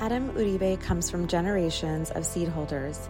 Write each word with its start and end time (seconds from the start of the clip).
Adam 0.00 0.30
Uribe 0.34 0.80
comes 0.80 1.10
from 1.10 1.26
generations 1.26 2.12
of 2.12 2.24
seed 2.24 2.46
holders. 2.46 3.08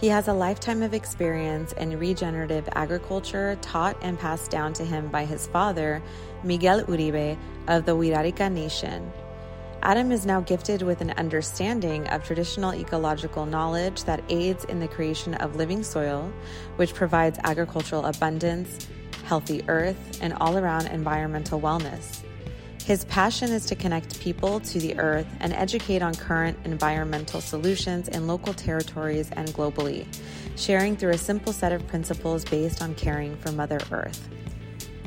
He 0.00 0.06
has 0.06 0.28
a 0.28 0.32
lifetime 0.32 0.84
of 0.84 0.94
experience 0.94 1.72
in 1.72 1.98
regenerative 1.98 2.68
agriculture 2.76 3.58
taught 3.60 3.96
and 4.02 4.16
passed 4.16 4.48
down 4.48 4.72
to 4.74 4.84
him 4.84 5.08
by 5.08 5.24
his 5.24 5.48
father, 5.48 6.00
Miguel 6.44 6.84
Uribe 6.84 7.36
of 7.66 7.84
the 7.86 7.96
Wirarika 7.96 8.52
Nation. 8.52 9.10
Adam 9.82 10.12
is 10.12 10.26
now 10.26 10.40
gifted 10.40 10.82
with 10.82 11.00
an 11.00 11.10
understanding 11.12 12.06
of 12.08 12.22
traditional 12.22 12.72
ecological 12.72 13.44
knowledge 13.44 14.04
that 14.04 14.22
aids 14.28 14.64
in 14.66 14.78
the 14.78 14.86
creation 14.86 15.34
of 15.34 15.56
living 15.56 15.82
soil, 15.82 16.32
which 16.76 16.94
provides 16.94 17.38
agricultural 17.42 18.04
abundance, 18.06 18.86
healthy 19.24 19.64
earth, 19.66 20.20
and 20.22 20.32
all 20.34 20.56
around 20.56 20.86
environmental 20.86 21.60
wellness. 21.60 22.22
His 22.88 23.04
passion 23.04 23.52
is 23.52 23.66
to 23.66 23.74
connect 23.74 24.18
people 24.18 24.60
to 24.60 24.78
the 24.78 24.98
earth 24.98 25.26
and 25.40 25.52
educate 25.52 26.00
on 26.00 26.14
current 26.14 26.56
environmental 26.64 27.42
solutions 27.42 28.08
in 28.08 28.26
local 28.26 28.54
territories 28.54 29.28
and 29.32 29.46
globally, 29.50 30.06
sharing 30.56 30.96
through 30.96 31.10
a 31.10 31.18
simple 31.18 31.52
set 31.52 31.70
of 31.70 31.86
principles 31.86 32.46
based 32.46 32.80
on 32.80 32.94
caring 32.94 33.36
for 33.36 33.52
Mother 33.52 33.78
Earth. 33.92 34.30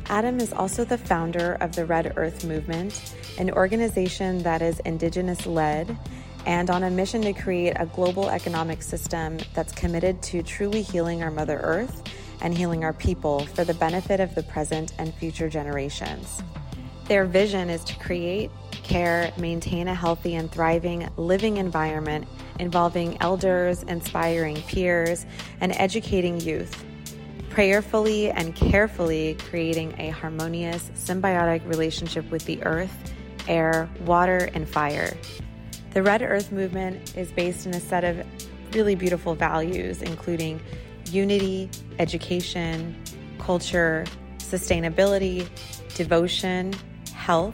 Adam 0.09 0.39
is 0.39 0.53
also 0.53 0.85
the 0.85 0.95
founder 0.95 1.53
of 1.53 1.75
the 1.75 1.83
Red 1.83 2.13
Earth 2.17 2.45
Movement, 2.45 3.15
an 3.39 3.49
organization 3.49 4.43
that 4.43 4.61
is 4.61 4.79
Indigenous 4.81 5.47
led 5.47 5.97
and 6.45 6.69
on 6.69 6.83
a 6.83 6.91
mission 6.91 7.23
to 7.23 7.33
create 7.33 7.73
a 7.79 7.87
global 7.87 8.29
economic 8.29 8.83
system 8.83 9.39
that's 9.55 9.73
committed 9.73 10.21
to 10.21 10.43
truly 10.43 10.83
healing 10.83 11.23
our 11.23 11.31
Mother 11.31 11.59
Earth 11.63 12.03
and 12.41 12.55
healing 12.55 12.83
our 12.83 12.93
people 12.93 13.39
for 13.39 13.63
the 13.63 13.73
benefit 13.73 14.19
of 14.19 14.35
the 14.35 14.43
present 14.43 14.93
and 14.99 15.11
future 15.15 15.49
generations. 15.49 16.43
Their 17.11 17.25
vision 17.25 17.69
is 17.69 17.83
to 17.83 17.95
create, 17.95 18.51
care, 18.71 19.33
maintain 19.37 19.89
a 19.89 19.93
healthy 19.93 20.35
and 20.35 20.49
thriving 20.49 21.09
living 21.17 21.57
environment 21.57 22.25
involving 22.57 23.21
elders, 23.21 23.83
inspiring 23.83 24.55
peers, 24.61 25.25
and 25.59 25.73
educating 25.73 26.39
youth. 26.39 26.85
Prayerfully 27.49 28.31
and 28.31 28.55
carefully 28.55 29.35
creating 29.49 29.93
a 29.97 30.11
harmonious, 30.11 30.89
symbiotic 30.95 31.67
relationship 31.67 32.31
with 32.31 32.45
the 32.45 32.63
earth, 32.63 33.13
air, 33.45 33.89
water, 34.05 34.49
and 34.53 34.65
fire. 34.65 35.13
The 35.93 36.03
Red 36.03 36.21
Earth 36.21 36.53
movement 36.53 37.17
is 37.17 37.29
based 37.33 37.65
in 37.65 37.73
a 37.73 37.81
set 37.81 38.05
of 38.05 38.25
really 38.73 38.95
beautiful 38.95 39.35
values, 39.35 40.01
including 40.01 40.61
unity, 41.09 41.69
education, 41.99 42.95
culture, 43.37 44.05
sustainability, 44.37 45.49
devotion, 45.93 46.73
health, 47.21 47.53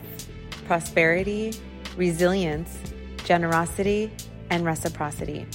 prosperity, 0.66 1.54
resilience, 1.98 2.80
generosity, 3.26 4.10
and 4.50 4.64
reciprocity. 4.64 5.46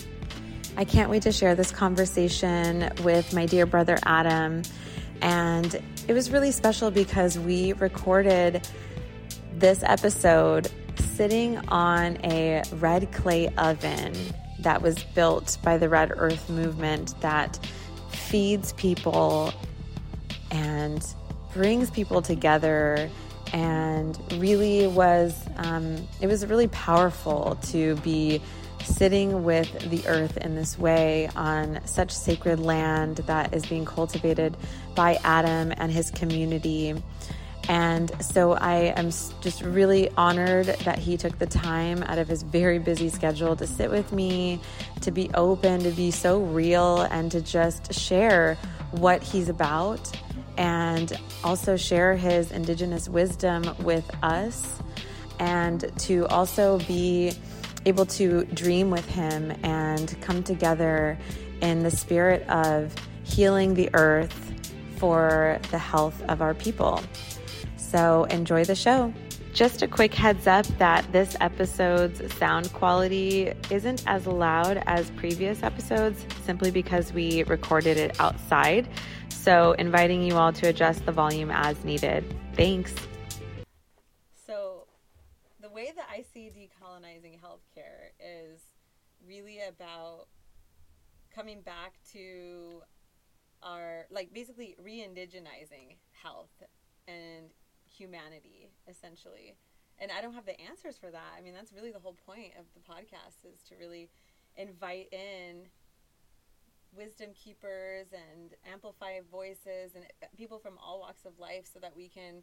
I 0.77 0.85
can't 0.85 1.09
wait 1.09 1.23
to 1.23 1.33
share 1.33 1.55
this 1.55 1.71
conversation 1.71 2.91
with 3.05 3.33
my 3.33 3.47
dear 3.47 3.65
brother 3.65 3.99
Adam. 4.05 4.63
And 5.23 5.83
it 6.09 6.13
was 6.13 6.31
really 6.31 6.51
special 6.51 6.91
because 6.91 7.39
we 7.39 7.73
recorded 7.73 8.69
this 9.55 9.83
episode 9.83 10.71
sitting 11.17 11.57
on 11.69 12.19
a 12.23 12.63
red 12.81 13.13
clay 13.13 13.49
oven 13.57 14.13
that 14.59 14.83
was 14.83 15.03
built 15.15 15.57
by 15.63 15.79
the 15.79 15.89
Red 15.89 16.13
Earth 16.15 16.51
movement 16.51 17.19
that 17.23 17.59
feeds 18.11 18.75
people 18.75 19.55
and 20.51 21.03
brings 21.55 21.91
people 21.91 22.21
together 22.21 23.11
and 23.53 24.19
really 24.41 24.87
was 24.87 25.47
um, 25.57 25.97
it 26.21 26.27
was 26.27 26.47
really 26.47 26.69
powerful 26.69 27.59
to 27.63 27.97
be 27.97 28.41
sitting 28.85 29.45
with 29.45 29.91
the 29.91 30.07
earth 30.09 30.37
in 30.39 30.55
this 30.55 30.79
way 30.79 31.29
on 31.37 31.81
such 31.87 32.11
sacred 32.11 32.59
land 32.59 33.19
that 33.19 33.55
is 33.55 33.65
being 33.67 33.85
cultivated 33.85 34.57
by 34.95 35.19
Adam 35.23 35.73
and 35.77 35.93
his 35.93 36.11
community. 36.11 36.95
And 37.69 38.11
so 38.21 38.53
I 38.53 38.93
am 38.97 39.11
just 39.41 39.63
really 39.63 40.11
honored 40.17 40.67
that 40.67 40.99
he 40.99 41.17
took 41.17 41.39
the 41.39 41.47
time 41.47 42.03
out 42.03 42.19
of 42.19 42.27
his 42.27 42.43
very 42.43 42.81
busy 42.81 43.09
schedule 43.09 43.55
to 43.55 43.69
sit 43.69 43.89
with 43.89 44.13
me, 44.13 44.61
to 45.03 45.13
be 45.13 45.31
open, 45.35 45.81
to 45.85 45.93
be 45.93 46.11
so 46.11 46.41
real, 46.41 47.03
and 47.03 47.31
to 47.31 47.41
just 47.41 47.95
share 47.95 48.59
what 48.91 49.23
he's 49.23 49.49
about 49.49 50.11
and 50.57 51.19
also 51.45 51.77
share 51.77 52.15
his 52.15 52.53
indigenous 52.53 53.09
wisdom 53.09 53.75
with 53.81 54.09
us 54.23 54.81
and 55.39 55.91
to 55.99 56.27
also 56.29 56.79
be 56.81 57.33
able 57.87 58.07
to 58.07 58.45
dream 58.47 58.91
with 58.91 59.07
him 59.09 59.53
and 59.63 60.17
come 60.21 60.43
together 60.43 61.19
in 61.61 61.83
the 61.83 61.91
spirit 61.91 62.47
of 62.49 62.95
healing 63.25 63.75
the 63.75 63.91
earth 63.95 64.53
for 64.97 65.59
the 65.71 65.79
health 65.79 66.23
of 66.29 66.43
our 66.43 66.55
people. 66.55 67.03
So 67.77 68.25
enjoy 68.25 68.65
the 68.65 68.75
show. 68.75 69.13
Just 69.53 69.83
a 69.83 69.89
quick 69.89 70.15
heads 70.15 70.47
up 70.47 70.65
that 70.79 71.11
this 71.13 71.37
episode's 71.41 72.33
sound 72.35 72.73
quality 72.73 73.53
isn't 73.69 74.03
as 74.07 74.27
loud 74.27 74.83
as 74.87 75.11
previous 75.11 75.63
episodes 75.63 76.25
simply 76.45 76.71
because 76.71 77.13
we 77.13 77.43
recorded 77.43 77.99
it 77.99 78.19
outside. 78.19 78.89
So, 79.43 79.73
inviting 79.73 80.23
you 80.23 80.37
all 80.37 80.53
to 80.53 80.69
adjust 80.69 81.05
the 81.05 81.11
volume 81.11 81.51
as 81.51 81.83
needed. 81.85 82.25
Thanks. 82.55 82.95
So, 84.47 84.87
the 85.61 85.69
way 85.69 85.91
that 85.97 86.07
I 86.09 86.23
see 86.23 86.49
decolonizing 86.49 87.41
healthcare 87.41 88.13
is 88.21 88.61
really 89.27 89.59
about 89.69 90.29
coming 91.35 91.61
back 91.61 91.95
to 92.13 92.83
our, 93.65 94.07
like, 94.13 94.33
basically 94.33 94.77
re 94.81 95.05
indigenizing 95.05 95.97
health 96.23 96.63
and 97.09 97.51
humanity, 97.91 98.71
essentially. 98.87 99.57
And 99.99 100.13
I 100.17 100.23
don't 100.23 100.35
have 100.35 100.47
the 100.47 100.61
answers 100.61 100.99
for 100.99 101.11
that. 101.11 101.35
I 101.37 101.43
mean, 101.43 101.53
that's 101.53 101.73
really 101.73 101.91
the 101.91 101.99
whole 101.99 102.17
point 102.27 102.53
of 102.61 102.67
the 102.75 102.81
podcast 102.81 103.45
is 103.53 103.61
to 103.71 103.75
really 103.75 104.09
invite 104.57 105.13
in 105.13 105.67
wisdom 106.95 107.31
keepers 107.33 108.07
and 108.13 108.53
amplify 108.71 109.19
voices 109.31 109.95
and 109.95 110.05
people 110.37 110.59
from 110.59 110.79
all 110.79 111.01
walks 111.01 111.25
of 111.25 111.39
life 111.39 111.65
so 111.73 111.79
that 111.81 111.97
we 111.97 112.09
can 112.09 112.43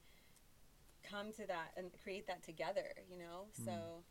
come 1.04 1.32
to 1.32 1.46
that 1.48 1.72
and 1.78 1.92
create 2.04 2.28
that 2.28 2.44
together 2.44 2.92
you 3.10 3.18
know? 3.18 3.48
Mm. 3.62 3.66
so 3.66 4.04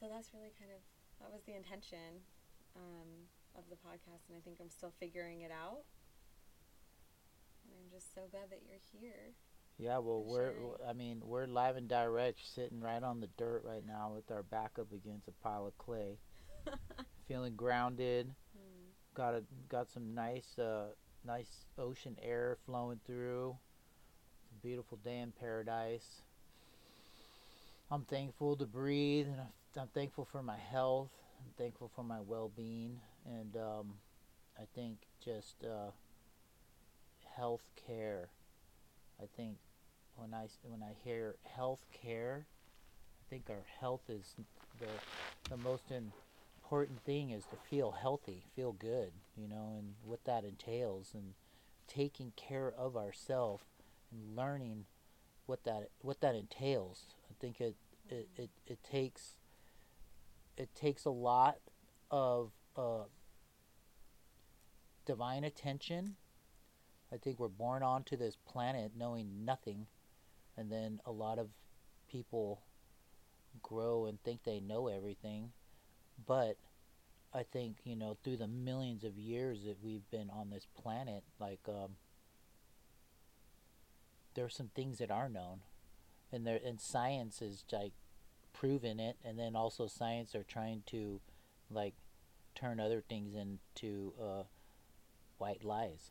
so 0.00 0.06
that's 0.10 0.32
really 0.34 0.52
kind 0.58 0.70
of 0.70 0.80
that 1.20 1.32
was 1.32 1.42
the 1.46 1.56
intention 1.56 2.22
um, 2.76 3.26
of 3.56 3.64
the 3.70 3.76
podcast 3.76 4.28
and 4.28 4.36
i 4.36 4.40
think 4.44 4.58
i'm 4.60 4.70
still 4.70 4.92
figuring 5.00 5.42
it 5.42 5.50
out. 5.50 5.82
And 7.64 7.74
i'm 7.78 7.90
just 7.90 8.14
so 8.14 8.22
glad 8.30 8.50
that 8.50 8.60
you're 8.66 8.78
here. 9.00 9.34
Yeah 9.78 9.98
well 9.98 10.24
we're 10.24 10.52
i 10.88 10.92
mean 10.92 11.22
we're 11.24 11.46
live 11.46 11.76
and 11.76 11.88
direct 11.88 12.40
sitting 12.44 12.80
right 12.80 13.02
on 13.02 13.20
the 13.20 13.28
dirt 13.36 13.62
right 13.64 13.84
now 13.86 14.12
with 14.14 14.30
our 14.30 14.42
back 14.42 14.72
up 14.80 14.92
against 14.92 15.28
a 15.28 15.32
pile 15.42 15.66
of 15.66 15.76
clay. 15.78 16.18
Feeling 17.28 17.54
grounded 17.56 18.34
got 19.18 19.34
a 19.34 19.42
got 19.68 19.90
some 19.90 20.14
nice 20.14 20.58
uh, 20.60 20.86
nice 21.26 21.66
ocean 21.76 22.16
air 22.22 22.56
flowing 22.64 23.00
through. 23.04 23.56
It's 24.44 24.52
a 24.52 24.62
beautiful 24.64 24.96
day 25.04 25.18
in 25.18 25.32
paradise. 25.32 26.22
I'm 27.90 28.04
thankful 28.04 28.54
to 28.56 28.64
breathe, 28.64 29.26
and 29.26 29.40
I'm 29.76 29.88
thankful 29.88 30.24
for 30.30 30.40
my 30.40 30.56
health. 30.56 31.10
I'm 31.40 31.52
thankful 31.58 31.90
for 31.96 32.04
my 32.04 32.20
well-being, 32.20 33.00
and 33.26 33.56
um, 33.56 33.94
I 34.56 34.62
think 34.76 34.98
just 35.24 35.64
uh, 35.64 35.90
health 37.36 37.64
care. 37.86 38.28
I 39.20 39.24
think 39.36 39.56
when 40.14 40.32
I 40.32 40.46
when 40.62 40.84
I 40.84 40.92
hear 41.02 41.34
health 41.42 41.84
care, 41.92 42.46
I 42.46 43.24
think 43.30 43.50
our 43.50 43.66
health 43.80 44.02
is 44.08 44.36
the 44.78 44.86
the 45.50 45.56
most 45.56 45.90
in 45.90 46.12
important 46.68 47.02
thing 47.02 47.30
is 47.30 47.44
to 47.46 47.56
feel 47.70 47.92
healthy, 47.92 48.44
feel 48.54 48.72
good, 48.72 49.10
you 49.34 49.48
know, 49.48 49.76
and 49.78 49.94
what 50.04 50.22
that 50.24 50.44
entails, 50.44 51.12
and 51.14 51.32
taking 51.86 52.30
care 52.36 52.70
of 52.76 52.94
ourselves 52.94 53.64
and 54.12 54.36
learning 54.36 54.84
what 55.46 55.64
that 55.64 55.88
what 56.02 56.20
that 56.20 56.34
entails. 56.34 57.06
I 57.30 57.34
think 57.40 57.58
it 57.62 57.74
it, 58.10 58.28
it, 58.36 58.50
it 58.66 58.78
takes 58.84 59.36
it 60.58 60.74
takes 60.74 61.06
a 61.06 61.10
lot 61.10 61.56
of 62.10 62.50
uh, 62.76 63.04
divine 65.06 65.44
attention. 65.44 66.16
I 67.10 67.16
think 67.16 67.38
we're 67.38 67.48
born 67.48 67.82
onto 67.82 68.14
this 68.14 68.36
planet 68.46 68.92
knowing 68.94 69.46
nothing, 69.46 69.86
and 70.54 70.70
then 70.70 71.00
a 71.06 71.12
lot 71.12 71.38
of 71.38 71.48
people 72.10 72.60
grow 73.62 74.04
and 74.04 74.22
think 74.22 74.44
they 74.44 74.60
know 74.60 74.88
everything 74.88 75.52
but 76.26 76.56
I 77.34 77.42
think 77.42 77.78
you 77.84 77.96
know 77.96 78.16
through 78.22 78.38
the 78.38 78.48
millions 78.48 79.04
of 79.04 79.18
years 79.18 79.64
that 79.64 79.82
we've 79.82 80.08
been 80.10 80.30
on 80.30 80.50
this 80.50 80.66
planet, 80.80 81.24
like 81.38 81.60
um, 81.68 81.96
there 84.34 84.44
are 84.44 84.50
some 84.50 84.70
things 84.74 84.98
that 84.98 85.10
are 85.10 85.28
known, 85.28 85.60
and 86.32 86.46
there 86.46 86.60
and 86.64 86.80
science 86.80 87.42
is 87.42 87.64
like 87.72 87.92
proven 88.52 88.98
it, 89.00 89.16
and 89.24 89.38
then 89.38 89.54
also 89.54 89.86
science 89.86 90.34
are 90.34 90.44
trying 90.44 90.82
to 90.86 91.20
like 91.70 91.94
turn 92.54 92.80
other 92.80 93.02
things 93.08 93.34
into 93.34 94.12
uh, 94.20 94.42
white 95.38 95.64
lies 95.64 96.10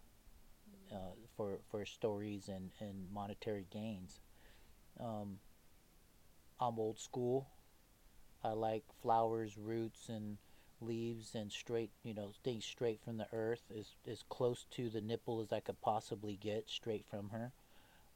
uh, 0.92 1.14
for 1.36 1.60
for 1.70 1.86
stories 1.86 2.48
and 2.48 2.72
and 2.80 3.12
monetary 3.12 3.66
gains. 3.70 4.20
Um, 5.00 5.40
I'm 6.60 6.80
old 6.80 7.00
school. 7.00 7.48
I 8.44 8.52
like 8.52 8.84
flowers, 9.02 9.58
roots, 9.58 10.10
and 10.10 10.38
leaves, 10.80 11.34
and 11.34 11.52
straight, 11.52 11.92
you 12.04 12.14
know, 12.14 12.32
things 12.44 12.66
straight 12.66 13.02
from 13.04 13.18
the 13.18 13.28
earth, 13.34 13.64
as 13.78 13.88
as 14.10 14.24
close 14.30 14.66
to 14.72 14.90
the 14.90 15.02
nipple 15.02 15.42
as 15.42 15.52
I 15.52 15.60
could 15.60 15.82
possibly 15.82 16.36
get, 16.36 16.70
straight 16.70 17.06
from 17.10 17.30
her. 17.30 17.52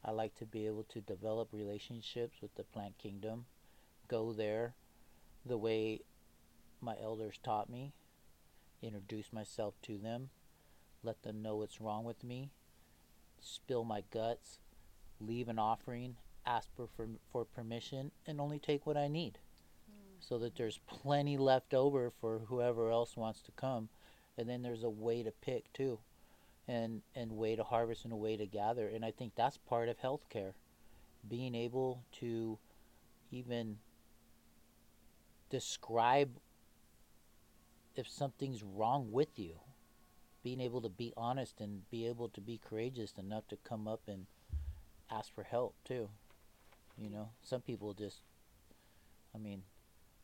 I 0.04 0.10
like 0.10 0.34
to 0.36 0.46
be 0.46 0.66
able 0.66 0.84
to 0.84 1.00
develop 1.00 1.48
relationships 1.52 2.38
with 2.40 2.54
the 2.56 2.64
plant 2.64 2.98
kingdom, 2.98 3.46
go 4.08 4.32
there 4.32 4.74
the 5.44 5.58
way 5.58 6.00
my 6.80 6.96
elders 7.00 7.38
taught 7.42 7.70
me, 7.70 7.92
introduce 8.82 9.32
myself 9.32 9.74
to 9.82 9.98
them, 9.98 10.30
let 11.02 11.22
them 11.22 11.42
know 11.42 11.56
what's 11.56 11.80
wrong 11.80 12.04
with 12.04 12.22
me, 12.24 12.50
spill 13.40 13.84
my 13.84 14.02
guts, 14.10 14.58
leave 15.20 15.48
an 15.48 15.58
offering, 15.58 16.16
ask 16.44 16.68
for, 16.74 16.88
for, 16.96 17.08
for 17.30 17.44
permission, 17.44 18.10
and 18.26 18.40
only 18.40 18.58
take 18.58 18.86
what 18.86 18.96
I 18.96 19.08
need. 19.08 19.38
So 20.22 20.38
that 20.38 20.54
there's 20.56 20.78
plenty 20.86 21.36
left 21.36 21.74
over 21.74 22.12
for 22.20 22.42
whoever 22.46 22.90
else 22.90 23.16
wants 23.16 23.42
to 23.42 23.52
come. 23.52 23.88
And 24.38 24.48
then 24.48 24.62
there's 24.62 24.84
a 24.84 24.90
way 24.90 25.22
to 25.22 25.30
pick 25.30 25.70
too, 25.72 25.98
and, 26.66 27.02
and 27.14 27.32
way 27.32 27.56
to 27.56 27.64
harvest 27.64 28.04
and 28.04 28.12
a 28.12 28.16
way 28.16 28.36
to 28.36 28.46
gather. 28.46 28.88
And 28.88 29.04
I 29.04 29.10
think 29.10 29.32
that's 29.34 29.58
part 29.58 29.88
of 29.88 29.98
healthcare. 29.98 30.52
Being 31.28 31.54
able 31.54 32.04
to 32.20 32.58
even 33.30 33.78
describe 35.50 36.30
if 37.94 38.08
something's 38.08 38.62
wrong 38.62 39.12
with 39.12 39.38
you 39.38 39.56
being 40.42 40.60
able 40.60 40.80
to 40.80 40.88
be 40.88 41.12
honest 41.16 41.60
and 41.60 41.88
be 41.90 42.06
able 42.06 42.28
to 42.28 42.40
be 42.40 42.58
courageous 42.58 43.14
enough 43.18 43.46
to 43.48 43.56
come 43.56 43.86
up 43.86 44.00
and 44.08 44.26
ask 45.10 45.32
for 45.34 45.44
help 45.44 45.74
too 45.84 46.08
you 46.96 47.08
know 47.08 47.28
some 47.42 47.60
people 47.60 47.92
just 47.92 48.22
i 49.34 49.38
mean 49.38 49.62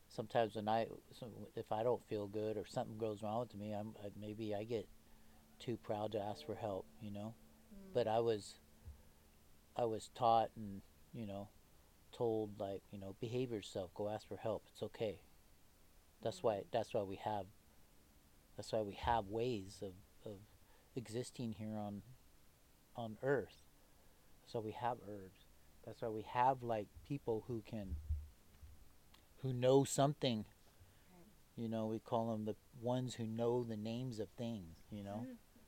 sometimes 0.08 0.54
when 0.54 0.68
i 0.68 0.86
if 1.54 1.70
i 1.70 1.82
don't 1.82 2.04
feel 2.08 2.26
good 2.26 2.56
or 2.56 2.64
something 2.66 2.98
goes 2.98 3.22
wrong 3.22 3.40
with 3.40 3.54
me 3.54 3.72
i'm 3.72 3.94
I, 4.02 4.08
maybe 4.20 4.54
i 4.54 4.64
get 4.64 4.88
too 5.58 5.76
proud 5.76 6.12
to 6.12 6.20
ask 6.20 6.44
for 6.46 6.54
help 6.54 6.86
you 7.00 7.10
know 7.10 7.34
mm. 7.74 7.94
but 7.94 8.06
i 8.06 8.18
was 8.18 8.54
i 9.76 9.84
was 9.84 10.10
taught 10.14 10.50
and 10.56 10.82
you 11.12 11.26
know 11.26 11.48
told 12.16 12.58
like 12.58 12.82
you 12.90 12.98
know 12.98 13.14
behave 13.20 13.50
yourself 13.50 13.90
go 13.94 14.08
ask 14.08 14.26
for 14.26 14.36
help 14.36 14.64
it's 14.72 14.82
okay 14.82 15.20
that's 16.22 16.38
mm. 16.38 16.44
why 16.44 16.62
that's 16.72 16.94
why 16.94 17.02
we 17.02 17.16
have 17.16 17.46
that's 18.56 18.72
why 18.72 18.82
we 18.82 18.94
have 18.94 19.26
ways 19.28 19.82
of, 19.82 19.92
of 20.24 20.38
existing 20.96 21.54
here 21.58 21.76
on 21.76 22.02
on 22.96 23.16
earth 23.22 23.62
so 24.46 24.58
we 24.58 24.72
have 24.72 24.96
herbs 25.08 25.44
that's 25.84 26.02
why 26.02 26.08
we 26.08 26.22
have 26.22 26.62
like 26.62 26.88
people 27.06 27.44
who 27.46 27.62
can 27.64 27.94
who 29.42 29.52
know 29.52 29.84
something 29.84 30.44
you 31.58 31.68
know 31.68 31.86
we 31.86 31.98
call 31.98 32.30
them 32.30 32.44
the 32.44 32.54
ones 32.80 33.14
who 33.14 33.26
know 33.26 33.64
the 33.64 33.76
names 33.76 34.20
of 34.20 34.28
things 34.38 34.76
you 34.90 35.02
know 35.02 35.26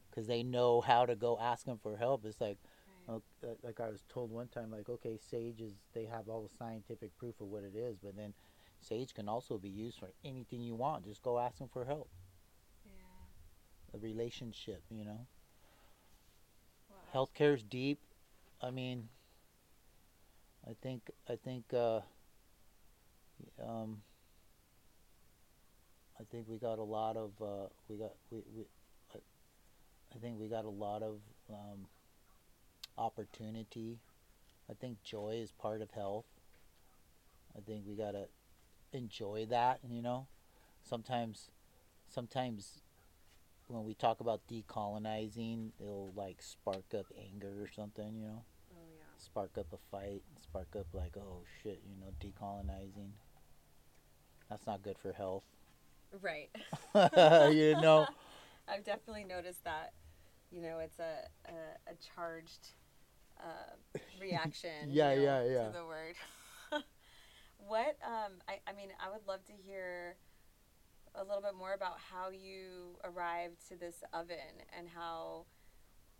because 0.09 0.25
mm-hmm. 0.25 0.33
they 0.33 0.43
know 0.43 0.81
how 0.81 1.05
to 1.05 1.17
go 1.17 1.39
ask 1.41 1.67
them 1.67 1.79
for 1.83 1.97
help 1.97 2.25
it's 2.25 2.41
like 2.41 2.59
right. 3.09 3.21
uh, 3.45 3.49
like 3.63 3.81
i 3.81 3.89
was 3.89 4.05
told 4.09 4.31
one 4.31 4.49
time 4.49 4.71
like 4.71 4.89
okay 4.89 5.19
sage 5.31 5.61
is 5.61 5.73
they 5.95 6.05
have 6.05 6.29
all 6.29 6.43
the 6.43 6.55
scientific 6.57 7.17
proof 7.19 7.35
of 7.41 7.49
what 7.49 7.65
it 7.65 7.77
is 7.77 7.97
but 8.03 8.17
then 8.17 8.33
sage 8.81 9.13
can 9.13 9.29
also 9.29 9.59
be 9.59 9.69
used 9.69 9.99
for 9.99 10.11
anything 10.25 10.61
you 10.61 10.75
want 10.75 11.05
just 11.05 11.23
go 11.23 11.39
ask 11.39 11.59
them 11.59 11.69
for 11.73 11.85
help 11.85 12.09
yeah. 12.85 13.97
a 13.97 13.99
relationship 13.99 14.83
you 14.91 15.05
know 15.05 15.27
wow. 16.89 16.97
healthcare 17.13 17.55
is 17.55 17.63
deep 17.65 17.99
i 18.63 18.71
mean 18.71 19.09
i 20.69 20.75
think 20.81 21.11
i 21.29 21.35
think 21.35 21.65
uh 21.75 22.01
um 23.63 24.03
I 26.19 26.25
think 26.31 26.47
we 26.49 26.59
got 26.59 26.79
a 26.79 26.83
lot 26.83 27.17
of 27.17 27.31
uh, 27.41 27.69
we 27.89 27.97
got 27.97 28.13
we, 28.31 28.43
we 28.55 28.65
I 30.15 30.19
think 30.19 30.41
we 30.41 30.49
got 30.49 30.65
a 30.65 30.71
lot 30.71 31.03
of 31.03 31.21
um, 31.49 31.87
opportunity. 32.99 34.01
I 34.69 34.75
think 34.75 35.03
joy 35.03 35.41
is 35.43 35.53
part 35.53 35.83
of 35.83 35.91
health. 35.93 36.27
I 37.57 37.61
think 37.61 37.85
we 37.87 37.95
gotta 37.95 38.27
enjoy 38.93 39.47
that. 39.51 39.81
You 39.89 40.03
know, 40.03 40.27
sometimes 40.83 41.51
sometimes 42.09 42.81
when 43.69 43.85
we 43.85 43.95
talk 43.95 44.21
about 44.21 44.41
decolonizing, 44.51 45.71
it'll 45.81 46.13
like 46.17 46.43
spark 46.43 46.93
up 46.97 47.07
anger 47.19 47.63
or 47.63 47.69
something. 47.75 48.17
You 48.17 48.27
know, 48.27 48.45
oh, 48.73 48.89
yeah. 48.93 49.05
spark 49.17 49.57
up 49.59 49.67
a 49.73 49.79
fight, 49.91 50.23
spark 50.43 50.75
up 50.79 50.87
like 50.93 51.17
oh 51.17 51.45
shit, 51.63 51.81
you 51.89 51.97
know, 52.01 52.13
decolonizing. 52.21 53.11
That's 54.51 54.67
not 54.67 54.83
good 54.83 54.99
for 54.99 55.13
health. 55.13 55.45
Right. 56.21 56.51
you 57.55 57.81
know. 57.81 58.07
I've 58.69 58.85
definitely 58.85 59.25
noticed 59.25 59.65
that. 59.65 59.93
You 60.51 60.61
know, 60.61 60.81
it's 60.81 60.99
a 60.99 61.29
a, 61.49 61.93
a 61.93 61.95
charged 62.15 62.71
uh, 63.39 64.01
reaction. 64.21 64.71
yeah, 64.89 65.13
you 65.13 65.19
know, 65.19 65.45
yeah, 65.45 65.53
yeah. 65.53 65.67
To 65.69 65.73
the 65.73 65.87
word. 65.87 66.15
what? 67.59 67.97
Um, 68.05 68.33
I 68.49 68.59
I 68.67 68.73
mean, 68.75 68.89
I 69.01 69.11
would 69.11 69.27
love 69.29 69.45
to 69.45 69.53
hear 69.53 70.17
a 71.15 71.23
little 71.23 71.43
bit 71.43 71.55
more 71.57 71.75
about 71.75 71.99
how 71.99 72.31
you 72.31 72.99
arrived 73.05 73.69
to 73.69 73.77
this 73.77 74.03
oven 74.13 74.67
and 74.77 74.89
how 74.89 75.47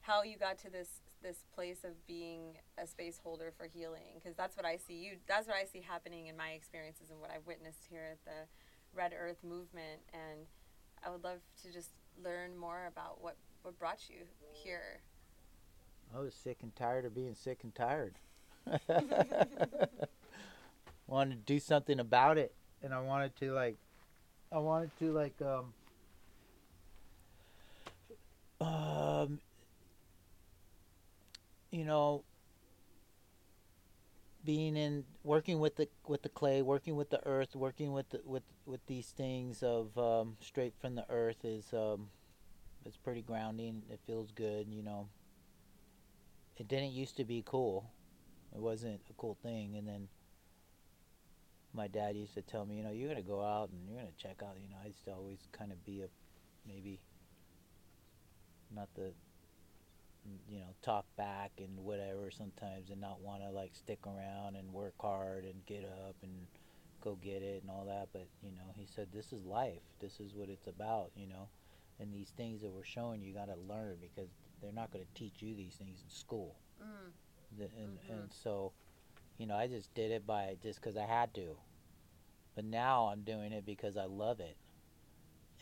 how 0.01 0.23
you 0.23 0.39
got 0.39 0.59
to 0.59 0.71
this 0.71 1.01
this 1.23 1.45
place 1.55 1.85
of 1.85 2.07
being 2.07 2.57
a 2.83 2.87
space 2.87 3.21
holder 3.23 3.53
for 3.57 3.67
healing 3.67 4.15
because 4.15 4.37
that's 4.37 4.57
what 4.57 4.65
I 4.65 4.77
see 4.77 4.95
you 4.95 5.17
that's 5.29 5.47
what 5.47 5.57
I 5.57 5.65
see 5.65 5.81
happening 5.81 6.27
in 6.29 6.37
my 6.37 6.51
experiences 6.51 7.11
and 7.11 7.21
what 7.21 7.31
I've 7.31 7.47
witnessed 7.47 7.87
here 7.91 8.09
at 8.13 8.25
the 8.25 8.49
Red 8.95 9.13
Earth 9.19 9.39
movement 9.45 10.01
and 10.13 10.47
I 11.05 11.11
would 11.11 11.25
love 11.25 11.39
to 11.63 11.73
just 11.73 11.91
learn 12.23 12.57
more 12.57 12.87
about 12.87 13.23
what 13.23 13.37
what 13.63 13.79
brought 13.79 14.09
you 14.09 14.25
here. 14.53 15.01
I 16.15 16.21
was 16.21 16.35
sick 16.35 16.59
and 16.63 16.75
tired 16.75 17.05
of 17.05 17.15
being 17.15 17.35
sick 17.35 17.61
and 17.63 17.75
tired. 17.75 18.15
wanted 21.07 21.47
to 21.47 21.53
do 21.53 21.59
something 21.59 21.99
about 21.99 22.39
it 22.39 22.55
and 22.83 22.95
I 22.95 23.01
wanted 23.01 23.37
to 23.37 23.53
like 23.53 23.77
I 24.53 24.59
wanted 24.59 24.97
to 24.99 25.13
like 25.13 25.35
um 25.43 25.75
um 28.61 29.41
you 31.71 31.85
know, 31.85 32.25
being 34.45 34.77
in 34.77 35.05
working 35.23 35.61
with 35.61 35.77
the 35.77 35.89
with 36.07 36.23
the 36.23 36.29
clay, 36.29 36.63
working 36.63 36.97
with 36.97 37.11
the 37.11 37.25
earth, 37.27 37.55
working 37.55 37.93
with 37.93 38.09
the, 38.11 38.21
with 38.25 38.43
with 38.67 38.85
these 38.87 39.09
things 39.09 39.63
of 39.63 39.97
um, 39.99 40.37
straight 40.41 40.75
from 40.81 40.95
the 40.95 41.05
earth 41.09 41.45
is 41.45 41.73
um, 41.73 42.09
it's 42.85 42.97
pretty 42.97 43.23
grounding. 43.23 43.83
It 43.91 44.01
feels 44.07 44.31
good, 44.33 44.67
you 44.69 44.83
know. 44.83 45.09
It 46.57 46.69
didn't 46.69 46.93
used 46.93 47.17
to 47.17 47.25
be 47.25 47.43
cool. 47.47 47.91
It 48.55 48.61
wasn't 48.61 49.01
a 49.09 49.13
cool 49.15 49.37
thing, 49.43 49.77
and 49.77 49.87
then 49.87 50.09
my 51.73 51.87
dad 51.87 52.17
used 52.17 52.35
to 52.35 52.43
tell 52.43 52.67
me, 52.67 52.77
you 52.77 52.83
know, 52.83 52.91
you're 52.91 53.09
gonna 53.09 53.23
go 53.23 53.43
out 53.43 53.71
and 53.71 53.87
you're 53.87 53.97
gonna 53.97 54.11
check 54.17 54.43
out. 54.43 54.57
You 54.61 54.69
know, 54.69 54.77
I 54.83 54.89
used 54.89 55.05
to 55.05 55.13
always 55.13 55.39
kind 55.53 55.71
of 55.71 55.85
be 55.85 56.03
a 56.03 56.09
maybe 56.67 57.01
not 58.75 58.89
the 58.95 59.13
you 60.49 60.59
know 60.61 60.67
talk 60.83 61.05
back 61.17 61.51
and 61.59 61.79
whatever 61.79 62.31
sometimes 62.31 62.91
and 62.91 63.01
not 63.01 63.21
want 63.21 63.43
to 63.43 63.51
like 63.51 63.71
stick 63.75 63.99
around 64.07 64.57
and 64.57 64.73
work 64.73 64.95
hard 65.01 65.45
and 65.45 65.55
get 65.67 65.85
up 65.85 66.17
and 66.23 66.33
go 67.03 67.17
get 67.23 67.43
it 67.43 67.63
and 67.63 67.71
all 67.71 67.85
that 67.87 68.09
but 68.13 68.27
you 68.43 68.51
know 68.53 68.73
he 68.77 68.87
said 68.87 69.07
this 69.13 69.33
is 69.33 69.45
life. 69.45 69.81
This 70.01 70.21
is 70.21 70.35
what 70.35 70.49
it's 70.49 70.67
about 70.67 71.11
you 71.17 71.27
know? 71.27 71.49
And 71.99 72.15
these 72.15 72.33
things 72.37 72.63
that 72.63 72.71
we're 72.71 72.85
showing 72.85 73.21
you 73.23 73.35
got 73.35 73.49
to 73.49 73.57
learn 73.69 73.97
because 74.01 74.31
they're 74.63 74.73
not 74.73 74.91
going 74.91 75.05
to 75.05 75.19
teach 75.19 75.43
you 75.43 75.55
these 75.55 75.75
things 75.75 76.01
in 76.03 76.11
school. 76.11 76.57
Mm. 76.83 77.59
the, 77.59 77.65
and 77.65 77.99
mm-hmm. 77.99 78.13
and 78.13 78.31
so 78.43 78.73
you 79.39 79.47
know 79.47 79.57
I 79.57 79.67
just 79.67 79.93
did 79.95 80.11
it 80.11 80.27
by 80.27 80.57
just 80.63 80.81
because 80.81 80.97
I 80.97 81.05
had 81.05 81.35
to. 81.35 81.57
But 82.55 82.65
now 82.65 83.11
I'm 83.13 83.21
doing 83.23 83.53
it 83.53 83.65
because 83.65 83.97
I 83.97 84.05
love 84.05 84.41
it. 84.41 84.57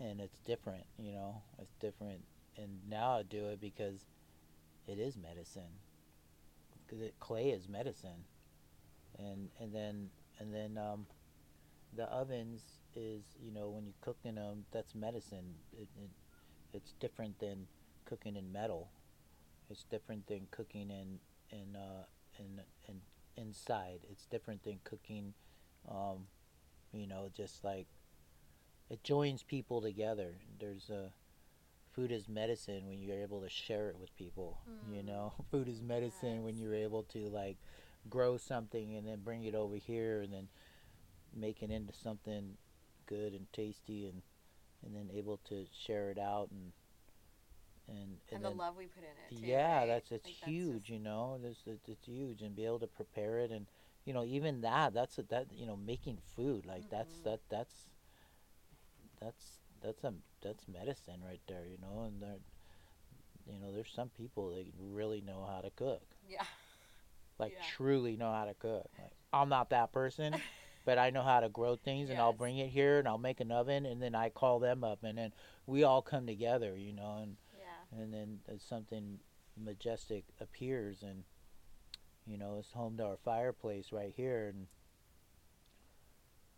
And 0.00 0.20
it's 0.20 0.38
different 0.40 0.84
you 0.98 1.12
know? 1.12 1.42
It's 1.60 1.74
different. 1.80 2.20
And 2.56 2.68
now 2.88 3.18
I 3.18 3.22
do 3.22 3.46
it 3.46 3.60
because 3.60 4.04
it 4.88 4.98
is 4.98 5.16
medicine. 5.16 5.78
Because 6.86 7.10
clay 7.20 7.50
is 7.50 7.68
medicine. 7.68 8.24
And 9.18 9.50
and 9.60 9.74
then 9.74 10.10
and 10.38 10.54
then 10.54 10.78
um, 10.78 11.06
the 11.96 12.04
ovens 12.04 12.62
is 12.96 13.22
you 13.40 13.52
know 13.52 13.68
when 13.68 13.86
you 13.86 13.92
cook 14.00 14.18
in 14.24 14.36
them 14.36 14.64
that's 14.72 14.94
medicine. 14.94 15.54
It, 15.72 15.88
it, 16.02 16.10
it's 16.72 16.92
different 17.00 17.38
than 17.38 17.66
cooking 18.04 18.36
in 18.36 18.52
metal. 18.52 18.88
It's 19.70 19.84
different 19.84 20.26
than 20.26 20.46
cooking 20.50 20.90
in 20.90 21.18
in 21.50 21.76
uh, 21.76 22.04
in, 22.38 22.60
in 22.88 23.00
inside. 23.36 24.00
It's 24.10 24.26
different 24.26 24.64
than 24.64 24.80
cooking 24.84 25.34
um, 25.90 26.26
You 26.92 27.06
know, 27.06 27.30
just 27.36 27.64
like 27.64 27.86
it 28.90 29.02
joins 29.04 29.42
people 29.42 29.80
together. 29.82 30.36
There's 30.58 30.90
a 30.90 31.12
food 31.98 32.12
is 32.12 32.28
medicine 32.28 32.86
when 32.86 33.00
you're 33.02 33.20
able 33.20 33.40
to 33.40 33.48
share 33.48 33.88
it 33.88 33.96
with 33.98 34.14
people. 34.16 34.58
You 34.94 35.02
Mm. 35.02 35.06
know, 35.06 35.32
food 35.50 35.68
is 35.68 35.82
medicine 35.82 36.44
when 36.44 36.56
you're 36.56 36.74
able 36.74 37.02
to 37.14 37.18
like 37.28 37.56
grow 38.08 38.36
something 38.36 38.94
and 38.96 39.06
then 39.06 39.18
bring 39.24 39.42
it 39.44 39.54
over 39.54 39.74
here 39.74 40.20
and 40.22 40.32
then 40.32 40.48
make 41.34 41.62
it 41.62 41.70
into 41.70 41.92
something 41.92 42.56
good 43.06 43.32
and 43.32 43.52
tasty 43.52 44.06
and 44.06 44.22
and 44.84 44.94
then 44.94 45.10
able 45.16 45.38
to 45.48 45.66
share 45.72 46.10
it 46.10 46.18
out 46.18 46.48
and 46.52 46.72
and 47.88 47.98
And, 47.98 48.18
and, 48.32 48.44
the 48.44 48.48
then 48.50 48.58
love 48.58 48.76
we 48.76 48.86
put 48.86 49.02
in 49.02 49.10
it. 49.10 49.40
Too, 49.40 49.46
yeah 49.46 49.80
right? 49.80 49.88
that's 49.88 50.12
it's 50.12 50.26
Like, 50.26 50.34
huge 50.34 50.74
just- 50.74 50.90
you 50.90 50.98
know 51.00 51.38
it's, 51.42 51.60
it's 51.66 51.88
it's 51.88 52.06
huge 52.06 52.42
and 52.42 52.54
be 52.54 52.64
able 52.64 52.78
to 52.78 52.86
prepare 52.86 53.40
it 53.40 53.50
and 53.50 53.66
you 54.04 54.12
know 54.14 54.24
even 54.24 54.60
that 54.60 54.94
that's 54.94 55.18
a, 55.18 55.22
that 55.24 55.46
you 55.52 55.66
know 55.66 55.76
making 55.76 56.18
food 56.36 56.64
like 56.66 56.88
that's 56.90 57.18
Mhm. 57.18 57.24
that 57.24 57.40
that's 57.50 57.88
that's 59.20 59.57
that's 59.82 60.04
a 60.04 60.12
that's 60.42 60.66
medicine 60.68 61.20
right 61.24 61.40
there 61.48 61.64
you 61.66 61.78
know 61.80 62.04
and 62.04 62.20
there 62.22 62.36
you 63.46 63.58
know 63.60 63.72
there's 63.72 63.92
some 63.94 64.08
people 64.10 64.50
that 64.50 64.66
really 64.78 65.20
know 65.20 65.46
how 65.50 65.60
to 65.60 65.70
cook 65.70 66.02
yeah. 66.28 66.44
like 67.38 67.52
Yeah. 67.52 67.62
truly 67.76 68.16
know 68.16 68.32
how 68.32 68.44
to 68.44 68.54
cook 68.54 68.88
like 68.98 69.12
i'm 69.32 69.48
not 69.48 69.70
that 69.70 69.92
person 69.92 70.36
but 70.84 70.98
i 70.98 71.10
know 71.10 71.22
how 71.22 71.40
to 71.40 71.48
grow 71.48 71.76
things 71.76 72.10
and 72.10 72.18
i'll 72.18 72.32
bring 72.32 72.58
it 72.58 72.68
here 72.68 72.98
and 72.98 73.08
i'll 73.08 73.18
make 73.18 73.40
an 73.40 73.50
oven 73.52 73.86
and 73.86 74.02
then 74.02 74.14
i 74.14 74.28
call 74.28 74.58
them 74.58 74.84
up 74.84 75.02
and 75.02 75.16
then 75.18 75.32
we 75.66 75.82
all 75.84 76.02
come 76.02 76.26
together 76.26 76.76
you 76.76 76.92
know 76.92 77.18
and 77.22 77.36
Yeah. 77.58 78.00
and 78.02 78.12
then 78.12 78.40
something 78.58 79.18
majestic 79.56 80.24
appears 80.40 81.02
and 81.02 81.24
you 82.26 82.36
know 82.38 82.58
it's 82.58 82.72
home 82.72 82.96
to 82.98 83.04
our 83.04 83.16
fireplace 83.24 83.92
right 83.92 84.12
here 84.16 84.48
and 84.54 84.66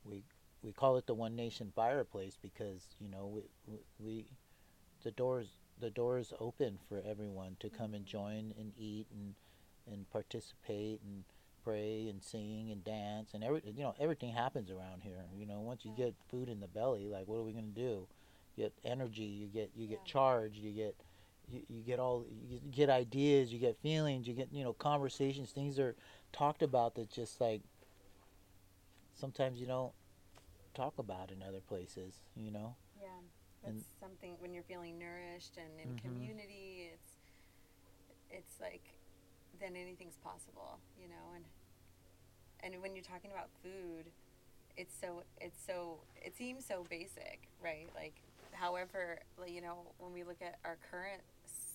we 0.04 0.24
we 0.62 0.72
call 0.72 0.96
it 0.96 1.06
the 1.06 1.14
one 1.14 1.36
nation 1.36 1.72
fireplace 1.74 2.36
because 2.40 2.82
you 3.00 3.08
know 3.08 3.42
we 3.66 3.78
we, 3.98 4.26
the 5.02 5.10
doors 5.10 5.48
the 5.80 5.90
doors 5.90 6.32
open 6.38 6.78
for 6.88 7.02
everyone 7.08 7.56
to 7.60 7.70
come 7.70 7.94
and 7.94 8.04
join 8.04 8.52
and 8.58 8.72
eat 8.78 9.06
and 9.12 9.34
and 9.90 10.10
participate 10.10 11.00
and 11.02 11.24
pray 11.64 12.08
and 12.08 12.22
sing 12.22 12.68
and 12.70 12.84
dance 12.84 13.30
and 13.34 13.42
every 13.44 13.62
you 13.64 13.82
know 13.82 13.94
everything 13.98 14.32
happens 14.32 14.70
around 14.70 15.02
here. 15.02 15.24
You 15.36 15.46
know 15.46 15.60
once 15.60 15.84
you 15.84 15.92
get 15.96 16.14
food 16.30 16.48
in 16.48 16.60
the 16.60 16.68
belly 16.68 17.08
like 17.08 17.26
what 17.26 17.36
are 17.36 17.42
we 17.42 17.52
going 17.52 17.72
to 17.72 17.80
do? 17.80 18.06
You 18.56 18.64
get 18.64 18.72
energy 18.84 19.22
you 19.22 19.46
get 19.46 19.70
you 19.74 19.86
get 19.86 20.04
charged 20.04 20.56
you 20.56 20.72
get 20.72 20.96
you, 21.50 21.62
you 21.68 21.82
get 21.82 21.98
all 21.98 22.26
you 22.48 22.60
get 22.70 22.90
ideas 22.90 23.52
you 23.52 23.58
get 23.58 23.76
feelings 23.82 24.26
you 24.26 24.34
get 24.34 24.48
you 24.52 24.64
know 24.64 24.72
conversations 24.72 25.50
things 25.50 25.78
are 25.78 25.96
talked 26.32 26.62
about 26.62 26.94
that 26.94 27.10
just 27.10 27.40
like 27.40 27.62
sometimes 29.18 29.58
you 29.58 29.66
don't 29.66 29.92
talk 30.74 30.98
about 30.98 31.30
in 31.30 31.42
other 31.42 31.60
places 31.60 32.14
you 32.36 32.50
know 32.50 32.74
Yeah. 33.00 33.08
That's 33.62 33.74
And- 33.76 33.84
something 34.00 34.36
when 34.40 34.54
you're 34.54 34.62
feeling 34.64 34.98
nourished 34.98 35.56
and 35.58 35.78
in 35.80 35.96
Mhm. 35.96 36.00
community, 36.02 36.90
it's 36.94 37.16
it's 38.30 38.60
like 38.60 38.82
then 39.58 39.74
anything's 39.76 40.16
possible, 40.18 40.78
you 40.98 41.08
know, 41.08 41.32
and 41.34 41.44
and 42.60 42.80
when 42.82 42.94
you're 42.94 43.04
talking 43.04 43.30
about 43.32 43.50
food, 43.62 44.10
it's 44.76 44.94
so 44.98 45.24
it's 45.40 45.60
so 45.62 46.00
it 46.16 46.34
seems 46.36 46.64
so 46.64 46.84
basic, 46.84 47.48
right? 47.60 47.88
Like 47.94 48.14
however, 48.52 49.20
like, 49.38 49.50
you 49.50 49.60
know, 49.60 49.92
when 49.98 50.12
we 50.12 50.22
look 50.24 50.40
at 50.42 50.58
our 50.64 50.76
current 50.90 51.22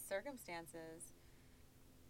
circumstances 0.09 1.11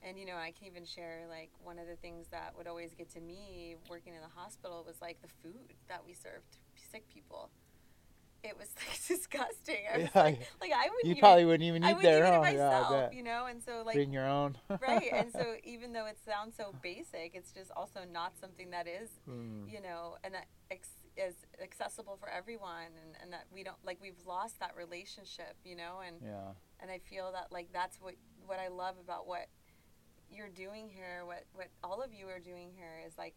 and 0.01 0.18
you 0.20 0.25
know, 0.25 0.36
I 0.38 0.51
can 0.51 0.68
even 0.68 0.86
share 0.86 1.25
like 1.27 1.50
one 1.63 1.80
of 1.80 1.88
the 1.88 1.96
things 1.98 2.27
that 2.30 2.56
would 2.58 2.68
always 2.68 2.94
get 2.94 3.10
to 3.12 3.20
me 3.22 3.75
working 3.89 4.13
in 4.13 4.22
the 4.22 4.27
hospital 4.30 4.84
was 4.86 5.01
like 5.01 5.22
the 5.22 5.27
food 5.42 5.74
that 5.88 6.06
we 6.06 6.13
served 6.13 6.58
sick 6.91 7.08
people. 7.13 7.50
It 8.44 8.55
was 8.60 8.67
like 8.77 9.00
disgusting. 9.08 9.77
I 9.91 9.98
was 9.98 10.10
Yeah, 10.13 10.22
like, 10.22 10.39
like 10.62 10.72
I 10.72 10.84
wouldn't 10.86 11.05
you 11.05 11.12
even, 11.12 11.20
probably 11.20 11.46
wouldn't 11.46 11.63
even 11.67 11.84
I 11.84 11.91
eat 11.91 11.96
wouldn't 11.96 12.03
there 12.13 12.25
eat 12.25 12.29
huh 12.29 12.41
it 12.44 12.55
yeah 12.55 12.70
myself, 12.70 12.89
bet. 12.91 13.13
you 13.13 13.24
know, 13.24 13.46
and 13.48 13.62
so 13.63 13.82
like 13.86 13.96
bring 13.96 14.13
your 14.13 14.27
own 14.27 14.55
right, 14.82 15.10
and 15.12 15.32
so 15.32 15.55
even 15.63 15.94
though 15.94 16.05
it 16.05 16.17
sounds 16.24 16.55
so 16.55 16.74
basic, 16.84 17.32
it's 17.34 17.51
just 17.51 17.72
also 17.75 18.01
not 18.12 18.34
something 18.39 18.70
that 18.72 18.88
is 18.88 19.10
Mm. 19.27 19.72
you 19.72 19.82
know, 19.82 20.17
and 20.24 20.34
that 20.36 20.46
ex- 20.70 20.89
is 21.17 21.34
accessible 21.63 22.17
for 22.20 22.29
everyone, 22.29 22.91
and, 23.03 23.15
and 23.24 23.34
that 23.34 23.46
we 23.51 23.63
don't 23.63 23.84
like 23.84 23.98
we've 24.01 24.22
lost 24.27 24.60
that 24.60 24.75
relationship, 24.77 25.55
you 25.63 25.75
know, 25.75 26.01
and 26.05 26.17
yeah 26.24 26.51
and 26.82 26.91
I 26.91 27.00
feel 27.00 27.32
that 27.32 27.51
like 27.51 27.70
that's 27.74 28.00
what 28.00 28.13
what 28.46 28.60
I 28.60 28.67
love 28.67 28.96
about 29.03 29.25
what 29.27 29.48
you're 30.29 30.50
doing 30.50 30.88
here, 30.88 31.24
what 31.25 31.46
what 31.53 31.70
all 31.84 32.00
of 32.03 32.13
you 32.13 32.27
are 32.27 32.39
doing 32.39 32.70
here 32.75 33.01
is 33.08 33.17
like 33.17 33.34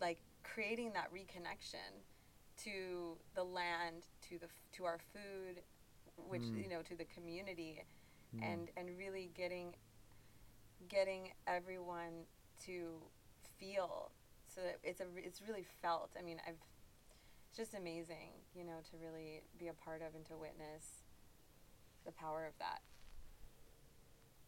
like 0.00 0.18
creating 0.42 0.92
that 0.94 1.12
reconnection 1.12 2.02
to 2.64 3.16
the 3.34 3.44
land, 3.44 4.06
to 4.28 4.38
the 4.38 4.46
f- 4.46 4.62
to 4.72 4.84
our 4.84 4.98
food, 4.98 5.62
which 6.16 6.42
Mm. 6.42 6.62
you 6.62 6.68
know 6.68 6.82
to 6.82 6.96
the 6.96 7.04
community, 7.06 7.84
Mm. 8.34 8.42
and 8.42 8.70
and 8.76 8.98
really 8.98 9.28
getting 9.34 9.74
getting 10.88 11.32
everyone 11.46 12.26
to 12.60 13.02
feel 13.58 14.12
so 14.46 14.62
that 14.62 14.78
it's 14.82 15.00
a 15.00 15.06
it's 15.16 15.42
really 15.42 15.64
felt. 15.64 16.10
I 16.18 16.22
mean, 16.22 16.40
I've 16.46 16.62
it's 17.48 17.56
just 17.56 17.74
amazing, 17.74 18.32
you 18.54 18.64
know, 18.64 18.80
to 18.90 18.96
really 18.98 19.42
be 19.58 19.68
a 19.68 19.74
part 19.74 20.02
of 20.02 20.14
and 20.14 20.24
to 20.26 20.36
witness 20.36 21.02
the 22.04 22.12
power 22.12 22.44
of 22.46 22.58
that. 22.58 22.82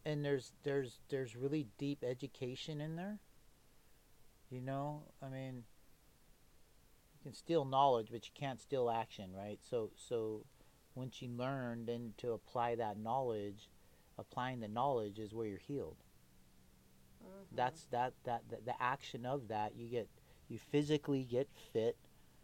and 0.05 0.25
there's 0.25 0.53
there's 0.63 0.99
there's 1.09 1.35
really 1.35 1.67
deep 1.77 2.03
education 2.03 2.81
in 2.81 2.95
there 2.95 3.19
you 4.49 4.59
know 4.59 5.03
i 5.21 5.27
mean 5.29 5.63
can 7.21 7.33
steal 7.33 7.65
knowledge 7.65 8.07
but 8.11 8.25
you 8.25 8.31
can't 8.33 8.59
steal 8.59 8.89
action 8.89 9.31
right 9.35 9.59
so 9.61 9.89
so 9.95 10.45
once 10.95 11.21
you 11.21 11.29
learn 11.29 11.85
then 11.85 12.13
to 12.17 12.31
apply 12.31 12.75
that 12.75 12.97
knowledge 12.97 13.69
applying 14.17 14.59
the 14.59 14.67
knowledge 14.67 15.19
is 15.19 15.33
where 15.33 15.47
you're 15.47 15.57
healed 15.59 15.97
Mm-hmm. 17.23 17.55
that's 17.55 17.85
that, 17.91 18.13
that 18.23 18.41
that 18.49 18.65
the 18.65 18.73
action 18.81 19.25
of 19.27 19.47
that 19.49 19.75
you 19.75 19.87
get 19.87 20.07
you 20.49 20.57
physically 20.57 21.23
get 21.23 21.47
fit 21.71 21.95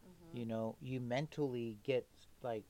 Mm-hmm. 0.07 0.38
you 0.38 0.46
know 0.46 0.75
you 0.81 1.00
mentally 1.00 1.77
get 1.84 2.05
like 2.43 2.63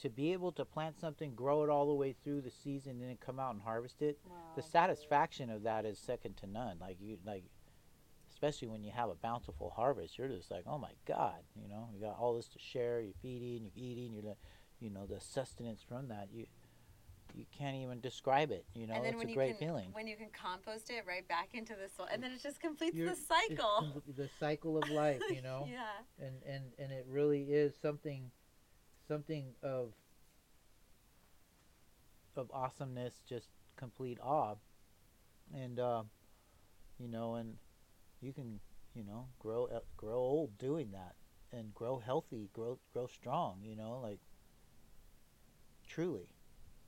to 0.00 0.08
be 0.10 0.32
able 0.32 0.50
to 0.52 0.64
plant 0.64 0.98
something 0.98 1.34
grow 1.34 1.62
it 1.62 1.70
all 1.70 1.86
the 1.86 1.94
way 1.94 2.12
through 2.24 2.40
the 2.40 2.50
season 2.50 2.92
and 3.00 3.02
then 3.08 3.18
come 3.24 3.38
out 3.38 3.52
and 3.54 3.62
harvest 3.62 4.02
it 4.02 4.18
wow. 4.28 4.34
the 4.56 4.62
satisfaction 4.62 5.50
of 5.50 5.62
that 5.62 5.84
is 5.84 5.98
second 5.98 6.36
to 6.38 6.46
none 6.46 6.76
like 6.80 6.96
you 7.00 7.16
like 7.24 7.44
especially 8.40 8.68
when 8.68 8.82
you 8.82 8.90
have 8.90 9.10
a 9.10 9.14
bountiful 9.14 9.70
harvest 9.76 10.16
you're 10.16 10.28
just 10.28 10.50
like 10.50 10.62
oh 10.66 10.78
my 10.78 10.92
god 11.06 11.40
you 11.54 11.68
know? 11.68 11.88
You 11.94 12.00
got 12.00 12.16
all 12.18 12.34
this 12.36 12.48
to 12.48 12.58
share 12.58 13.00
you're 13.02 13.12
feeding 13.20 13.64
you're 13.64 13.72
eating 13.84 14.14
you're 14.14 14.34
you 14.78 14.88
know 14.90 15.04
the 15.06 15.20
sustenance 15.20 15.82
from 15.86 16.08
that. 16.08 16.28
You 16.32 16.46
you 17.34 17.44
can't 17.56 17.76
even 17.76 18.00
describe 18.00 18.50
it 18.50 18.64
you 18.74 18.86
know? 18.86 18.94
and 18.94 19.04
then 19.04 19.12
it's 19.12 19.18
when 19.18 19.26
a 19.28 19.30
you 19.30 19.36
great 19.36 19.58
can, 19.58 19.68
feeling. 19.68 19.88
when 19.92 20.06
you 20.06 20.16
can 20.16 20.28
compost 20.32 20.88
it 20.90 21.04
right 21.06 21.26
back 21.28 21.50
into 21.52 21.74
the 21.74 21.88
soil, 21.94 22.08
and 22.10 22.22
then 22.22 22.32
it 22.32 22.42
just 22.42 22.60
completes 22.60 22.96
You're- 22.96 23.10
the 23.10 23.16
cycle. 23.16 24.02
the 24.16 24.28
cycle 24.40 24.78
of 24.82 24.88
life 24.88 25.22
you 25.30 25.42
know? 25.48 25.68
Yeah. 25.70 26.24
and 26.26 26.42
and 26.46 26.64
and 26.78 26.92
it 26.92 27.04
really 27.08 27.42
is 27.42 27.74
something 27.80 28.30
something 29.06 29.52
of 29.62 29.92
of 32.36 32.50
awesomeness 32.52 33.20
just 33.28 33.48
complete 33.76 34.18
awe. 34.22 34.54
And 35.54 35.78
uh 35.78 36.04
you 36.98 37.08
know 37.08 37.34
and 37.34 37.56
you 38.20 38.32
can 38.32 38.60
you 38.94 39.04
know 39.04 39.26
grow 39.38 39.68
uh, 39.74 39.80
grow 39.96 40.18
old 40.18 40.58
doing 40.58 40.90
that 40.92 41.14
and 41.52 41.74
grow 41.74 41.98
healthy 41.98 42.48
grow 42.52 42.78
grow 42.92 43.06
strong 43.06 43.58
you 43.62 43.76
know 43.76 44.00
like 44.02 44.20
truly. 45.86 46.28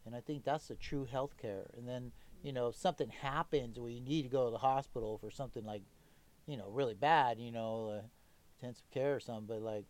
And 0.05 0.17
i 0.17 0.21
think 0.21 0.45
that's 0.45 0.67
the 0.69 0.75
true 0.75 1.05
health 1.05 1.37
care 1.37 1.71
and 1.77 1.89
then 1.89 2.11
you 2.43 2.53
know 2.53 2.69
if 2.69 2.77
something 2.77 3.09
happens 3.09 3.79
where 3.79 3.91
you 3.91 4.01
need 4.01 4.23
to 4.23 4.29
go 4.29 4.47
to 4.47 4.51
the 4.51 4.59
hospital 4.59 5.17
for 5.19 5.31
something 5.31 5.65
like 5.65 5.83
you 6.47 6.57
know 6.57 6.69
really 6.69 6.95
bad 6.95 7.39
you 7.39 7.53
know 7.53 7.99
uh, 7.99 8.03
intensive 8.61 8.91
care 8.91 9.15
or 9.15 9.21
something 9.21 9.47
but 9.47 9.63
like 9.63 9.87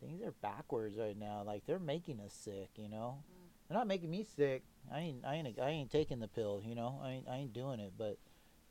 things 0.00 0.22
are 0.22 0.32
backwards 0.42 0.96
right 0.96 1.16
now. 1.18 1.42
Like 1.46 1.66
they're 1.66 1.78
making 1.78 2.20
us 2.20 2.32
sick 2.32 2.70
you 2.76 2.88
know? 2.88 3.22
They're 3.68 3.78
not 3.78 3.86
making 3.86 4.10
me 4.10 4.24
sick. 4.24 4.64
I 4.92 4.98
ain't 4.98 5.24
i 5.24 5.36
ain't 5.36 5.58
i 5.60 5.68
ain't 5.68 5.90
taking 5.90 6.18
the 6.18 6.28
pill 6.28 6.62
you 6.64 6.74
know? 6.74 7.00
I 7.02 7.10
ain't, 7.10 7.28
I 7.28 7.36
ain't 7.36 7.52
doing 7.52 7.80
it 7.80 7.92
but 7.96 8.18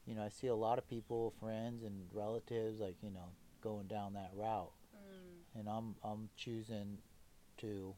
you 0.10 0.16
know 0.16 0.24
i 0.24 0.30
see 0.30 0.48
a 0.48 0.56
lot 0.56 0.78
of 0.80 0.90
people 0.90 1.34
friends 1.40 1.84
and 1.84 1.94
relatives 2.14 2.80
like 2.82 2.96
you 3.04 3.12
know 3.12 3.30
going 3.62 3.86
down 3.88 4.14
that 4.14 4.32
route. 4.36 4.72
Mm. 4.96 5.60
and 5.60 5.70
i'm 5.70 5.96
i'm 6.04 6.30
choosing 6.36 6.98
to 7.58 7.94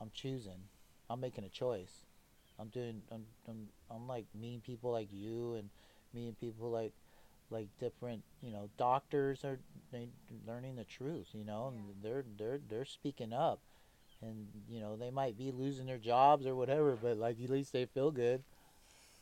i'm 0.00 0.10
choosing. 0.14 0.68
I'm 1.10 1.20
making 1.20 1.44
a 1.44 1.48
choice. 1.48 2.06
I'm 2.58 2.68
doing 2.68 3.02
i'm 3.10 3.24
i'm, 3.48 3.68
I'm 3.90 4.06
like 4.06 4.26
meeting 4.38 4.60
people 4.60 4.92
like 4.92 5.08
you 5.12 5.54
and 5.54 5.68
meeting 6.14 6.36
people 6.40 6.70
like 6.70 6.92
like 7.50 7.68
different 7.80 8.22
you 8.40 8.50
know 8.52 8.68
doctors 8.78 9.44
are 9.44 9.58
they 9.90 10.08
learning 10.46 10.76
the 10.76 10.84
truth 10.84 11.26
you 11.34 11.44
know 11.44 11.72
Yeah. 11.74 11.80
and 11.80 12.02
they're 12.02 12.24
they're 12.38 12.60
they're 12.68 12.84
speaking 12.84 13.32
up. 13.32 13.60
And 14.24 14.46
you 14.68 14.78
know 14.78 14.94
they 14.96 15.10
might 15.10 15.36
be 15.36 15.50
losing 15.50 15.86
their 15.86 15.98
jobs 15.98 16.46
or 16.46 16.54
whatever 16.54 16.96
but 17.02 17.16
like 17.16 17.42
at 17.42 17.50
least 17.50 17.72
they 17.72 17.86
feel 17.86 18.12
good. 18.12 18.44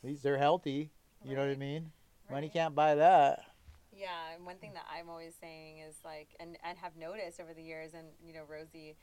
At 0.03 0.09
least 0.09 0.21
they're 0.23 0.37
healthy 0.37 0.91
you 1.23 1.35
know 1.35 1.41
what 1.41 1.47
i 1.47 1.49
Right. 1.49 1.59
mean 1.59 1.91
money 2.29 2.49
can't 2.49 2.75
buy 2.75 2.95
that 2.95 3.43
Yeah, 3.91 4.33
and 4.35 4.45
one 4.45 4.57
thing 4.57 4.73
that 4.73 4.85
I'm 4.89 5.09
always 5.09 5.35
saying 5.39 5.79
is 5.79 5.95
like, 6.05 6.29
and 6.39 6.57
and 6.63 6.77
have 6.77 6.95
noticed 6.95 7.39
over 7.41 7.53
the 7.53 7.61
years, 7.63 7.93
and 7.93 8.07
you 8.25 8.33
know, 8.33 8.43
Rosie, 8.47 8.95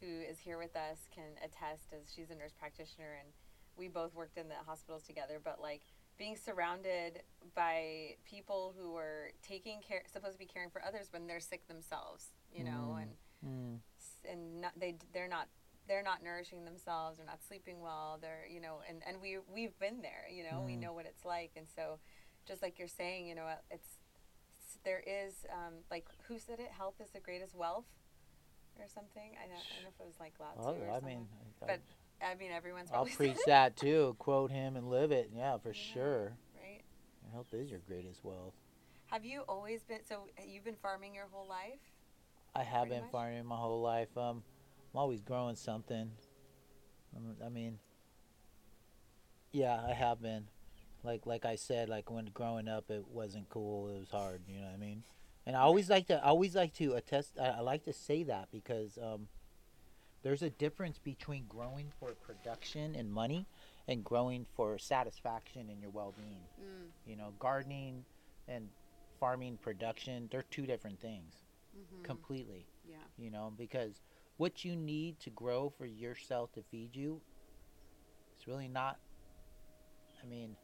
who 0.00 0.06
is 0.06 0.38
here 0.38 0.58
with 0.58 0.74
us, 0.76 0.98
can 1.14 1.38
attest 1.44 1.92
as 1.92 2.12
she's 2.12 2.30
a 2.30 2.34
nurse 2.34 2.52
practitioner, 2.52 3.14
and 3.20 3.28
we 3.76 3.88
both 3.88 4.14
worked 4.14 4.36
in 4.36 4.48
the 4.48 4.56
hospitals 4.66 5.04
together. 5.04 5.40
But 5.42 5.60
like 5.60 5.82
being 6.18 6.36
surrounded 6.36 7.22
by 7.54 8.16
people 8.24 8.74
who 8.76 8.96
are 8.96 9.30
taking 9.42 9.80
care, 9.80 10.02
supposed 10.12 10.34
to 10.34 10.38
be 10.38 10.46
caring 10.46 10.70
for 10.70 10.82
others 10.84 11.08
when 11.12 11.26
they're 11.28 11.40
sick 11.40 11.68
themselves, 11.68 12.26
you 12.52 12.64
know, 12.64 12.96
Mm. 12.98 13.02
and 13.02 13.10
Mm. 13.46 13.80
and 14.30 14.60
not, 14.60 14.72
they 14.78 14.96
they're 15.12 15.28
not 15.28 15.48
they're 15.88 16.02
not 16.02 16.22
nourishing 16.22 16.64
themselves 16.64 17.16
they're 17.18 17.26
not 17.26 17.42
sleeping 17.46 17.80
well 17.80 18.18
they're 18.20 18.46
you 18.50 18.60
know 18.60 18.80
and 18.88 19.02
and 19.06 19.20
we 19.20 19.38
we've 19.52 19.76
been 19.78 20.00
there 20.02 20.26
you 20.32 20.42
know 20.44 20.62
we 20.64 20.72
Mm. 20.76 20.80
know 20.80 20.92
what 20.92 21.06
it's 21.06 21.24
like 21.24 21.50
and 21.56 21.66
so 21.74 21.98
just 22.46 22.62
like 22.62 22.78
you're 22.78 22.88
saying 22.88 23.26
you 23.26 23.34
know 23.34 23.44
uh, 23.44 23.56
it's, 23.70 23.98
there 24.84 25.02
is 25.06 25.44
um, 25.52 25.74
like 25.90 26.06
who 26.28 26.38
said 26.38 26.58
it 26.60 26.70
health 26.76 26.94
is 27.02 27.10
the 27.10 27.20
greatest 27.20 27.54
wealth 27.54 27.84
or 28.78 28.86
something 28.88 29.32
i 29.42 29.46
don't, 29.46 29.56
I 29.56 29.74
don't 29.74 29.82
know 29.84 29.90
if 29.94 30.00
it 30.00 30.06
was 30.06 30.18
like 30.20 30.34
Lao 30.40 30.52
Tzu 30.54 30.68
Oh, 30.68 30.86
or 30.86 30.90
I 30.90 30.94
someone. 30.96 31.04
mean, 31.04 31.28
I- 31.62 31.66
but 31.66 31.80
i 32.26 32.34
mean 32.36 32.52
everyone's 32.52 32.90
I'll 32.92 33.04
preach 33.16 33.36
that 33.46 33.76
too. 33.84 34.14
Quote 34.18 34.50
him 34.52 34.76
and 34.76 34.88
live 34.88 35.10
it. 35.12 35.30
Yeah, 35.34 35.58
for 35.58 35.70
Yeah. 35.72 35.92
sure. 35.94 36.32
right 36.60 36.82
Your 37.24 37.32
health 37.32 37.52
is 37.52 37.70
your 37.70 37.80
greatest 37.88 38.24
wealth. 38.24 38.54
have 39.06 39.24
you 39.24 39.42
always 39.48 39.82
been 39.82 40.04
so 40.08 40.26
you've 40.46 40.64
been 40.64 40.76
farming 40.80 41.14
your 41.14 41.26
whole 41.32 41.46
life 41.48 41.80
I 42.54 42.62
have 42.64 42.88
been 42.88 43.02
much. 43.02 43.10
farming 43.10 43.44
my 43.46 43.56
whole 43.56 43.80
life. 43.80 44.14
Um, 44.16 44.42
I'm 44.92 45.00
always 45.00 45.20
growing 45.20 45.56
something. 45.56 46.10
I 47.44 47.48
mean, 47.48 47.78
yeah, 49.52 49.80
I 49.86 49.92
have 49.92 50.22
been. 50.22 50.46
Like 51.04 51.26
like 51.26 51.44
I 51.44 51.56
said, 51.56 51.88
like 51.88 52.10
when 52.10 52.26
growing 52.26 52.68
up, 52.68 52.90
it 52.90 53.06
wasn't 53.08 53.48
cool. 53.48 53.88
It 53.88 53.98
was 53.98 54.10
hard. 54.10 54.42
You 54.46 54.60
know 54.60 54.66
what 54.66 54.74
I 54.74 54.78
mean? 54.78 55.02
And 55.46 55.56
I 55.56 55.60
always 55.60 55.90
like 55.90 56.06
to 56.08 56.24
I 56.24 56.28
always 56.28 56.54
like 56.54 56.74
to 56.74 56.94
attest. 56.94 57.32
I, 57.40 57.46
I 57.46 57.60
like 57.60 57.84
to 57.84 57.92
say 57.92 58.22
that 58.24 58.48
because 58.52 58.98
um, 59.02 59.28
there's 60.22 60.42
a 60.42 60.50
difference 60.50 60.98
between 60.98 61.46
growing 61.48 61.90
for 61.98 62.12
production 62.12 62.94
and 62.94 63.10
money, 63.10 63.46
and 63.88 64.04
growing 64.04 64.46
for 64.54 64.78
satisfaction 64.78 65.68
and 65.70 65.80
your 65.80 65.90
well-being. 65.90 66.44
mm. 66.60 66.88
You 67.04 67.16
know, 67.16 67.32
gardening 67.40 68.04
and 68.46 68.68
farming 69.18 69.58
production, 69.60 70.28
they're 70.30 70.44
two 70.50 70.66
different 70.66 71.00
things 71.00 71.34
mm-hmm. 71.76 72.02
completely 72.02 72.66
yeah 72.88 72.96
you 73.18 73.30
know 73.30 73.52
because 73.56 74.00
what 74.36 74.64
you 74.64 74.74
need 74.74 75.18
to 75.20 75.30
grow 75.30 75.72
for 75.76 75.86
yourself 75.86 76.52
to 76.52 76.62
feed 76.70 76.94
you 76.94 77.20
it's 78.36 78.46
really 78.46 78.68
not 78.68 78.98
i 80.22 80.26
mean 80.26 80.56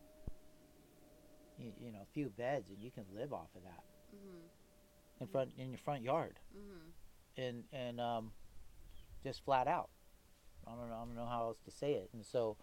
you, 1.59 1.73
you 1.81 1.93
know 1.93 2.01
a 2.03 2.13
few 2.13 2.29
beds 2.29 2.71
and 2.71 2.81
you 2.81 2.91
can 2.91 3.05
live 3.15 3.33
off 3.33 3.49
of 3.57 3.63
that. 3.65 3.83
Mm-hmm. 4.15 5.23
in 5.23 5.29
front 5.29 5.51
in 5.59 5.71
your 5.71 5.79
front 5.79 6.03
yard. 6.03 6.39
Mm-hmm. 6.57 7.43
and 7.43 7.65
and 7.73 8.01
um 8.01 8.31
just 9.25 9.45
flat 9.45 9.67
out. 9.67 9.91
I 10.67 10.71
don't 10.71 10.89
know 10.89 10.95
i 10.95 11.05
don't 11.05 11.17
know 11.17 11.27
how 11.27 11.43
else 11.43 11.59
to 11.65 11.71
say 11.71 11.95
it. 11.95 12.11
And 12.13 12.25
so 12.25 12.57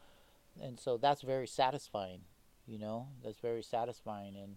and 0.61 0.79
so 0.79 0.97
that's 0.97 1.21
very 1.21 1.47
satisfying 1.47 2.21
you 2.67 2.79
know? 2.79 3.07
That's 3.23 3.39
very 3.39 3.63
satisfying 3.63 4.35
and 4.35 4.55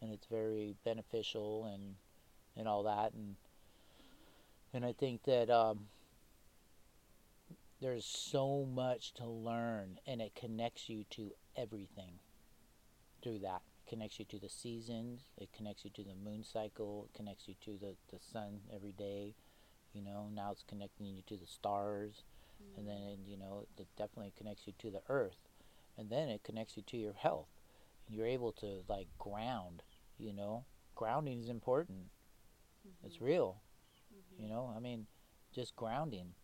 and 0.00 0.12
it's 0.12 0.26
very 0.26 0.76
beneficial 0.84 1.66
and 1.72 1.94
and 2.56 2.68
all 2.68 2.84
that. 2.84 3.12
And 3.14 3.36
and 4.72 4.84
i 4.84 4.92
think 4.92 5.22
that 5.24 5.50
um 5.50 5.86
there's 7.80 8.04
so 8.04 8.66
much 8.74 9.14
to 9.14 9.26
learn 9.26 10.00
and 10.06 10.20
it 10.20 10.34
connects 10.34 10.88
you 10.88 11.04
to 11.10 11.30
everything 11.56 12.18
through 13.22 13.38
that. 13.38 13.62
It 13.86 13.90
connects 13.90 14.18
you 14.18 14.24
to 14.26 14.38
the 14.38 14.48
seasons 14.48 15.22
it 15.36 15.48
connects 15.56 15.84
you 15.84 15.90
to 15.94 16.02
the 16.02 16.14
moon 16.14 16.44
cycle 16.44 17.08
it 17.08 17.16
connects 17.16 17.46
you 17.46 17.54
to 17.64 17.78
the, 17.78 17.94
the 18.12 18.18
sun 18.32 18.60
every 18.74 18.92
day 18.92 19.34
you 19.92 20.02
know 20.02 20.28
now 20.34 20.50
it's 20.52 20.64
connecting 20.68 21.06
you 21.06 21.22
to 21.26 21.36
the 21.36 21.46
stars. 21.46 22.24
And 22.76 22.86
then 22.86 22.96
it, 22.96 23.18
you 23.26 23.36
know 23.36 23.66
it 23.78 23.86
definitely 23.96 24.32
connects 24.36 24.66
you 24.66 24.72
to 24.78 24.90
the 24.90 25.02
earth. 25.08 25.38
And 25.96 26.10
then 26.10 26.28
it 26.28 26.44
connects 26.44 26.76
you 26.76 26.82
to 26.82 26.96
your 26.96 27.12
health. 27.12 27.48
You're 28.08 28.26
able 28.26 28.52
to 28.52 28.82
like 28.88 29.08
ground 29.18 29.82
you 30.18 30.32
know. 30.32 30.64
Grounding 30.94 31.40
is 31.40 31.48
important. 31.48 32.06
It's 33.04 33.20
real 33.20 33.56
you 34.38 34.48
know? 34.48 34.72
I 34.74 34.80
mean 34.80 35.06
just 35.54 35.76
grounding 35.76 36.34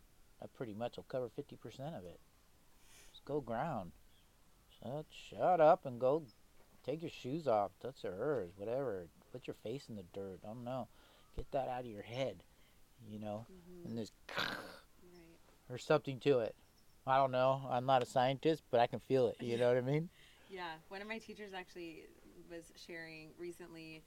that 0.41 0.53
pretty 0.55 0.75
much 0.75 0.97
will 0.97 1.05
cover 1.05 1.29
50% 1.29 1.55
of 1.97 2.05
it. 2.05 2.21
Just 3.13 3.25
go 3.25 3.41
ground. 3.41 3.93
Shut, 4.83 5.07
shut 5.11 5.61
up 5.61 5.87
and 5.87 6.01
go 6.01 6.25
take 6.85 7.01
your 7.01 7.11
shoes 7.11 7.47
off 7.47 7.71
touch 7.81 8.03
the 8.03 8.09
earth 8.09 8.51
whatever. 8.57 9.07
Put 9.33 9.47
your 9.47 9.57
face 9.63 9.89
in 9.89 9.97
the 9.97 10.05
dirt. 10.13 10.41
I 10.45 10.49
don't 10.49 10.65
know. 10.65 10.89
Get 11.37 11.51
that 11.53 11.69
out 11.69 11.81
of 11.81 11.87
your 11.87 12.03
head 12.03 12.43
you 13.11 13.19
know? 13.19 13.47
Mm-hmm. 13.51 13.89
and 13.89 13.99
there's 13.99 14.13
right. 14.39 14.49
or 15.69 15.79
something 15.79 16.19
to 16.21 16.41
it. 16.41 16.55
I 17.07 17.19
don't 17.19 17.33
know. 17.33 17.63
I'm 17.69 17.87
not 17.87 18.03
a 18.03 18.07
scientist 18.07 18.63
but 18.71 18.81
i 18.81 18.87
can 18.87 19.01
feel 19.01 19.29
it. 19.29 19.37
You 19.41 19.59
know 19.59 19.69
what 19.69 19.77
i 19.79 19.83
mean? 19.83 20.09
Yeah, 20.51 20.75
one 20.89 21.01
of 21.01 21.09
my 21.09 21.19
teachers 21.19 21.53
actually 21.53 22.05
was 22.49 22.71
sharing 22.77 23.31
recently, 23.39 24.03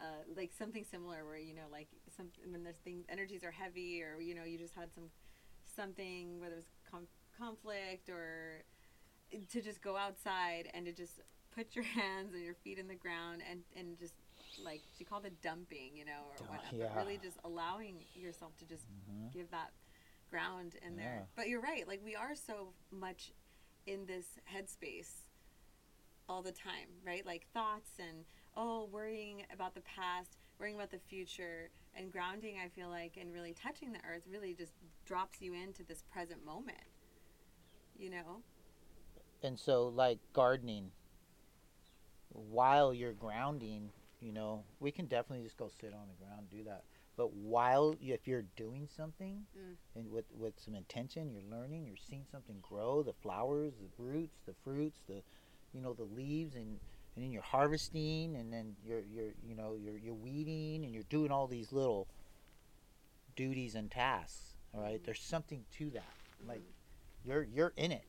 uh, 0.00 0.22
like 0.36 0.50
something 0.56 0.84
similar 0.90 1.24
where 1.24 1.36
you 1.38 1.54
know, 1.54 1.68
like 1.70 1.88
some 2.16 2.26
when 2.50 2.62
there's 2.64 2.78
things, 2.78 3.04
energies 3.08 3.44
are 3.44 3.50
heavy, 3.50 4.02
or 4.02 4.20
you 4.20 4.34
know, 4.34 4.44
you 4.44 4.58
just 4.58 4.74
had 4.74 4.92
some 4.94 5.10
something 5.76 6.40
whether 6.40 6.54
it 6.54 6.58
was 6.58 6.70
com- 6.90 7.06
conflict 7.38 8.08
or 8.08 8.62
to 9.52 9.60
just 9.60 9.80
go 9.82 9.96
outside 9.96 10.68
and 10.74 10.86
to 10.86 10.92
just 10.92 11.20
put 11.54 11.74
your 11.76 11.84
hands 11.98 12.34
and 12.34 12.42
your 12.42 12.54
feet 12.54 12.78
in 12.78 12.88
the 12.88 12.94
ground 12.94 13.42
and 13.48 13.60
and 13.76 13.98
just 13.98 14.14
like 14.64 14.80
she 14.98 15.04
called 15.04 15.24
it 15.26 15.40
dumping, 15.42 15.90
you 15.94 16.04
know, 16.04 16.22
or 16.30 16.46
whatnot, 16.46 16.72
yeah. 16.72 16.94
really 16.96 17.18
just 17.22 17.36
allowing 17.44 17.96
yourself 18.14 18.56
to 18.58 18.64
just 18.64 18.84
Mhm. 19.08 19.32
give 19.32 19.50
that 19.50 19.70
ground 20.30 20.76
in 20.86 20.96
there. 20.96 21.26
But 21.36 21.48
you're 21.48 21.60
right, 21.60 21.86
like 21.86 22.00
we 22.04 22.14
are 22.16 22.34
so 22.34 22.72
much 22.90 23.32
in 23.86 24.06
this 24.06 24.26
headspace 24.52 25.10
all 26.28 26.42
the 26.42 26.52
time, 26.52 26.88
right? 27.04 27.24
Like 27.24 27.46
thoughts 27.52 27.90
and 27.98 28.24
oh, 28.56 28.88
worrying 28.92 29.44
about 29.52 29.74
the 29.74 29.80
past, 29.82 30.36
worrying 30.58 30.76
about 30.76 30.90
the 30.90 30.98
future, 30.98 31.70
and 31.94 32.12
grounding. 32.12 32.56
I 32.64 32.68
feel 32.68 32.88
like 32.88 33.16
and 33.20 33.32
really 33.32 33.52
touching 33.52 33.92
the 33.92 33.98
earth 34.08 34.22
really 34.30 34.54
just 34.54 34.72
drops 35.04 35.40
you 35.40 35.54
into 35.54 35.82
this 35.84 36.02
present 36.12 36.44
moment. 36.44 36.78
You 37.98 38.10
know? 38.10 38.42
and 39.42 39.58
so 39.58 39.88
like 39.88 40.18
gardening 40.34 40.90
while 42.28 42.92
you're 42.94 43.12
grounding 43.12 43.90
you 44.20 44.32
know 44.32 44.64
we 44.80 44.90
can 44.90 45.06
definitely 45.06 45.42
just 45.44 45.56
go 45.56 45.68
sit 45.80 45.92
on 45.94 46.08
the 46.08 46.24
ground 46.24 46.40
and 46.40 46.50
do 46.50 46.62
that 46.64 46.84
but 47.16 47.32
while 47.32 47.94
if 48.00 48.26
you're 48.26 48.44
doing 48.56 48.86
something 48.94 49.46
Mm. 49.58 49.76
and 49.96 50.10
with 50.10 50.26
with 50.38 50.54
some 50.58 50.74
intention 50.74 51.30
you're 51.30 51.42
learning 51.50 51.86
you're 51.86 51.96
seeing 51.96 52.24
something 52.30 52.56
grow 52.60 53.02
the 53.02 53.14
flowers 53.22 53.72
the 53.80 54.02
roots 54.02 54.36
the 54.46 54.54
fruits 54.62 55.00
the 55.08 55.22
you 55.72 55.80
know 55.80 55.94
the 55.94 56.04
leaves 56.04 56.54
and 56.54 56.78
and 57.14 57.24
then 57.24 57.32
you're 57.32 57.42
harvesting 57.42 58.36
and 58.36 58.52
then 58.52 58.76
you're 58.84 59.02
you're 59.12 59.32
you 59.46 59.54
know 59.54 59.74
you're 59.74 59.96
you're 59.96 60.14
weeding 60.14 60.84
and 60.84 60.92
you're 60.94 61.02
doing 61.04 61.30
all 61.30 61.46
these 61.46 61.72
little 61.72 62.08
duties 63.36 63.74
and 63.74 63.90
tasks 63.90 64.54
all 64.74 64.80
right? 64.82 65.00
Mhm. 65.00 65.04
there's 65.04 65.20
something 65.20 65.64
to 65.78 65.90
that. 65.90 66.14
Like 66.46 66.62
you're 67.24 67.42
you're 67.42 67.72
in 67.76 67.92
it 67.92 68.04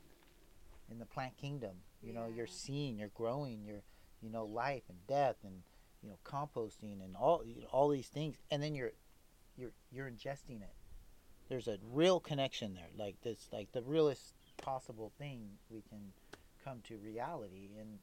in 0.90 1.00
the 1.00 1.06
plant 1.06 1.38
kingdom. 1.38 1.78
You 2.02 2.14
know 2.14 2.28
you're 2.28 2.48
seeing 2.48 2.98
you're 2.98 3.10
growing 3.10 3.64
you're 3.66 3.84
you 4.22 4.30
know 4.30 4.46
life 4.46 4.84
and 4.90 5.06
death 5.08 5.38
and 5.44 5.64
you 6.02 6.10
know 6.10 6.18
composting 6.24 7.04
and 7.04 7.16
all 7.16 7.44
you 7.46 7.62
know, 7.62 7.68
all 7.72 7.90
these 7.90 8.08
things 8.08 8.38
and 8.50 8.62
then 8.62 8.76
you're 8.76 8.92
you're 9.58 9.72
you're 9.92 10.10
ingesting 10.10 10.62
it. 10.62 10.76
There's 11.50 11.68
a 11.68 11.78
real 11.84 12.20
connection 12.20 12.74
there 12.76 12.90
like 12.96 13.22
this 13.22 13.50
like 13.52 13.72
the 13.72 13.82
realest 13.82 14.36
possible 14.58 15.12
thing 15.18 15.58
we 15.70 15.82
can 15.82 16.14
come 16.64 16.82
to 16.88 16.98
reality 16.98 17.70
in 17.80 18.00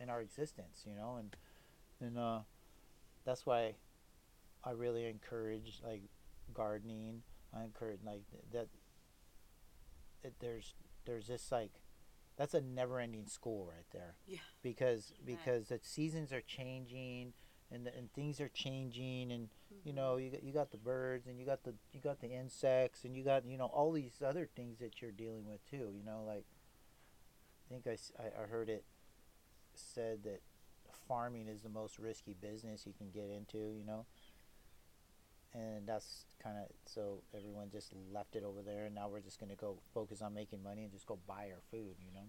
in 0.00 0.10
our 0.10 0.20
existence 0.22 0.84
you 0.86 0.94
know 0.94 1.16
and 1.18 1.36
and 2.00 2.18
uh 2.18 2.40
that's 3.24 3.46
why 3.46 3.74
i 4.64 4.70
really 4.70 5.06
encourage 5.06 5.80
like 5.84 6.02
gardening 6.54 7.22
i 7.54 7.64
encourage 7.64 8.00
like 8.04 8.22
that 8.52 8.68
it, 10.22 10.34
there's 10.40 10.74
there's 11.06 11.26
this 11.28 11.50
like 11.52 11.72
that's 12.36 12.54
a 12.54 12.60
never 12.60 12.98
ending 13.00 13.26
school 13.26 13.66
right 13.66 13.86
there 13.92 14.16
Yeah. 14.26 14.38
because 14.62 15.12
because 15.24 15.68
the 15.68 15.80
seasons 15.82 16.32
are 16.32 16.40
changing 16.42 17.32
and 17.70 17.86
the, 17.86 17.94
and 17.96 18.12
things 18.12 18.40
are 18.40 18.48
changing 18.48 19.32
and 19.32 19.48
you 19.84 19.92
know 19.92 20.14
Mm-hmm. 20.16 20.24
you 20.24 20.30
got, 20.32 20.42
you 20.44 20.52
got 20.52 20.70
the 20.72 20.76
birds 20.78 21.26
and 21.26 21.38
you 21.38 21.46
got 21.46 21.62
the 21.64 21.74
you 21.92 22.00
got 22.00 22.20
the 22.20 22.28
insects 22.32 23.04
and 23.04 23.16
you 23.16 23.24
got 23.24 23.44
you 23.46 23.56
know 23.58 23.66
all 23.66 23.92
these 23.92 24.22
other 24.24 24.48
things 24.56 24.78
that 24.80 25.00
you're 25.00 25.12
dealing 25.12 25.46
with 25.46 25.64
too 25.70 25.90
you 25.96 26.02
know 26.04 26.22
like 26.26 26.44
i 27.70 27.74
think 27.74 27.86
I, 28.18 28.42
I 28.42 28.46
heard 28.46 28.68
it 28.68 28.84
said 29.74 30.22
that 30.24 30.40
farming 31.08 31.48
is 31.48 31.62
the 31.62 31.68
most 31.68 31.98
risky 31.98 32.34
business 32.34 32.86
you 32.86 32.92
can 32.96 33.10
get 33.10 33.30
into 33.30 33.58
you 33.58 33.84
know 33.86 34.04
and 35.52 35.86
that's 35.86 36.24
kind 36.42 36.56
of 36.58 36.64
so 36.86 37.22
everyone 37.36 37.68
just 37.70 37.92
left 38.12 38.36
it 38.36 38.44
over 38.44 38.62
there 38.62 38.86
and 38.86 38.94
now 38.94 39.08
we're 39.08 39.20
just 39.20 39.38
going 39.40 39.50
to 39.50 39.56
go 39.56 39.78
focus 39.92 40.22
on 40.22 40.32
making 40.34 40.62
money 40.62 40.82
and 40.84 40.92
just 40.92 41.06
go 41.06 41.18
buy 41.26 41.50
our 41.52 41.60
food 41.70 41.96
you 42.04 42.12
know 42.12 42.26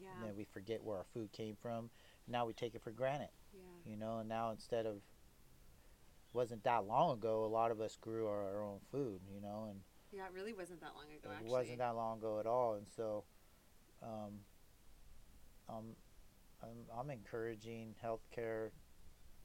Yeah. 0.00 0.08
and 0.16 0.24
then 0.28 0.36
we 0.36 0.44
forget 0.44 0.82
where 0.82 0.98
our 0.98 1.04
food 1.14 1.32
came 1.32 1.56
from 1.60 1.90
now 2.28 2.44
we 2.46 2.52
take 2.52 2.74
it 2.74 2.82
for 2.82 2.90
granted 2.90 3.30
Yeah. 3.54 3.60
you 3.90 3.96
know 3.96 4.18
and 4.18 4.28
now 4.28 4.50
instead 4.50 4.84
of 4.86 4.96
wasn't 6.34 6.64
that 6.64 6.86
long 6.86 7.18
ago. 7.18 7.44
A 7.44 7.46
lot 7.46 7.70
of 7.70 7.78
us 7.82 7.98
grew 8.00 8.26
our, 8.26 8.56
our 8.56 8.62
own 8.64 8.78
food, 8.90 9.20
you 9.30 9.38
know, 9.42 9.66
and 9.70 9.80
Yeah, 10.10 10.24
it 10.24 10.32
really 10.34 10.54
wasn't 10.54 10.80
that 10.80 10.92
long 10.96 11.04
ago. 11.14 11.28
it 11.30 11.34
actually. 11.34 11.50
wasn't 11.50 11.76
that 11.78 11.94
long 11.94 12.16
ago 12.20 12.40
at 12.40 12.46
all. 12.46 12.72
And 12.72 12.86
so, 12.96 13.24
um, 14.02 14.40
um, 15.68 15.84
I'm, 16.62 16.98
I'm 16.98 17.10
encouraging 17.10 17.94
healthcare 18.04 18.70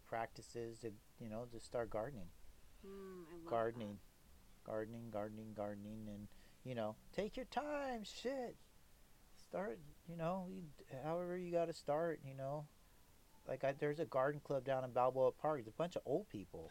practices 0.08 0.80
to, 0.80 0.92
you 1.20 1.30
know, 1.30 1.46
to 1.52 1.60
start 1.60 1.90
gardening, 1.90 2.28
Mm, 2.86 2.90
I 2.90 3.36
love 3.36 3.50
gardening, 3.50 3.98
gardening, 4.64 5.10
gardening, 5.12 5.54
gardening, 5.56 6.06
and 6.10 6.28
you 6.64 6.76
know, 6.76 6.96
take 7.16 7.36
your 7.36 7.46
time. 7.48 8.04
Shit, 8.04 8.56
start. 9.50 9.80
You 10.08 10.16
know, 10.16 10.48
you, 10.50 10.62
however 11.04 11.38
you 11.38 11.52
got 11.52 11.66
to 11.66 11.74
start. 11.74 12.20
You 12.26 12.36
know, 12.36 12.66
like 13.48 13.64
I, 13.64 13.74
there's 13.78 14.00
a 14.00 14.06
garden 14.06 14.42
club 14.44 14.64
down 14.64 14.84
in 14.84 14.92
Balboa 14.92 15.32
Park. 15.32 15.60
It's 15.60 15.70
a 15.70 15.72
bunch 15.72 15.96
of 15.96 16.04
old 16.06 16.30
people. 16.30 16.70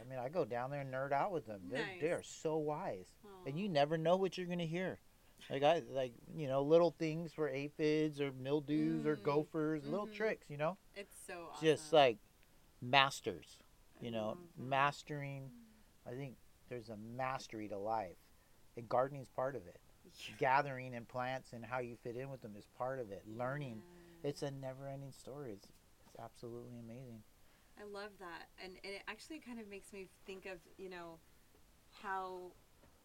I 0.00 0.08
mean, 0.08 0.18
I 0.18 0.28
go 0.28 0.44
down 0.44 0.70
there 0.70 0.80
and 0.80 0.92
nerd 0.92 1.12
out 1.12 1.32
with 1.32 1.46
them. 1.46 1.60
They're, 1.70 1.84
they 2.00 2.10
are 2.10 2.22
so 2.22 2.56
wise 2.56 3.06
that. 3.22 3.50
and 3.50 3.58
you 3.58 3.68
never 3.68 3.96
know 3.96 4.16
what 4.16 4.36
you're 4.36 4.46
gonna 4.46 4.64
hear. 4.64 4.98
Like 5.50 5.62
I 5.62 5.82
like 5.90 6.12
you 6.34 6.46
know 6.48 6.62
little 6.62 6.90
things 6.98 7.32
for 7.32 7.48
aphids 7.48 8.20
or 8.20 8.32
mildews 8.32 9.06
or 9.06 9.16
Mm, 9.16 9.22
gophers, 9.22 9.84
little 9.86 10.06
mhm. 10.06 10.12
tricks. 10.14 10.50
You 10.50 10.56
know, 10.58 10.76
It's 10.94 11.16
so 11.26 11.48
awesome. 11.52 11.66
just 11.66 11.92
like 11.92 12.18
masters. 12.80 13.58
You 14.00 14.10
know, 14.10 14.38
mastering. 14.56 15.50
I 16.06 16.14
think 16.14 16.36
there's 16.68 16.88
a 16.88 16.96
mastery 16.96 17.68
to 17.68 17.78
life, 17.78 18.16
and 18.76 18.88
gardening's 18.88 19.28
part 19.28 19.56
of 19.56 19.66
it. 19.66 19.80
Gathering 20.38 20.94
and 20.94 21.06
plants 21.06 21.52
and 21.52 21.64
how 21.64 21.78
you 21.80 21.96
fit 21.96 22.16
in 22.16 22.30
with 22.30 22.40
them 22.42 22.54
is 22.56 22.66
part 22.76 22.98
of 22.98 23.10
it. 23.10 23.22
Learning, 23.26 23.82
Yeah. 24.22 24.30
it's 24.30 24.42
a 24.42 24.50
never-ending 24.50 25.12
story. 25.12 25.52
It's 25.52 25.68
it's 26.06 26.16
absolutely 26.18 26.78
amazing. 26.78 27.22
I 27.80 27.84
love 27.84 28.10
that, 28.18 28.48
and, 28.62 28.72
and 28.84 28.94
it 28.94 29.02
actually 29.06 29.38
kind 29.40 29.60
of 29.60 29.68
makes 29.68 29.92
me 29.92 30.08
think 30.26 30.46
of 30.46 30.58
you 30.76 30.88
know 30.88 31.18
how 32.02 32.52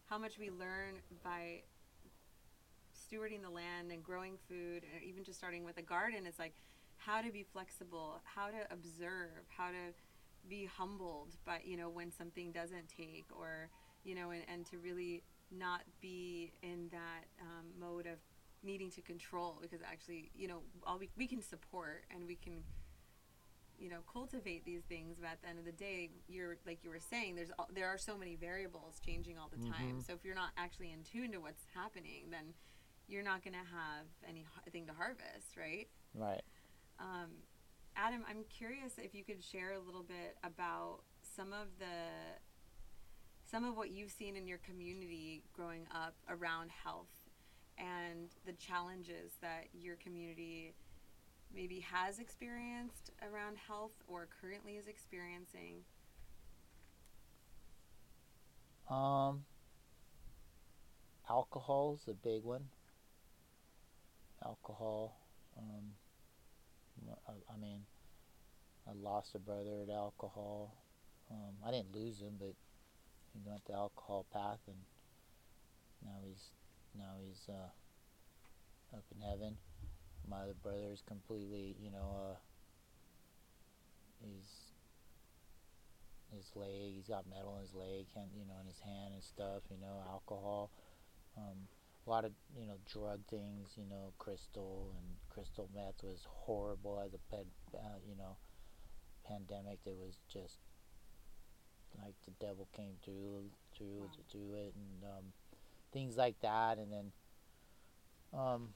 how 0.06 0.18
much 0.18 0.38
we 0.38 0.50
learn 0.50 0.94
by 1.22 1.62
stewarding 3.04 3.42
the 3.42 3.50
land 3.50 3.92
and 3.92 4.02
growing 4.02 4.36
food, 4.48 4.84
and 4.94 5.02
even 5.04 5.24
just 5.24 5.38
starting 5.38 5.64
with 5.64 5.76
a 5.78 5.82
garden. 5.82 6.26
It's 6.26 6.38
like 6.38 6.54
how 6.96 7.20
to 7.20 7.30
be 7.30 7.42
flexible, 7.42 8.20
how 8.24 8.46
to 8.48 8.66
observe, 8.72 9.44
how 9.48 9.68
to 9.68 9.92
be 10.48 10.66
humbled 10.66 11.36
by 11.44 11.60
you 11.64 11.76
know 11.76 11.88
when 11.88 12.10
something 12.10 12.52
doesn't 12.52 12.88
take, 12.88 13.26
or 13.36 13.68
you 14.04 14.14
know, 14.14 14.30
and, 14.30 14.42
and 14.52 14.66
to 14.66 14.78
really 14.78 15.22
not 15.50 15.82
be 16.00 16.52
in 16.62 16.88
that 16.90 17.24
um, 17.40 17.66
mode 17.78 18.06
of 18.06 18.18
needing 18.62 18.90
to 18.90 19.02
control 19.02 19.58
because 19.60 19.80
actually 19.82 20.30
you 20.34 20.48
know 20.48 20.60
all 20.86 20.98
we, 20.98 21.10
we 21.18 21.26
can 21.26 21.42
support 21.42 22.04
and 22.10 22.26
we 22.26 22.34
can 22.34 22.64
you 23.78 23.90
know 23.90 23.98
cultivate 24.10 24.64
these 24.64 24.82
things 24.88 25.18
but 25.20 25.28
at 25.28 25.42
the 25.42 25.48
end 25.48 25.58
of 25.58 25.66
the 25.66 25.72
day 25.72 26.08
you're 26.28 26.56
like 26.66 26.78
you 26.82 26.88
were 26.88 26.98
saying 27.10 27.34
there's 27.34 27.50
all, 27.58 27.68
there 27.74 27.86
are 27.88 27.98
so 27.98 28.16
many 28.16 28.36
variables 28.36 28.98
changing 29.04 29.36
all 29.38 29.50
the 29.54 29.62
time 29.68 29.96
Mhm. 29.98 30.06
so 30.06 30.14
if 30.14 30.24
you're 30.24 30.34
not 30.34 30.50
actually 30.56 30.92
in 30.92 31.02
tune 31.02 31.32
to 31.32 31.38
what's 31.38 31.64
happening 31.74 32.30
then 32.30 32.54
you're 33.08 33.22
not 33.22 33.42
going 33.44 33.54
to 33.54 33.58
have 33.58 34.06
anything 34.28 34.86
to 34.86 34.92
harvest 34.92 35.56
right 35.56 35.88
Right. 36.14 36.42
um, 36.98 37.30
adam 37.96 38.24
i'm 38.28 38.44
curious 38.48 38.92
if 38.98 39.14
you 39.14 39.24
could 39.24 39.42
share 39.42 39.72
a 39.72 39.78
little 39.80 40.02
bit 40.02 40.36
about 40.42 41.00
some 41.36 41.52
of 41.52 41.68
the 41.78 41.84
some 43.50 43.64
of 43.64 43.76
what 43.76 43.90
you've 43.90 44.10
seen 44.10 44.36
in 44.36 44.46
your 44.46 44.58
community 44.58 45.42
growing 45.52 45.86
up 45.94 46.14
around 46.28 46.70
health 46.70 47.12
and 47.78 48.30
the 48.46 48.52
challenges 48.52 49.32
that 49.40 49.66
your 49.72 49.96
community 49.96 50.72
maybe 51.54 51.80
has 51.80 52.18
experienced 52.18 53.10
around 53.22 53.56
health 53.56 53.92
or 54.08 54.28
currently 54.40 54.72
is 54.72 54.86
experiencing. 54.88 55.76
Um, 58.90 59.44
is 61.28 62.08
a 62.08 62.12
big 62.12 62.42
one. 62.42 62.64
Alcohol. 64.44 65.16
Um, 65.56 65.92
I, 67.26 67.32
I 67.52 67.56
mean, 67.56 67.80
I 68.86 68.92
lost 68.92 69.34
a 69.34 69.38
brother 69.38 69.84
to 69.86 69.92
alcohol. 69.92 70.74
Um, 71.30 71.54
I 71.66 71.70
didn't 71.70 71.94
lose 71.94 72.20
him, 72.20 72.34
but 72.38 72.54
he 73.32 73.40
went 73.44 73.64
the 73.64 73.74
alcohol 73.74 74.26
path, 74.32 74.60
and 74.66 74.76
now 76.04 76.18
he's 76.26 76.50
now 76.96 77.14
he's 77.26 77.48
uh, 77.48 78.96
up 78.96 79.04
in 79.14 79.20
heaven. 79.20 79.56
My 80.28 80.42
other 80.42 80.54
brother 80.62 80.92
is 80.92 81.02
completely, 81.06 81.76
you 81.82 81.90
know, 81.90 82.32
uh, 82.32 82.36
he's 84.20 84.72
his 86.36 86.50
leg. 86.54 86.94
He's 86.96 87.08
got 87.08 87.28
metal 87.28 87.56
in 87.56 87.62
his 87.62 87.74
leg, 87.74 88.06
can't 88.14 88.30
you 88.36 88.44
know, 88.46 88.60
in 88.60 88.66
his 88.66 88.80
hand 88.80 89.14
and 89.14 89.22
stuff. 89.22 89.62
You 89.70 89.78
know, 89.80 90.02
alcohol, 90.08 90.70
um, 91.36 91.68
a 92.06 92.10
lot 92.10 92.24
of 92.24 92.32
you 92.58 92.66
know 92.66 92.78
drug 92.90 93.20
things. 93.28 93.72
You 93.76 93.86
know, 93.86 94.12
crystal 94.18 94.94
and 94.98 95.16
crystal 95.30 95.68
meth 95.74 96.02
was 96.02 96.26
horrible 96.28 97.00
as 97.04 97.14
a 97.14 97.18
ped, 97.34 97.46
uh, 97.74 97.98
you 98.06 98.16
know, 98.16 98.36
pandemic. 99.26 99.80
It 99.86 99.96
was 99.98 100.18
just 100.32 100.58
like 102.02 102.14
the 102.24 102.32
devil 102.44 102.68
came 102.72 102.94
through 103.04 103.50
through 103.76 104.02
Wow. 104.02 104.10
to 104.30 104.36
do 104.38 104.54
it, 104.54 104.74
and 104.74 105.04
um, 105.04 105.32
things 105.92 106.16
like 106.16 106.40
that. 106.40 106.78
And 106.78 106.92
then, 106.92 107.12
um, 108.32 108.74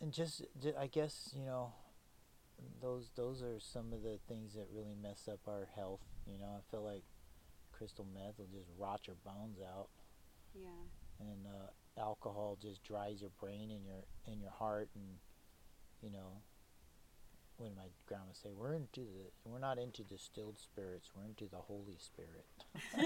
and 0.00 0.12
just, 0.12 0.42
I 0.78 0.86
guess 0.86 1.30
you 1.36 1.44
know 1.44 1.72
those 2.80 3.10
those 3.16 3.42
are 3.42 3.58
some 3.60 3.92
of 3.92 4.02
the 4.02 4.18
things 4.28 4.54
that 4.54 4.66
really 4.72 4.94
mess 4.94 5.28
up 5.30 5.40
our 5.46 5.68
health. 5.74 6.00
You 6.26 6.38
know, 6.38 6.46
I 6.58 6.60
feel 6.70 6.82
like 6.82 7.04
crystal 7.80 8.06
meth 8.14 8.38
will 8.38 8.46
just 8.52 8.68
rot 8.78 9.06
your 9.06 9.16
bones 9.24 9.58
out, 9.60 9.88
Yeah. 10.54 10.68
and 11.18 11.46
uh, 11.46 11.70
alcohol 12.00 12.58
just 12.60 12.84
dries 12.84 13.22
your 13.22 13.30
brain 13.40 13.70
and 13.70 13.86
your 13.86 14.04
and 14.26 14.40
your 14.40 14.50
heart, 14.52 14.90
and 14.94 15.18
you 16.02 16.10
know. 16.10 16.42
When 17.56 17.74
my 17.76 17.88
grandma 18.06 18.32
say 18.32 18.50
we're 18.56 18.72
into 18.74 19.00
the 19.00 19.30
we're 19.44 19.58
not 19.58 19.78
into 19.78 20.02
distilled 20.02 20.58
spirits 20.58 21.10
we're 21.14 21.26
into 21.26 21.44
the 21.46 21.58
Holy 21.58 21.98
Spirit, 21.98 22.46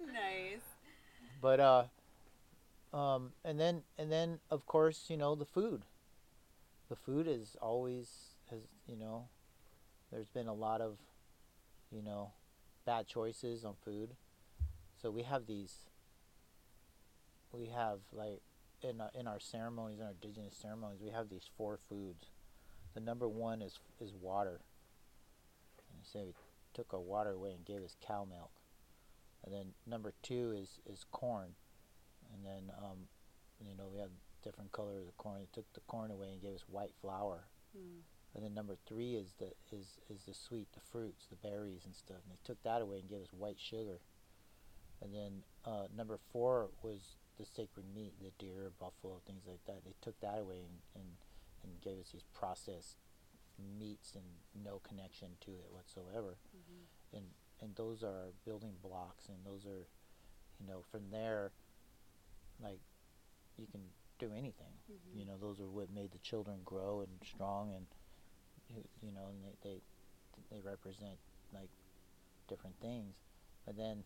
nice. 0.00 0.60
but 1.40 1.58
uh, 1.58 1.84
um, 2.96 3.32
and 3.44 3.58
then 3.58 3.82
and 3.98 4.10
then 4.12 4.38
of 4.52 4.66
course 4.66 5.06
you 5.08 5.16
know 5.16 5.34
the 5.34 5.44
food, 5.44 5.82
the 6.88 6.94
food 6.96 7.26
is 7.26 7.56
always 7.60 8.36
has 8.50 8.60
you 8.86 8.96
know, 8.96 9.28
there's 10.12 10.28
been 10.28 10.46
a 10.48 10.54
lot 10.54 10.80
of, 10.80 10.98
you 11.90 12.02
know, 12.02 12.32
bad 12.86 13.06
choices 13.06 13.64
on 13.64 13.74
food, 13.84 14.10
so 15.00 15.10
we 15.10 15.22
have 15.22 15.46
these. 15.46 15.86
We 17.52 17.66
have 17.66 17.98
like 18.12 18.42
in 18.82 19.00
our, 19.00 19.10
in 19.18 19.26
our 19.26 19.40
ceremonies, 19.40 19.98
in 19.98 20.04
our 20.04 20.12
indigenous 20.12 20.56
ceremonies, 20.56 21.00
we 21.02 21.10
have 21.10 21.28
these 21.28 21.48
four 21.56 21.78
foods. 21.88 22.26
The 22.94 23.00
number 23.00 23.28
one 23.28 23.62
is 23.62 23.78
is 24.00 24.12
water. 24.20 24.60
And 25.94 26.04
so 26.04 26.20
we 26.26 26.32
took 26.74 26.92
our 26.94 27.00
water 27.00 27.30
away 27.30 27.52
and 27.52 27.64
gave 27.64 27.82
us 27.82 27.96
cow 28.04 28.26
milk. 28.28 28.50
And 29.44 29.54
then 29.54 29.66
number 29.86 30.12
two 30.22 30.54
is 30.56 30.80
is 30.86 31.04
corn. 31.10 31.54
And 32.32 32.44
then 32.44 32.74
um, 32.78 33.08
you 33.60 33.76
know 33.76 33.88
we 33.92 33.98
have 34.00 34.10
different 34.42 34.72
colors 34.72 35.06
of 35.06 35.16
corn. 35.16 35.40
They 35.40 35.48
took 35.52 35.72
the 35.72 35.80
corn 35.80 36.10
away 36.10 36.28
and 36.32 36.42
gave 36.42 36.54
us 36.54 36.64
white 36.68 36.92
flour. 37.00 37.44
Mm. 37.76 38.00
And 38.34 38.44
then 38.44 38.54
number 38.54 38.76
three 38.86 39.14
is 39.16 39.34
the 39.38 39.52
is 39.72 39.98
is 40.08 40.24
the 40.26 40.34
sweet, 40.34 40.68
the 40.72 40.80
fruits, 40.80 41.26
the 41.28 41.36
berries 41.36 41.84
and 41.84 41.94
stuff. 41.94 42.18
And 42.24 42.32
they 42.32 42.38
took 42.44 42.62
that 42.62 42.80
away 42.82 43.00
and 43.00 43.08
gave 43.08 43.22
us 43.22 43.32
white 43.32 43.58
sugar. 43.58 44.00
And 45.02 45.14
then 45.14 45.42
uh, 45.64 45.86
number 45.96 46.18
four 46.32 46.68
was 46.82 47.16
the 47.38 47.44
sacred 47.46 47.86
meat, 47.94 48.14
the 48.22 48.30
deer, 48.38 48.70
buffalo, 48.78 49.20
things 49.26 49.44
like 49.48 49.64
that. 49.66 49.84
They 49.84 49.94
took 50.02 50.20
that 50.20 50.38
away 50.38 50.58
and, 50.58 50.78
and, 50.94 51.04
and 51.64 51.80
gave 51.80 51.98
us 51.98 52.10
these 52.12 52.24
processed 52.34 52.96
meats 53.78 54.12
and 54.14 54.24
no 54.64 54.80
connection 54.86 55.28
to 55.40 55.50
it 55.52 55.68
whatsoever. 55.70 56.36
Mhm. 56.54 57.16
And 57.16 57.24
and 57.62 57.76
those 57.76 58.02
are 58.02 58.32
building 58.46 58.76
blocks, 58.82 59.28
and 59.28 59.44
those 59.44 59.66
are, 59.66 59.86
you 60.58 60.66
know, 60.66 60.80
from 60.90 61.10
there, 61.10 61.52
like, 62.62 62.80
you 63.58 63.66
can 63.66 63.82
do 64.18 64.32
anything. 64.32 64.72
Mhm. 64.90 65.18
You 65.18 65.24
know, 65.26 65.36
those 65.36 65.60
are 65.60 65.68
what 65.68 65.90
made 65.90 66.12
the 66.12 66.18
children 66.20 66.62
grow 66.64 67.00
and 67.02 67.20
strong, 67.22 67.74
and 67.74 67.86
you- 68.74 68.88
you 69.02 69.12
know, 69.12 69.26
and 69.28 69.44
they 69.44 69.56
they, 69.68 69.82
they 70.50 70.60
represent 70.60 71.18
like 71.52 71.70
different 72.48 72.76
things. 72.80 73.14
But 73.66 73.76
then, 73.76 74.04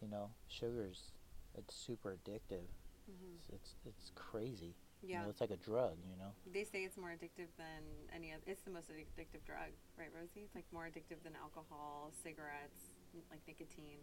you 0.00 0.08
know, 0.08 0.30
sugars, 0.48 1.12
it's 1.56 1.74
super 1.74 2.16
addictive. 2.16 2.66
Mhm. 3.10 3.36
It's 3.38 3.48
it's, 3.52 3.74
it's 3.86 4.10
crazy. 4.14 4.74
You 5.02 5.10
Yeah. 5.10 5.22
know, 5.22 5.30
it's 5.30 5.40
like 5.40 5.50
a 5.50 5.56
drug. 5.56 5.96
You 6.10 6.16
know. 6.16 6.32
They 6.52 6.64
say 6.64 6.84
it's 6.84 6.96
more 6.96 7.10
addictive 7.10 7.48
than 7.56 7.82
any 8.12 8.32
other. 8.32 8.42
It's 8.46 8.62
the 8.62 8.70
most 8.70 8.90
addictive 8.90 9.44
drug, 9.44 9.70
right, 9.98 10.10
Rosie? 10.14 10.40
It's 10.42 10.54
like 10.54 10.64
more 10.72 10.84
addictive 10.86 11.22
than 11.22 11.36
alcohol, 11.36 12.10
cigarettes, 12.22 12.90
like 13.30 13.40
nicotine. 13.46 14.00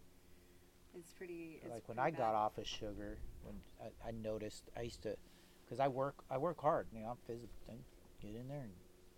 It's 0.96 1.12
pretty. 1.14 1.60
It's 1.64 1.74
like 1.74 1.88
when 1.90 1.98
pretty 1.98 2.16
I 2.16 2.18
got 2.18 2.36
off 2.36 2.58
of 2.58 2.68
sugar, 2.68 3.18
when 3.44 3.56
I, 3.82 4.10
I 4.10 4.12
noticed, 4.12 4.70
I 4.78 4.82
used 4.84 5.02
to, 5.04 5.18
because 5.66 5.80
I 5.80 5.88
work 5.88 6.24
I 6.30 6.38
work 6.38 6.62
hard. 6.62 6.88
You 6.94 7.02
know, 7.02 7.10
I'm 7.10 7.18
physical. 7.26 7.50
Get 8.22 8.36
in 8.36 8.48
there 8.48 8.62
and 8.62 8.72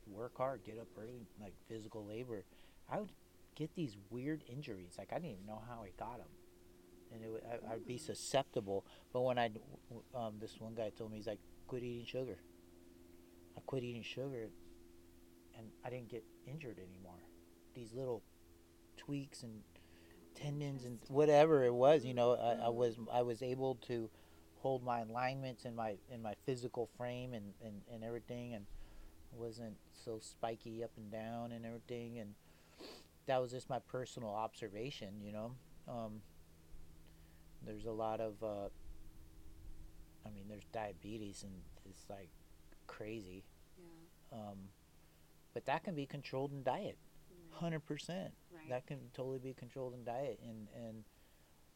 work 0.07 0.37
hard. 0.37 0.63
Get 0.63 0.79
up 0.79 0.87
early, 0.97 1.27
like 1.41 1.53
physical 1.67 2.05
labor. 2.05 2.43
I 2.89 2.99
would 2.99 3.11
get 3.55 3.75
these 3.75 3.97
weird 4.09 4.43
injuries. 4.47 4.95
Like 4.97 5.11
I 5.11 5.15
didn't 5.15 5.31
even 5.31 5.45
know 5.45 5.61
how 5.67 5.83
I 5.83 5.91
got 5.97 6.17
them, 6.17 6.27
and 7.13 7.23
it 7.23 7.31
would, 7.31 7.43
I, 7.45 7.73
I'd 7.73 7.87
be 7.87 7.97
susceptible. 7.97 8.85
But 9.13 9.21
when 9.21 9.39
I, 9.39 9.51
um, 10.15 10.35
this 10.39 10.59
one 10.59 10.75
guy 10.75 10.91
told 10.97 11.11
me 11.11 11.17
he's 11.17 11.27
like, 11.27 11.39
quit 11.67 11.83
eating 11.83 12.05
sugar. 12.05 12.37
I 13.57 13.61
quit 13.65 13.83
eating 13.83 14.03
sugar, 14.03 14.49
and 15.57 15.67
I 15.85 15.89
didn't 15.89 16.09
get 16.09 16.23
injured 16.47 16.77
anymore. 16.77 17.19
These 17.73 17.93
little 17.93 18.21
tweaks 18.97 19.43
and 19.43 19.61
tendons 20.35 20.85
and 20.85 20.99
whatever 21.07 21.63
it 21.63 21.73
was, 21.73 22.05
you 22.05 22.13
know, 22.13 22.33
I, 22.33 22.65
I 22.65 22.69
was 22.69 22.97
I 23.11 23.21
was 23.21 23.41
able 23.41 23.75
to 23.87 24.09
hold 24.57 24.83
my 24.83 25.01
alignments 25.01 25.65
in 25.65 25.75
my 25.75 25.95
in 26.11 26.21
my 26.21 26.33
physical 26.45 26.89
frame 26.97 27.33
and, 27.33 27.53
and, 27.63 27.81
and 27.91 28.03
everything 28.03 28.53
and 28.53 28.65
wasn't 29.35 29.75
so 30.03 30.19
spiky 30.19 30.83
up 30.83 30.91
and 30.97 31.11
down 31.11 31.51
and 31.51 31.65
everything 31.65 32.19
and 32.19 32.35
that 33.27 33.41
was 33.41 33.51
just 33.51 33.69
my 33.69 33.79
personal 33.79 34.29
observation, 34.29 35.15
you 35.23 35.31
know. 35.31 35.51
Um, 35.87 36.21
there's 37.65 37.85
a 37.85 37.91
lot 37.91 38.21
of 38.21 38.35
uh, 38.43 38.69
I 40.25 40.29
mean 40.29 40.45
there's 40.47 40.65
diabetes 40.71 41.43
and 41.43 41.53
it's 41.89 42.05
like 42.09 42.29
crazy. 42.87 43.43
Yeah. 43.77 44.37
Um, 44.39 44.57
but 45.53 45.65
that 45.65 45.83
can 45.83 45.95
be 45.95 46.05
controlled 46.05 46.51
in 46.51 46.63
diet. 46.63 46.97
Right. 47.29 47.59
Hundred 47.59 47.85
percent 47.85 48.33
Right. 48.53 48.69
that 48.69 48.85
can 48.87 48.99
totally 49.13 49.39
be 49.39 49.53
controlled 49.53 49.93
in 49.95 50.03
diet 50.03 50.39
and 50.43 50.67
and 50.75 51.03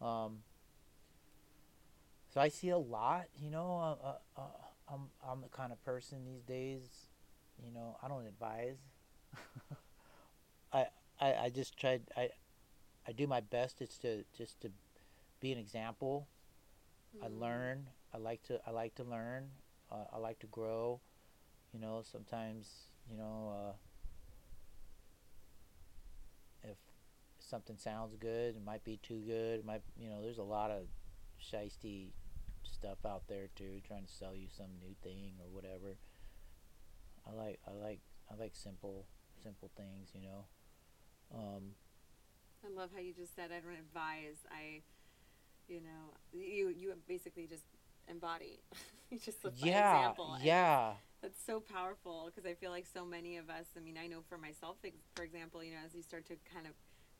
um 0.01 0.39
so 2.33 2.39
I 2.39 2.47
see 2.49 2.69
a 2.69 2.77
lot 2.77 3.25
you 3.41 3.49
know 3.49 3.97
uh, 4.03 4.07
uh, 4.07 4.41
uh, 4.41 4.93
I'm 4.93 5.09
I'm 5.27 5.41
the 5.41 5.49
kind 5.49 5.71
of 5.71 5.83
person 5.83 6.25
these 6.25 6.43
days 6.43 7.08
you 7.63 7.71
know 7.71 7.97
I 8.01 8.07
don't 8.07 8.25
advise 8.27 8.77
I, 10.73 10.87
I 11.19 11.33
I 11.45 11.49
just 11.49 11.77
tried 11.77 12.03
I 12.15 12.29
I 13.07 13.11
do 13.13 13.27
my 13.27 13.41
best 13.41 13.81
it's 13.81 13.97
to 13.99 14.25
just 14.35 14.61
to 14.61 14.71
be 15.39 15.51
an 15.51 15.57
example 15.59 16.29
I 17.21 17.27
Mm. 17.27 17.29
learn 17.29 17.89
I 18.13 18.17
like 18.17 18.43
to 18.43 18.59
I 18.65 18.71
like 18.71 18.95
to 18.95 19.03
learn 19.03 19.49
uh, 19.91 20.05
I 20.13 20.17
like 20.17 20.39
to 20.39 20.47
grow 20.47 21.01
you 21.73 21.79
know 21.79 22.03
sometimes 22.03 22.91
you 23.09 23.17
know 23.17 23.53
uh, 23.55 23.73
if 26.63 26.77
something 27.39 27.77
sounds 27.77 28.15
good, 28.15 28.55
it 28.55 28.63
might 28.63 28.83
be 28.83 28.97
too 28.97 29.21
good. 29.25 29.59
It 29.59 29.65
might 29.65 29.81
you 29.97 30.09
know, 30.09 30.21
there's 30.21 30.37
a 30.37 30.43
lot 30.43 30.71
of 30.71 30.87
shisty 31.41 32.11
stuff 32.63 32.99
out 33.05 33.23
there 33.27 33.49
too, 33.55 33.81
trying 33.85 34.05
to 34.05 34.11
sell 34.13 34.35
you 34.35 34.47
some 34.49 34.69
new 34.79 34.95
thing 35.03 35.33
or 35.41 35.49
whatever. 35.49 35.97
I 37.29 37.35
like 37.35 37.59
I 37.67 37.71
like 37.71 37.99
I 38.31 38.35
like 38.35 38.55
simple 38.55 39.05
simple 39.41 39.69
things, 39.75 40.09
you 40.13 40.21
know. 40.21 40.45
Um, 41.33 41.75
I 42.65 42.69
love 42.69 42.89
how 42.93 42.99
you 42.99 43.13
just 43.13 43.35
said 43.35 43.51
I 43.51 43.59
don't 43.59 43.77
advise. 43.77 44.37
I, 44.51 44.81
you 45.67 45.81
know, 45.81 46.13
you 46.33 46.69
you 46.69 46.93
basically 47.07 47.47
just 47.47 47.63
embody. 48.07 48.59
you 49.09 49.19
just 49.19 49.43
live 49.43 49.53
yeah, 49.57 49.97
example. 49.97 50.33
and 50.33 50.43
yeah, 50.43 50.93
That's 51.21 51.41
so 51.45 51.59
powerful 51.59 52.29
because 52.33 52.49
I 52.49 52.53
feel 52.55 52.71
like 52.71 52.85
so 52.91 53.05
many 53.05 53.37
of 53.37 53.49
us. 53.49 53.65
I 53.77 53.79
mean, 53.79 53.97
I 53.97 54.07
know 54.07 54.19
for 54.27 54.37
myself, 54.37 54.77
for 55.15 55.23
example, 55.23 55.63
you 55.63 55.71
know, 55.71 55.79
as 55.85 55.93
you 55.95 56.01
start 56.01 56.25
to 56.27 56.35
kind 56.51 56.65
of 56.65 56.73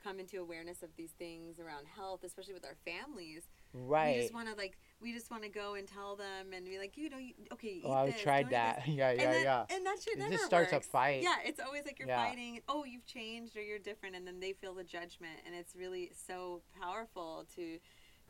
come 0.04 0.19
into 0.19 0.38
awareness 0.39 0.82
of 0.82 0.89
these 0.95 1.12
things 1.12 1.60
around 1.60 1.86
health, 1.86 2.24
especially 2.24 2.54
with 2.54 2.65
our 2.65 2.78
families, 2.86 3.43
right? 3.74 4.06
right. 4.06 4.22
just 4.22 4.34
want 4.34 4.48
to 4.48 4.56
like 4.56 4.78
we 5.01 5.13
just 5.13 5.31
want 5.31 5.43
to 5.43 5.49
go 5.49 5.75
and 5.75 5.88
tell 5.88 6.15
them 6.15 6.53
and 6.53 6.65
be 6.65 6.77
like, 6.77 6.97
you 6.97 7.09
know, 7.09 7.17
you, 7.17 7.33
okay, 7.53 7.81
Oh, 7.85 7.91
I've 7.93 8.17
tried 8.21 8.49
that. 8.49 8.88
yeah, 8.88 9.12
yeah, 9.12 9.23
and 9.23 9.33
that, 9.33 9.43
yeah. 9.43 9.75
And 9.75 9.85
that 9.85 9.97
shit 10.03 10.15
It 10.17 10.19
never 10.19 10.31
just 10.33 10.45
starts 10.45 10.73
a 10.73 10.81
fight. 10.81 11.23
Yeah, 11.23 11.35
it's 11.45 11.59
always 11.59 11.85
like 11.85 11.99
you're 11.99 12.07
Yeah. 12.07 12.23
fighting. 12.25 12.62
Oh, 12.67 12.83
you've 12.83 13.05
changed 13.05 13.55
or 13.55 13.62
you're 13.62 13.79
different, 13.79 14.15
and 14.15 14.27
then 14.27 14.39
they 14.39 14.53
feel 14.53 14.73
the 14.73 14.83
judgment, 14.83 15.39
and 15.45 15.55
it's 15.55 15.75
really 15.75 16.12
so 16.27 16.62
powerful 16.81 17.45
to 17.55 17.79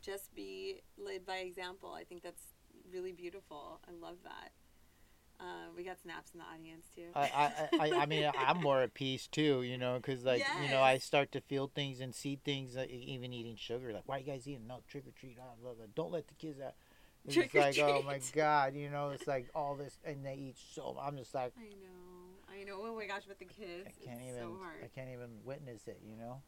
just 0.00 0.34
be 0.34 0.80
led 0.96 1.26
by 1.26 1.38
example. 1.38 1.92
I 1.92 2.04
think 2.04 2.22
that's 2.22 2.54
really 2.92 3.12
beautiful. 3.12 3.80
I 3.88 3.92
love 3.92 4.16
that. 4.24 4.52
Uh, 5.40 5.70
we 5.74 5.84
got 5.84 5.98
snaps 5.98 6.32
in 6.34 6.40
the 6.40 6.44
audience 6.44 6.86
too. 6.94 7.06
I, 7.14 7.20
I, 7.20 7.78
I, 7.78 8.02
I 8.02 8.06
mean, 8.06 8.30
I'm 8.38 8.58
more 8.58 8.82
at 8.82 8.92
peace 8.92 9.26
too, 9.26 9.62
you 9.62 9.78
know, 9.78 9.96
because 9.96 10.22
like, 10.24 10.44
you 10.62 10.68
know, 10.68 10.82
I 10.82 10.98
start 10.98 11.32
to 11.32 11.40
feel 11.40 11.70
things 11.74 12.00
and 12.00 12.14
see 12.14 12.38
things, 12.44 12.76
like, 12.76 12.90
even 12.90 13.32
eating 13.32 13.56
sugar. 13.56 13.92
Like, 13.92 14.02
why 14.04 14.18
you 14.18 14.24
guys 14.24 14.46
eating? 14.46 14.66
No, 14.66 14.80
trick 14.86 15.06
or 15.06 15.12
treat. 15.18 15.38
I 15.40 15.66
love 15.66 15.76
it. 15.82 15.94
Don't 15.94 16.12
let 16.12 16.28
the 16.28 16.34
kids 16.34 16.60
out. 16.60 16.74
It's 17.26 17.34
Trick 17.34 17.54
like, 17.54 17.78
oh 17.78 18.02
my 18.02 18.18
god, 18.32 18.74
you 18.74 18.88
know, 18.88 19.10
it's 19.10 19.26
like 19.26 19.48
all 19.54 19.76
this, 19.76 19.98
and 20.04 20.24
they 20.24 20.34
eat 20.34 20.56
so. 20.74 20.96
I'm 21.00 21.18
just 21.18 21.34
like, 21.34 21.52
I 21.58 21.68
know, 21.68 22.60
I 22.60 22.64
know. 22.64 22.80
Oh 22.82 22.96
my 22.96 23.06
gosh, 23.06 23.22
with 23.28 23.38
the 23.38 23.44
kids, 23.44 23.86
I 23.86 23.92
can't 24.04 24.20
it's 24.20 24.30
even, 24.30 24.40
so 24.40 24.56
hard. 24.58 24.78
I 24.82 24.88
can't 24.88 25.10
even 25.12 25.28
witness 25.44 25.86
it, 25.86 26.00
you 26.06 26.16
know. 26.16 26.40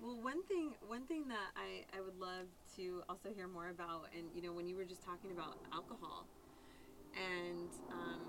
Well, 0.00 0.16
one 0.16 0.42
thing, 0.44 0.72
one 0.88 1.06
thing 1.06 1.28
that 1.28 1.52
I, 1.54 1.84
I 1.96 2.00
would 2.00 2.18
love 2.18 2.46
to 2.76 3.02
also 3.08 3.28
hear 3.34 3.46
more 3.46 3.68
about, 3.68 4.08
and 4.16 4.26
you 4.34 4.42
know, 4.42 4.52
when 4.52 4.66
you 4.66 4.76
were 4.76 4.84
just 4.84 5.04
talking 5.04 5.30
about 5.30 5.58
alcohol, 5.72 6.26
and 7.16 7.70
um, 7.90 8.20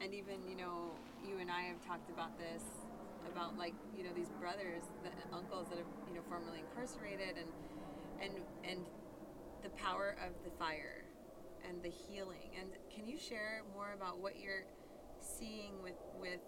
and 0.00 0.14
even 0.14 0.44
you 0.48 0.56
know, 0.56 0.92
you 1.26 1.38
and 1.38 1.50
I 1.50 1.62
have 1.62 1.84
talked 1.84 2.10
about 2.10 2.38
this, 2.38 2.62
about 3.30 3.56
like 3.58 3.74
you 3.96 4.04
know 4.04 4.12
these 4.14 4.30
brothers, 4.40 4.84
the 5.02 5.10
uncles 5.34 5.68
that 5.68 5.78
are 5.78 5.88
you 6.08 6.14
know 6.14 6.22
formerly 6.28 6.60
incarcerated, 6.60 7.36
and 7.38 7.50
and 8.20 8.32
and 8.64 8.80
the 9.62 9.70
power 9.70 10.16
of 10.24 10.32
the 10.44 10.50
fire, 10.58 11.04
and 11.68 11.82
the 11.82 11.90
healing. 11.90 12.52
And 12.58 12.70
can 12.94 13.06
you 13.06 13.18
share 13.18 13.62
more 13.74 13.92
about 13.94 14.20
what 14.20 14.40
you're 14.40 14.64
seeing 15.20 15.82
with 15.82 15.98
with 16.20 16.40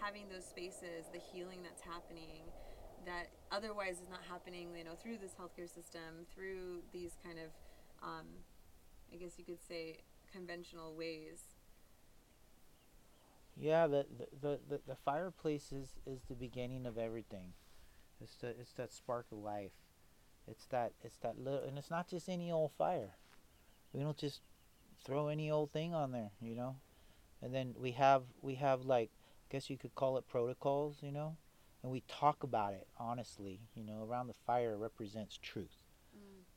having 0.00 0.28
those 0.28 0.44
spaces, 0.44 1.08
the 1.12 1.20
healing 1.32 1.60
that's 1.62 1.82
happening? 1.82 2.44
that 3.06 3.28
otherwise 3.52 4.00
is 4.00 4.08
not 4.08 4.20
happening, 4.28 4.68
you 4.76 4.84
know, 4.84 4.94
through 4.96 5.18
this 5.18 5.32
healthcare 5.32 5.68
system, 5.68 6.26
through 6.34 6.82
these 6.92 7.16
kind 7.22 7.38
of, 7.38 7.50
um, 8.02 8.26
I 9.12 9.16
guess 9.16 9.38
you 9.38 9.44
could 9.44 9.62
say, 9.66 9.98
conventional 10.34 10.94
ways. 10.94 11.42
Yeah, 13.56 13.86
the 13.86 14.06
the, 14.40 14.58
the, 14.68 14.80
the, 14.86 14.96
fireplace 14.96 15.70
is, 15.70 15.90
is 16.06 16.22
the 16.28 16.34
beginning 16.34 16.86
of 16.86 16.98
everything. 16.98 17.52
It's 18.20 18.34
the 18.36 18.48
it's 18.48 18.72
that 18.72 18.92
spark 18.92 19.26
of 19.30 19.38
life. 19.38 19.72
It's 20.48 20.66
that 20.66 20.92
it's 21.02 21.18
that 21.18 21.38
little 21.38 21.60
and 21.60 21.78
it's 21.78 21.90
not 21.90 22.08
just 22.08 22.28
any 22.28 22.50
old 22.50 22.72
fire. 22.76 23.16
We 23.92 24.00
don't 24.00 24.16
just 24.16 24.40
throw 25.04 25.28
any 25.28 25.50
old 25.50 25.70
thing 25.70 25.94
on 25.94 26.10
there, 26.10 26.32
you 26.40 26.56
know? 26.56 26.76
And 27.40 27.54
then 27.54 27.74
we 27.78 27.92
have 27.92 28.24
we 28.42 28.56
have 28.56 28.84
like 28.84 29.10
I 29.14 29.52
guess 29.52 29.70
you 29.70 29.78
could 29.78 29.94
call 29.94 30.18
it 30.18 30.26
protocols, 30.26 30.96
you 31.00 31.12
know? 31.12 31.36
And 31.82 31.92
we 31.92 32.02
talk 32.08 32.42
about 32.42 32.72
it 32.72 32.88
honestly, 32.98 33.60
you 33.76 33.84
know, 33.84 34.02
around 34.02 34.26
the 34.26 34.34
fire 34.46 34.76
represents 34.76 35.38
truth. 35.40 35.83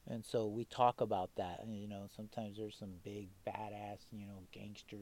And 0.09 0.23
so 0.23 0.47
we 0.47 0.63
talk 0.63 1.01
about 1.01 1.31
that, 1.35 1.59
and 1.61 1.75
you 1.75 1.87
know, 1.87 2.07
sometimes 2.15 2.57
there's 2.57 2.77
some 2.77 2.93
big 3.03 3.27
badass, 3.45 4.05
you 4.11 4.25
know, 4.25 4.43
gangster, 4.53 4.95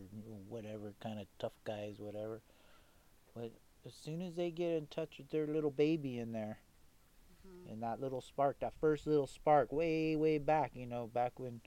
whatever 0.50 0.94
kind 1.00 1.20
of 1.20 1.28
tough 1.38 1.54
guys, 1.63 1.98
whatever. 2.00 2.41
But 3.36 3.52
as 3.86 3.94
soon 3.94 4.22
as 4.24 4.36
they 4.36 4.50
get 4.50 4.72
in 4.72 4.88
touch 4.88 5.20
with 5.20 5.30
their 5.30 5.46
little 5.46 5.70
baby 5.70 6.18
in 6.18 6.32
there, 6.32 6.60
Mhm. 7.46 7.72
and 7.72 7.84
that 7.84 8.02
little 8.02 8.22
spark, 8.22 8.60
that 8.60 8.74
first 8.80 9.06
little 9.06 9.28
spark, 9.28 9.72
way, 9.72 10.15
way 10.15 10.39
back, 10.39 10.76
you 10.76 10.88
know, 10.88 11.06
back 11.06 11.39
when, 11.39 11.62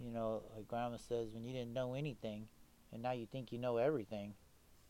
you 0.00 0.10
know, 0.10 0.42
like 0.54 0.66
Grandma 0.66 0.96
says, 0.96 1.30
when 1.30 1.44
you 1.44 1.52
didn't 1.52 1.72
know 1.72 1.94
anything, 1.94 2.48
and 2.90 3.00
now 3.00 3.12
you 3.12 3.26
think 3.26 3.52
you 3.52 3.58
know 3.58 3.76
everything, 3.76 4.34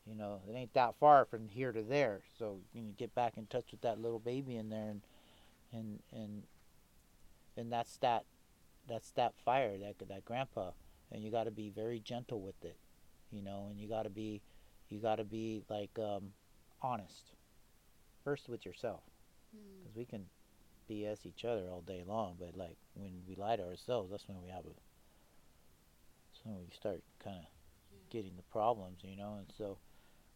you 0.06 0.14
know, 0.14 0.40
it 0.48 0.54
ain't 0.54 0.72
that 0.72 0.96
far 0.96 1.26
from 1.26 1.48
here 1.48 1.72
to 1.72 1.82
there. 1.82 2.22
So 2.38 2.62
you 2.72 2.94
get 2.96 3.14
back 3.14 3.36
in 3.36 3.46
touch 3.46 3.70
with 3.72 3.82
that 3.82 4.00
little 4.00 4.20
baby 4.20 4.56
in 4.56 4.70
there, 4.70 4.88
and 4.88 5.02
and 5.72 6.02
and 6.12 6.44
and 7.56 7.72
that's 7.72 7.96
that, 7.98 8.24
that's 8.86 9.10
that 9.12 9.34
fire, 9.36 9.78
that 9.78 9.98
that 10.08 10.24
grandpa, 10.24 10.72
and 11.10 11.22
you 11.22 11.30
got 11.30 11.44
to 11.44 11.50
be 11.50 11.70
very 11.70 12.00
gentle 12.00 12.40
with 12.42 12.64
it, 12.64 12.78
you 13.30 13.42
know, 13.42 13.68
and 13.70 13.80
you 13.80 13.88
got 13.88 14.04
to 14.04 14.10
be, 14.10 14.42
you 14.88 15.00
got 15.00 15.16
to 15.16 15.24
be 15.24 15.62
like 15.68 15.98
um, 15.98 16.32
honest, 16.82 17.34
first 18.24 18.48
with 18.48 18.64
yourself 18.66 19.02
Mm. 19.54 19.82
because 19.82 19.96
we 19.96 20.04
can 20.04 20.26
BS 20.88 21.26
each 21.26 21.44
other 21.44 21.70
all 21.70 21.82
day 21.82 22.02
long, 22.06 22.36
but 22.38 22.56
like 22.56 22.78
when 22.94 23.22
we 23.26 23.34
lie 23.36 23.56
to 23.56 23.62
ourselves, 23.64 24.10
that's 24.10 24.28
when 24.28 24.42
we 24.42 24.50
have 24.50 24.64
a. 24.66 24.70
That's 26.32 26.44
when 26.44 26.58
we 26.58 26.68
start 26.70 27.02
kind 27.22 27.38
of 27.38 27.44
Yeah. 27.90 27.98
getting 28.10 28.36
the 28.36 28.42
problems, 28.42 29.02
you 29.04 29.16
know. 29.16 29.36
And 29.36 29.50
so, 29.52 29.78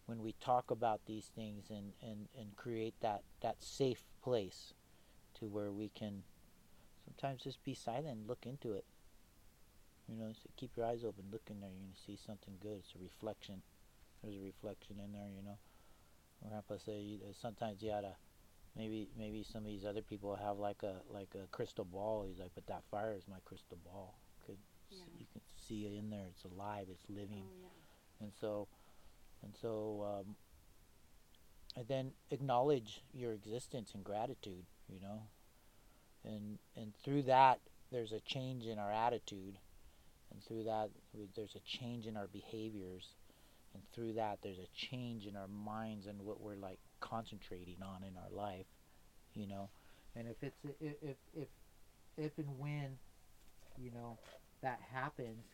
when 0.06 0.20
we 0.22 0.32
talk 0.34 0.70
about 0.70 1.02
these 1.06 1.28
things 1.34 1.70
and 1.70 1.94
and 2.02 2.28
and 2.38 2.56
create 2.56 2.94
that 3.00 3.24
that 3.40 3.62
safe 3.62 4.04
place, 4.22 4.74
to 5.34 5.48
where 5.48 5.72
we 5.72 5.88
can, 5.90 6.24
sometimes 7.10 7.42
just 7.42 7.62
be 7.64 7.74
silent 7.74 8.06
and 8.08 8.28
look 8.28 8.46
into 8.46 8.72
it. 8.72 8.84
You 10.08 10.16
know, 10.16 10.32
so 10.32 10.48
keep 10.56 10.76
your 10.76 10.86
eyes 10.86 11.04
open, 11.04 11.24
look 11.30 11.42
in 11.50 11.60
there. 11.60 11.70
You're 11.70 11.82
gonna 11.86 12.04
see 12.06 12.16
something 12.16 12.54
good. 12.60 12.78
It's 12.78 12.94
a 12.94 13.02
reflection. 13.02 13.62
There's 14.22 14.36
a 14.36 14.40
reflection 14.44 14.96
in 15.02 15.12
there, 15.12 15.28
you 15.34 15.42
know. 15.42 15.58
Grandpa 16.48 16.78
say 16.78 16.98
you, 17.00 17.18
uh, 17.28 17.32
sometimes 17.40 17.82
you 17.82 17.90
gotta 17.90 18.16
maybe 18.76 19.08
maybe 19.16 19.44
some 19.44 19.62
of 19.62 19.66
these 19.68 19.84
other 19.84 20.02
people 20.02 20.34
have 20.36 20.58
like 20.58 20.82
a 20.82 20.96
like 21.12 21.34
a 21.34 21.46
crystal 21.48 21.84
ball. 21.84 22.24
He's 22.28 22.38
like, 22.40 22.50
but 22.54 22.66
that 22.66 22.82
fire 22.90 23.14
is 23.16 23.24
my 23.28 23.36
crystal 23.44 23.78
ball. 23.84 24.18
Could 24.46 24.58
Yeah. 24.90 25.04
you 25.18 25.26
can 25.32 25.42
see 25.56 25.86
it 25.86 25.92
in 25.92 26.10
there. 26.10 26.26
It's 26.28 26.44
alive. 26.44 26.86
It's 26.90 27.04
living. 27.08 27.44
Oh, 27.46 27.60
yeah. 27.62 28.24
and 28.24 28.32
so 28.40 28.66
and 29.42 29.54
so 29.54 30.22
um, 30.26 30.36
and 31.76 31.86
then 31.86 32.12
acknowledge 32.30 33.02
your 33.12 33.32
existence 33.32 33.92
and 33.94 34.02
gratitude 34.02 34.64
you 34.88 34.98
know 35.00 35.22
and 36.24 36.58
and 36.76 36.92
through 37.04 37.22
that 37.22 37.60
there's 37.90 38.12
a 38.12 38.20
change 38.20 38.66
in 38.66 38.78
our 38.78 38.92
attitude. 38.92 39.58
And 40.32 40.42
through 40.44 40.64
that 40.64 40.90
there's 41.34 41.56
a 41.56 41.78
change 41.78 42.06
in 42.06 42.16
our 42.16 42.28
behaviors. 42.28 43.08
And 43.74 43.82
through 43.92 44.14
that 44.14 44.38
there's 44.42 44.58
a 44.58 44.68
change 44.74 45.26
in 45.26 45.36
our 45.36 45.48
minds 45.48 46.06
and 46.06 46.20
what 46.24 46.40
we're 46.40 46.56
like 46.56 46.78
concentrating 47.00 47.78
on 47.82 48.04
in 48.04 48.16
our 48.16 48.30
life 48.30 48.66
you 49.34 49.46
know? 49.46 49.68
And 50.16 50.28
if 50.28 50.36
it's 50.42 50.56
if 50.80 50.94
if 51.02 51.16
if, 51.34 51.48
if 52.16 52.38
and 52.38 52.58
when 52.58 52.98
you 53.78 53.90
know 53.92 54.18
that 54.62 54.80
happens 54.92 55.44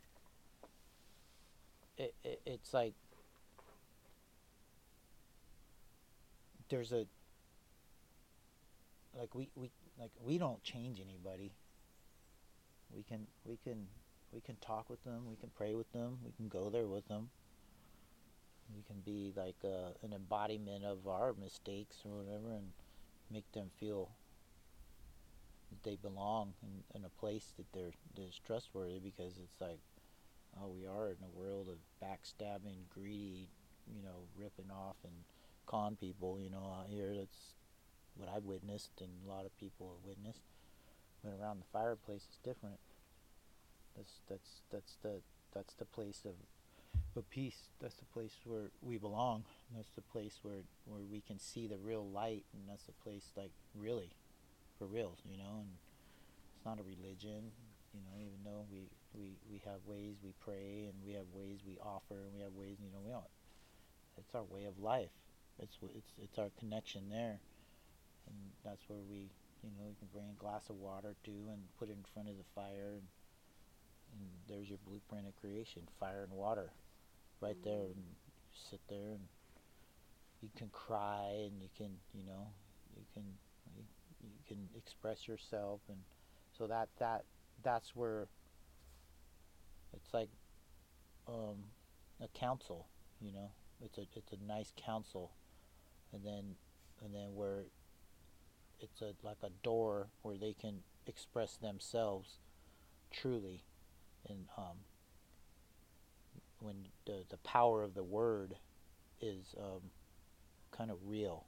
it, 1.98 2.14
it 2.24 2.40
it's 2.46 2.72
like 2.72 2.94
there's 6.70 6.92
a 6.92 7.06
like 9.18 9.34
we 9.34 9.50
we 9.54 9.70
like 9.98 10.10
we 10.22 10.38
don't 10.38 10.62
change 10.62 11.00
anybody. 11.00 11.52
We 12.94 13.02
can 13.02 13.26
we 13.44 13.58
can 13.62 13.86
we 14.32 14.40
can 14.40 14.56
talk 14.56 14.90
with 14.90 15.02
them. 15.04 15.26
We 15.28 15.36
can 15.36 15.50
pray 15.56 15.74
with 15.74 15.90
them. 15.92 16.18
We 16.24 16.32
can 16.36 16.48
go 16.48 16.70
there 16.70 16.86
with 16.86 17.08
them. 17.08 17.30
We 18.74 18.82
can 18.82 19.00
be 19.04 19.32
like 19.36 19.56
uh, 19.64 19.92
an 20.02 20.12
embodiment 20.12 20.84
of 20.84 21.06
our 21.06 21.34
mistakes 21.40 21.98
or 22.04 22.10
whatever 22.22 22.52
and 22.52 22.72
make 23.30 23.50
them 23.52 23.70
feel 23.78 24.10
that 25.70 25.82
they 25.82 25.96
belong 25.96 26.54
in, 26.62 26.98
in 26.98 27.04
a 27.04 27.20
place 27.20 27.52
that 27.56 27.66
they're 27.72 27.92
that's 28.16 28.38
trustworthy 28.38 28.98
because 28.98 29.38
it's 29.38 29.60
like 29.60 29.78
oh 30.60 30.68
we 30.68 30.86
are 30.86 31.10
in 31.10 31.16
a 31.22 31.38
world 31.38 31.68
of 31.68 31.78
backstabbing 32.02 32.78
greedy 32.92 33.48
you 33.94 34.02
know 34.02 34.26
ripping 34.36 34.70
off 34.70 34.96
and 35.04 35.12
con 35.66 35.96
people 35.96 36.38
you 36.40 36.50
know 36.50 36.72
out 36.78 36.86
here 36.88 37.14
that's 37.16 37.54
what 38.16 38.28
I've 38.34 38.44
witnessed 38.44 39.00
and 39.00 39.10
a 39.26 39.28
lot 39.28 39.44
of 39.44 39.56
people 39.58 39.94
have 39.96 40.06
witnessed 40.06 40.42
but 41.26 41.32
around 41.40 41.60
the 41.60 41.66
fireplace 41.72 42.22
is 42.30 42.38
different. 42.44 42.78
That's 43.96 44.20
that's 44.28 44.62
that's 44.70 44.96
the 45.02 45.20
that's 45.54 45.74
the 45.74 45.84
place 45.84 46.22
of 46.24 46.34
of 47.16 47.28
peace. 47.30 47.68
That's 47.80 47.96
the 47.96 48.04
place 48.04 48.32
where 48.44 48.70
we 48.82 48.98
belong. 48.98 49.44
That's 49.74 49.90
the 49.96 50.02
place 50.02 50.38
where 50.42 50.62
where 50.84 51.02
we 51.10 51.20
can 51.20 51.38
see 51.38 51.66
the 51.66 51.78
real 51.78 52.06
light 52.06 52.44
and 52.52 52.62
that's 52.68 52.84
the 52.84 52.92
place 53.02 53.32
like 53.36 53.52
really 53.74 54.10
for 54.78 54.86
real 54.86 55.16
you 55.24 55.38
know 55.38 55.64
and 55.64 55.72
it's 56.54 56.64
not 56.64 56.78
a 56.78 56.82
religion 56.82 57.50
you 57.94 58.00
know 58.04 58.20
even 58.20 58.44
though 58.44 58.66
we 58.70 58.90
we 59.14 59.32
we 59.50 59.62
have 59.64 59.80
ways 59.86 60.16
we 60.22 60.32
pray 60.44 60.84
and 60.84 60.94
we 61.06 61.14
have 61.14 61.24
ways 61.32 61.60
we 61.66 61.78
offer 61.80 62.28
and 62.28 62.34
we 62.36 62.42
have 62.42 62.52
ways 62.52 62.76
you 62.78 62.92
know 62.92 63.00
we 63.02 63.10
don't 63.10 63.24
it's 64.18 64.34
our 64.34 64.44
way 64.44 64.64
of 64.64 64.78
life. 64.78 65.10
It's 65.58 65.76
it's 65.94 66.12
it's 66.22 66.38
our 66.38 66.50
connection 66.58 67.08
there 67.10 67.38
and 68.26 68.36
that's 68.64 68.88
where 68.88 69.00
we 69.08 69.30
you 69.62 69.70
know 69.78 69.86
you 69.88 69.96
can 69.98 70.08
bring 70.12 70.26
a 70.30 70.40
glass 70.40 70.68
of 70.70 70.76
water 70.76 71.14
too 71.24 71.48
and 71.50 71.60
put 71.78 71.88
it 71.88 71.92
in 71.92 72.04
front 72.12 72.28
of 72.28 72.36
the 72.36 72.48
fire 72.54 72.94
and, 72.94 73.06
and 74.12 74.28
there's 74.48 74.68
your 74.68 74.78
blueprint 74.86 75.26
of 75.26 75.34
creation 75.36 75.82
fire 75.98 76.24
and 76.28 76.32
water 76.32 76.70
right 77.40 77.56
there 77.64 77.86
and 77.86 77.96
you 77.96 78.14
sit 78.70 78.80
there 78.88 79.12
and 79.12 79.26
you 80.42 80.48
can 80.56 80.68
cry 80.68 81.30
and 81.46 81.60
you 81.60 81.68
can 81.76 81.90
you 82.14 82.24
know 82.24 82.46
you 82.96 83.04
can 83.12 83.24
you, 83.76 83.84
you 84.22 84.42
can 84.46 84.68
express 84.76 85.26
yourself 85.26 85.80
and 85.88 85.98
so 86.56 86.66
that 86.66 86.88
that 86.98 87.24
that's 87.62 87.94
where 87.94 88.28
it's 89.92 90.12
like 90.12 90.28
um, 91.28 91.56
a 92.22 92.28
council 92.28 92.86
you 93.20 93.32
know 93.32 93.50
it's 93.82 93.98
a 93.98 94.02
it's 94.14 94.32
a 94.32 94.46
nice 94.46 94.72
council. 94.76 95.32
And 96.12 96.24
then 96.24 96.56
and 97.04 97.14
then 97.14 97.34
where 97.34 97.64
it's 98.80 99.00
a 99.02 99.12
like 99.22 99.38
a 99.42 99.50
door 99.62 100.08
where 100.22 100.36
they 100.36 100.52
can 100.52 100.80
express 101.06 101.56
themselves 101.56 102.38
truly 103.12 103.64
and 104.28 104.46
um, 104.58 104.78
when 106.60 106.86
the 107.06 107.24
the 107.28 107.36
power 107.38 107.82
of 107.82 107.94
the 107.94 108.02
word 108.02 108.56
is 109.20 109.54
um, 109.58 109.90
kind 110.70 110.90
of 110.90 110.98
real 111.06 111.46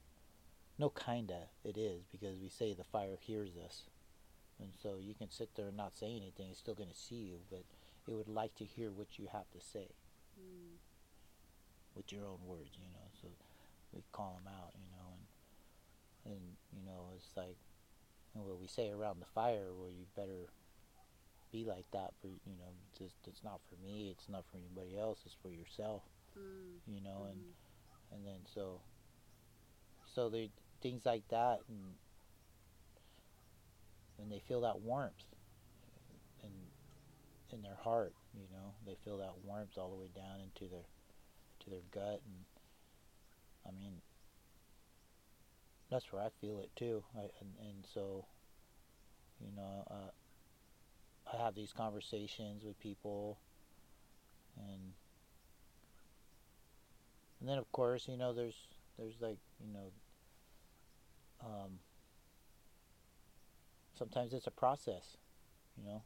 no 0.78 0.88
kinda 0.88 1.48
it 1.64 1.76
is 1.76 2.04
because 2.10 2.36
we 2.40 2.48
say 2.48 2.72
the 2.72 2.84
fire 2.84 3.16
hears 3.20 3.50
us 3.56 3.84
and 4.60 4.70
so 4.80 4.96
you 5.00 5.14
can 5.14 5.30
sit 5.30 5.50
there 5.56 5.68
and 5.68 5.76
not 5.76 5.96
say 5.96 6.06
anything 6.06 6.48
it's 6.50 6.58
still 6.60 6.74
going 6.74 6.88
to 6.88 6.94
see 6.96 7.16
you 7.16 7.38
but 7.50 7.64
it 8.06 8.14
would 8.14 8.28
like 8.28 8.54
to 8.54 8.64
hear 8.64 8.90
what 8.90 9.18
you 9.18 9.28
have 9.32 9.50
to 9.50 9.60
say 9.60 9.88
Mm. 10.38 10.78
with 11.96 12.12
your 12.12 12.24
own 12.26 12.38
words, 12.46 12.70
you 12.78 12.86
know. 12.94 13.10
So 13.20 13.28
we 13.92 14.02
call 14.12 14.38
them 14.38 14.52
out, 14.52 14.72
you 14.78 14.86
know, 14.94 14.97
and 16.28 16.56
you 16.72 16.84
know 16.84 17.10
it's 17.16 17.32
like 17.36 17.56
and 18.34 18.44
what 18.44 18.60
we 18.60 18.66
say 18.68 18.90
around 18.90 19.20
the 19.20 19.26
fire, 19.34 19.72
well, 19.72 19.90
you 19.90 20.04
better 20.14 20.52
be 21.50 21.64
like 21.64 21.86
that 21.92 22.12
for 22.20 22.28
you 22.28 22.56
know. 22.58 22.72
Just 22.96 23.16
it's 23.26 23.42
not 23.42 23.60
for 23.68 23.76
me, 23.82 24.10
it's 24.10 24.28
not 24.28 24.44
for 24.50 24.58
anybody 24.58 24.98
else, 24.98 25.20
it's 25.24 25.34
for 25.40 25.50
yourself, 25.50 26.02
Mm. 26.36 26.80
you 26.86 27.00
know, 27.00 27.24
and 27.30 27.40
Mhm. 27.40 27.54
and 28.12 28.26
then 28.26 28.40
so 28.46 28.82
so 30.14 30.28
they 30.28 30.50
things 30.80 31.06
like 31.06 31.26
that, 31.28 31.60
and 31.68 31.96
and 34.18 34.30
they 34.30 34.40
feel 34.40 34.60
that 34.60 34.80
warmth 34.80 35.24
in 36.42 36.50
in 37.50 37.62
their 37.62 37.76
heart, 37.76 38.14
you 38.34 38.46
know, 38.52 38.74
they 38.84 38.94
feel 39.04 39.16
that 39.18 39.38
warmth 39.42 39.78
all 39.78 39.90
the 39.90 39.96
way 39.96 40.08
down 40.08 40.40
into 40.40 40.68
their 40.68 40.84
to 41.60 41.70
their 41.70 41.82
gut, 41.90 42.20
and 42.26 42.44
I 43.66 43.70
mean, 43.70 44.02
that's 45.90 46.12
where 46.12 46.22
I 46.22 46.28
feel 46.40 46.60
it 46.60 46.70
too. 46.76 47.04
I, 47.16 47.22
and 47.40 47.52
and 47.60 47.86
so, 47.92 48.26
you 49.40 49.54
know, 49.56 49.86
uh, 49.90 50.10
I 51.32 51.42
have 51.42 51.54
these 51.54 51.72
conversations 51.72 52.64
with 52.64 52.78
people, 52.78 53.38
and 54.56 54.92
and 57.40 57.48
then 57.48 57.58
of 57.58 57.70
course, 57.72 58.08
you 58.08 58.16
know, 58.16 58.32
there's 58.32 58.56
there's 58.98 59.20
like 59.20 59.38
you 59.64 59.72
know, 59.72 59.92
um, 61.44 61.78
sometimes 63.98 64.32
it's 64.32 64.46
a 64.46 64.52
process, 64.52 65.16
you 65.76 65.84
know. 65.84 66.02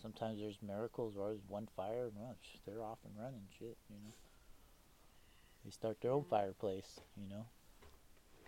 Sometimes 0.00 0.40
there's 0.40 0.58
miracles, 0.60 1.14
or 1.16 1.28
there's 1.28 1.48
one 1.48 1.68
fire, 1.76 2.06
and 2.06 2.16
well, 2.16 2.36
they're 2.66 2.82
off 2.82 2.98
and 3.04 3.14
running, 3.16 3.44
shit, 3.58 3.76
you 3.88 3.96
know. 4.04 4.12
They 5.64 5.70
start 5.70 6.00
their 6.00 6.10
own 6.10 6.24
fireplace, 6.28 7.00
you 7.16 7.28
know. 7.28 7.46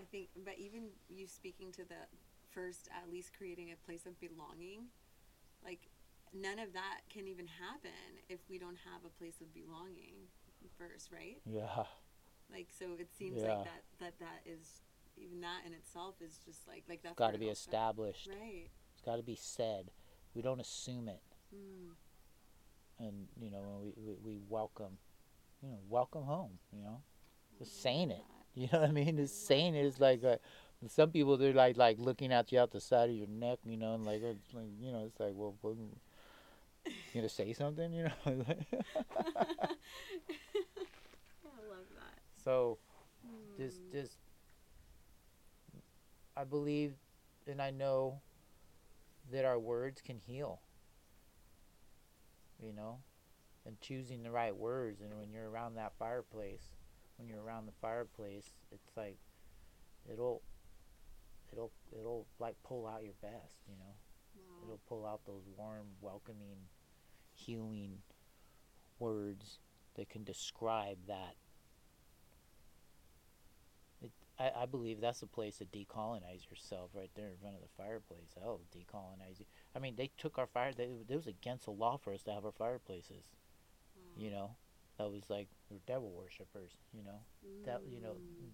I 0.00 0.04
think, 0.10 0.28
but 0.44 0.54
even 0.58 0.88
you 1.08 1.26
speaking 1.26 1.72
to 1.72 1.84
the 1.84 2.06
first, 2.50 2.88
at 2.96 3.10
least 3.10 3.32
creating 3.36 3.70
a 3.72 3.76
place 3.86 4.06
of 4.06 4.18
belonging, 4.20 4.86
like 5.64 5.88
none 6.34 6.58
of 6.58 6.72
that 6.72 7.00
can 7.08 7.26
even 7.28 7.46
happen 7.46 8.20
if 8.28 8.40
we 8.48 8.58
don't 8.58 8.78
have 8.92 9.04
a 9.04 9.10
place 9.18 9.40
of 9.40 9.52
belonging 9.54 10.14
first, 10.78 11.12
right? 11.12 11.38
Yeah, 11.44 11.84
Like, 12.50 12.68
so 12.70 12.94
it 12.98 13.08
seems 13.16 13.42
Yeah. 13.42 13.48
like 13.56 13.64
that 13.64 13.82
that 13.98 14.18
that 14.20 14.40
is 14.44 14.82
even 15.16 15.40
that 15.40 15.64
in 15.66 15.72
itself 15.72 16.20
is 16.20 16.38
just 16.38 16.66
like 16.68 16.84
like 16.88 17.02
that's 17.02 17.14
got 17.16 17.32
to 17.32 17.38
be 17.38 17.48
established. 17.48 18.28
right? 18.28 18.68
It's 18.92 19.02
got 19.02 19.16
to 19.16 19.22
be 19.22 19.36
said. 19.36 19.90
We 20.34 20.42
don't 20.42 20.60
assume 20.60 21.08
it, 21.08 21.22
Mm. 21.54 21.94
and 22.98 23.28
you 23.40 23.50
know, 23.50 23.62
when 23.62 23.80
we, 23.80 23.92
we 23.96 24.14
we 24.22 24.38
welcome, 24.48 24.98
you 25.62 25.70
know, 25.70 25.78
welcome 25.88 26.24
home. 26.24 26.58
You 26.72 26.82
know, 26.82 27.02
just 27.58 27.80
saying 27.82 28.10
it. 28.10 28.22
You 28.60 28.68
know 28.72 28.80
what 28.80 28.88
I 28.88 28.92
mean? 28.92 29.08
I 29.18 29.22
Just 29.22 29.46
saying 29.46 29.74
it 29.74 29.84
is 29.84 30.00
like 30.00 30.24
uh, 30.24 30.36
some 30.88 31.10
people 31.10 31.36
they're 31.36 31.52
like 31.52 31.76
like 31.76 31.98
looking 31.98 32.32
at 32.32 32.52
you 32.52 32.60
out 32.60 32.70
the 32.72 32.80
side 32.80 33.10
of 33.10 33.16
your 33.16 33.28
neck, 33.28 33.58
you 33.64 33.76
know, 33.76 33.94
and 33.94 34.04
like, 34.06 34.22
it's 34.22 34.54
like 34.54 34.66
you 34.80 34.92
know, 34.92 35.04
it's 35.06 35.20
like, 35.20 35.32
well, 35.34 35.54
well 35.62 35.74
you 35.74 35.90
gonna 37.14 37.28
say 37.28 37.52
something, 37.52 37.92
you 37.92 38.04
know? 38.04 38.10
I 38.26 39.68
love 41.68 41.86
that. 41.96 42.18
so 42.44 42.78
just 43.56 43.80
Mm. 43.88 43.92
just 43.92 44.18
I 46.36 46.44
believe 46.44 46.94
and 47.46 47.60
I 47.62 47.70
know 47.70 48.20
that 49.32 49.44
our 49.44 49.58
words 49.58 50.00
can 50.00 50.18
heal. 50.18 50.60
You 52.62 52.72
know? 52.72 52.98
And 53.66 53.80
choosing 53.80 54.22
the 54.22 54.30
right 54.30 54.56
words 54.56 55.00
and 55.02 55.18
when 55.18 55.30
you're 55.30 55.50
around 55.50 55.74
that 55.76 55.92
fireplace, 55.98 56.75
when 57.16 57.28
you're 57.28 57.42
around 57.42 57.66
the 57.66 57.72
fireplace, 57.80 58.54
it's 58.70 58.96
like 58.96 59.18
it'll 60.10 60.42
it'll 61.52 61.72
it'll 61.92 62.26
like 62.38 62.56
pull 62.64 62.86
out 62.86 63.02
your 63.02 63.14
best, 63.20 63.56
you 63.68 63.76
know? 63.76 63.94
Wow. 64.36 64.64
It'll 64.64 64.80
pull 64.88 65.06
out 65.06 65.20
those 65.26 65.44
warm, 65.56 65.86
welcoming, 66.00 66.68
healing 67.34 67.98
words 68.98 69.58
that 69.96 70.08
can 70.08 70.24
describe 70.24 70.98
that. 71.06 71.36
It 74.02 74.12
I, 74.38 74.50
I 74.62 74.66
believe 74.66 75.00
that's 75.00 75.22
a 75.22 75.26
place 75.26 75.58
to 75.58 75.64
decolonize 75.64 76.48
yourself 76.50 76.90
right 76.94 77.10
there 77.14 77.28
in 77.28 77.36
front 77.40 77.56
of 77.56 77.62
the 77.62 77.82
fireplace. 77.82 78.34
Hell, 78.40 78.60
decolonize 78.74 79.38
you. 79.38 79.46
I 79.74 79.78
mean, 79.78 79.94
they 79.96 80.10
took 80.18 80.38
our 80.38 80.46
fire. 80.46 80.72
They, 80.76 80.90
it 81.08 81.16
was 81.16 81.26
against 81.26 81.64
the 81.64 81.70
law 81.70 81.96
for 81.96 82.12
us 82.12 82.22
to 82.24 82.32
have 82.32 82.44
our 82.44 82.52
fireplaces. 82.52 83.24
You 84.18 84.30
know, 84.30 84.56
that 84.98 85.10
was 85.10 85.28
like 85.28 85.48
devil 85.86 86.10
worshippers. 86.12 86.72
You 86.92 87.02
know, 87.04 87.20
that 87.64 87.82
you 87.88 88.00
know, 88.00 88.16
Mm. 88.42 88.50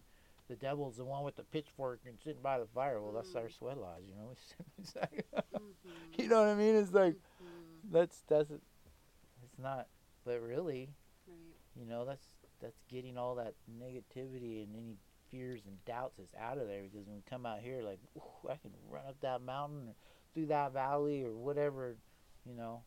the 0.48 0.56
devil's 0.56 0.96
the 0.96 1.04
one 1.04 1.24
with 1.24 1.36
the 1.36 1.44
pitchfork 1.44 2.00
and 2.06 2.18
sitting 2.20 2.42
by 2.42 2.58
the 2.58 2.66
fire. 2.66 3.00
Well, 3.00 3.12
that's 3.12 3.34
our 3.36 3.44
Mm. 3.48 3.52
sweat 3.58 3.78
lodge, 3.78 4.04
You 4.08 4.14
know, 4.14 4.30
it's 4.78 4.94
like, 4.96 5.26
Mhm. 5.54 6.18
you 6.18 6.28
know 6.28 6.40
what 6.40 6.48
I 6.48 6.54
mean? 6.54 6.76
It's 6.76 6.92
like 6.92 7.14
Mhm. 7.42 7.90
that's 7.92 8.22
that's 8.28 8.50
it's 8.50 9.58
not. 9.58 9.88
But 10.24 10.40
really, 10.40 10.94
Right. 11.26 11.36
you 11.74 11.84
know, 11.86 12.04
that's 12.04 12.26
that's 12.60 12.80
getting 12.88 13.16
all 13.18 13.34
that 13.36 13.54
negativity 13.70 14.62
and 14.62 14.76
any 14.76 14.96
fears 15.30 15.64
and 15.66 15.82
doubts 15.84 16.18
is 16.18 16.34
out 16.38 16.58
of 16.58 16.66
there 16.68 16.82
because 16.82 17.06
when 17.06 17.16
we 17.16 17.22
come 17.22 17.46
out 17.46 17.60
here, 17.60 17.82
like, 17.82 17.98
"Ooh, 18.16 18.48
I 18.48 18.56
can 18.56 18.70
run 18.88 19.06
up 19.06 19.18
that 19.20 19.40
mountain 19.40 19.88
or 19.88 19.94
through 20.34 20.46
that 20.46 20.72
valley 20.72 21.24
or 21.24 21.34
whatever, 21.34 21.96
you 22.44 22.54
know, 22.54 22.84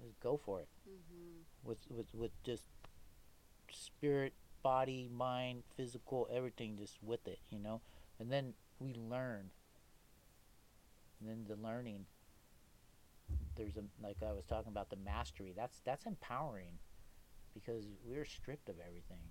just 0.00 0.20
go 0.20 0.36
for 0.36 0.60
it 0.60 0.68
Mhm. 0.88 1.44
with 1.64 1.78
with 1.90 2.14
with 2.14 2.42
just 2.44 2.64
spirit, 3.96 4.32
body, 4.62 5.08
mind, 5.12 5.62
physical, 5.76 6.28
everything, 6.32 6.76
just 6.76 6.98
with 7.02 7.26
it, 7.26 7.38
you 7.50 7.58
know, 7.58 7.80
and 8.20 8.30
then 8.30 8.54
we 8.78 8.94
learn. 8.94 9.50
And 11.20 11.28
then 11.28 11.44
the 11.48 11.60
learning, 11.60 12.06
there's 13.56 13.76
a 13.76 13.82
like 14.00 14.18
I 14.22 14.32
was 14.32 14.44
talking 14.46 14.70
about 14.70 14.90
the 14.90 14.96
mastery. 14.96 15.52
That's 15.56 15.80
that's 15.84 16.06
empowering, 16.06 16.78
because 17.54 17.84
we're 18.04 18.24
stripped 18.24 18.68
of 18.68 18.76
everything. 18.86 19.24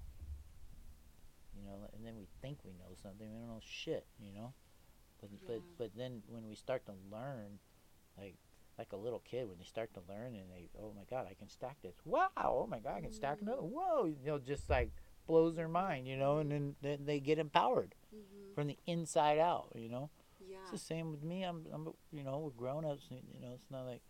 You 1.55 1.63
know, 1.65 1.87
and 1.95 2.05
then 2.05 2.15
we 2.17 2.27
think 2.41 2.59
we 2.65 2.71
know 2.73 2.93
something. 3.01 3.27
We 3.31 3.39
don't 3.39 3.47
know 3.47 3.61
shit. 3.63 4.05
You 4.19 4.33
know, 4.33 4.53
but 5.21 5.29
but 5.47 5.61
but 5.77 5.91
then 5.95 6.23
when 6.27 6.47
we 6.47 6.55
start 6.55 6.85
to 6.87 6.93
learn, 7.11 7.59
like 8.17 8.35
like 8.77 8.91
a 8.93 8.97
little 8.97 9.19
kid 9.29 9.47
when 9.47 9.57
they 9.57 9.63
start 9.65 9.93
to 9.93 10.01
learn 10.07 10.35
and 10.35 10.49
they 10.51 10.69
oh 10.81 10.91
my 10.95 11.03
god 11.09 11.27
I 11.29 11.33
can 11.33 11.49
stack 11.49 11.77
this. 11.81 11.95
Wow 12.05 12.29
oh 12.37 12.67
my 12.69 12.79
god 12.79 12.95
I 12.97 13.01
can 13.01 13.11
stack 13.11 13.39
another 13.41 13.61
whoa 13.63 14.05
you 14.05 14.15
know 14.25 14.37
just 14.39 14.69
like 14.69 14.91
blows 15.27 15.55
their 15.55 15.67
mind 15.67 16.07
you 16.07 16.15
know 16.17 16.37
and 16.39 16.51
then, 16.51 16.75
then 16.81 16.99
they 17.05 17.19
get 17.19 17.39
empowered 17.39 17.95
Mhm. 18.15 18.55
from 18.55 18.67
the 18.67 18.77
inside 18.87 19.39
out 19.39 19.71
you 19.75 19.89
know? 19.89 20.09
Yeah. 20.47 20.57
it's 20.61 20.71
the 20.71 20.77
same 20.77 21.11
with 21.11 21.23
me. 21.23 21.43
I'm, 21.43 21.65
I'm 21.73 21.89
you 22.13 22.23
know 22.23 22.37
we're 22.39 22.51
grown 22.51 22.85
ups 22.85 23.07
you 23.09 23.41
know 23.41 23.51
it's 23.53 23.69
not 23.69 23.85
like 23.85 24.01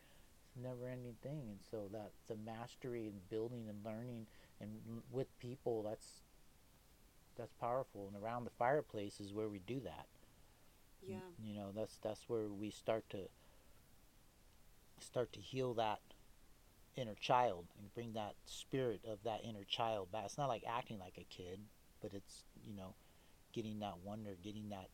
it's 0.46 0.56
a 0.58 0.60
never 0.60 0.88
ending 0.88 1.16
thing 1.24 1.48
and 1.50 1.60
so 1.72 1.88
that 1.92 2.12
the 2.28 2.36
mastery 2.36 3.08
and 3.08 3.28
building 3.30 3.68
and 3.70 3.84
learning 3.84 4.28
and 4.62 4.70
with 5.12 5.28
people 5.40 5.82
that's 5.84 6.22
that's 7.36 7.54
powerful. 7.54 8.10
And 8.12 8.24
around 8.24 8.46
the 8.46 8.50
fireplace 8.58 9.20
is 9.20 9.32
where 9.34 9.48
we 9.48 9.60
do 9.60 9.80
that. 9.82 10.08
Yeah. 11.08 11.18
you 11.44 11.54
know 11.56 11.68
that's 11.76 11.98
that's 11.98 12.28
where 12.28 12.48
we 12.48 12.70
start 12.72 13.08
to 13.12 13.20
start 15.00 15.32
to 15.34 15.40
heal 15.40 15.74
that 15.76 16.00
inner 16.96 17.16
child 17.16 17.66
and 17.78 17.94
bring 17.94 18.14
that 18.14 18.36
spirit 18.46 19.02
of 19.08 19.20
that 19.24 19.42
inner 19.44 19.64
child 19.68 20.12
back. 20.12 20.26
It's 20.26 20.38
not 20.38 20.48
like 20.50 20.64
acting 20.68 21.00
like 21.00 21.18
a 21.18 21.26
kid 21.26 21.60
but 22.02 22.14
it's 22.14 22.44
you 22.66 22.76
know 22.76 22.94
getting 23.54 23.80
that 23.80 23.96
wonder 24.04 24.36
getting 24.44 24.70
that 24.70 24.90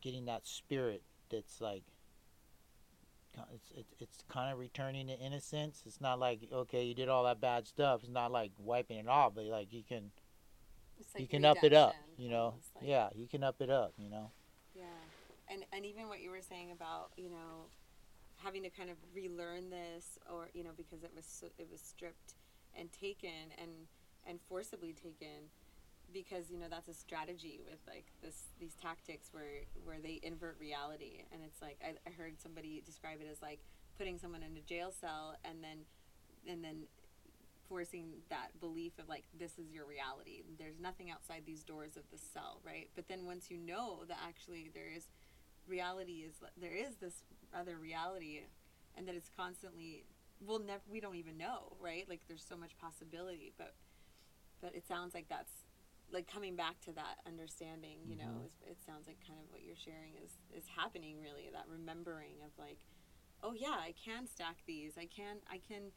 getting 0.00 0.26
that 0.26 0.46
spirit 0.46 1.02
that's 1.30 1.60
like 1.60 1.82
it's 3.54 3.72
it's, 3.74 3.94
it's 3.98 4.18
kind 4.28 4.52
of 4.52 4.58
returning 4.58 5.06
to 5.06 5.14
innocence. 5.14 5.82
It's 5.86 6.00
not 6.00 6.18
like 6.18 6.40
okay 6.52 6.84
you 6.84 6.94
did 6.94 7.08
all 7.08 7.24
that 7.24 7.40
bad 7.40 7.66
stuff. 7.66 8.00
It's 8.02 8.12
not 8.12 8.30
like 8.30 8.52
wiping 8.58 8.98
it 8.98 9.08
off 9.08 9.34
but 9.34 9.44
like 9.44 9.72
you 9.72 9.82
can 9.82 10.10
It's 10.98 11.08
you 11.14 11.20
like 11.22 11.30
can 11.30 11.44
up 11.44 11.58
it 11.62 11.72
up 11.72 11.94
you 12.16 12.28
know? 12.28 12.54
like- 12.76 12.84
yeah 12.88 13.08
you 13.14 13.26
can 13.26 13.42
up 13.42 13.60
it 13.60 13.70
up 13.70 13.94
you 13.96 14.10
know 14.10 14.30
and 15.52 15.64
and 15.72 15.84
even 15.84 16.08
what 16.08 16.20
you 16.20 16.30
were 16.30 16.42
saying 16.42 16.72
about 16.72 17.10
you 17.16 17.28
know 17.28 17.68
having 18.42 18.62
to 18.62 18.70
kind 18.70 18.90
of 18.90 18.96
relearn 19.14 19.70
this, 19.70 20.18
or 20.30 20.48
you 20.54 20.64
know 20.64 20.70
because 20.76 21.04
it 21.04 21.12
was 21.14 21.24
so, 21.24 21.46
it 21.58 21.68
was 21.70 21.80
stripped 21.80 22.34
and 22.76 22.90
taken 22.92 23.52
and 23.58 23.70
and 24.26 24.40
forcibly 24.48 24.92
taken, 24.92 25.50
because 26.12 26.50
you 26.50 26.58
know 26.58 26.66
that's 26.70 26.88
a 26.88 26.94
strategy 26.94 27.60
with 27.64 27.78
like 27.86 28.06
this 28.22 28.44
these 28.58 28.74
tactics 28.74 29.28
where 29.32 29.66
where 29.84 29.98
they 30.02 30.20
invert 30.22 30.56
reality, 30.58 31.22
and 31.32 31.42
it's 31.44 31.60
like 31.62 31.78
I, 31.84 31.94
I 32.08 32.12
heard 32.12 32.40
somebody 32.40 32.82
describe 32.84 33.20
it 33.20 33.28
as 33.30 33.42
like 33.42 33.60
putting 33.98 34.18
someone 34.18 34.42
in 34.42 34.56
a 34.56 34.60
jail 34.60 34.92
cell 34.92 35.36
and 35.44 35.62
then 35.62 35.84
and 36.48 36.64
then 36.64 36.84
forcing 37.68 38.10
that 38.28 38.48
belief 38.60 38.98
of 38.98 39.08
like 39.08 39.24
this 39.38 39.58
is 39.58 39.70
your 39.70 39.86
reality. 39.86 40.42
There's 40.58 40.80
nothing 40.80 41.10
outside 41.10 41.42
these 41.46 41.62
doors 41.62 41.96
of 41.96 42.02
the 42.10 42.18
cell 42.18 42.60
right? 42.66 42.88
But 42.96 43.08
then 43.08 43.24
once 43.24 43.50
you 43.50 43.58
know 43.58 44.04
that 44.08 44.18
actually 44.26 44.70
there 44.74 44.90
is 44.94 45.06
reality 45.66 46.24
is 46.26 46.34
there 46.60 46.74
is 46.74 46.96
this 46.96 47.24
other 47.54 47.76
reality 47.78 48.40
and 48.96 49.06
that 49.08 49.14
it's 49.14 49.30
constantly 49.36 50.04
we'll 50.44 50.58
never 50.58 50.82
we 50.90 51.00
don't 51.00 51.14
even 51.16 51.36
know 51.38 51.76
right 51.80 52.08
like 52.08 52.20
there's 52.28 52.44
so 52.44 52.56
much 52.56 52.76
possibility 52.78 53.52
but 53.56 53.74
but 54.60 54.74
it 54.74 54.86
sounds 54.86 55.14
like 55.14 55.26
that's 55.28 55.52
like 56.12 56.26
coming 56.30 56.56
back 56.56 56.80
to 56.80 56.92
that 56.92 57.18
understanding 57.26 57.98
you 58.06 58.16
know 58.16 58.24
Mhm. 58.42 58.46
is, 58.46 58.52
it 58.70 58.78
sounds 58.84 59.06
like 59.06 59.18
kind 59.26 59.38
of 59.40 59.50
what 59.50 59.62
you're 59.62 59.76
sharing 59.76 60.14
is 60.24 60.32
is 60.52 60.66
happening 60.76 61.20
really 61.20 61.48
that 61.52 61.64
remembering 61.68 62.42
of 62.44 62.50
like 62.58 62.78
oh 63.42 63.52
yeah 63.54 63.76
i 63.78 63.94
can 64.04 64.26
stack 64.26 64.56
these 64.66 64.98
i 64.98 65.06
can 65.06 65.36
i 65.50 65.58
can 65.58 65.92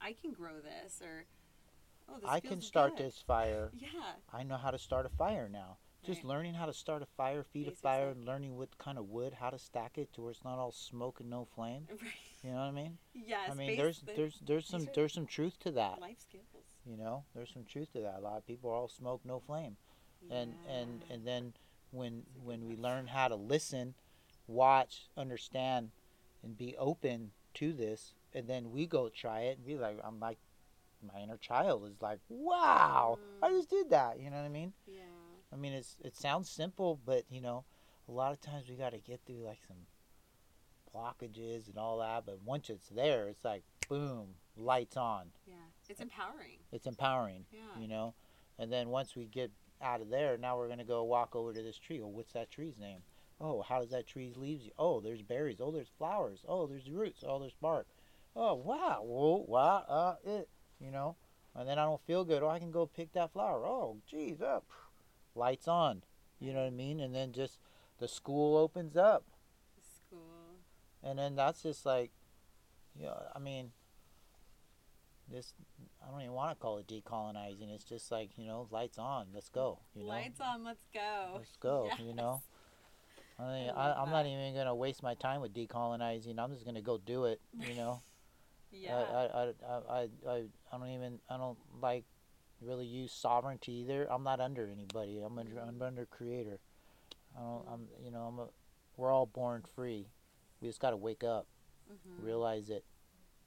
i 0.00 0.12
can 0.12 0.32
grow 0.32 0.60
this 0.60 1.00
or 1.02 1.24
oh 2.08 2.18
this 2.20 2.28
I 2.28 2.40
can 2.40 2.60
start 2.62 2.96
good. 2.96 3.06
this 3.06 3.18
fire. 3.26 3.70
yeah 3.74 4.14
I 4.32 4.42
know 4.42 4.56
how 4.56 4.70
to 4.70 4.78
start 4.78 5.06
a 5.06 5.10
fire 5.10 5.48
now. 5.48 5.76
Just 6.04 6.24
Right. 6.24 6.30
learning 6.30 6.54
how 6.54 6.66
to 6.66 6.72
start 6.72 7.02
a 7.02 7.06
fire, 7.06 7.42
feed 7.44 7.64
Basic 7.66 7.78
a 7.78 7.82
fire, 7.82 8.12
stuff. 8.14 8.26
learning 8.26 8.56
what 8.56 8.76
kind 8.78 8.98
of 8.98 9.08
wood, 9.08 9.34
how 9.34 9.50
to 9.50 9.58
stack 9.58 9.98
it 9.98 10.12
to 10.14 10.22
where 10.22 10.30
it's 10.30 10.44
not 10.44 10.58
all 10.58 10.72
smoke 10.72 11.20
and 11.20 11.28
no 11.28 11.44
flame. 11.44 11.86
right 11.90 12.00
You 12.42 12.50
know 12.52 12.56
what 12.60 12.64
I 12.64 12.70
mean? 12.70 12.98
yes 13.14 13.50
I 13.50 13.54
mean, 13.54 13.76
there's 13.76 14.00
the 14.00 14.12
there's 14.16 14.38
there's 14.46 14.66
some 14.66 14.88
there's 14.94 15.12
some 15.12 15.26
truth 15.26 15.58
to 15.60 15.70
that. 15.72 16.00
life 16.00 16.18
skills 16.18 16.44
You 16.86 16.96
know, 16.96 17.24
there's 17.34 17.52
some 17.52 17.64
truth 17.64 17.92
to 17.92 18.00
that. 18.00 18.16
A 18.18 18.20
lot 18.20 18.38
of 18.38 18.46
people 18.46 18.70
are 18.70 18.74
all 18.74 18.88
smoke, 18.88 19.20
no 19.24 19.40
flame. 19.40 19.76
And 20.30 20.56
and 20.66 21.04
and 21.10 21.26
then 21.26 21.52
when 21.90 22.22
That's 22.24 22.28
a 22.28 22.38
good 22.38 22.44
when 22.46 22.66
we 22.66 22.76
learn 22.76 23.06
how 23.08 23.28
to 23.28 23.36
listen, 23.36 23.94
watch, 24.46 25.08
understand, 25.16 25.90
and 26.42 26.56
be 26.56 26.76
open 26.78 27.32
to 27.54 27.72
this, 27.74 28.14
and 28.32 28.48
then 28.48 28.70
we 28.70 28.86
go 28.86 29.08
try 29.10 29.40
it 29.40 29.58
and 29.58 29.66
be 29.66 29.76
like, 29.76 29.98
I'm 30.02 30.18
like, 30.20 30.38
my 31.02 31.20
inner 31.20 31.36
child 31.36 31.84
is 31.86 32.00
like, 32.00 32.20
wow, 32.28 33.18
I 33.42 33.48
Mm. 33.48 33.56
just 33.56 33.70
did 33.70 33.90
that. 33.90 34.18
You 34.20 34.30
know 34.30 34.36
what 34.36 34.44
I 34.44 34.48
mean? 34.48 34.72
yeah 34.86 35.02
I 35.52 35.56
mean, 35.56 35.72
it's 35.72 35.96
it 36.04 36.16
sounds 36.16 36.48
simple, 36.50 36.98
but 37.04 37.24
you 37.30 37.40
know, 37.40 37.64
a 38.08 38.12
lot 38.12 38.32
of 38.32 38.40
times 38.40 38.68
we 38.68 38.76
got 38.76 38.92
to 38.92 38.98
get 38.98 39.20
through 39.26 39.44
like 39.44 39.60
some 39.66 39.76
blockages 40.94 41.68
and 41.68 41.78
all 41.78 41.98
that. 41.98 42.24
But 42.26 42.40
once 42.44 42.70
it's 42.70 42.88
there, 42.88 43.28
it's 43.28 43.44
like 43.44 43.62
boom, 43.88 44.34
lights 44.56 44.96
on. 44.96 45.26
yeah 45.46 45.54
it's 45.88 46.00
empowering 46.00 46.58
It's 46.72 46.86
empowering, 46.86 47.44
yeah 47.52 47.80
you 47.80 47.88
know. 47.88 48.14
And 48.58 48.70
then 48.72 48.90
once 48.90 49.16
we 49.16 49.26
get 49.26 49.50
out 49.82 50.00
of 50.00 50.10
there, 50.10 50.36
now 50.36 50.56
we're 50.56 50.68
gonna 50.68 50.84
go 50.84 51.02
walk 51.04 51.34
over 51.34 51.52
to 51.52 51.62
this 51.62 51.78
tree. 51.78 52.00
Oh, 52.02 52.08
what's 52.08 52.32
that 52.34 52.50
tree's 52.50 52.78
name? 52.78 53.00
Oh, 53.40 53.62
how 53.62 53.80
does 53.80 53.90
that 53.90 54.06
tree's 54.06 54.36
leaves? 54.36 54.68
Oh, 54.78 55.00
there's 55.00 55.22
berries. 55.22 55.60
Oh, 55.60 55.70
there's 55.70 55.90
flowers. 55.96 56.44
Oh, 56.46 56.66
there's 56.66 56.90
roots. 56.90 57.24
Oh, 57.26 57.38
there's 57.38 57.54
bark. 57.60 57.86
Oh, 58.36 58.54
wow. 58.54 59.00
Whoa, 59.02 59.44
wow. 59.48 59.84
Uh, 59.88 60.14
it. 60.24 60.48
You 60.78 60.90
know. 60.90 61.16
And 61.54 61.66
then 61.68 61.78
I 61.78 61.84
don't 61.84 62.00
feel 62.06 62.22
good. 62.24 62.42
Oh, 62.42 62.48
I 62.48 62.58
can 62.58 62.70
go 62.70 62.84
pick 62.86 63.12
that 63.14 63.32
flower. 63.32 63.64
Oh, 63.64 63.96
geez, 64.06 64.40
up. 64.42 64.64
Lights 65.34 65.68
on. 65.68 66.02
You 66.38 66.52
know 66.52 66.60
what 66.60 66.66
I 66.66 66.70
mean? 66.70 67.00
And 67.00 67.14
then 67.14 67.32
just 67.32 67.58
the 67.98 68.08
school 68.08 68.56
opens 68.56 68.96
up, 68.96 69.24
school 69.80 70.56
and 71.02 71.18
then 71.18 71.36
that's 71.36 71.62
just 71.62 71.84
like, 71.84 72.10
you 72.98 73.04
know, 73.04 73.22
I 73.34 73.38
mean, 73.38 73.72
this. 75.30 75.54
I 76.02 76.10
don't 76.10 76.22
even 76.22 76.32
want 76.32 76.50
to 76.50 76.56
call 76.56 76.78
it 76.78 76.88
decolonizing. 76.88 77.72
It's 77.72 77.84
just 77.84 78.10
like 78.10 78.30
you 78.36 78.46
know, 78.46 78.66
lights 78.70 78.98
on. 78.98 79.26
Let's 79.34 79.48
go. 79.48 79.78
You 79.94 80.02
know. 80.02 80.08
lights 80.08 80.40
on 80.40 80.64
let's 80.64 80.84
go 80.92 81.34
Let's 81.36 81.56
go. 81.60 81.90
You 81.98 82.14
know. 82.14 82.42
I 83.38 83.42
mean, 83.52 83.70
I 83.70 83.92
I'm 83.94 84.10
not 84.10 84.26
even 84.26 84.54
gonna 84.54 84.74
waste 84.74 85.02
my 85.02 85.14
time 85.14 85.40
with 85.40 85.54
decolonizing. 85.54 86.38
I'm 86.38 86.52
just 86.52 86.64
gonna 86.64 86.82
go 86.82 86.98
do 86.98 87.26
it. 87.26 87.40
You 87.58 87.74
know. 87.74 88.02
yeah 88.72 88.96
I, 88.96 89.22
I, 89.22 89.42
I, 89.42 89.76
I, 89.88 90.08
I, 90.28 90.42
I 90.72 90.78
don't 90.78 90.88
even. 90.90 91.18
I 91.28 91.36
don't 91.36 91.58
like 91.80 92.04
really 92.60 92.86
use 92.86 93.12
sovereignty 93.12 93.72
either. 93.72 94.06
I'm 94.10 94.22
not 94.22 94.40
under 94.40 94.68
anybody. 94.68 95.18
I'm 95.24 95.38
under. 95.38 95.58
I'm 95.58 95.80
under 95.82 96.06
creator. 96.06 96.58
I 97.36 97.40
don't. 97.40 97.64
I'm. 97.72 97.88
You 98.04 98.10
know. 98.10 98.22
I'm. 98.22 98.38
A, 98.38 98.46
we're 98.96 99.12
all 99.12 99.26
born 99.26 99.62
free. 99.74 100.06
We 100.60 100.68
just 100.68 100.80
gotta 100.80 100.96
wake 100.96 101.24
up, 101.24 101.46
Mhm. 101.90 102.22
realize 102.24 102.68
it, 102.70 102.84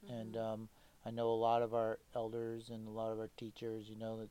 and 0.08 0.34
Mhm. 0.34 0.40
um, 0.40 0.68
I 1.04 1.10
know 1.10 1.28
a 1.30 1.34
lot 1.34 1.62
of 1.62 1.74
our 1.74 1.98
elders 2.14 2.70
and 2.70 2.88
a 2.88 2.90
lot 2.90 3.12
of 3.12 3.18
our 3.20 3.28
teachers. 3.36 3.88
You 3.88 3.96
know 3.96 4.18
that. 4.20 4.30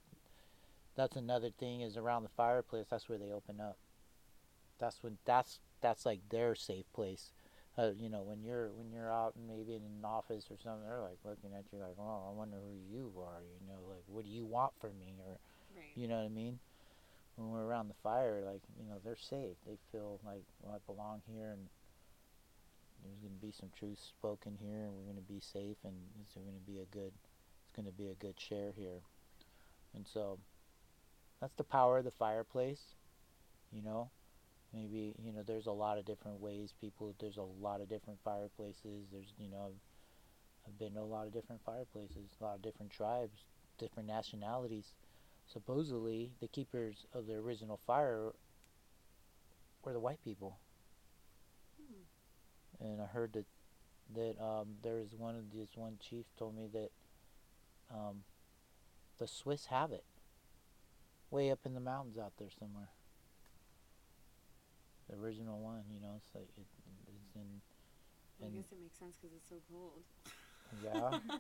That's 0.96 1.16
another 1.16 1.50
thing 1.50 1.82
is 1.82 1.98
around 1.98 2.24
the 2.24 2.30
fireplace. 2.30 2.86
That's 2.90 3.10
where 3.10 3.18
they 3.18 3.32
open 3.32 3.60
up. 3.60 3.78
That's 4.80 5.02
when. 5.02 5.18
That's 5.26 5.60
that's 5.82 6.06
like 6.06 6.28
their 6.30 6.56
safe 6.56 6.92
place. 6.94 7.32
Uh, 7.76 7.92
you 7.98 8.10
know, 8.10 8.22
when 8.22 8.44
you're 8.44 8.70
when 8.74 8.92
you're 8.92 9.12
out 9.12 9.34
and 9.36 9.48
maybe 9.48 9.74
in 9.74 9.82
an 9.82 10.06
office 10.06 10.46
or 10.52 10.58
something, 10.64 10.86
they're 10.86 11.02
like 11.02 11.18
looking 11.26 11.58
at 11.58 11.66
you 11.72 11.80
like, 11.80 11.96
"Oh, 11.98 12.30
I 12.30 12.32
wonder 12.32 12.58
who 12.58 12.96
you 12.96 13.12
are." 13.18 13.42
You 13.42 13.68
know, 13.68 13.80
like, 13.90 14.04
"What 14.06 14.26
do 14.26 14.30
you 14.30 14.46
want 14.46 14.74
from 14.80 14.92
me?" 15.00 15.16
Or 15.26 15.40
right 15.76 15.90
you 15.96 16.08
know 16.08 16.18
what 16.18 16.26
I 16.26 16.30
mean? 16.30 16.60
when 17.36 17.50
we're 17.50 17.66
around 17.66 17.88
the 17.88 18.02
fire, 18.04 18.44
like 18.46 18.62
you 18.78 18.86
know, 18.88 19.00
they're 19.04 19.18
safe. 19.18 19.58
They 19.66 19.78
feel 19.92 20.20
like 20.26 20.44
well, 20.62 20.76
I 20.76 20.92
belong 20.92 21.22
here, 21.26 21.52
and 21.52 21.68
there's 23.04 23.20
going 23.20 23.34
to 23.34 23.46
be 23.46 23.52
some 23.52 23.72
truth 23.78 24.00
spoken 24.00 24.58
here, 24.62 24.84
and 24.86 24.94
we're 24.94 25.04
going 25.04 25.16
to 25.16 25.34
be 25.34 25.40
safe, 25.40 25.78
and 25.84 25.96
it's 26.22 26.36
going 26.36 26.46
to 26.48 26.72
be 26.72 26.80
a 26.80 26.86
good, 26.86 27.12
it's 27.14 27.76
going 27.76 27.86
to 27.86 27.92
be 27.92 28.10
a 28.10 28.16
good 28.16 28.40
share 28.40 28.72
here, 28.76 29.02
and 29.96 30.06
so 30.08 30.40
that's 31.42 31.56
the 31.56 31.64
power 31.64 31.98
of 31.98 32.06
the 32.06 32.12
fireplace, 32.12 32.96
you 33.72 33.82
know. 33.82 34.10
Maybe 34.74 35.14
you 35.24 35.32
know, 35.32 35.44
there's 35.46 35.68
a 35.68 35.72
lot 35.72 35.98
of 35.98 36.06
different 36.06 36.40
ways 36.40 36.74
people. 36.80 37.14
There's 37.20 37.38
a 37.38 37.44
lot 37.62 37.82
of 37.82 37.90
different 37.90 38.20
fireplaces. 38.24 39.08
There's 39.12 39.34
you 39.38 39.50
know, 39.50 39.72
I've 40.68 40.80
been 40.80 40.94
to 40.94 41.02
a 41.02 41.02
lot 41.02 41.28
of 41.28 41.34
different 41.34 41.62
fireplaces, 41.64 42.32
a 42.40 42.44
lot 42.44 42.56
of 42.56 42.62
different 42.62 42.92
tribes, 42.92 43.46
different 43.78 44.08
nationalities. 44.08 44.94
Supposedly, 45.46 46.32
the 46.40 46.48
keepers 46.48 47.06
of 47.14 47.28
the 47.28 47.36
original 47.36 47.80
fire 47.86 48.32
were 49.84 49.94
the 49.94 50.00
white 50.00 50.24
people. 50.24 50.58
Hmm. 51.78 52.86
And 52.86 53.02
I 53.02 53.06
heard 53.06 53.34
that 53.34 53.46
that 54.16 54.44
um, 54.44 54.76
there 54.82 55.00
is 55.00 55.14
one 55.16 55.36
of 55.36 55.54
this 55.54 55.70
one 55.76 55.98
chief 56.00 56.26
told 56.38 56.56
me 56.56 56.68
that 56.74 56.90
um, 57.94 58.24
the 59.18 59.28
Swiss 59.28 59.68
have 59.68 59.92
it 59.92 60.04
way 61.30 61.52
up 61.52 61.60
in 61.66 61.74
the 61.74 61.80
mountains 61.80 62.18
out 62.18 62.34
there 62.38 62.50
somewhere. 62.60 62.90
The 65.14 65.20
original 65.22 65.60
one, 65.60 65.84
you 65.94 66.00
know, 66.02 66.14
it's 66.18 66.34
like 66.34 66.50
it, 66.58 66.66
it's 67.08 67.36
in 67.36 67.62
I 68.44 68.50
guess 68.50 68.72
it 68.72 68.80
makes 68.82 68.98
sense 68.98 69.16
because 69.22 69.36
it's 69.38 69.48
so 69.48 69.56
cold. 69.72 70.04
yeah. 70.82 71.20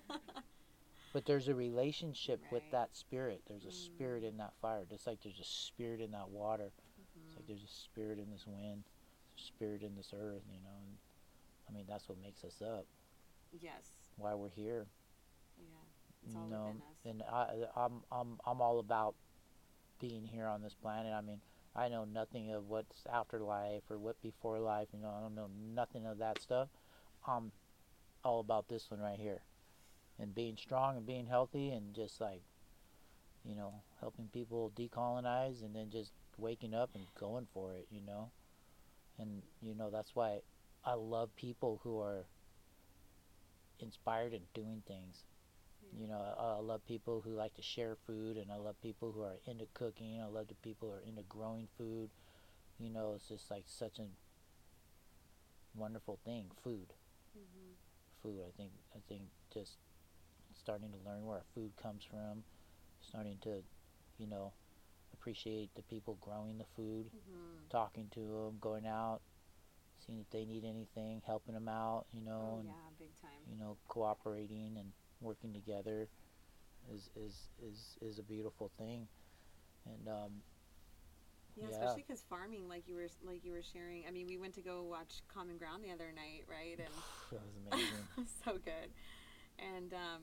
But 1.14 1.26
there's 1.28 1.48
a 1.48 1.54
relationship 1.54 2.40
with 2.52 2.64
that 2.72 2.96
spirit. 2.96 3.42
There's 3.48 3.66
a 3.66 3.68
Mm. 3.68 3.72
spirit 3.86 4.24
in 4.24 4.38
that 4.38 4.54
fire, 4.60 4.84
just 4.90 5.06
like 5.06 5.22
there's 5.22 5.40
a 5.40 5.44
spirit 5.44 6.02
in 6.02 6.10
that 6.12 6.30
water. 6.30 6.72
It's 6.98 7.36
like 7.36 7.46
Mhm. 7.46 7.48
there's 7.48 7.64
a 7.64 7.68
spirit 7.68 8.18
in 8.18 8.32
this 8.32 8.48
wind, 8.48 8.84
a 9.38 9.42
spirit 9.42 9.84
in 9.84 9.96
this 9.96 10.12
earth, 10.12 10.42
you 10.52 10.60
know. 10.60 10.76
And 10.82 10.98
I 11.70 11.72
mean, 11.72 11.86
that's 11.88 12.10
what 12.10 12.18
makes 12.18 12.44
us 12.44 12.62
up. 12.64 12.88
Yes. 13.52 13.92
Why 14.18 14.34
we're 14.34 14.50
here, 14.50 14.88
Yeah. 15.58 15.66
It's 16.24 16.34
you 16.34 16.40
all 16.42 16.48
know. 16.48 16.66
within 16.66 16.82
us. 16.82 17.06
And 17.06 17.24
I, 17.24 17.68
I'm, 17.80 18.04
I'm, 18.12 18.40
I'm 18.48 18.62
all 18.62 18.80
about 18.80 19.14
being 20.00 20.26
here 20.26 20.48
on 20.48 20.64
this 20.64 20.74
planet. 20.74 21.14
I 21.14 21.22
mean, 21.22 21.42
I 21.76 21.88
know 21.90 22.06
nothing 22.06 22.52
of 22.52 22.70
what's 22.70 23.06
afterlife 23.12 23.84
or 23.90 23.98
what 23.98 24.22
before 24.22 24.60
life. 24.60 24.90
You 24.94 25.00
know, 25.00 25.14
I 25.18 25.22
don't 25.22 25.36
know 25.36 25.50
nothing 25.74 26.06
of 26.06 26.20
that 26.20 26.40
stuff. 26.40 26.70
I'm 27.28 27.52
all 28.24 28.40
about 28.40 28.68
this 28.68 28.92
one 28.92 29.00
right 29.00 29.20
here, 29.20 29.42
and 30.20 30.36
being 30.36 30.58
strong 30.58 30.98
and 30.98 31.06
being 31.06 31.26
healthy 31.26 31.72
and 31.72 31.94
just 31.94 32.22
like, 32.22 32.42
you 33.44 33.56
know, 33.56 33.74
helping 34.00 34.28
people 34.28 34.72
decolonize 34.76 35.64
and 35.64 35.76
then 35.76 35.90
just 35.90 36.12
waking 36.38 36.74
up 36.74 36.92
and 36.94 37.06
going 37.20 37.48
for 37.54 37.74
it. 37.74 37.88
You 37.90 38.02
know, 38.06 38.30
and 39.18 39.42
you 39.62 39.74
know 39.74 39.90
that's 39.90 40.16
why 40.16 40.42
I 40.86 40.94
love 40.94 41.36
people 41.36 41.82
who 41.84 42.00
are 42.00 42.26
inspired 43.80 44.34
and 44.34 44.44
doing 44.54 44.84
things. 44.88 45.24
You 46.00 46.08
know, 46.08 46.22
I, 46.38 46.44
I 46.58 46.60
love 46.60 46.86
people 46.86 47.22
who 47.22 47.32
like 47.32 47.54
to 47.56 47.62
share 47.62 47.96
food, 48.08 48.38
and 48.38 48.52
I 48.52 48.58
love 48.58 48.80
people 48.82 49.12
who 49.12 49.22
are 49.22 49.40
into 49.46 49.66
cooking. 49.74 50.22
I 50.22 50.26
love 50.28 50.48
the 50.48 50.56
people 50.56 50.90
who 50.90 50.96
are 50.96 51.02
into 51.08 51.24
growing 51.24 51.68
food. 51.78 52.10
You 52.80 52.90
know, 52.90 53.14
it's 53.16 53.28
just 53.30 53.52
like 53.52 53.66
such 53.68 54.00
a 54.00 54.06
wonderful 55.76 56.20
thing. 56.26 56.52
Food, 56.64 56.94
Mhm. 57.36 57.78
food. 58.22 58.42
I 58.48 58.52
think, 58.58 58.72
I 58.96 59.00
think 59.08 59.24
just 59.54 59.78
starting 60.54 60.92
to 60.92 60.98
learn 61.10 61.26
where 61.26 61.38
our 61.38 61.46
food 61.54 61.76
comes 61.76 62.04
from, 62.04 62.44
starting 63.02 63.38
to, 63.44 63.64
you 64.18 64.28
know, 64.28 64.54
appreciate 65.14 65.74
the 65.76 65.84
people 65.84 66.16
growing 66.22 66.58
the 66.58 66.66
food, 66.76 67.12
Mhm. 67.12 67.70
talking 67.70 68.10
to 68.12 68.20
them, 68.20 68.58
going 68.60 68.88
out, 68.88 69.22
seeing 70.00 70.20
if 70.20 70.30
they 70.30 70.46
need 70.46 70.64
anything, 70.66 71.22
helping 71.26 71.54
them 71.54 71.68
out. 71.70 72.06
You 72.14 72.22
know, 72.22 72.56
Oh 72.56 72.60
and 72.60 72.68
yeah, 72.68 72.90
big 72.98 73.16
time. 73.22 73.32
you 73.50 73.58
know, 73.58 73.78
cooperating 73.88 74.78
and 74.78 74.94
working 75.24 75.54
together 75.54 76.08
is 76.94 77.10
is 77.16 77.50
is, 77.62 77.98
is 78.02 78.20
a 78.20 78.24
beautiful 78.24 78.70
thing. 78.78 79.08
And 79.86 80.08
um, 80.08 80.32
Yeah, 81.56 81.66
Yeah. 81.66 81.72
especially 81.72 82.04
because 82.08 82.24
farming, 82.24 82.68
like 82.68 82.88
you 82.88 82.96
were 82.96 83.08
like 83.26 83.44
you 83.46 83.52
were 83.52 83.62
sharing. 83.64 84.06
I 84.08 84.12
mean, 84.12 84.28
we 84.28 84.38
went 84.38 84.54
to 84.56 84.62
go 84.62 84.84
watch 84.84 85.22
Common 85.34 85.58
Ground 85.58 85.84
the 85.84 85.92
other 85.92 86.12
night, 86.12 86.46
right? 86.50 86.78
And 86.80 86.94
that 87.32 87.42
was 87.42 87.56
amazing. 87.68 88.08
so 88.46 88.54
good. 88.58 88.90
And 89.60 89.94
um, 89.94 90.22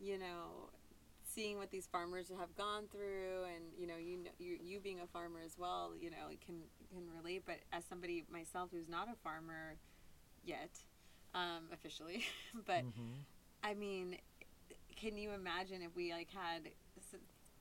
you 0.00 0.18
know, 0.18 0.70
seeing 1.24 1.56
what 1.58 1.70
these 1.70 1.86
farmers 1.86 2.30
have 2.38 2.54
gone 2.56 2.84
through, 2.88 3.44
and 3.54 3.64
you 3.78 3.86
know, 3.86 3.96
you 3.96 4.18
know, 4.18 4.30
you, 4.38 4.58
you 4.62 4.80
being 4.80 5.00
a 5.00 5.06
farmer 5.06 5.40
as 5.44 5.56
well, 5.58 5.92
you 5.98 6.10
know, 6.10 6.28
can 6.44 6.56
can 6.92 7.08
relate. 7.16 7.42
But 7.46 7.56
as 7.72 7.84
somebody 7.84 8.24
myself 8.30 8.70
who's 8.72 8.88
not 8.88 9.08
a 9.08 9.14
farmer 9.22 9.76
yet, 10.44 10.70
um, 11.34 11.68
officially, 11.72 12.24
but 12.66 12.84
Mhm. 12.84 13.24
I 13.64 13.74
mean, 13.74 14.18
can 14.96 15.16
you 15.16 15.32
imagine 15.32 15.82
if 15.82 15.96
we 15.96 16.12
like 16.12 16.28
had 16.30 16.68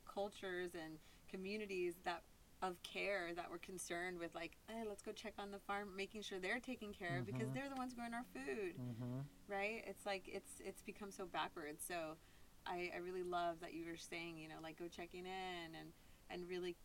cultures 0.06 0.72
and 0.76 0.99
communities 1.32 1.95
that 2.06 2.22
of 2.62 2.82
care 2.84 3.32
that 3.36 3.49
were 3.49 3.58
concerned 3.58 4.20
with 4.20 4.34
like, 4.36 4.51
hey, 4.68 4.84
let's 4.88 5.01
go 5.01 5.12
check 5.12 5.34
on 5.39 5.51
the 5.51 5.60
farm, 5.60 5.89
making 5.97 6.22
sure 6.22 6.39
they're 6.39 6.60
taken 6.60 6.93
care 6.93 7.20
of 7.20 7.26
because 7.26 7.49
Mhm. 7.49 7.54
they're 7.56 7.70
the 7.70 7.76
ones 7.76 7.93
growing 7.93 8.14
our 8.14 8.24
food, 8.34 8.78
Mhm. 8.80 9.26
right? 9.47 9.84
It's 9.88 10.06
like 10.06 10.28
it's 10.28 10.60
it's 10.62 10.82
become 10.82 11.12
so 11.12 11.26
backwards. 11.26 11.84
So 11.84 12.18
I, 12.66 12.91
I 12.93 12.97
really 12.97 13.24
love 13.24 13.60
that 13.62 13.74
you 13.74 13.86
were 13.86 13.97
saying, 13.97 14.38
you 14.38 14.47
know, 14.47 14.60
like 14.62 14.78
go 14.78 14.88
checking 14.88 15.26
in 15.26 15.76
and 15.76 15.93
and 16.30 16.47
really 16.47 16.76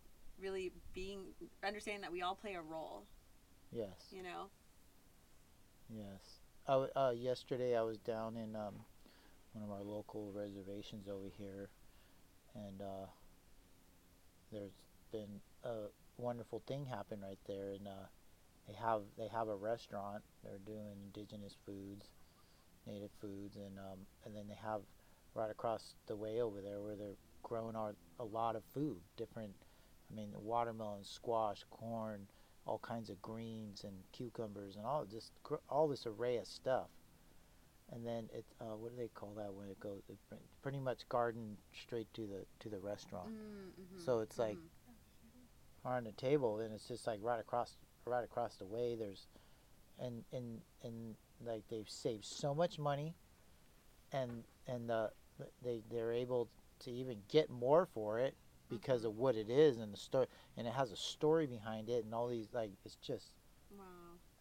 really 0.41 0.73
being 0.95 1.35
understanding 1.65 2.01
that 2.03 2.13
we 2.13 2.23
all 2.23 2.35
play 2.37 2.55
a 2.55 2.63
role, 2.63 3.07
Yes. 3.73 4.09
you 4.13 4.23
know. 4.23 4.51
Yes. 5.89 6.41
I 6.67 6.73
uh, 6.97 7.11
yesterday 7.11 7.77
I 7.77 7.83
was 7.83 7.99
down 7.99 8.37
in 8.37 8.55
um, 8.57 8.85
one 9.59 9.69
of 9.69 9.75
our 9.75 9.85
local 9.85 10.31
reservations 10.33 11.09
over 11.09 11.29
here, 11.37 11.69
and 12.55 12.81
uh, 12.81 13.07
there's 14.53 14.73
been 15.11 15.41
a 15.65 15.87
wonderful 16.17 16.63
thing 16.67 16.87
happen 16.87 17.21
right 17.21 17.39
there, 17.47 17.71
and 17.71 17.89
uh, 17.89 18.07
they 18.67 18.75
have 18.75 19.03
they 19.17 19.29
have 19.29 19.49
a 19.49 19.57
restaurant. 19.57 20.23
They're 20.45 20.59
doing 20.65 20.97
indigenous 21.05 21.57
foods, 21.67 22.07
native 22.87 23.11
foods, 23.21 23.57
and 23.57 23.79
um, 23.79 23.99
and 24.25 24.37
then 24.37 24.45
they 24.49 24.59
have 24.63 24.81
right 25.35 25.51
across 25.51 25.95
the 26.07 26.17
way 26.17 26.41
over 26.41 26.61
there 26.61 26.81
where 26.81 26.97
they're 26.97 27.19
growing 27.43 27.77
our, 27.77 27.95
a 28.21 28.25
lot 28.25 28.57
of 28.57 28.63
food, 28.75 28.99
different. 29.17 29.53
I 30.11 30.15
mean, 30.15 30.31
watermelon, 30.35 31.05
squash, 31.05 31.65
corn, 31.71 32.27
all 32.65 32.79
kinds 32.79 33.11
of 33.11 33.21
greens 33.21 33.85
and 33.85 33.95
cucumbers 34.13 34.77
and 34.77 34.87
all 34.87 35.05
just 35.05 35.33
all 35.69 35.89
this 35.89 36.07
array 36.07 36.37
of 36.37 36.47
stuff. 36.47 36.89
And 37.93 38.07
then 38.07 38.29
it 38.33 38.45
uh, 38.61 38.77
what 38.77 38.91
do 38.91 38.97
they 38.97 39.09
call 39.09 39.33
that 39.37 39.53
when 39.55 39.69
it 39.69 39.81
goes? 39.81 40.03
It 40.09 40.19
pretty 40.63 40.79
much 40.79 41.09
garden 41.09 41.57
straight 41.73 42.13
to 42.15 42.23
the 42.23 42.45
to 42.61 42.69
the 42.69 42.79
restaurant 42.79 43.29
Mm-hmm. 43.29 44.05
So 44.05 44.21
it's 44.21 44.39
like- 44.39 44.59
on 45.85 46.05
the 46.05 46.13
table, 46.13 46.59
and 46.59 46.75
it's 46.75 46.89
just 46.89 47.07
like 47.07 47.21
right 47.23 47.41
across 47.41 47.77
right 48.05 48.25
across 48.25 48.57
the 48.57 48.67
way. 48.67 48.95
There's 48.97 49.27
and 49.99 50.25
and 50.33 50.61
and 50.83 51.15
like 51.45 51.63
they've 51.69 51.89
saved 51.89 52.25
so 52.25 52.55
much 52.55 52.79
money, 52.79 53.15
and 54.13 54.45
and 54.67 54.89
the 54.89 55.11
they 55.63 55.83
they're 55.91 56.13
able 56.13 56.49
to 56.81 56.91
even 56.91 57.19
get 57.29 57.49
more 57.51 57.87
for 57.87 58.19
it 58.19 58.35
because 58.69 59.05
of 59.05 59.17
what 59.17 59.35
it 59.35 59.49
is 59.49 59.79
and 59.79 59.93
the 59.93 59.97
story 59.97 60.27
and 60.57 60.67
it 60.67 60.75
has 60.75 60.93
a 60.93 60.97
story 60.97 61.47
behind 61.47 61.89
it 61.89 62.05
and 62.05 62.15
all 62.15 62.29
these 62.29 62.49
like 62.53 62.71
it's 62.85 62.97
just 62.97 63.31
wow. 63.77 63.85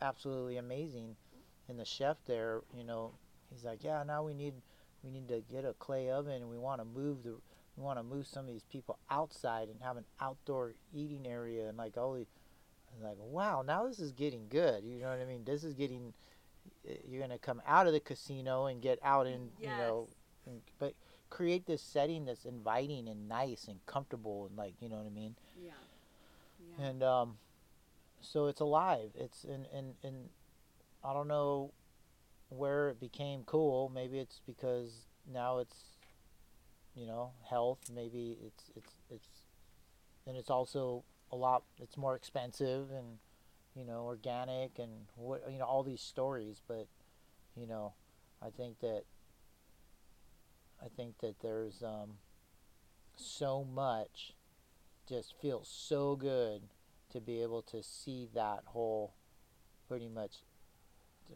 absolutely 0.01 0.57
amazing. 0.57 1.15
And 1.69 1.79
the 1.79 1.85
chef 1.85 2.17
there, 2.25 2.61
you 2.75 2.83
know, 2.83 3.11
he's 3.51 3.63
like, 3.63 3.83
yeah, 3.83 4.03
now 4.03 4.23
we 4.23 4.33
need 4.33 4.53
we 5.03 5.11
need 5.11 5.27
to 5.27 5.41
get 5.51 5.65
a 5.65 5.73
clay 5.73 6.09
oven 6.09 6.33
and 6.33 6.49
we 6.49 6.57
want 6.57 6.81
to 6.81 6.85
move 6.85 7.23
the 7.23 7.35
we 7.75 7.83
want 7.83 7.99
to 7.99 8.03
move 8.03 8.25
some 8.25 8.45
of 8.45 8.51
these 8.51 8.65
people 8.71 8.97
outside 9.09 9.69
and 9.69 9.81
have 9.81 9.97
an 9.97 10.05
outdoor 10.19 10.73
eating 10.93 11.27
area 11.27 11.69
and 11.69 11.77
like 11.77 11.95
all 11.97 12.17
was 12.99 13.03
like, 13.03 13.17
wow, 13.19 13.63
now 13.65 13.87
this 13.87 13.99
is 13.99 14.11
getting 14.11 14.47
good. 14.49 14.83
You 14.83 14.99
know 15.01 15.09
what 15.09 15.19
I 15.19 15.25
mean? 15.25 15.43
This 15.45 15.63
is 15.63 15.73
getting. 15.73 16.13
You're 17.07 17.21
gonna 17.21 17.37
come 17.37 17.61
out 17.67 17.87
of 17.87 17.93
the 17.93 17.99
casino 17.99 18.65
and 18.65 18.81
get 18.81 18.99
out 19.03 19.27
in 19.27 19.49
you 19.59 19.67
know, 19.67 20.07
and, 20.45 20.61
but 20.79 20.93
create 21.29 21.65
this 21.65 21.81
setting 21.81 22.25
that's 22.25 22.45
inviting 22.45 23.07
and 23.07 23.27
nice 23.27 23.67
and 23.67 23.85
comfortable 23.85 24.45
and 24.47 24.57
like 24.57 24.73
you 24.79 24.89
know 24.89 24.97
what 24.97 25.05
I 25.05 25.09
mean. 25.09 25.35
Yeah. 25.61 25.71
Yeah. 26.79 26.87
and 26.87 27.03
um, 27.03 27.37
so 28.21 28.47
it's 28.47 28.61
alive. 28.61 29.11
It's 29.15 29.43
and 29.43 29.65
and 29.73 29.93
and 30.03 30.29
I 31.03 31.13
don't 31.13 31.27
know 31.27 31.71
where 32.49 32.89
it 32.89 32.99
became 32.99 33.43
cool. 33.45 33.91
Maybe 33.93 34.19
it's 34.19 34.41
because 34.45 35.07
now 35.31 35.59
it's 35.59 35.97
you 36.95 37.05
know 37.05 37.31
health. 37.49 37.79
Maybe 37.93 38.37
it's 38.45 38.71
it's 38.75 38.93
it's 39.09 39.27
and 40.25 40.37
it's 40.37 40.49
also 40.49 41.03
a 41.31 41.35
lot. 41.35 41.63
It's 41.81 41.97
more 41.97 42.15
expensive 42.15 42.91
and 42.91 43.17
you 43.75 43.85
know 43.85 44.03
organic 44.05 44.79
and 44.79 44.91
what 45.15 45.43
you 45.51 45.59
know 45.59 45.65
all 45.65 45.83
these 45.83 46.01
stories. 46.01 46.61
But 46.67 46.87
you 47.55 47.67
know, 47.67 47.93
I 48.41 48.49
think 48.49 48.79
that 48.79 49.03
I 50.83 50.87
think 50.95 51.19
that 51.19 51.39
there's 51.41 51.81
um, 51.83 52.17
so 53.15 53.63
much 53.63 54.33
just 55.07 55.33
feels 55.41 55.67
so 55.67 56.15
good 56.15 56.63
to 57.11 57.21
be 57.21 57.41
able 57.41 57.61
to 57.61 57.81
see 57.81 58.27
that 58.33 58.63
whole 58.65 59.13
pretty 59.87 60.09
much 60.09 60.43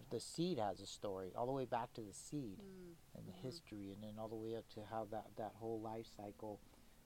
the 0.10 0.20
seed 0.20 0.58
has 0.60 0.80
a 0.80 0.86
story 0.86 1.32
all 1.36 1.46
the 1.46 1.52
way 1.52 1.66
back 1.66 1.94
to 1.94 2.02
the 2.02 2.14
seed 2.14 2.60
Mm. 2.62 2.96
and 3.16 3.28
the 3.28 3.32
Mhm. 3.34 3.42
history 3.42 3.92
and 3.92 4.04
then 4.04 4.18
all 4.20 4.28
the 4.30 4.36
way 4.36 4.56
up 4.56 4.68
to 4.70 4.86
how 4.86 5.06
that 5.06 5.36
that 5.36 5.54
whole 5.56 5.80
life 5.82 6.08
cycle 6.08 6.60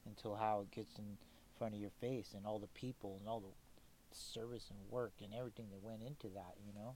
until 0.05 0.35
how 0.35 0.61
it 0.61 0.71
gets 0.71 0.97
in 0.99 1.17
front 1.55 1.73
of 1.73 1.79
your 1.79 1.89
face 1.89 2.33
and 2.33 2.45
all 2.45 2.59
the 2.59 2.67
people 2.67 3.17
and 3.17 3.27
all 3.27 3.39
the 3.39 3.53
service 4.15 4.69
and 4.69 4.89
work 4.89 5.13
and 5.21 5.33
everything 5.33 5.69
that 5.71 5.81
went 5.81 6.03
into 6.03 6.29
that 6.29 6.55
you 6.65 6.71
know 6.73 6.95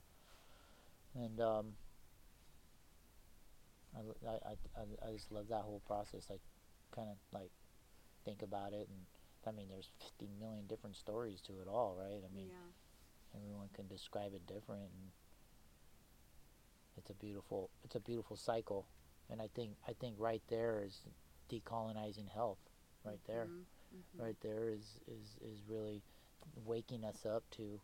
and 1.14 1.40
um 1.40 1.76
i 3.96 4.00
i 4.48 4.56
i 5.08 5.12
just 5.12 5.30
love 5.32 5.48
that 5.48 5.62
whole 5.62 5.80
process 5.80 6.30
I 6.30 6.38
kind 6.94 7.08
of 7.10 7.16
like 7.32 7.50
think 8.24 8.42
about 8.42 8.72
it 8.72 8.88
and 8.88 9.06
I 9.46 9.50
mean 9.52 9.68
there's 9.68 9.90
50 10.00 10.28
million 10.38 10.66
different 10.66 10.96
stories 10.96 11.40
to 11.42 11.60
it 11.60 11.68
all 11.68 11.94
right 11.94 12.22
I 12.24 12.28
mean 12.34 12.48
yeah. 12.50 13.36
everyone 13.36 13.68
can 13.72 13.86
describe 13.88 14.34
it 14.34 14.46
different 14.46 14.92
and 14.92 15.12
it's 17.00 17.10
a 17.10 17.14
beautiful 17.14 17.70
it's 17.82 17.94
a 17.94 18.00
beautiful 18.00 18.36
cycle 18.36 18.86
and 19.30 19.40
i 19.40 19.48
think 19.54 19.70
i 19.88 19.92
think 19.94 20.14
right 20.18 20.42
there 20.48 20.82
is 20.84 21.00
decolonizing 21.50 22.28
health 22.28 22.58
right 23.04 23.20
there 23.26 23.46
Mhm. 23.46 23.64
Mhm. 23.96 24.20
right 24.24 24.36
there 24.42 24.68
is 24.68 25.00
is 25.08 25.36
is 25.40 25.62
really 25.66 26.02
waking 26.64 27.04
us 27.04 27.24
up 27.24 27.42
to 27.50 27.80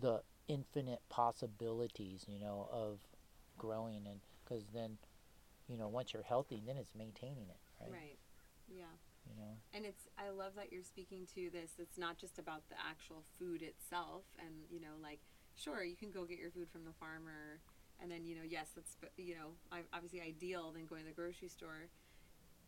the 0.00 0.22
infinite 0.48 1.02
possibilities 1.08 2.24
you 2.28 2.38
know 2.40 2.66
of 2.72 2.98
growing 3.58 4.06
and 4.06 4.20
because 4.42 4.64
then 4.72 4.96
you 5.68 5.76
know 5.76 5.88
once 5.88 6.12
you're 6.14 6.22
healthy 6.22 6.62
then 6.66 6.76
it's 6.78 6.94
maintaining 6.94 7.48
it 7.48 7.60
right, 7.80 7.92
Right. 7.92 8.18
Yeah. 8.66 8.96
you 9.28 9.34
know 9.36 9.58
And 9.74 9.84
it's 9.84 10.08
I 10.16 10.30
love 10.30 10.54
that 10.56 10.72
you're 10.72 10.82
speaking 10.82 11.26
to 11.34 11.50
this. 11.50 11.78
It's 11.78 11.98
not 11.98 12.16
just 12.18 12.38
about 12.38 12.68
the 12.68 12.76
actual 12.80 13.22
food 13.38 13.62
itself 13.62 14.24
and 14.38 14.64
you 14.70 14.80
know 14.80 14.96
like 15.02 15.20
sure 15.56 15.84
you 15.84 15.96
can 15.96 16.10
go 16.10 16.24
get 16.24 16.38
your 16.38 16.50
food 16.50 16.70
from 16.70 16.84
the 16.84 16.92
farmer 16.94 17.60
and 18.02 18.10
then 18.10 18.24
you 18.24 18.34
know 18.34 18.42
yes 18.46 18.68
that's 18.74 18.96
you 19.16 19.34
know 19.34 19.78
obviously 19.92 20.20
ideal 20.20 20.72
than 20.72 20.86
going 20.86 21.02
to 21.02 21.08
the 21.08 21.14
grocery 21.14 21.48
store. 21.48 21.88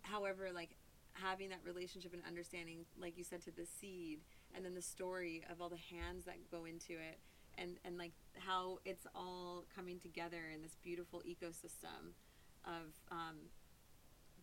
However, 0.02 0.50
like 0.52 0.76
having 1.14 1.50
that 1.50 1.60
relationship 1.64 2.12
and 2.14 2.22
understanding 2.26 2.84
like 2.98 3.18
you 3.18 3.24
said 3.24 3.42
to 3.42 3.50
the 3.50 3.66
seed 3.66 4.20
and 4.54 4.64
then 4.64 4.74
the 4.74 4.82
story 4.82 5.44
of 5.50 5.60
all 5.60 5.68
the 5.68 5.76
hands 5.76 6.24
that 6.24 6.36
go 6.50 6.64
into 6.64 6.92
it 6.92 7.18
and 7.58 7.76
and 7.84 7.98
like 7.98 8.12
how 8.38 8.78
it's 8.84 9.06
all 9.14 9.64
coming 9.74 9.98
together 9.98 10.48
in 10.54 10.62
this 10.62 10.76
beautiful 10.82 11.22
ecosystem 11.28 12.14
of 12.64 12.94
um, 13.10 13.36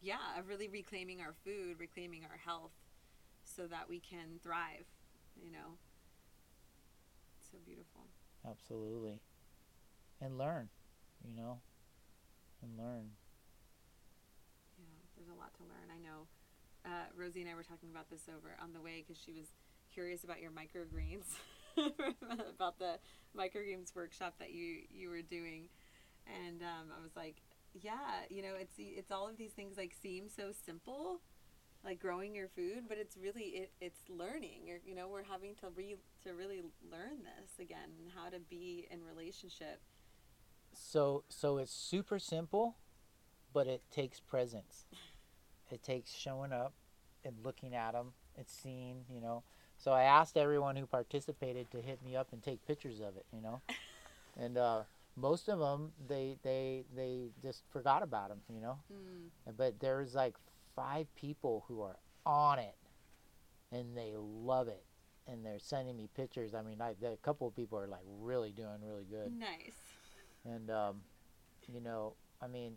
yeah, 0.02 0.38
of 0.38 0.48
really 0.48 0.68
reclaiming 0.68 1.22
our 1.22 1.34
food, 1.44 1.80
reclaiming 1.80 2.24
our 2.30 2.38
health, 2.38 2.72
so 3.44 3.68
that 3.68 3.90
we 3.90 4.00
can 4.00 4.40
thrive. 4.42 4.86
You 5.42 5.52
know, 5.52 5.78
so 7.52 7.58
beautiful. 7.66 8.08
absolutely 8.50 9.22
and 10.22 10.38
learn 10.38 10.70
you 11.24 11.34
know 11.36 11.62
and 12.62 12.78
learn 12.78 13.12
Yeah, 14.78 14.86
there's 15.16 15.30
a 15.30 15.38
lot 15.40 15.54
to 15.56 15.64
learn. 15.64 15.90
I 15.92 16.00
know. 16.00 16.28
Uh, 16.86 17.08
Rosie 17.16 17.42
and 17.42 17.50
I 17.50 17.56
were 17.56 17.64
talking 17.64 17.90
about 17.92 18.10
this 18.10 18.28
over 18.30 18.56
on 18.62 18.74
the 18.74 18.82
way 18.82 19.04
because 19.06 19.22
she 19.22 19.34
was 19.34 19.48
curious 19.94 20.24
about 20.24 20.42
your 20.42 20.52
microgreens, 20.52 21.28
about 22.56 22.80
the 22.80 23.00
microgreens 23.38 23.96
workshop 23.96 24.36
that 24.40 24.52
you 24.52 24.84
you 24.90 25.10
were 25.10 25.22
doing, 25.22 25.70
and 26.28 26.62
um, 26.62 26.92
I 26.98 27.02
was 27.02 27.16
like, 27.16 27.42
yeah, 27.74 28.26
you 28.30 28.42
know, 28.42 28.56
it's 28.60 28.76
it's 28.78 29.12
all 29.12 29.28
of 29.28 29.38
these 29.38 29.52
things 29.52 29.78
like 29.78 29.94
seem 30.02 30.30
so 30.30 30.52
simple, 30.66 31.22
like 31.84 32.00
growing 32.00 32.36
your 32.36 32.48
food, 32.50 32.86
but 32.88 32.98
it's 32.98 33.18
really 33.18 33.68
it, 33.68 33.72
it's 33.82 34.02
learning. 34.10 34.62
You're, 34.66 34.80
you 34.86 34.96
know, 34.96 35.08
we're 35.08 35.24
having 35.24 35.56
to 35.58 35.70
re 35.76 35.96
to 36.24 36.34
really 36.34 36.62
learn 36.92 37.24
this 37.24 37.60
again 37.60 37.92
how 38.16 38.30
to 38.30 38.40
be 38.40 38.88
in 38.92 39.04
relationship. 39.04 39.82
So 40.80 41.24
so 41.30 41.58
it's 41.58 41.72
super 41.72 42.20
simple 42.20 42.76
but 43.54 43.68
it 43.68 43.82
takes 43.92 44.20
presence. 44.20 44.86
It 45.72 45.84
takes 45.84 46.12
showing 46.12 46.52
up 46.52 46.74
and 47.26 47.36
looking 47.44 47.76
at 47.76 47.94
them 47.94 48.14
and 48.38 48.48
seeing 48.48 49.06
you 49.10 49.22
know. 49.22 49.44
So 49.78 49.92
i 49.92 50.04
asked 50.04 50.38
everyone 50.38 50.76
who 50.76 50.86
participated 50.86 51.72
to 51.72 51.82
hit 51.82 52.04
me 52.04 52.16
up 52.16 52.28
and 52.34 52.44
take 52.44 52.66
pictures 52.66 53.00
of 53.00 53.18
it 53.18 53.26
you 53.34 53.42
know. 53.42 53.62
And 54.40 54.58
uh, 54.58 54.84
most 55.18 55.50
of 55.50 55.60
them 55.60 55.92
they 56.08 56.38
they 56.44 56.86
they 56.96 57.32
just 57.42 57.64
forgot 57.72 58.04
about 58.04 58.30
them 58.30 58.42
you 58.48 58.62
know. 58.62 58.80
Mm, 58.92 59.56
but 59.58 59.80
there's 59.80 60.16
like 60.16 60.36
five 60.76 61.14
people 61.16 61.66
who 61.68 61.82
are 61.82 61.98
on 62.26 62.60
it 62.60 62.76
and 63.72 63.98
they 63.98 64.14
love 64.16 64.68
it 64.70 64.84
and 65.28 65.46
they're 65.46 65.60
sending 65.60 65.98
me 65.98 66.08
pictures. 66.16 66.54
I 66.54 66.62
mean 66.62 66.82
I, 66.82 66.92
a 67.06 67.18
couple 67.18 67.48
of 67.48 67.56
people 67.56 67.78
are 67.78 67.88
like 67.88 68.06
really 68.22 68.52
doing 68.52 68.80
really 68.82 69.06
good. 69.10 69.34
Nice. 69.38 69.89
And 70.50 70.70
um, 70.72 71.02
you 71.72 71.82
know, 71.82 72.14
I 72.42 72.48
mean, 72.48 72.74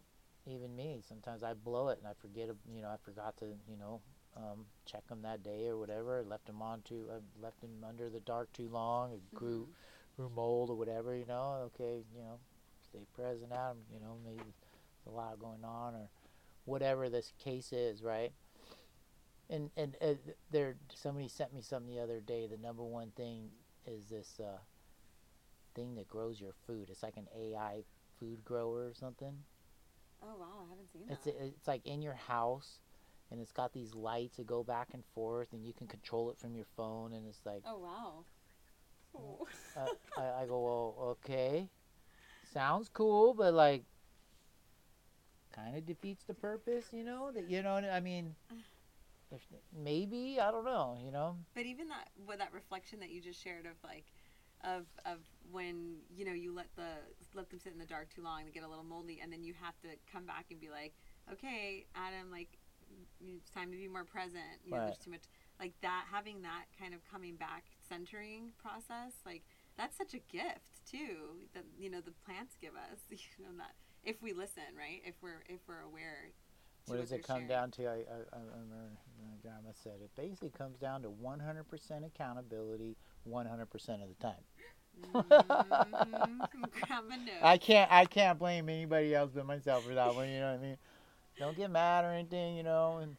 even 0.46 0.74
me 0.74 1.00
sometimes 1.06 1.42
I 1.42 1.54
blow 1.54 1.88
it 1.88 1.98
and 1.98 2.06
I 2.06 2.12
forget. 2.20 2.48
You 2.74 2.82
know, 2.82 2.88
I 2.88 2.96
forgot 3.04 3.36
to 3.38 3.46
you 3.68 3.76
know 3.78 4.00
um, 4.36 4.66
check 4.86 5.06
them 5.08 5.22
that 5.22 5.42
day 5.42 5.68
or 5.68 5.76
whatever. 5.76 6.18
I 6.18 6.28
left 6.28 6.46
them 6.46 6.62
on 6.62 6.82
too. 6.82 7.06
I 7.10 7.44
left 7.44 7.60
them 7.60 7.84
under 7.88 8.08
the 8.08 8.20
dark 8.20 8.52
too 8.52 8.68
long. 8.68 9.12
It 9.12 9.34
grew 9.34 9.68
grew 10.16 10.30
mold 10.34 10.70
or 10.70 10.76
whatever. 10.76 11.16
You 11.16 11.26
know, 11.26 11.70
okay, 11.74 12.02
you 12.14 12.22
know, 12.22 12.38
stay 12.82 13.06
present 13.14 13.52
at 13.52 13.70
'em, 13.70 13.78
You 13.92 14.00
know, 14.00 14.16
maybe 14.24 14.38
there's 14.38 15.06
a 15.06 15.16
lot 15.16 15.38
going 15.38 15.64
on 15.64 15.94
or 15.94 16.08
whatever 16.64 17.08
this 17.08 17.32
case 17.38 17.72
is, 17.72 18.02
right? 18.02 18.32
And 19.50 19.70
and 19.76 19.96
uh, 20.00 20.14
there, 20.50 20.76
somebody 20.94 21.28
sent 21.28 21.52
me 21.52 21.60
something 21.60 21.94
the 21.94 22.00
other 22.00 22.20
day. 22.20 22.46
The 22.46 22.56
number 22.56 22.82
one 22.82 23.10
thing 23.10 23.50
is 23.86 24.08
this. 24.08 24.40
Uh, 24.40 24.58
thing 25.74 25.94
that 25.96 26.08
grows 26.08 26.40
your 26.40 26.52
food. 26.66 26.88
It's 26.90 27.02
like 27.02 27.16
an 27.16 27.28
AI 27.36 27.84
food 28.18 28.44
grower 28.44 28.86
or 28.86 28.94
something. 28.94 29.44
Oh 30.22 30.36
wow, 30.38 30.64
I 30.66 30.70
haven't 30.70 30.90
seen 30.92 31.02
It's 31.08 31.24
that. 31.24 31.34
it's 31.34 31.56
it's 31.58 31.68
like 31.68 31.86
in 31.86 32.02
your 32.02 32.14
house, 32.14 32.80
and 33.30 33.40
it's 33.40 33.52
got 33.52 33.72
these 33.72 33.94
lights 33.94 34.36
that 34.36 34.46
go 34.46 34.62
back 34.62 34.88
and 34.92 35.04
forth, 35.14 35.52
and 35.52 35.64
you 35.66 35.72
can 35.72 35.86
control 35.86 36.30
it 36.30 36.38
from 36.38 36.54
your 36.54 36.66
phone. 36.76 37.12
And 37.12 37.26
it's 37.26 37.44
like 37.44 37.62
oh 37.66 37.78
wow. 37.78 38.24
Oh. 39.14 39.46
uh, 39.76 39.86
I, 40.18 40.42
I 40.42 40.46
go, 40.46 40.60
well, 40.60 41.16
okay, 41.24 41.68
sounds 42.52 42.88
cool, 42.88 43.34
but 43.34 43.52
like, 43.52 43.84
kind 45.52 45.76
of 45.76 45.84
defeats 45.86 46.24
the 46.24 46.34
purpose, 46.34 46.86
you 46.92 47.04
know? 47.04 47.30
That 47.32 47.48
you 47.48 47.62
know, 47.62 47.74
I 47.74 48.00
mean, 48.00 48.34
if, 49.32 49.46
maybe 49.76 50.38
I 50.40 50.50
don't 50.50 50.64
know, 50.64 50.96
you 51.04 51.10
know. 51.12 51.36
But 51.54 51.66
even 51.66 51.88
that, 51.88 52.08
with 52.26 52.38
that 52.38 52.52
reflection 52.52 53.00
that 53.00 53.10
you 53.10 53.20
just 53.20 53.42
shared 53.42 53.66
of 53.66 53.76
like, 53.84 54.04
of 54.64 54.86
of 55.04 55.18
when 55.51 55.97
you 56.14 56.24
know 56.24 56.32
you 56.32 56.55
let 56.55 56.68
the 56.76 57.01
let 57.34 57.51
them 57.51 57.59
sit 57.61 57.72
in 57.72 57.78
the 57.78 57.86
dark 57.86 58.14
too 58.14 58.22
long, 58.22 58.45
they 58.45 58.51
get 58.53 58.62
a 58.62 58.68
little 58.68 58.84
moldy, 58.84 59.20
and 59.22 59.32
then 59.32 59.43
you 59.43 59.55
have 59.61 59.78
to 59.82 59.88
come 60.11 60.26
back 60.26 60.47
and 60.51 60.61
be 60.61 60.70
like, 60.70 60.93
okay, 61.32 61.86
Adam, 61.95 62.30
like 62.30 62.59
it's 63.20 63.51
time 63.51 63.70
to 63.70 63.76
be 63.76 63.88
more 63.88 64.05
present. 64.05 64.61
You 64.64 64.72
know, 64.72 64.78
Right. 64.78 64.84
there's 64.86 64.99
too 64.99 65.11
much 65.11 65.24
like 65.59 65.72
that. 65.80 66.07
Having 66.11 66.43
that 66.43 66.66
kind 66.78 66.95
of 66.95 67.01
coming 67.11 67.36
back 67.36 67.64
centering 67.88 68.53
process, 68.59 69.12
like 69.24 69.43
that's 69.76 69.97
such 69.97 70.14
a 70.14 70.18
gift 70.30 70.84
too. 70.86 71.40
That 71.55 71.64
you 71.78 71.90
know 71.90 72.01
the 72.01 72.12
plants 72.24 72.57
give 72.61 72.74
us. 72.74 73.01
You 73.11 73.45
know 73.45 73.57
that 73.59 73.74
if 74.05 74.20
we 74.22 74.32
listen, 74.32 74.64
right? 74.76 75.01
If 75.05 75.14
we're 75.22 75.43
if 75.49 75.61
we're 75.66 75.80
aware. 75.80 76.30
What 76.86 76.99
does 76.99 77.12
it 77.12 77.22
come 77.24 77.36
sharing. 77.36 77.49
down 77.49 77.70
to? 77.72 77.86
I, 77.86 77.93
I, 77.93 78.18
I 78.32 78.38
I 78.38 78.59
remember 78.59 78.99
my 79.22 79.36
grandma 79.40 79.70
said 79.72 80.01
it 80.03 80.11
basically 80.16 80.51
comes 80.51 80.78
down 80.78 81.03
to 81.03 81.11
100% 81.11 82.05
accountability 82.05 82.97
100% 83.28 84.03
of 84.03 84.09
the 84.09 84.14
time. 84.20 84.43
Mhm. 85.12 86.49
Grandma. 86.70 87.16
I 87.43 87.59
can't 87.59 87.90
I 87.90 88.05
can't 88.07 88.38
blame 88.38 88.68
anybody 88.68 89.14
else 89.14 89.30
but 89.34 89.47
myself 89.47 89.84
for 89.84 89.95
that 89.95 90.14
one. 90.14 90.28
You 90.28 90.40
know 90.40 90.53
what 90.53 90.61
I 90.61 90.62
mean? 90.62 90.76
Don't 91.38 91.57
get 91.57 91.70
mad 91.70 92.05
or 92.05 92.12
anything. 92.12 92.57
You 92.57 92.62
know, 92.62 92.99
and 92.99 93.16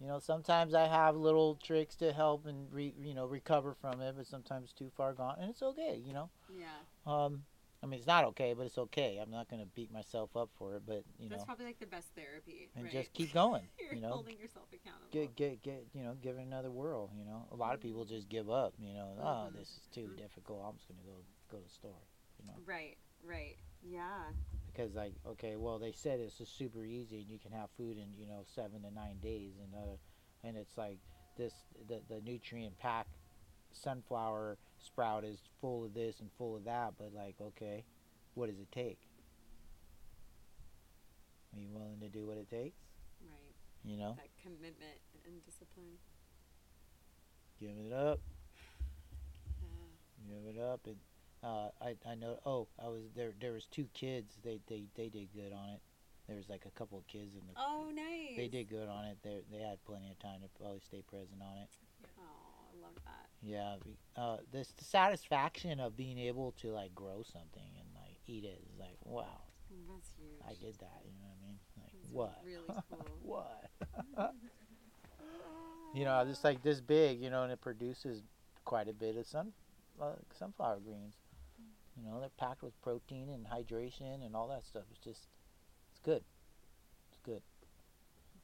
you 0.00 0.06
know 0.08 0.18
sometimes 0.18 0.74
I 0.74 0.86
have 0.86 1.16
little 1.16 1.56
tricks 1.62 1.96
to 1.96 2.12
help 2.12 2.46
and 2.46 2.72
re, 2.72 2.92
you 3.00 3.14
know 3.14 3.26
recover 3.26 3.74
from 3.80 4.00
it, 4.00 4.14
but 4.16 4.26
sometimes 4.26 4.72
too 4.72 4.90
far 4.96 5.12
gone, 5.12 5.36
and 5.40 5.50
it's 5.50 5.62
okay. 5.62 6.00
You 6.04 6.12
know. 6.12 6.30
yeah. 6.48 6.66
Um, 7.06 7.44
I 7.82 7.86
mean 7.86 7.98
it's 7.98 8.06
not 8.06 8.24
okay, 8.26 8.54
but 8.54 8.66
it's 8.66 8.78
okay. 8.78 9.18
I'm 9.20 9.30
not 9.30 9.48
gonna 9.48 9.66
beat 9.74 9.90
myself 9.92 10.36
up 10.36 10.50
for 10.56 10.76
it, 10.76 10.82
but 10.86 10.94
you 10.94 11.02
That's 11.02 11.20
know, 11.20 11.28
that's 11.30 11.44
probably 11.44 11.64
like 11.66 11.80
the 11.80 11.86
best 11.86 12.08
therapy. 12.14 12.70
and 12.76 12.84
right? 12.84 12.92
just 12.92 13.12
keep 13.12 13.32
going. 13.32 13.62
You're 13.78 13.94
you 13.94 14.00
know, 14.00 14.10
holding 14.10 14.38
yourself 14.38 14.66
accountable. 14.72 15.08
get 15.10 15.34
get 15.34 15.62
get 15.62 15.86
you 15.92 16.02
know 16.04 16.14
give 16.22 16.36
it 16.38 16.42
another 16.42 16.70
whirl 16.70 17.10
you 17.18 17.24
know 17.24 17.46
a 17.50 17.56
lot 17.56 17.74
of 17.74 17.80
people 17.80 18.04
just 18.04 18.28
give 18.28 18.48
up 18.50 18.74
you 18.78 18.94
know 18.94 19.16
oh 19.20 19.48
Mhm. 19.50 19.54
this 19.58 19.68
is 19.76 19.86
too 19.92 20.08
Mhm. 20.08 20.16
difficult 20.16 20.64
i'm 20.64 20.76
just 20.76 20.88
gonna 20.88 21.02
go 21.02 21.24
go 21.50 21.58
to 21.58 21.64
the 21.64 21.70
store 21.70 22.00
you 22.38 22.46
know 22.46 22.54
Right, 22.64 22.96
right. 23.24 23.56
Yeah. 23.82 24.30
because 24.66 24.94
like 24.94 25.14
okay 25.26 25.56
well 25.56 25.78
they 25.78 25.92
said 25.92 26.20
it's 26.20 26.38
just 26.38 26.56
super 26.56 26.84
easy 26.84 27.20
and 27.20 27.28
you 27.30 27.38
can 27.38 27.52
have 27.52 27.68
food 27.76 27.98
in 27.98 28.14
you 28.16 28.26
know 28.26 28.42
seven 28.54 28.82
to 28.82 28.90
nine 28.92 29.18
days 29.20 29.54
and 29.62 29.74
uh 29.74 29.96
and 30.44 30.56
it's 30.56 30.78
like 30.78 30.98
this 31.36 31.52
the, 31.88 32.00
the 32.08 32.20
nutrient 32.20 32.78
pack 32.78 33.06
sunflower 33.72 34.56
sprout 34.82 35.24
is 35.24 35.38
full 35.60 35.84
of 35.84 35.94
this 35.94 36.20
and 36.20 36.30
full 36.36 36.56
of 36.56 36.64
that 36.64 36.92
but 36.98 37.12
like 37.14 37.34
okay 37.40 37.84
what 38.34 38.48
does 38.48 38.58
it 38.58 38.70
take 38.72 38.98
are 41.54 41.60
you 41.60 41.68
willing 41.72 42.00
to 42.00 42.08
do 42.08 42.26
what 42.26 42.36
it 42.36 42.48
takes 42.48 42.78
Right. 43.24 43.54
you 43.84 43.96
know 43.96 44.16
That 44.16 44.28
commitment 44.42 44.98
and 45.26 45.44
discipline. 45.44 45.98
give 47.60 47.70
it 47.78 47.92
up, 47.92 48.18
Yeah. 49.62 50.34
give 50.34 50.56
it 50.56 50.60
up, 50.60 50.80
and 50.86 50.96
uh, 51.44 51.68
I 51.80 51.96
I 52.08 52.14
know. 52.14 52.38
Oh, 52.46 52.68
I 52.78 52.88
was 52.88 53.02
there. 53.16 53.32
There 53.40 53.52
was 53.52 53.66
two 53.66 53.86
kids. 53.94 54.38
They 54.44 54.60
they 54.68 54.84
they 54.96 55.08
did 55.08 55.32
good 55.34 55.52
on 55.52 55.70
it. 55.70 55.80
There 56.28 56.36
was 56.36 56.48
like 56.48 56.64
a 56.66 56.70
couple 56.78 56.98
of 56.98 57.06
kids 57.08 57.34
in 57.34 57.40
the. 57.46 57.52
Oh, 57.56 57.90
nice. 57.94 58.36
They 58.36 58.46
did 58.48 58.68
good 58.68 58.88
on 58.88 59.04
it. 59.06 59.18
They 59.22 59.42
they 59.50 59.58
had 59.62 59.82
plenty 59.84 60.10
of 60.10 60.18
time 60.20 60.40
to 60.42 60.48
probably 60.60 60.80
stay 60.80 61.02
present 61.02 61.40
on 61.42 61.58
it. 61.58 61.68
Love 62.82 62.94
that. 63.04 63.28
Yeah, 63.42 63.76
uh, 64.16 64.36
this 64.52 64.72
the 64.76 64.84
satisfaction 64.84 65.80
of 65.80 65.96
being 65.96 66.18
able 66.18 66.52
to 66.60 66.68
like 66.68 66.94
grow 66.94 67.22
something 67.24 67.70
and 67.78 67.88
like 67.94 68.16
eat 68.26 68.44
it 68.44 68.62
is 68.70 68.78
like 68.78 68.96
wow, 69.04 69.24
That's 69.88 70.12
huge. 70.16 70.40
I 70.46 70.50
did 70.64 70.78
that. 70.78 71.02
You 71.04 71.12
know 71.20 71.28
what 71.28 71.38
I 71.38 71.46
mean? 71.46 71.58
Like 71.76 71.92
That's 71.92 72.12
what? 72.12 72.38
Really 72.44 72.82
cool. 72.90 73.18
what? 73.22 74.34
you 75.94 76.04
know, 76.04 76.24
just 76.24 76.44
like 76.48 76.62
this 76.62 76.80
big, 76.80 77.20
you 77.20 77.30
know, 77.30 77.42
and 77.42 77.52
it 77.52 77.60
produces 77.60 78.22
quite 78.64 78.88
a 78.88 78.92
bit 78.92 79.16
of 79.16 79.26
sun, 79.26 79.52
uh, 80.00 80.12
sunflower 80.38 80.80
greens. 80.84 81.14
You 81.96 82.08
know, 82.08 82.20
they're 82.20 82.30
packed 82.30 82.62
with 82.62 82.80
protein 82.80 83.28
and 83.28 83.46
hydration 83.46 84.24
and 84.24 84.34
all 84.34 84.48
that 84.48 84.64
stuff. 84.64 84.84
It's 84.90 85.04
just, 85.04 85.28
it's 85.90 86.00
good. 86.02 86.24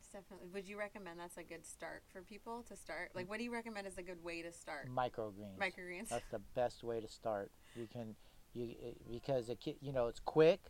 It's 0.08 0.14
good. 0.14 0.18
It's 0.18 0.28
definitely. 0.28 0.48
Would 0.54 0.68
you 0.68 0.78
recommend 0.78 1.20
that's 1.20 1.36
a 1.36 1.42
good 1.42 1.66
start 1.66 2.02
for 2.12 2.22
people 2.22 2.64
to 2.68 2.76
start? 2.76 3.10
Like, 3.14 3.28
what 3.28 3.38
do 3.38 3.44
you 3.44 3.52
recommend 3.52 3.86
is 3.86 3.98
a 3.98 4.02
good 4.02 4.22
way 4.22 4.42
to 4.42 4.52
start? 4.52 4.88
Microgreens. 4.88 5.58
Microgreens. 5.58 6.08
That's 6.08 6.28
the 6.30 6.40
best 6.54 6.82
way 6.82 7.00
to 7.00 7.08
start. 7.08 7.50
You 7.74 7.86
can, 7.90 8.16
you 8.54 8.74
it, 8.80 8.96
because 9.10 9.50
kid, 9.60 9.76
you 9.80 9.92
know, 9.92 10.06
it's 10.06 10.20
quick. 10.20 10.60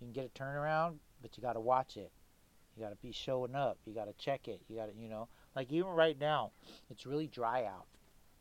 You 0.00 0.06
can 0.06 0.12
get 0.12 0.26
a 0.26 0.38
turnaround, 0.38 0.96
but 1.22 1.36
you 1.36 1.42
got 1.42 1.54
to 1.54 1.60
watch 1.60 1.96
it. 1.96 2.12
You 2.76 2.84
got 2.84 2.90
to 2.90 2.96
be 2.96 3.10
showing 3.12 3.56
up. 3.56 3.78
You 3.84 3.94
got 3.94 4.06
to 4.06 4.12
check 4.12 4.46
it. 4.46 4.62
You 4.68 4.76
got 4.76 4.86
to, 4.86 4.92
you 4.96 5.08
know, 5.08 5.28
like 5.56 5.72
even 5.72 5.88
right 5.90 6.18
now, 6.18 6.52
it's 6.90 7.06
really 7.06 7.26
dry 7.26 7.64
out. 7.64 7.86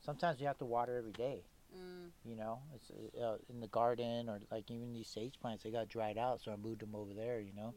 Sometimes 0.06 0.40
you 0.40 0.46
have 0.48 0.60
to 0.60 0.66
water 0.66 0.96
every 0.96 1.12
day. 1.14 1.44
Mm, 1.76 2.12
You 2.24 2.36
know, 2.36 2.60
it's 2.76 2.92
uh, 3.20 3.38
in 3.50 3.60
the 3.60 3.68
garden 3.68 4.30
or 4.30 4.40
like 4.52 4.70
even 4.70 4.94
these 4.94 5.08
sage 5.08 5.40
plants, 5.42 5.64
they 5.64 5.72
got 5.72 5.90
dried 5.90 6.18
out, 6.18 6.40
so 6.42 6.52
I 6.52 6.56
moved 6.56 6.82
them 6.82 6.96
over 6.96 7.14
there. 7.14 7.42
You 7.42 7.54
know, 7.56 7.74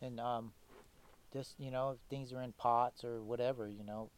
yeah. 0.00 0.06
and 0.06 0.20
um, 0.20 0.52
just 1.32 1.58
you 1.58 1.70
know, 1.70 1.90
if 1.90 1.98
things 2.08 2.32
are 2.32 2.42
in 2.42 2.52
pots 2.52 3.04
or 3.04 3.22
whatever, 3.22 3.68
you 3.68 3.84
know. 3.84 4.10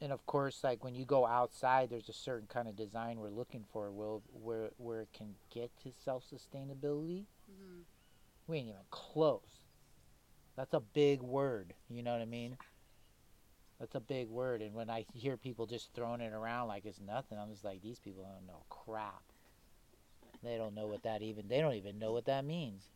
And 0.00 0.12
of 0.12 0.26
course, 0.26 0.64
like 0.64 0.82
when 0.82 0.94
you 0.94 1.04
go 1.04 1.26
outside, 1.26 1.88
there's 1.88 2.08
a 2.08 2.12
certain 2.12 2.48
kind 2.48 2.66
of 2.66 2.76
design 2.76 3.18
we're 3.18 3.30
looking 3.30 3.64
for, 3.72 3.90
where 3.90 4.18
where 4.32 4.70
where 4.76 5.02
it 5.02 5.10
can 5.16 5.34
get 5.52 5.70
to 5.82 5.92
self 6.04 6.24
sustainability. 6.24 7.26
hmm 7.46 7.82
We 8.46 8.58
ain't 8.58 8.68
even 8.68 8.80
close. 8.90 9.66
That's 10.56 10.74
a 10.74 10.80
big 10.80 11.22
word. 11.22 11.74
You 11.88 12.02
know 12.02 12.12
what 12.12 12.20
I 12.20 12.26
mean? 12.26 12.56
That's 13.80 13.94
a 13.94 14.00
big 14.00 14.28
word. 14.28 14.62
And 14.62 14.74
when 14.74 14.90
I 14.90 15.06
hear 15.12 15.36
people 15.36 15.66
just 15.66 15.92
throwing 15.92 16.20
it 16.20 16.32
around 16.32 16.68
like 16.68 16.84
it's 16.84 17.00
nothing, 17.00 17.38
I'm 17.38 17.50
just 17.50 17.64
like, 17.64 17.82
these 17.82 17.98
people 17.98 18.22
don't 18.22 18.46
know 18.46 18.62
crap. 18.68 19.22
They 20.42 20.56
don't 20.56 20.74
know 20.74 20.86
what 20.86 21.02
that 21.04 21.22
even. 21.22 21.48
They 21.48 21.60
don't 21.60 21.74
even 21.74 21.98
know 21.98 22.12
what 22.12 22.26
that 22.26 22.44
means. 22.44 22.90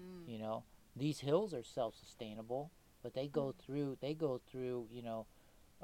Mm. 0.00 0.30
You 0.32 0.38
know, 0.38 0.64
these 0.96 1.20
hills 1.20 1.54
are 1.54 1.62
self-sustainable, 1.62 2.70
but 3.02 3.14
they 3.14 3.28
go 3.28 3.52
through. 3.52 3.96
They 4.00 4.14
go 4.14 4.38
through. 4.50 4.88
You 4.90 5.02
know, 5.02 5.26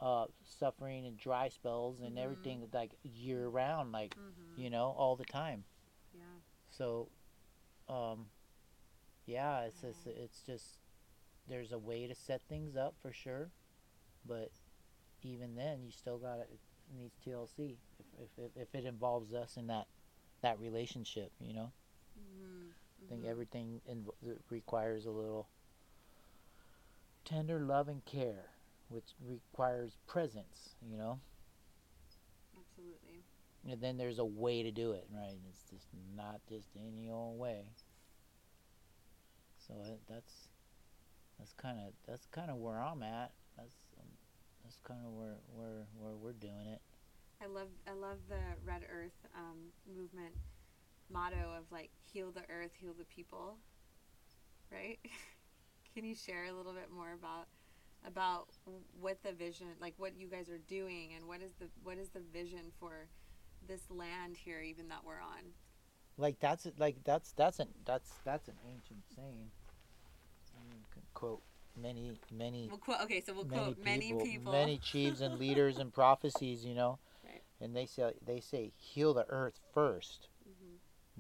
uh, 0.01 0.27
suffering 0.43 1.07
and 1.07 1.17
dry 1.17 1.49
spells 1.49 2.01
and 2.01 2.17
Mhm. 2.17 2.23
everything 2.23 2.69
like 2.73 2.93
year 3.03 3.49
round, 3.49 3.93
like 3.93 4.13
hmm 4.15 4.53
you 4.57 4.71
know, 4.71 4.95
all 4.97 5.17
the 5.17 5.25
time. 5.25 5.65
Yeah. 6.13 6.41
So, 6.71 7.11
um, 7.89 8.27
yeah, 9.27 9.63
it's 9.63 9.81
just, 9.81 10.07
it's 10.07 10.43
just 10.43 10.79
there's 11.47 11.73
a 11.73 11.79
way 11.79 12.07
to 12.07 12.15
set 12.15 12.43
things 12.49 12.77
up 12.77 12.95
for 13.01 13.13
sure, 13.13 13.51
but 14.25 14.51
even 15.23 15.55
then, 15.55 15.83
you 15.85 15.91
still 15.93 16.19
got 16.19 16.41
it 16.41 16.59
needs 16.95 17.17
TLC 17.23 17.77
if, 17.99 18.07
if 18.21 18.29
if 18.39 18.57
if 18.57 18.75
it 18.75 18.85
involves 18.87 19.33
us 19.35 19.57
in 19.57 19.67
that 19.69 19.87
that 20.43 20.59
relationship, 20.59 21.33
you 21.41 21.55
know. 21.55 21.73
hmm 22.15 22.56
I 23.07 23.11
think 23.11 23.27
everything 23.27 23.81
in, 23.87 24.05
requires 24.51 25.07
a 25.07 25.11
little 25.11 25.49
tender 27.25 27.61
love 27.61 27.89
and 27.89 28.05
care, 28.05 28.47
which 28.89 29.05
requires 29.25 29.97
presence, 30.07 30.75
you 30.91 30.99
know. 30.99 31.21
Absolutely. 32.59 33.23
And 33.69 33.81
then 33.81 33.97
there's 33.97 34.19
a 34.19 34.25
way 34.25 34.63
to 34.63 34.71
do 34.71 34.93
it, 34.93 35.07
right? 35.15 35.37
It's 35.49 35.63
just 35.71 35.87
not 36.17 36.41
just 36.49 36.69
any 36.77 37.11
old 37.11 37.39
way. 37.39 37.65
So 39.67 39.75
uh, 39.75 39.91
that's 40.09 40.49
that's 41.39 41.53
kind 41.53 41.79
of 41.79 41.93
that's 42.07 42.27
kind 42.27 42.51
of 42.51 42.57
where 42.57 42.81
I'm 42.81 43.03
at. 43.03 43.33
That's 43.57 43.77
um, 43.99 44.07
that's 44.63 44.79
kind 44.85 45.01
of 45.05 45.13
where 45.13 45.37
where 45.55 45.87
where 45.99 46.15
we're 46.15 46.33
doing 46.33 46.67
it. 46.73 46.81
I 47.43 47.47
love 47.47 47.69
I 47.89 47.93
love 47.93 48.19
the 48.29 48.41
Red 48.65 48.83
Earth 48.91 49.27
um, 49.37 49.59
movement 49.97 50.35
motto 51.11 51.55
of 51.57 51.65
like 51.71 51.91
heal 52.13 52.31
the 52.31 52.43
earth, 52.53 52.73
heal 52.81 52.95
the 52.97 53.05
people. 53.05 53.57
Right? 54.71 54.99
Can 55.95 56.05
you 56.05 56.15
share 56.15 56.45
a 56.45 56.53
little 56.53 56.73
bit 56.73 56.91
more 56.95 57.13
about 57.13 57.47
about 58.07 58.49
what 59.01 59.23
the 59.23 59.33
vision, 59.33 59.69
like 59.81 59.95
what 59.97 60.13
you 60.19 60.29
guys 60.29 60.49
are 60.49 60.59
doing, 60.69 61.13
and 61.17 61.27
what 61.27 61.41
is 61.43 61.53
the 61.59 61.67
what 61.83 61.99
is 61.99 62.09
the 62.11 62.21
vision 62.33 62.73
for 62.79 63.07
this 63.67 63.83
land 63.91 64.37
here, 64.37 64.61
even 64.61 64.89
that 64.89 65.05
we're 65.05 65.21
on? 65.21 65.53
Like 66.19 66.39
that's 66.41 66.67
like 66.79 66.97
that's 67.05 67.33
that's 67.33 67.59
an 67.61 67.69
that's 67.85 68.11
that's 68.25 68.49
an 68.49 68.55
ancient 68.67 69.01
saying. 69.15 69.51
I 70.55 70.63
mean, 70.71 70.83
quote 71.15 71.43
many 71.81 72.19
many 72.33 72.69
We'll 72.69 72.79
quote. 72.79 73.01
Okay, 73.03 73.21
so 73.21 73.35
we'll 73.35 73.45
many 73.45 73.63
quote 73.63 73.85
many 73.85 74.07
people, 74.13 74.21
people. 74.27 74.53
many 74.53 74.79
chiefs 74.79 75.21
and 75.21 75.39
leaders 75.39 75.79
and 75.79 75.93
prophecies, 75.95 76.65
you 76.65 76.75
know, 76.75 76.99
Right. 77.25 77.43
and 77.61 77.75
they 77.75 77.87
say 77.87 78.13
they 78.25 78.41
say 78.41 78.73
heal 78.77 79.15
the 79.15 79.27
earth 79.29 79.61
first. 79.75 80.29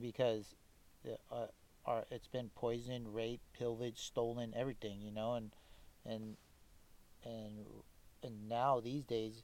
Because 0.00 0.54
uh, 1.30 1.46
our, 1.84 2.04
it's 2.10 2.28
been 2.28 2.50
poisoned, 2.54 3.14
raped, 3.14 3.52
pillaged, 3.52 3.98
stolen, 3.98 4.52
everything, 4.56 5.00
you 5.00 5.10
know, 5.12 5.34
and 5.34 5.52
and 6.04 6.36
and 7.24 7.66
and 8.22 8.48
now 8.48 8.80
these 8.80 9.04
days, 9.04 9.42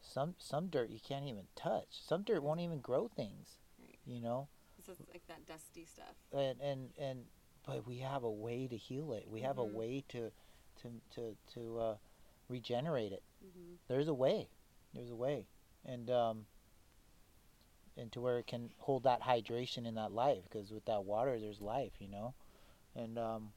some 0.00 0.34
some 0.38 0.68
dirt 0.68 0.90
you 0.90 1.00
can't 1.00 1.26
even 1.26 1.46
touch. 1.56 1.86
Some 1.90 2.22
dirt 2.22 2.42
won't 2.42 2.60
even 2.60 2.80
grow 2.80 3.08
things, 3.08 3.58
Right. 3.80 3.98
you 4.06 4.20
know, 4.20 4.48
So 4.84 4.92
it's 4.92 5.08
like 5.12 5.26
that 5.26 5.46
dusty 5.46 5.84
stuff. 5.84 6.16
and 6.32 6.60
and 6.60 6.90
and 6.98 7.24
but 7.66 7.86
we 7.86 7.98
have 7.98 8.22
a 8.24 8.30
way 8.30 8.66
to 8.68 8.76
heal 8.76 9.12
it. 9.12 9.28
We 9.28 9.40
have 9.42 9.56
Mhm. 9.56 9.60
a 9.60 9.64
way 9.64 10.04
to 10.08 10.32
to 10.82 11.00
to 11.14 11.36
to 11.54 11.78
uh, 11.78 11.96
regenerate 12.48 13.12
it. 13.12 13.22
hmm 13.42 13.74
There's 13.88 14.08
a 14.08 14.14
way. 14.14 14.48
There's 14.94 15.10
a 15.10 15.16
way, 15.16 15.46
and 15.84 16.08
um, 16.10 16.46
and 17.98 18.12
to 18.12 18.20
where 18.20 18.38
it 18.38 18.46
can 18.46 18.70
hold 18.78 19.02
that 19.02 19.22
hydration 19.22 19.86
in 19.86 19.94
that 19.96 20.12
life. 20.12 20.44
Because 20.44 20.70
with 20.70 20.84
that 20.86 21.04
water, 21.04 21.38
there's 21.38 21.60
life, 21.60 21.92
you 21.98 22.08
know, 22.08 22.34
and 22.94 23.18
um, 23.18 23.48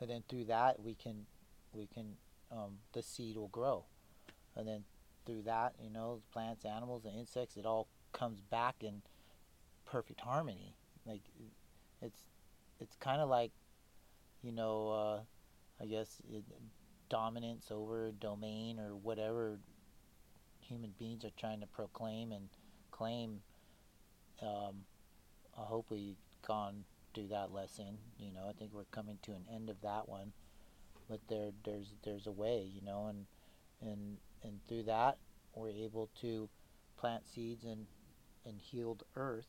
and 0.00 0.10
then 0.10 0.22
through 0.28 0.44
that 0.44 0.80
we 0.80 0.94
can 0.94 1.26
we 1.72 1.86
can 1.86 2.16
um, 2.52 2.78
the 2.92 3.02
seed 3.02 3.36
will 3.36 3.48
grow, 3.48 3.84
and 4.56 4.66
then 4.66 4.84
through 5.26 5.42
that, 5.42 5.74
you 5.82 5.90
know, 5.90 6.20
plants, 6.32 6.64
animals, 6.64 7.04
and 7.04 7.18
insects, 7.18 7.56
it 7.56 7.64
all 7.64 7.88
comes 8.12 8.40
back 8.40 8.76
in 8.82 9.02
perfect 9.86 10.20
harmony. 10.20 10.74
Like 11.06 11.22
it's 12.02 12.20
it's 12.80 12.96
kind 12.96 13.20
of 13.20 13.28
like 13.28 13.52
you 14.42 14.52
know 14.52 14.90
uh, 14.90 15.20
I 15.82 15.86
guess 15.86 16.20
it, 16.32 16.44
dominance 17.08 17.70
over 17.70 18.12
domain 18.12 18.78
or 18.80 18.96
whatever 18.96 19.58
human 20.60 20.92
beings 20.98 21.24
are 21.24 21.30
trying 21.36 21.60
to 21.60 21.66
proclaim 21.66 22.32
and 22.32 22.48
claim. 22.94 23.40
Um, 24.40 24.84
I 25.58 25.62
hope 25.62 25.86
we 25.90 26.16
gone 26.46 26.84
through 27.12 27.28
that 27.28 27.52
lesson. 27.52 27.98
You 28.18 28.32
know, 28.32 28.46
I 28.48 28.52
think 28.52 28.72
we're 28.72 28.84
coming 28.90 29.18
to 29.22 29.32
an 29.32 29.44
end 29.52 29.68
of 29.70 29.80
that 29.82 30.08
one, 30.08 30.32
but 31.08 31.20
there 31.28 31.50
there's 31.64 31.94
there's 32.04 32.26
a 32.26 32.32
way. 32.32 32.68
You 32.72 32.82
know, 32.82 33.06
and 33.08 33.26
and 33.80 34.18
and 34.42 34.60
through 34.68 34.84
that 34.84 35.18
we're 35.54 35.70
able 35.70 36.08
to 36.20 36.48
plant 36.96 37.26
seeds 37.26 37.64
and 37.64 37.86
and 38.46 38.60
healed 38.60 39.02
earth, 39.16 39.48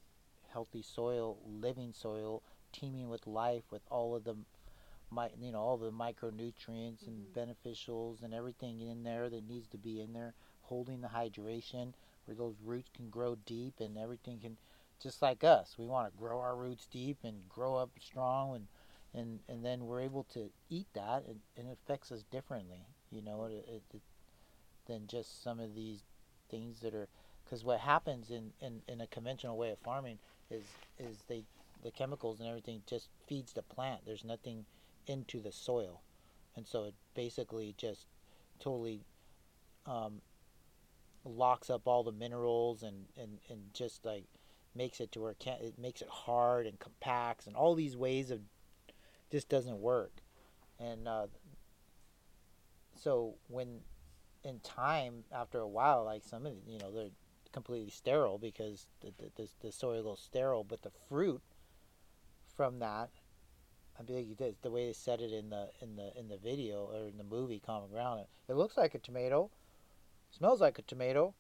healthy 0.52 0.82
soil, 0.82 1.38
living 1.46 1.94
soil, 1.94 2.42
teeming 2.72 3.10
with 3.10 3.28
life, 3.28 3.64
with 3.72 3.82
all 3.90 4.16
of 4.16 4.24
the 4.24 4.36
my 5.12 5.30
you 5.40 5.52
know 5.52 5.60
all 5.62 5.78
the 5.78 5.92
micronutrients 5.92 7.06
and 7.08 7.28
Mhm. 7.28 7.34
beneficials 7.34 8.24
and 8.24 8.34
everything 8.34 8.80
in 8.80 9.04
there 9.04 9.30
that 9.30 9.48
needs 9.48 9.68
to 9.70 9.78
be 9.78 10.02
in 10.02 10.14
there 10.14 10.34
holding 10.64 11.02
the 11.02 11.10
hydration 11.10 11.94
where 12.26 12.36
those 12.36 12.56
roots 12.64 12.90
can 12.96 13.10
grow 13.10 13.36
deep 13.46 13.76
and 13.80 13.98
everything 13.98 14.40
can 14.40 14.58
just 15.02 15.22
like 15.22 15.44
us 15.44 15.76
we 15.78 15.86
want 15.86 16.12
to 16.12 16.18
grow 16.18 16.40
our 16.40 16.56
roots 16.56 16.88
deep 16.88 17.18
and 17.24 17.48
grow 17.50 17.76
up 17.76 17.90
strong 18.00 18.56
and 18.56 18.68
and 19.14 19.40
and 19.48 19.64
then 19.64 19.86
we're 19.86 20.02
able 20.02 20.24
to 20.24 20.50
eat 20.70 20.88
that 20.94 21.24
and, 21.28 21.40
and 21.58 21.68
it 21.68 21.78
affects 21.84 22.12
us 22.12 22.24
differently 22.32 22.88
you 23.12 23.22
know 23.22 23.46
it, 23.46 23.66
it, 23.68 23.84
it 23.94 24.02
than 24.88 25.08
just 25.08 25.44
some 25.44 25.60
of 25.60 25.76
these 25.76 26.04
things 26.50 26.80
that 26.82 26.94
are 26.94 27.08
because 27.44 27.64
what 27.64 27.80
happens 27.80 28.30
in, 28.30 28.52
in 28.62 28.82
in 28.88 29.02
a 29.02 29.08
conventional 29.08 29.58
way 29.58 29.72
of 29.72 29.80
farming 29.80 30.18
is 30.50 30.64
is 31.00 31.24
they 31.28 31.44
the 31.86 31.92
chemicals 31.92 32.40
and 32.40 32.50
everything 32.50 32.82
just 32.88 33.10
feeds 33.28 33.54
the 33.54 33.62
plant. 33.62 34.02
There's 34.06 34.26
nothing 34.26 34.66
into 35.08 35.40
the 35.40 35.52
soil. 35.52 36.02
And 36.56 36.68
so 36.68 36.86
it 36.86 36.96
basically 37.14 37.76
just 37.78 38.08
totally 38.60 39.02
um, 39.86 40.22
locks 41.26 41.70
up 41.70 41.88
all 41.88 42.04
the 42.04 42.12
minerals 42.12 42.84
and, 42.84 43.06
and, 43.20 43.40
and 43.50 43.74
just 43.74 44.06
like 44.06 44.26
makes 44.76 45.00
it 45.00 45.12
to 45.12 45.20
where 45.22 45.32
it 45.32 45.40
can't 45.40 45.62
it 45.62 45.80
makes 45.80 46.02
it 46.02 46.10
hard 46.10 46.68
and 46.68 46.80
compacts 46.80 47.48
and 47.48 47.56
all 47.56 47.76
these 47.76 47.98
ways 47.98 48.30
of 48.32 48.42
just 49.32 49.50
doesn't 49.50 49.80
work. 49.80 50.12
And 50.80 51.08
uh, 51.08 51.28
so 52.96 53.36
when 53.48 53.80
in 54.44 54.60
time 54.60 55.24
after 55.34 55.60
a 55.60 55.68
while 55.68 56.06
like 56.06 56.24
some 56.24 56.46
of 56.46 56.54
you 56.68 56.78
know 56.78 56.92
they're 56.92 57.10
completely 57.52 57.90
sterile 57.90 58.38
because 58.38 58.88
the, 59.02 59.12
the, 59.36 59.48
the, 59.62 59.72
soil 59.72 60.14
is 60.14 60.20
sterile 60.20 60.64
but 60.64 60.82
the 60.84 60.92
fruit 61.10 61.42
from 62.56 62.80
that 62.80 63.10
I 64.00 64.04
believe 64.04 64.38
the, 64.38 64.54
the 64.62 64.70
way 64.70 64.88
they 64.88 64.94
said 64.94 65.22
it 65.22 65.32
in 65.32 65.50
the 65.50 65.70
in 65.82 65.96
the 65.96 66.12
in 66.18 66.28
the 66.28 66.38
video 66.38 66.90
or 66.94 67.08
in 67.08 67.18
the 67.18 67.24
movie 67.24 67.62
Common 67.66 67.90
Ground 67.90 68.20
it, 68.20 68.52
it 68.52 68.56
looks 68.56 68.78
like 68.78 68.94
a 68.94 69.00
tomato 69.00 69.50
smells 70.38 70.62
like 70.62 70.78
a 70.80 70.82
tomato 70.84 71.34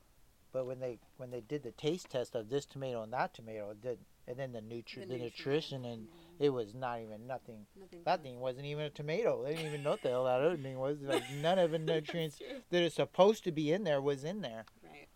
but 0.53 0.65
when 0.65 0.79
they 0.79 0.99
when 1.17 1.31
they 1.31 1.41
did 1.41 1.63
the 1.63 1.71
taste 1.71 2.09
test 2.09 2.33
of 2.35 2.49
this 2.49 2.65
tomato 2.65 3.03
and 3.03 3.11
that 3.13 3.33
tomato 3.33 3.71
it 3.71 3.81
didn't. 3.81 4.05
and 4.27 4.37
then 4.37 4.51
the, 4.53 4.61
nutri- 4.61 5.01
the, 5.07 5.17
The 5.17 5.17
nutrition 5.17 5.83
and 5.85 6.07
it 6.39 6.49
was 6.49 6.73
not 6.73 7.01
even 7.01 7.27
nothing 7.27 7.65
Nothing 7.79 8.01
that 8.05 8.23
thing 8.23 8.39
wasn't 8.39 8.65
even 8.65 8.85
a 8.85 8.89
tomato. 8.89 9.43
They 9.43 9.51
didn't 9.55 9.67
even 9.67 9.83
know 9.83 9.91
what 9.91 10.01
the 10.01 10.09
hell 10.09 10.25
that 10.25 10.41
other 10.41 10.57
thing 10.57 10.77
was. 10.77 10.97
Like 11.01 11.23
none 11.41 11.59
of 11.59 11.71
the 11.71 11.79
nutrients 11.79 12.39
that 12.69 12.83
are 12.83 12.89
supposed 12.89 13.43
to 13.45 13.51
be 13.51 13.71
in 13.71 13.83
there 13.83 14.01
was 14.01 14.23
in 14.23 14.41
there. 14.41 14.65
Right. 14.83 15.07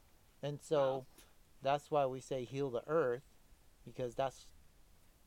And 0.42 0.60
so 0.62 1.06
that's 1.62 1.92
why 1.92 2.06
we 2.06 2.20
say 2.22 2.46
heal 2.46 2.70
the 2.70 2.84
earth, 2.88 3.24
because 3.86 4.16
that's 4.16 4.46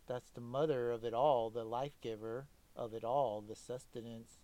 that's 0.06 0.30
the 0.30 0.40
mother 0.40 0.90
of 0.90 1.04
it 1.04 1.14
all, 1.14 1.50
the 1.50 1.64
life 1.64 2.00
giver 2.00 2.46
of 2.74 2.92
it 2.94 3.04
all, 3.04 3.40
the 3.46 3.54
sustenance, 3.54 4.38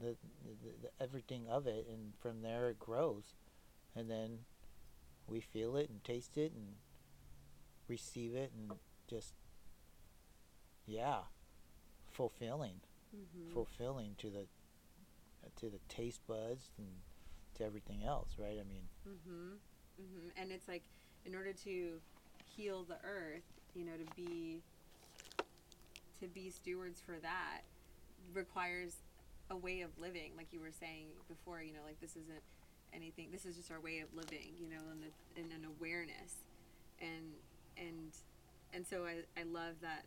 the, 0.00 0.16
the, 0.44 0.70
the 0.82 1.02
everything 1.02 1.46
of 1.48 1.66
it, 1.66 1.86
and 1.88 2.14
from 2.20 2.42
there 2.42 2.70
it 2.70 2.78
grows, 2.78 3.34
and 3.96 4.10
then 4.10 4.40
we 5.28 5.40
feel 5.40 5.76
it 5.76 5.88
and 5.90 6.02
taste 6.04 6.36
it 6.36 6.52
and 6.52 6.74
receive 7.88 8.34
it 8.34 8.52
and 8.56 8.78
just 9.08 9.32
yeah, 10.86 11.20
fulfilling 12.12 12.80
Mm-hmm. 13.14 13.52
fulfilling 13.54 14.16
to 14.18 14.28
the 14.28 14.46
to 15.60 15.66
the 15.70 15.78
taste 15.88 16.20
buds 16.26 16.70
and 16.78 16.88
to 17.56 17.64
everything 17.64 18.02
else, 18.04 18.30
right? 18.38 18.58
I 18.60 18.64
mean, 18.68 18.88
Mm-hmm. 19.08 19.52
Mm-hmm. 20.02 20.42
And 20.42 20.50
it's 20.50 20.66
like, 20.66 20.82
in 21.24 21.36
order 21.36 21.52
to 21.64 22.00
heal 22.56 22.82
the 22.82 22.96
earth, 23.04 23.44
you 23.76 23.84
know, 23.84 23.92
to 23.92 24.14
be 24.16 24.62
to 26.20 26.26
be 26.26 26.50
stewards 26.50 27.00
for 27.00 27.16
that 27.22 27.60
requires 28.32 28.96
a 29.50 29.56
way 29.56 29.82
of 29.82 29.90
living, 29.98 30.32
like 30.36 30.48
you 30.50 30.58
were 30.60 30.72
saying 30.72 31.06
before. 31.28 31.62
You 31.62 31.72
know, 31.74 31.84
like 31.86 32.00
this 32.00 32.12
isn't 32.16 32.42
anything. 32.94 33.28
This 33.32 33.44
is 33.44 33.56
just 33.56 33.70
our 33.70 33.80
way 33.80 34.00
of 34.00 34.08
living. 34.14 34.54
You 34.58 34.68
know, 34.70 34.82
and 34.90 35.02
the 35.02 35.40
and 35.40 35.50
an 35.52 35.66
awareness, 35.78 36.44
and 37.00 37.34
and 37.76 38.12
and 38.72 38.86
so 38.86 39.04
I 39.04 39.22
I 39.38 39.44
love 39.44 39.74
that. 39.82 40.04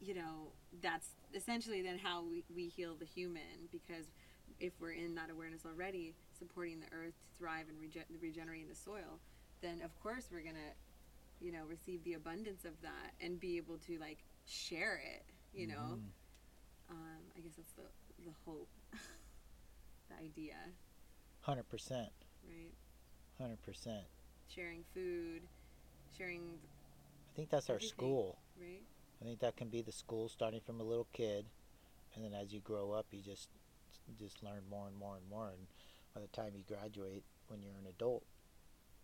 You 0.00 0.14
know, 0.14 0.52
that's 0.82 1.08
essentially 1.34 1.80
then 1.82 1.98
how 1.98 2.22
we, 2.22 2.44
we 2.54 2.68
heal 2.68 2.94
the 2.98 3.06
human 3.06 3.68
because 3.72 4.04
if 4.60 4.72
we're 4.80 4.92
in 4.92 5.14
that 5.14 5.30
awareness 5.30 5.64
already, 5.64 6.14
supporting 6.38 6.80
the 6.80 6.86
earth 6.94 7.14
to 7.14 7.38
thrive 7.38 7.66
and 7.68 7.78
rege- 7.80 8.06
regenerating 8.20 8.68
the 8.68 8.74
soil, 8.74 9.20
then 9.62 9.80
of 9.82 9.90
course 10.02 10.28
we're 10.30 10.40
gonna, 10.42 10.72
you 11.40 11.52
know, 11.52 11.64
receive 11.68 12.02
the 12.04 12.14
abundance 12.14 12.64
of 12.64 12.72
that 12.82 13.12
and 13.20 13.40
be 13.40 13.56
able 13.56 13.78
to 13.86 13.98
like 13.98 14.18
share 14.46 15.00
it. 15.04 15.24
You 15.54 15.68
know, 15.68 15.96
mhm. 15.96 16.90
um, 16.90 17.22
I 17.36 17.40
guess 17.40 17.52
that's 17.56 17.72
the 17.72 17.82
the 18.24 18.32
hope, 18.44 18.68
the 20.08 20.16
idea, 20.24 20.56
hundred 21.46 21.68
percent, 21.68 22.10
right? 22.48 22.72
hundred 23.40 23.62
percent. 23.62 24.04
Sharing 24.52 24.84
food, 24.94 25.42
sharing, 26.16 26.40
I 26.42 27.36
think 27.36 27.50
that's 27.50 27.70
our 27.70 27.80
school. 27.80 28.38
right? 28.60 28.82
I 29.20 29.24
think 29.24 29.40
that 29.40 29.56
can 29.56 29.68
be 29.68 29.80
the 29.82 29.92
school, 29.92 30.28
starting 30.28 30.60
from 30.60 30.80
a 30.80 30.84
little 30.84 31.06
kid, 31.12 31.46
and 32.14 32.24
then 32.24 32.32
as 32.34 32.52
you 32.52 32.60
grow 32.60 32.92
up, 32.92 33.06
you 33.10 33.20
just 33.22 33.48
just 34.18 34.42
learn 34.42 34.62
more 34.70 34.86
and 34.86 34.96
more 34.96 35.16
and 35.16 35.28
more, 35.28 35.48
and 35.48 35.66
by 36.14 36.20
the 36.20 36.28
time 36.28 36.52
you 36.56 36.62
graduate, 36.66 37.24
when 37.48 37.60
you're 37.62 37.74
an 37.80 37.86
adult, 37.88 38.22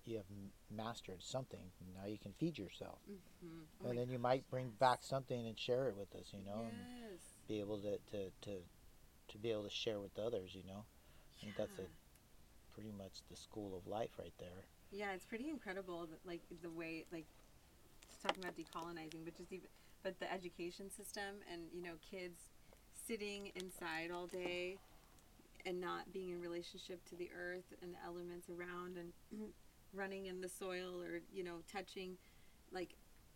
you 0.04 0.16
have 0.16 0.26
mastered 0.74 1.22
something. 1.22 1.70
Now 1.96 2.06
you 2.08 2.18
can 2.18 2.32
feed 2.38 2.58
yourself, 2.58 2.98
Mm-hmm. 3.08 3.86
and 3.88 3.98
then 3.98 4.08
you 4.10 4.18
might 4.18 4.48
bring 4.50 4.70
back 4.78 4.98
something 5.02 5.46
and 5.46 5.58
share 5.58 5.88
it 5.88 5.96
with 5.96 6.14
us, 6.14 6.32
you 6.32 6.44
know, 6.44 6.60
and 6.68 6.76
be 7.48 7.58
able 7.60 7.78
to, 7.78 7.98
to, 8.12 8.30
to, 8.42 8.58
to 9.28 9.38
be 9.38 9.50
able 9.50 9.64
to 9.64 9.70
share 9.70 9.98
with 10.00 10.16
others, 10.18 10.54
you 10.54 10.62
know. 10.66 10.84
I 10.84 11.44
think 11.44 11.56
that's 11.56 11.78
a 11.80 11.82
pretty 12.74 12.92
much 12.96 13.20
the 13.30 13.36
school 13.36 13.76
of 13.76 13.86
life 13.86 14.10
right 14.18 14.32
there. 14.38 14.64
Yeah, 14.90 15.12
it's 15.14 15.24
pretty 15.24 15.48
incredible, 15.48 16.06
that, 16.06 16.20
like 16.26 16.40
the 16.62 16.70
way, 16.70 17.04
like 17.12 17.26
talking 18.22 18.42
about 18.42 18.56
decolonizing, 18.56 19.24
but 19.24 19.36
just 19.36 19.52
even, 19.52 19.68
but 20.02 20.18
the 20.20 20.30
education 20.32 20.90
system 20.90 21.36
and 21.50 21.62
you 21.72 21.82
know 21.82 21.94
kids 22.10 22.40
sitting 23.06 23.52
inside 23.54 24.10
all 24.14 24.26
day 24.26 24.76
and 25.64 25.80
not 25.80 26.12
being 26.12 26.30
in 26.30 26.40
relationship 26.40 27.04
to 27.08 27.16
the 27.16 27.30
earth 27.36 27.72
and 27.82 27.94
the 27.94 27.98
elements 28.04 28.48
around 28.50 28.96
and 28.96 29.12
running 29.94 30.26
in 30.26 30.40
the 30.40 30.48
soil 30.48 31.00
or 31.00 31.20
you 31.32 31.44
know 31.44 31.58
touching, 31.70 32.16
like. 32.72 32.94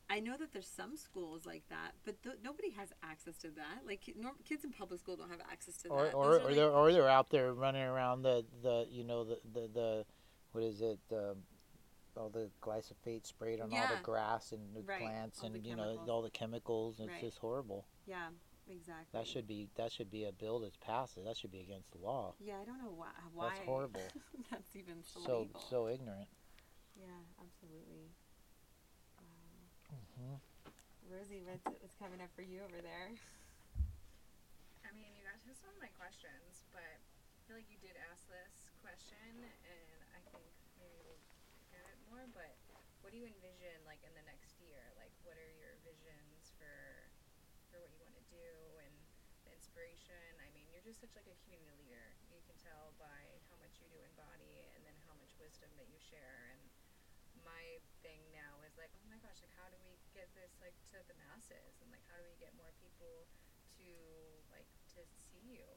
I 0.09 0.21
know 0.21 0.37
that 0.37 0.53
there's 0.53 0.69
some 0.69 0.97
schools 0.97 1.47
like 1.47 1.65
that, 1.69 1.93
but 2.05 2.23
th- 2.23 2.37
nobody 2.45 2.71
has 2.71 2.91
access 3.03 3.37
to 3.39 3.49
that. 3.51 3.85
Like 3.87 4.01
ki- 4.03 4.15
kids 4.45 4.65
in 4.65 4.71
public 4.73 5.01
school 5.01 5.17
don't 5.17 5.31
have 5.31 5.41
access 5.51 5.77
to 5.79 5.89
Or, 5.89 6.05
that. 6.05 6.15
or, 6.15 6.25
Those 6.35 6.41
or 6.41 6.45
like- 6.45 6.55
they're 6.55 6.71
or 6.71 6.93
they're 6.93 7.09
out 7.09 7.31
there 7.31 7.53
running 7.53 7.83
around 7.83 8.23
the, 8.23 8.45
the 8.63 8.87
you 8.91 9.03
know 9.05 9.25
the, 9.25 9.39
the, 9.53 9.69
the 9.73 10.07
what 10.53 10.63
is 10.65 10.81
it 10.81 11.01
um, 11.13 11.39
all 12.17 12.29
the 12.31 12.49
glyphosate 12.63 13.27
sprayed 13.27 13.61
on 13.61 13.73
all 13.73 13.89
the 13.97 14.03
grass 14.03 14.53
and 14.53 14.75
the 14.77 14.83
Right, 14.83 15.01
plants 15.01 15.41
all 15.43 15.47
and 15.53 15.67
you 15.67 15.75
know 15.77 15.99
all 16.09 16.23
the 16.23 16.31
chemicals. 16.31 17.01
It's 17.01 17.09
Right. 17.11 17.21
just 17.21 17.39
horrible. 17.39 17.87
yeah, 18.07 18.29
exactly. 18.71 19.07
That 19.13 19.27
should 19.27 19.49
be 19.49 19.69
that 19.75 19.91
should 19.91 20.11
be 20.11 20.25
a 20.25 20.33
bill 20.33 20.61
that's 20.61 20.77
passed. 20.77 21.17
That 21.23 21.37
should 21.37 21.51
be 21.51 21.61
against 21.61 21.91
the 21.91 21.99
law. 21.99 22.35
Yeah, 22.39 22.55
I 22.63 22.65
don't 22.65 22.79
know 22.79 22.95
why. 22.95 23.09
why 23.35 23.49
That's 23.49 23.61
horrible. 23.67 24.03
that's 24.53 24.77
even 24.77 25.03
so, 25.03 25.21
So 25.27 25.49
so 25.69 25.89
ignorant. 25.89 26.29
Yeah, 26.97 27.07
absolutely. 27.45 28.13
Rosie, 31.17 31.41
what's, 31.49 31.65
what's 31.81 31.97
coming 31.97 32.21
up 32.21 32.29
for 32.37 32.45
you 32.45 32.61
over 32.61 32.77
there? 32.85 33.09
I 34.85 34.93
mean, 34.93 35.17
you 35.17 35.25
got 35.25 35.41
to 35.41 35.53
some 35.57 35.73
of 35.73 35.81
my 35.81 35.89
questions, 35.97 36.61
but 36.77 36.85
I 36.85 37.41
feel 37.49 37.57
like 37.57 37.73
you 37.73 37.81
did 37.81 37.97
ask 38.13 38.21
this 38.29 38.69
question, 38.85 39.17
and 39.41 39.97
I 40.13 40.21
think 40.29 40.45
maybe 40.77 41.01
we'll 41.09 41.17
get 41.73 41.89
it 41.89 41.97
more. 42.13 42.29
But 42.37 42.53
what 43.01 43.17
do 43.17 43.17
you 43.17 43.25
envision, 43.33 43.81
like 43.89 44.05
in 44.05 44.13
the 44.13 44.29
next 44.29 44.61
year? 44.61 44.93
Like, 45.01 45.09
what 45.25 45.41
are 45.41 45.53
your 45.57 45.81
visions 45.89 46.53
for 46.61 47.09
for 47.73 47.81
what 47.81 47.89
you 47.97 48.01
want 48.05 48.13
to 48.21 48.27
do 48.29 48.53
and 48.85 48.93
the 49.49 49.57
inspiration? 49.57 50.21
I 50.45 50.53
mean, 50.53 50.69
you're 50.69 50.85
just 50.85 51.01
such 51.01 51.17
like 51.17 51.33
a 51.33 51.37
community 51.49 51.81
leader. 51.81 52.13
You 52.29 52.45
can 52.45 52.61
tell 52.61 52.93
by 53.01 53.25
how 53.49 53.57
much 53.65 53.73
you 53.81 53.89
do 53.89 54.05
embody, 54.05 54.69
and 54.77 54.85
then 54.85 54.93
how 55.09 55.17
much 55.17 55.33
wisdom 55.41 55.73
that 55.81 55.89
you 55.89 55.97
share. 55.97 56.53
And 56.53 56.61
my 57.41 57.81
thing 58.05 58.21
now 58.37 58.61
is 58.69 58.77
like, 58.77 58.93
oh 59.01 59.09
my 59.09 59.17
gosh, 59.25 59.41
like 59.41 59.57
how 59.57 59.73
do 59.73 59.81
we 59.81 59.97
get 60.17 60.33
this 60.33 60.57
like 60.65 60.73
to 60.97 60.99
the 61.05 61.15
masses, 61.29 61.77
and 61.85 61.93
like 61.93 62.01
how 62.09 62.17
do 62.17 62.25
we 62.33 62.41
get 62.41 62.57
more 62.57 62.73
people 62.81 63.29
to 63.77 63.89
like 64.49 64.67
to 64.97 65.05
see 65.29 65.45
you? 65.45 65.69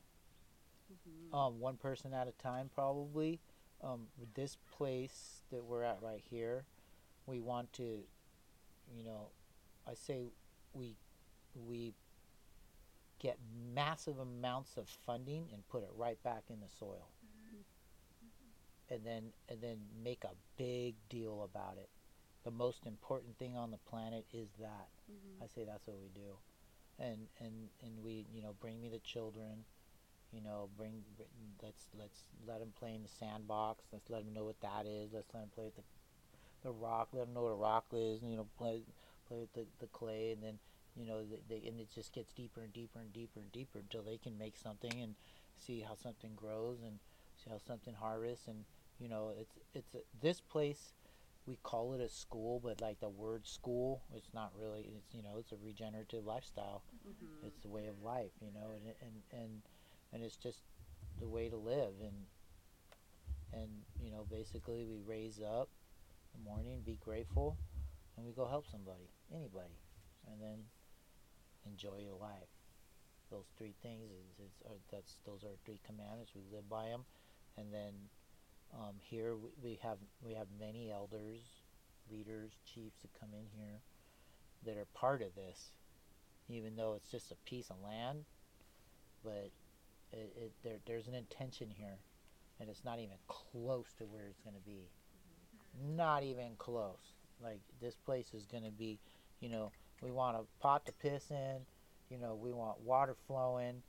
Mm-hmm. 0.87 1.35
Um, 1.35 1.59
one 1.59 1.75
person 1.75 2.13
at 2.15 2.27
a 2.27 2.35
time, 2.41 2.71
probably. 2.73 3.39
Um, 3.83 4.07
this 4.33 4.57
place 4.77 5.43
that 5.51 5.63
we're 5.63 5.83
at 5.83 5.99
right 6.01 6.23
here, 6.29 6.65
we 7.25 7.39
want 7.39 7.71
to, 7.73 8.03
you 8.93 9.03
know, 9.05 9.29
I 9.87 9.93
say 9.93 10.23
we 10.73 10.95
we 11.55 11.93
get 13.19 13.37
massive 13.73 14.19
amounts 14.19 14.77
of 14.77 14.87
funding 15.05 15.47
and 15.53 15.67
put 15.67 15.83
it 15.83 15.89
right 15.95 16.21
back 16.23 16.43
in 16.49 16.59
the 16.59 16.69
soil, 16.79 17.09
and 18.89 19.05
then 19.05 19.31
and 19.47 19.61
then 19.61 19.77
make 20.03 20.23
a 20.23 20.33
big 20.57 20.95
deal 21.09 21.43
about 21.43 21.77
it. 21.77 21.89
The 22.49 22.55
most 22.55 22.87
important 22.87 23.37
thing 23.37 23.55
on 23.55 23.69
the 23.69 23.77
planet 23.77 24.25
is 24.33 24.49
that. 24.59 24.89
Mm-hmm. 25.05 25.43
I 25.43 25.45
say 25.45 25.65
that's 25.65 25.85
what 25.85 25.97
we 26.01 26.09
do, 26.15 26.33
and 26.97 27.27
and 27.39 27.69
and 27.83 28.03
we 28.03 28.25
you 28.33 28.41
know 28.41 28.55
bring 28.59 28.81
me 28.81 28.89
the 28.89 28.97
children, 28.97 29.65
you 30.31 30.41
know 30.41 30.67
bring 30.75 31.03
let's 31.61 31.85
let's 31.99 32.23
let 32.47 32.59
them 32.59 32.73
play 32.79 32.95
in 32.95 33.03
the 33.03 33.07
sandbox. 33.07 33.85
Let's 33.93 34.09
let 34.09 34.25
them 34.25 34.33
know 34.33 34.45
what 34.45 34.59
that 34.61 34.87
is. 34.87 35.13
Let's 35.13 35.31
let 35.31 35.41
them 35.41 35.51
play 35.53 35.65
with 35.65 35.75
the 35.75 35.83
the 36.63 36.71
rock. 36.71 37.09
Let 37.13 37.27
them 37.27 37.35
know 37.35 37.43
what 37.43 37.51
a 37.51 37.55
rock 37.55 37.85
is. 37.93 38.23
And, 38.23 38.31
you 38.31 38.37
know 38.37 38.47
play 38.57 38.81
play 39.27 39.37
with 39.37 39.53
the, 39.53 39.67
the 39.79 39.85
clay, 39.85 40.31
and 40.31 40.41
then 40.41 40.57
you 40.95 41.05
know 41.05 41.21
they, 41.23 41.41
they 41.47 41.67
and 41.67 41.79
it 41.79 41.89
just 41.93 42.13
gets 42.13 42.33
deeper 42.33 42.61
and 42.61 42.73
deeper 42.73 42.99
and 42.99 43.13
deeper 43.13 43.41
and 43.41 43.51
deeper 43.51 43.77
until 43.77 44.01
they 44.01 44.17
can 44.17 44.39
make 44.39 44.57
something 44.57 44.99
and 44.99 45.13
see 45.55 45.81
how 45.81 45.93
something 45.93 46.31
grows 46.35 46.79
and 46.81 46.97
see 47.37 47.51
how 47.51 47.59
something 47.59 47.93
harvests 47.93 48.47
and 48.47 48.65
you 48.97 49.07
know 49.07 49.33
it's 49.39 49.59
it's 49.75 49.93
a, 49.93 49.99
this 50.19 50.41
place 50.41 50.93
we 51.49 51.57
call 51.63 51.93
it 51.93 52.01
a 52.01 52.07
school, 52.07 52.61
but 52.63 52.79
like 52.79 52.99
the 52.99 53.09
word 53.09 53.47
school, 53.47 54.03
it's 54.15 54.29
not 54.35 54.51
really. 54.55 54.87
It's 54.95 55.15
you 55.15 55.23
know, 55.23 55.37
it's 55.39 55.51
a 55.51 55.57
regenerative 55.65 56.23
lifestyle. 56.23 56.83
Mm-hmm. 57.07 57.47
It's 57.47 57.59
the 57.61 57.69
way 57.69 57.87
of 57.87 58.03
life, 58.03 58.31
you 58.39 58.51
know, 58.53 58.69
and 58.75 58.93
and 59.01 59.41
and 59.41 59.61
and 60.13 60.23
it's 60.23 60.35
just 60.35 60.61
the 61.19 61.27
way 61.27 61.49
to 61.49 61.57
live. 61.57 61.93
And 62.01 62.13
and 63.51 63.69
you 63.99 64.11
know 64.11 64.27
basically 64.29 64.85
we 64.85 65.01
raise 65.07 65.41
up 65.41 65.69
in 66.35 66.43
the 66.43 66.49
morning, 66.49 66.83
be 66.85 66.99
grateful, 67.03 67.57
and 68.15 68.25
we 68.27 68.31
go 68.31 68.45
help 68.45 68.67
somebody, 68.67 69.09
anybody, 69.33 69.81
and 70.31 70.39
then 70.39 70.59
enjoy 71.65 71.97
your 71.97 72.17
life. 72.21 72.53
Those 73.31 73.49
three 73.57 73.73
things 73.81 74.05
is, 74.05 74.45
is 74.45 74.53
are, 74.67 74.77
that's 74.91 75.17
those 75.25 75.43
are 75.43 75.57
three 75.65 75.79
commandments. 75.83 76.33
We 76.35 76.43
live 76.55 76.69
by 76.69 76.85
them, 76.89 77.05
and 77.57 77.73
then 77.73 77.93
um, 78.73 78.95
here 78.99 79.35
we, 79.35 79.49
we 79.63 79.79
have 79.83 79.97
we 80.25 80.33
have 80.33 80.47
many 80.59 80.91
elders, 80.91 81.41
leaders, 82.11 82.51
chiefs 82.65 82.97
that 83.01 83.19
come 83.19 83.29
in 83.33 83.45
here 83.57 83.79
that 84.65 84.77
are 84.77 84.87
part 84.93 85.21
of 85.21 85.35
this, 85.35 85.71
even 86.49 86.75
though 86.75 86.93
it's 86.93 87.09
just 87.09 87.31
a 87.31 87.35
piece 87.49 87.69
of 87.69 87.77
land, 87.83 88.25
but 89.23 89.51
it, 90.11 90.33
it 90.35 90.51
there 90.63 90.77
there's 90.85 91.07
an 91.07 91.15
intention 91.15 91.69
here, 91.69 91.97
and 92.59 92.69
it's 92.69 92.85
not 92.85 92.99
even 92.99 93.17
close 93.27 93.93
to 93.97 94.05
where 94.05 94.27
it's 94.27 94.41
going 94.41 94.55
to 94.55 94.69
be. 94.69 94.89
Not 95.95 96.23
even 96.23 96.51
close. 96.57 97.17
Like 97.41 97.61
this 97.81 97.95
place 97.95 98.33
is 98.33 98.45
going 98.45 98.63
to 98.63 98.71
be, 98.71 98.99
you 99.39 99.49
know, 99.49 99.71
we 100.01 100.11
want 100.11 100.37
a 100.37 100.41
pot 100.61 100.85
to 100.87 100.91
piss 100.93 101.31
in, 101.31 101.57
you 102.09 102.17
know, 102.17 102.35
we 102.35 102.51
want 102.51 102.81
water 102.81 103.15
flowing, 103.27 103.81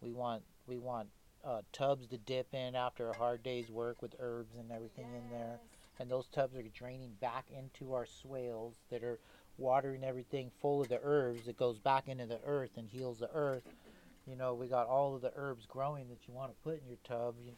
we 0.00 0.12
want 0.12 0.42
we 0.66 0.78
want 0.78 1.08
uh, 1.48 1.62
tubs 1.72 2.06
to 2.08 2.18
dip 2.18 2.52
in 2.52 2.76
after 2.76 3.08
a 3.08 3.16
hard 3.16 3.42
day's 3.42 3.70
work 3.70 4.02
with 4.02 4.14
herbs 4.20 4.54
and 4.58 4.70
everything 4.70 5.06
in 5.16 5.30
there, 5.30 5.58
and 5.98 6.10
those 6.10 6.26
tubs 6.26 6.54
are 6.56 6.62
draining 6.74 7.12
back 7.20 7.46
into 7.56 7.94
our 7.94 8.06
swales 8.06 8.74
that 8.90 9.02
are 9.02 9.18
watering 9.56 10.04
everything 10.04 10.50
full 10.60 10.82
of 10.82 10.88
the 10.88 11.00
herbs 11.02 11.46
that 11.46 11.56
goes 11.56 11.78
back 11.78 12.06
into 12.06 12.26
the 12.26 12.38
earth 12.44 12.72
and 12.76 12.88
heals 12.88 13.18
the 13.18 13.30
earth. 13.32 13.64
You 14.26 14.36
know, 14.36 14.52
we 14.52 14.66
got 14.66 14.86
all 14.86 15.14
of 15.14 15.22
the 15.22 15.32
herbs 15.36 15.64
growing 15.66 16.08
that 16.08 16.28
you 16.28 16.34
want 16.34 16.50
to 16.52 16.56
put 16.62 16.80
in 16.82 16.86
your 16.86 16.98
tub. 17.02 17.34
You, 17.42 17.52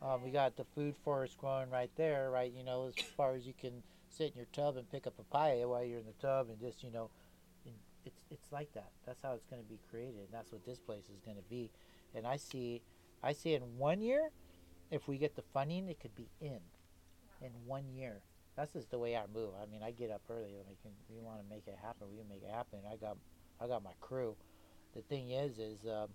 uh, 0.00 0.16
we 0.24 0.30
got 0.30 0.56
the 0.56 0.64
food 0.74 0.94
forest 1.04 1.36
growing 1.36 1.70
right 1.70 1.90
there, 1.96 2.30
right? 2.30 2.52
You 2.56 2.62
know, 2.62 2.92
as 2.96 3.04
far 3.16 3.34
as 3.34 3.46
you 3.46 3.52
can 3.60 3.82
sit 4.10 4.30
in 4.30 4.36
your 4.36 4.46
tub 4.52 4.76
and 4.76 4.88
pick 4.90 5.06
a 5.06 5.10
papaya 5.10 5.66
while 5.66 5.82
you're 5.82 5.98
in 5.98 6.06
the 6.06 6.26
tub 6.26 6.48
and 6.50 6.60
just, 6.60 6.84
you 6.84 6.92
know, 6.92 7.10
and 7.66 7.74
it's 8.04 8.20
it's 8.30 8.52
like 8.52 8.72
that. 8.74 8.92
That's 9.04 9.20
how 9.22 9.32
it's 9.32 9.46
going 9.46 9.60
to 9.60 9.68
be 9.68 9.80
created. 9.90 10.20
And 10.20 10.32
that's 10.32 10.52
what 10.52 10.64
this 10.64 10.78
place 10.78 11.04
is 11.12 11.20
going 11.24 11.36
to 11.36 11.50
be. 11.50 11.70
And 12.14 12.26
I 12.26 12.36
see, 12.36 12.80
I 13.24 13.32
say 13.32 13.54
in 13.54 13.62
one 13.78 14.00
year, 14.00 14.30
if 14.90 15.08
we 15.08 15.16
get 15.18 15.34
the 15.34 15.42
funding, 15.52 15.88
it 15.88 15.98
could 15.98 16.14
be 16.14 16.28
in, 16.40 16.60
in 17.40 17.50
one 17.66 17.84
year. 17.88 18.20
That's 18.56 18.72
just 18.74 18.90
the 18.90 18.98
way 18.98 19.16
I 19.16 19.24
move. 19.32 19.50
I 19.60 19.66
mean, 19.66 19.82
I 19.82 19.90
get 19.90 20.10
up 20.10 20.22
early. 20.30 20.52
Like, 20.66 20.78
we 21.08 21.20
want 21.20 21.40
to 21.42 21.48
make 21.48 21.66
it 21.66 21.76
happen. 21.82 22.06
We 22.10 22.18
can 22.18 22.28
make 22.28 22.42
it 22.42 22.54
happen. 22.54 22.80
I 22.90 22.96
got, 22.96 23.16
I 23.60 23.66
got 23.66 23.82
my 23.82 23.94
crew. 24.00 24.36
The 24.94 25.02
thing 25.02 25.30
is, 25.30 25.58
is 25.58 25.84
um, 25.86 26.08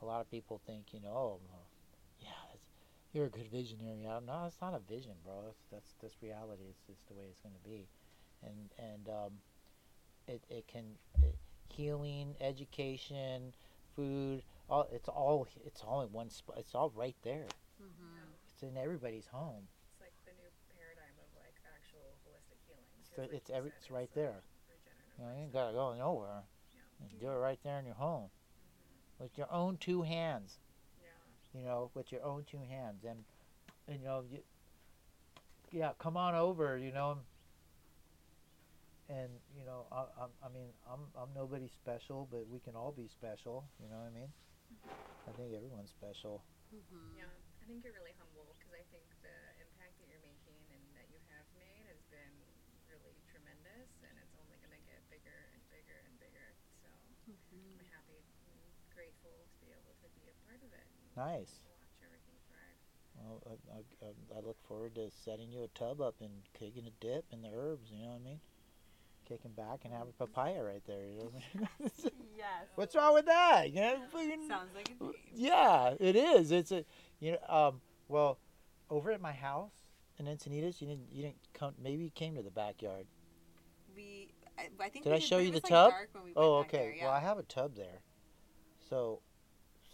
a 0.00 0.04
lot 0.04 0.20
of 0.20 0.30
people 0.30 0.60
think, 0.66 0.92
you 0.92 1.00
know, 1.00 1.08
oh, 1.08 1.40
yeah, 2.20 2.28
you're 3.12 3.26
a 3.26 3.30
good 3.30 3.50
visionary. 3.50 4.06
I, 4.06 4.20
no, 4.20 4.44
it's 4.46 4.60
not 4.60 4.74
a 4.74 4.92
vision, 4.92 5.14
bro. 5.24 5.42
That's 5.44 5.58
that's 5.72 5.94
that's 6.00 6.14
reality. 6.22 6.62
It's 6.68 6.86
just 6.86 7.08
the 7.08 7.14
way 7.14 7.24
it's 7.28 7.40
going 7.40 7.54
to 7.54 7.68
be, 7.68 7.88
and 8.42 8.70
and 8.78 9.08
um, 9.08 9.32
it 10.28 10.42
it 10.48 10.68
can 10.68 10.84
it, 11.22 11.34
healing, 11.68 12.34
education, 12.40 13.52
food. 13.96 14.42
All 14.70 14.86
it's 14.92 15.08
all 15.08 15.48
it's 15.66 15.82
all 15.82 16.02
in 16.02 16.12
one 16.12 16.30
spot. 16.30 16.56
It's 16.58 16.74
all 16.74 16.90
right 16.94 17.16
there. 17.22 17.46
Mm-hmm. 17.82 18.30
It's 18.54 18.62
in 18.62 18.76
everybody's 18.76 19.26
home. 19.26 19.64
It's 19.92 20.00
like 20.00 20.12
the 20.24 20.32
new 20.40 20.48
paradigm 20.78 21.16
of 21.18 21.26
like 21.42 21.54
actual 21.74 22.14
holistic 22.24 22.58
healing. 22.66 22.84
It's 23.00 23.08
'cause 23.08 23.16
the- 23.16 23.22
like 23.22 23.32
it's 23.32 23.50
every- 23.50 23.70
said, 23.70 23.78
it's 23.78 23.90
right 23.90 24.10
the 24.14 24.20
there. 24.20 24.42
regenerative 24.68 25.18
You 25.18 25.24
know, 25.24 25.32
you 25.34 25.42
ain't 25.44 25.52
gotta 25.52 25.72
go 25.72 25.94
nowhere. 25.94 26.44
Yeah. 26.72 26.80
You 27.02 27.08
can 27.10 27.18
do 27.18 27.30
it 27.30 27.36
right 27.36 27.58
there 27.64 27.78
in 27.80 27.86
your 27.86 27.96
home, 27.96 28.30
with 29.18 29.36
your 29.36 29.50
own 29.52 29.76
two 29.78 30.02
hands. 30.02 30.58
Yeah. 31.02 31.60
You 31.60 31.66
know, 31.66 31.90
with 31.94 32.12
your 32.12 32.22
own 32.22 32.44
two 32.44 32.62
hands, 32.62 33.02
and, 33.04 33.24
and 33.88 33.98
you 34.00 34.04
know, 34.06 34.22
you, 34.30 34.38
yeah, 35.72 35.92
come 35.98 36.16
on 36.16 36.34
over. 36.36 36.76
You 36.78 36.92
know, 36.92 37.18
and 39.08 39.30
you 39.58 39.64
know, 39.64 39.86
I, 39.90 40.02
I, 40.02 40.26
I 40.46 40.48
mean, 40.54 40.70
I'm 40.88 41.00
I'm 41.20 41.30
nobody 41.34 41.66
special, 41.68 42.28
but 42.30 42.46
we 42.48 42.60
can 42.60 42.76
all 42.76 42.92
be 42.92 43.08
special. 43.08 43.64
You 43.82 43.88
know 43.88 43.96
what 43.96 44.12
I 44.14 44.14
mean? 44.14 44.32
I 44.88 45.32
think 45.36 45.52
everyone's 45.54 45.90
special. 45.92 46.42
Mm-hmm. 46.72 47.18
Yeah, 47.18 47.28
I 47.28 47.64
think 47.66 47.82
you're 47.82 47.94
really 47.98 48.14
humble 48.18 48.46
because 48.56 48.72
I 48.74 48.84
think 48.94 49.04
the 49.22 49.36
impact 49.58 49.98
that 50.00 50.06
you're 50.08 50.22
making 50.22 50.58
and 50.70 50.82
that 50.94 51.06
you 51.10 51.18
have 51.34 51.46
made 51.58 51.82
has 51.90 51.98
been 52.10 52.34
really 52.86 53.14
tremendous, 53.30 53.90
and 54.06 54.14
it's 54.22 54.34
only 54.38 54.58
going 54.62 54.74
to 54.74 54.82
get 54.86 55.02
bigger 55.10 55.40
and 55.54 55.62
bigger 55.70 55.98
and 56.06 56.14
bigger. 56.22 56.48
So 56.82 56.88
I'm 56.90 57.86
happy 57.90 58.22
and 58.50 58.58
grateful 58.94 59.34
to 59.46 59.60
be 59.66 59.74
able 59.74 59.94
to 60.02 60.08
be 60.18 60.30
a 60.30 60.36
part 60.46 60.62
of 60.62 60.70
it 60.74 60.86
and 60.86 61.02
Nice. 61.18 61.62
watch 61.66 61.98
everything 62.02 62.38
thrive. 62.50 62.78
Well, 63.18 63.38
I, 63.46 63.54
I, 63.74 63.80
I- 64.06 64.38
I 64.38 64.40
look 64.42 64.58
forward 64.66 64.94
to 64.96 65.10
setting 65.10 65.50
you 65.50 65.62
a 65.66 65.70
tub 65.74 66.00
up 66.00 66.22
and 66.22 66.46
taking 66.54 66.86
a 66.86 66.94
dip 67.02 67.26
in 67.34 67.42
the 67.42 67.50
herbs. 67.50 67.90
You 67.90 68.02
know 68.02 68.14
what 68.14 68.22
I 68.22 68.30
mean? 68.30 68.40
Kicking 69.30 69.52
back 69.52 69.80
and 69.84 69.94
have 69.94 70.08
a 70.08 70.12
papaya 70.26 70.62
right 70.62 70.82
there. 70.88 71.06
You 71.06 71.18
know 71.18 71.24
what 71.26 71.42
I 71.54 71.58
mean? 71.58 71.90
Yes. 72.36 72.68
What's 72.74 72.96
wrong 72.96 73.14
with 73.14 73.26
that? 73.26 73.70
You 73.70 73.80
know, 73.80 73.96
fucking- 74.10 74.48
Sounds 74.48 74.70
like 74.74 74.90
a 74.90 74.94
dream. 74.94 75.12
yeah, 75.34 75.94
it 76.00 76.16
is. 76.16 76.50
It's 76.50 76.72
a 76.72 76.84
you 77.20 77.32
know 77.32 77.38
um 77.54 77.80
well 78.08 78.38
over 78.88 79.12
at 79.12 79.20
my 79.20 79.32
house 79.32 79.74
in 80.20 80.26
Encinitas, 80.26 80.80
you 80.80 80.86
didn't 80.86 81.10
you 81.12 81.22
didn't 81.22 81.38
come. 81.54 81.74
Maybe 81.82 82.04
you 82.04 82.10
came 82.10 82.34
to 82.36 82.42
the 82.42 82.50
backyard. 82.50 83.06
We, 83.96 84.32
I, 84.58 84.68
I 84.78 84.88
think. 84.90 85.04
Did 85.04 85.10
we 85.10 85.16
I 85.16 85.18
show 85.18 85.38
you 85.38 85.50
the 85.50 85.56
like, 85.56 85.64
tub? 85.64 85.92
we 86.24 86.32
Oh, 86.36 86.56
okay. 86.58 86.76
there, 86.78 86.94
yeah. 86.94 87.04
Well, 87.04 87.14
I 87.14 87.20
have 87.20 87.38
a 87.38 87.42
tub 87.42 87.74
there. 87.74 88.02
So, 88.88 89.20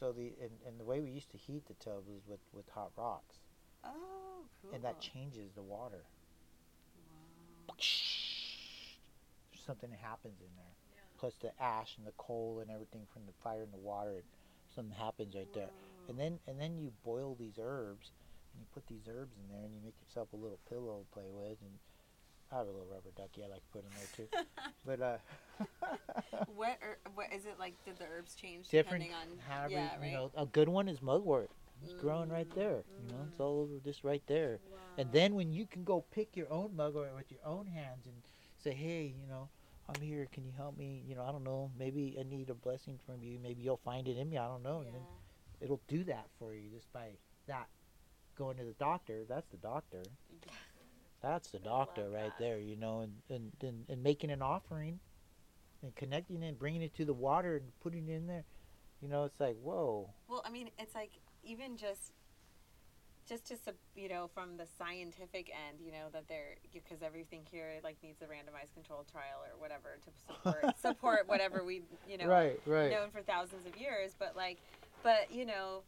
so 0.01 0.13
the 0.13 0.33
and, 0.43 0.51
and 0.67 0.81
the 0.81 0.85
way 0.85 1.01
we 1.01 1.11
used 1.11 1.31
to 1.31 1.37
heat 1.37 1.67
the 1.67 1.75
tub 1.75 2.07
was 2.09 2.23
with 2.27 2.41
with 2.53 2.69
hot 2.71 2.91
rocks, 2.97 3.37
oh, 3.85 3.91
cool. 4.63 4.73
and 4.75 4.83
that 4.85 5.01
changes 5.01 5.53
the 5.55 5.63
water. 5.63 6.05
Wow. 7.69 7.75
Something 9.67 9.91
happens 9.91 10.41
in 10.41 10.53
there. 10.57 10.75
Yeah. 10.95 11.01
Plus 11.19 11.35
the 11.41 11.51
ash 11.63 11.97
and 11.99 12.07
the 12.07 12.13
coal 12.17 12.61
and 12.63 12.71
everything 12.71 13.03
from 13.13 13.23
the 13.27 13.33
fire 13.43 13.63
and 13.63 13.73
the 13.73 13.79
water, 13.79 14.23
and 14.23 14.29
something 14.75 14.95
happens 14.97 15.35
right 15.35 15.53
there. 15.55 15.71
And 16.09 16.19
then 16.19 16.39
and 16.47 16.61
then 16.61 16.79
you 16.79 16.93
boil 17.05 17.37
these 17.39 17.59
herbs, 17.61 18.13
and 18.53 18.61
you 18.61 18.67
put 18.73 18.87
these 18.87 19.09
herbs 19.09 19.35
in 19.37 19.49
there, 19.53 19.65
and 19.65 19.75
you 19.75 19.81
make 19.85 19.95
yourself 20.07 20.33
a 20.33 20.37
little 20.37 20.61
pillow 20.69 21.03
to 21.03 21.13
play 21.13 21.29
with. 21.29 21.59
And 21.61 21.75
I 22.53 22.59
have 22.59 22.67
a 22.67 22.71
little 22.71 22.87
rubber 22.87 23.11
ducky 23.17 23.43
I 23.43 23.49
like 23.49 23.63
to 23.63 23.73
put 23.73 23.85
in 23.85 23.91
there 23.97 24.11
too. 24.15 24.29
But 24.87 25.01
uh, 25.03 25.17
what, 26.55 26.79
er, 26.81 26.99
what 27.17 27.27
is 27.35 27.45
it 27.45 27.57
like? 27.59 27.75
Did 27.85 27.99
the 27.99 28.05
herbs 28.05 28.37
change 28.37 28.69
different, 28.69 29.03
depending 29.03 29.33
on? 29.33 29.39
however, 29.49 29.73
yeah, 29.73 29.95
you 29.97 30.01
right. 30.01 30.13
know, 30.13 30.31
a 30.37 30.47
good 30.47 30.69
one 30.69 30.89
is 30.89 31.03
mugwort. 31.03 31.51
It's 31.83 31.93
growing 31.93 32.31
right 32.31 32.49
there. 32.55 32.85
You 33.03 33.13
know, 33.13 33.27
it's 33.31 33.41
all 33.41 33.63
over 33.63 33.81
just 33.85 34.05
right 34.05 34.23
there. 34.27 34.61
And 34.97 35.11
then 35.13 35.35
when 35.35 35.53
you 35.53 35.67
can 35.67 35.85
go 35.85 36.05
pick 36.11 36.37
your 36.37 36.51
own 36.53 36.75
mugwort 36.75 37.15
with 37.17 37.31
your 37.31 37.41
own 37.45 37.67
hands 37.67 38.07
and 38.07 38.15
say, 38.59 38.73
hey, 38.73 39.15
you 39.21 39.29
know, 39.29 39.49
I'm 39.89 40.01
here. 40.01 40.27
Can 40.33 40.45
you 40.45 40.53
help 40.57 40.77
me? 40.77 41.03
You 41.07 41.15
know, 41.15 41.25
I 41.25 41.33
don't 41.33 41.45
know. 41.45 41.71
Maybe 41.79 42.17
I 42.19 42.25
need 42.25 42.51
a 42.51 42.55
blessing 42.55 42.99
from 43.07 43.23
you. 43.23 43.39
Maybe 43.43 43.63
you'll 43.63 43.81
find 43.85 44.09
it 44.09 44.17
in 44.17 44.29
me. 44.29 44.39
I 44.39 44.47
don't 44.47 44.63
know. 44.63 44.81
And 44.81 44.95
then 44.95 45.03
it'll 45.61 45.81
do 45.89 46.05
that 46.05 46.27
for 46.39 46.55
you 46.55 46.71
just 46.75 46.93
by 46.93 47.11
that 47.47 47.69
going 48.37 48.57
to 48.59 48.65
the 48.65 48.73
doctor. 48.73 49.25
That's 49.29 49.49
the 49.49 49.57
doctor. 49.57 50.03
That's 51.23 51.51
the 51.51 51.59
doctor 51.59 52.09
right 52.11 52.25
that. 52.25 52.39
there, 52.39 52.59
you 52.59 52.77
know, 52.77 53.01
and, 53.01 53.13
and, 53.31 53.53
and, 53.63 53.85
and 53.89 54.03
making 54.03 54.31
an 54.31 54.43
offering 54.43 55.01
and 55.83 55.95
connecting 55.95 56.43
it, 56.43 56.59
bringing 56.59 56.83
it 56.83 56.95
to 56.97 57.05
the 57.05 57.15
water 57.15 57.57
and 57.57 57.67
putting 57.81 58.09
it 58.09 58.13
in 58.13 58.27
there. 58.27 58.45
You 59.01 59.09
know, 59.09 59.25
it's 59.25 59.41
like, 59.41 59.57
whoa. 59.63 60.11
Well, 60.29 60.43
I 60.45 60.51
mean, 60.51 60.71
it's 60.79 60.95
like 60.95 61.13
even 61.43 61.77
just 61.77 62.13
just 63.29 63.47
to 63.47 63.57
you 63.95 64.09
know 64.09 64.29
from 64.33 64.57
the 64.57 64.67
scientific 64.79 65.51
end, 65.51 65.79
you 65.85 65.93
know 65.93 66.07
that 66.13 66.29
they're 66.29 66.57
because 66.73 67.03
everything 67.03 67.43
here 67.51 67.69
like 67.83 67.97
needs 68.03 68.23
a 68.23 68.25
randomized 68.25 68.73
controlled 68.75 69.07
trial 69.11 69.43
or 69.43 69.59
whatever 69.59 69.99
to 70.05 70.11
support 70.27 70.79
support 70.81 71.29
whatever 71.29 71.65
we 71.65 71.83
you 72.09 72.19
know 72.19 72.27
right, 72.27 72.61
right. 72.67 72.91
known 72.91 73.11
for 73.11 73.23
thousands 73.23 73.67
of 73.67 73.77
years. 73.77 74.13
But 74.19 74.37
like, 74.37 74.59
but 75.03 75.31
you 75.31 75.45
know, 75.45 75.83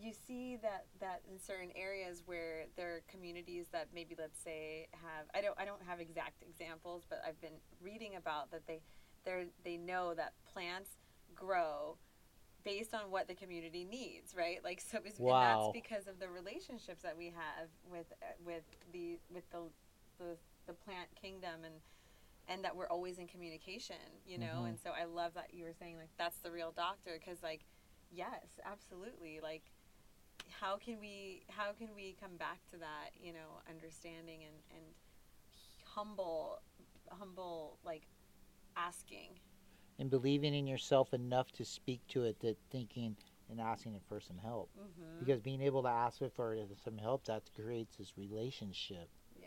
you 0.00 0.12
see 0.26 0.56
that 0.56 0.86
that 1.00 1.22
in 1.30 1.38
certain 1.38 1.70
areas 1.76 2.22
where 2.26 2.64
there 2.76 2.96
are 2.96 3.00
communities 3.08 3.66
that 3.72 3.88
maybe 3.94 4.14
let's 4.18 4.42
say 4.42 4.88
have 4.92 5.26
I 5.34 5.40
don't 5.40 5.58
I 5.58 5.64
don't 5.64 5.82
have 5.86 6.00
exact 6.00 6.42
examples, 6.42 7.02
but 7.08 7.22
I've 7.26 7.40
been 7.40 7.58
reading 7.82 8.16
about 8.16 8.50
that 8.50 8.66
they 8.66 8.80
they 9.24 9.46
they 9.64 9.76
know 9.76 10.14
that 10.14 10.32
plants 10.52 10.90
grow 11.34 11.96
based 12.64 12.94
on 12.94 13.10
what 13.10 13.28
the 13.28 13.34
community 13.34 13.84
needs, 13.84 14.34
right? 14.36 14.62
Like 14.62 14.80
so, 14.80 14.98
it's, 15.04 15.18
Wow. 15.18 15.34
and 15.34 15.42
that's 15.42 15.72
because 15.72 16.06
of 16.06 16.18
the 16.20 16.28
relationships 16.28 17.02
that 17.02 17.16
we 17.16 17.26
have 17.26 17.68
with 17.90 18.06
uh, 18.22 18.26
with 18.44 18.64
the 18.92 19.18
with 19.32 19.48
the 19.50 19.62
the, 20.18 20.36
the 20.66 20.72
plant 20.72 21.08
kingdom 21.20 21.64
and 21.64 21.74
and 22.48 22.64
that 22.64 22.74
we're 22.74 22.88
always 22.88 23.18
in 23.18 23.26
communication, 23.28 23.96
you 24.26 24.36
know. 24.38 24.62
Mhm. 24.62 24.68
And 24.70 24.78
so 24.80 24.90
I 24.90 25.04
love 25.04 25.34
that 25.34 25.54
you 25.54 25.64
were 25.64 25.72
saying 25.78 25.96
like 25.96 26.10
that's 26.18 26.38
the 26.38 26.50
real 26.50 26.72
doctor 26.72 27.18
because 27.18 27.42
like 27.42 27.64
yes, 28.10 28.60
absolutely. 28.64 29.40
Like 29.42 29.62
how 30.60 30.76
can 30.76 30.98
we 31.00 31.44
how 31.48 31.72
can 31.72 31.88
we 31.94 32.16
come 32.20 32.36
back 32.36 32.58
to 32.72 32.76
that, 32.78 33.10
you 33.20 33.32
know, 33.32 33.60
understanding 33.68 34.40
and 34.44 34.56
and 34.76 34.84
humble 35.84 36.60
humble 37.10 37.78
like 37.84 38.02
asking 38.76 39.38
and 40.02 40.10
believing 40.10 40.52
in 40.52 40.66
yourself 40.66 41.14
enough 41.14 41.52
to 41.52 41.64
speak 41.64 42.00
to 42.08 42.24
it 42.24 42.40
that 42.40 42.56
thinking 42.72 43.16
and 43.48 43.60
asking 43.60 43.94
it 43.94 44.02
for 44.08 44.18
some 44.20 44.36
help 44.38 44.68
Mm-hmm. 44.76 45.18
because 45.20 45.40
being 45.40 45.62
able 45.62 45.82
to 45.84 45.88
ask 45.88 46.20
it 46.22 46.32
for 46.34 46.56
some 46.84 46.98
help 46.98 47.24
that 47.26 47.42
creates 47.54 47.96
this 47.98 48.12
relationship 48.18 49.08
yeah. 49.40 49.46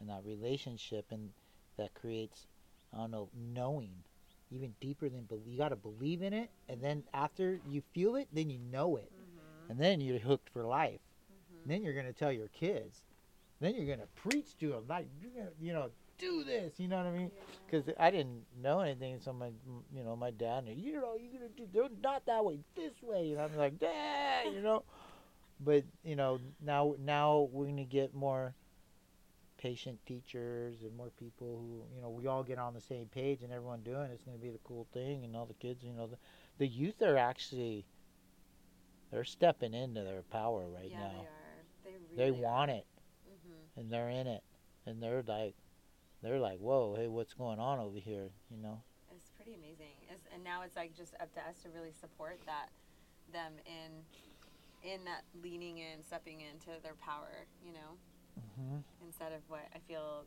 and 0.00 0.08
that 0.08 0.22
relationship 0.24 1.04
and 1.10 1.28
that 1.76 1.92
creates 1.92 2.46
I 2.94 2.96
don't 2.96 3.10
know 3.10 3.28
knowing 3.54 3.92
even 4.50 4.72
deeper 4.80 5.10
than 5.10 5.24
believe 5.24 5.46
you 5.46 5.58
got 5.58 5.68
to 5.68 5.76
believe 5.76 6.22
in 6.22 6.32
it 6.32 6.48
and 6.66 6.80
then 6.82 7.04
after 7.12 7.60
you 7.68 7.82
feel 7.92 8.16
it 8.16 8.28
then 8.32 8.48
you 8.48 8.58
know 8.58 8.96
it 8.96 9.12
Mm-hmm. 9.12 9.72
and 9.72 9.78
then 9.78 10.00
you're 10.00 10.18
hooked 10.18 10.48
for 10.48 10.64
life 10.64 11.00
Mhm. 11.30 11.68
then 11.68 11.82
you're 11.82 11.92
going 11.94 12.06
to 12.06 12.12
tell 12.14 12.32
your 12.32 12.48
kids 12.48 13.02
then 13.60 13.74
you're 13.74 13.84
going 13.86 14.00
to 14.00 14.06
preach 14.14 14.56
to 14.60 14.70
them 14.70 14.84
like 14.88 15.06
you're 15.20 15.30
gonna, 15.36 15.50
you 15.60 15.74
know 15.74 15.90
do 16.20 16.44
this 16.44 16.78
you 16.78 16.88
know 16.88 16.98
what 16.98 17.06
I 17.06 17.12
mean 17.12 17.30
because 17.66 17.88
I 17.98 18.10
didn't 18.10 18.44
know 18.60 18.80
anything 18.80 19.18
so 19.20 19.32
my 19.32 19.50
you 19.94 20.04
know 20.04 20.16
my 20.16 20.30
dad 20.30 20.64
you 20.68 20.92
know 20.94 21.16
you're 21.20 21.32
going 21.32 21.50
to 21.50 21.56
do 21.56 21.66
do- 21.72 21.96
not 22.02 22.26
that 22.26 22.44
way 22.44 22.60
this 22.76 22.92
way 23.02 23.32
and 23.32 23.40
I'm 23.40 23.56
like 23.56 23.74
yeah 23.80 24.44
you 24.44 24.60
know 24.62 24.84
but 25.60 25.84
you 26.04 26.16
know 26.16 26.40
now 26.64 26.94
now 26.98 27.48
we're 27.52 27.64
going 27.64 27.76
to 27.78 27.84
get 27.84 28.14
more 28.14 28.54
patient 29.58 29.98
teachers 30.06 30.76
and 30.82 30.96
more 30.96 31.10
people 31.18 31.58
who 31.58 31.94
you 31.94 32.00
know 32.00 32.08
we 32.08 32.26
all 32.26 32.42
get 32.42 32.58
on 32.58 32.72
the 32.74 32.80
same 32.80 33.06
page 33.06 33.42
and 33.42 33.52
everyone 33.52 33.80
doing 33.82 34.02
it. 34.02 34.10
it's 34.12 34.24
going 34.24 34.36
to 34.36 34.42
be 34.42 34.50
the 34.50 34.60
cool 34.64 34.86
thing 34.92 35.24
and 35.24 35.36
all 35.36 35.46
the 35.46 35.54
kids 35.54 35.82
you 35.84 35.92
know 35.92 36.06
the, 36.06 36.16
the 36.58 36.66
youth 36.66 37.02
are 37.02 37.18
actually 37.18 37.84
they're 39.10 39.24
stepping 39.24 39.74
into 39.74 40.02
their 40.02 40.22
power 40.22 40.66
right 40.74 40.90
yeah, 40.90 40.98
now 40.98 41.26
they 41.84 41.92
are. 41.92 41.96
They 42.14 42.22
really 42.22 42.30
they 42.32 42.42
want 42.42 42.70
it 42.70 42.86
Mm-hmm. 43.28 43.80
and 43.80 43.92
they're 43.92 44.08
in 44.08 44.26
it 44.26 44.42
and 44.86 45.02
they're 45.02 45.22
like 45.26 45.54
they're 46.22 46.38
like 46.38 46.58
whoa 46.58 46.94
hey 46.96 47.08
what's 47.08 47.34
going 47.34 47.58
on 47.58 47.78
over 47.78 47.98
here 47.98 48.30
you 48.50 48.60
know 48.60 48.82
It's 49.20 49.30
pretty 49.36 49.54
amazing. 49.54 49.96
It's, 50.10 50.24
and 50.32 50.42
now 50.44 50.62
it's 50.62 50.76
like 50.76 50.96
just 50.96 51.14
up 51.20 51.32
to 51.34 51.40
us 51.40 51.60
to 51.62 51.68
really 51.70 51.92
support 51.92 52.38
that 52.46 52.70
them 53.32 53.52
in 53.66 53.90
in 54.82 55.04
that 55.04 55.24
leaning 55.42 55.78
in, 55.78 56.02
stepping 56.02 56.40
into 56.40 56.80
their 56.82 56.94
power. 56.94 57.44
You 57.64 57.72
know, 57.74 57.90
mm-hmm. 58.38 58.78
instead 59.04 59.32
of 59.32 59.40
what 59.48 59.66
I 59.74 59.78
feel 59.88 60.24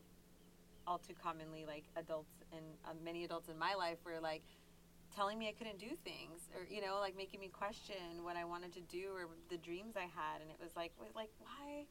all 0.86 1.00
too 1.00 1.16
commonly 1.16 1.66
like 1.66 1.86
adults 1.96 2.44
and 2.52 2.66
uh, 2.86 2.92
many 3.04 3.24
adults 3.24 3.48
in 3.48 3.58
my 3.58 3.74
life 3.74 3.98
were 4.04 4.20
like 4.20 4.44
telling 5.16 5.40
me 5.40 5.48
I 5.48 5.54
couldn't 5.54 5.80
do 5.80 5.96
things 6.04 6.50
or 6.54 6.68
you 6.70 6.82
know 6.82 7.00
like 7.00 7.16
making 7.16 7.40
me 7.40 7.48
question 7.48 8.22
what 8.22 8.36
I 8.36 8.44
wanted 8.44 8.74
to 8.74 8.82
do 8.82 9.16
or 9.16 9.32
the 9.50 9.58
dreams 9.58 9.96
I 9.96 10.12
had 10.12 10.42
and 10.42 10.52
it 10.52 10.60
was 10.62 10.76
like 10.76 10.92
wait, 11.00 11.16
like 11.16 11.30
why 11.40 11.86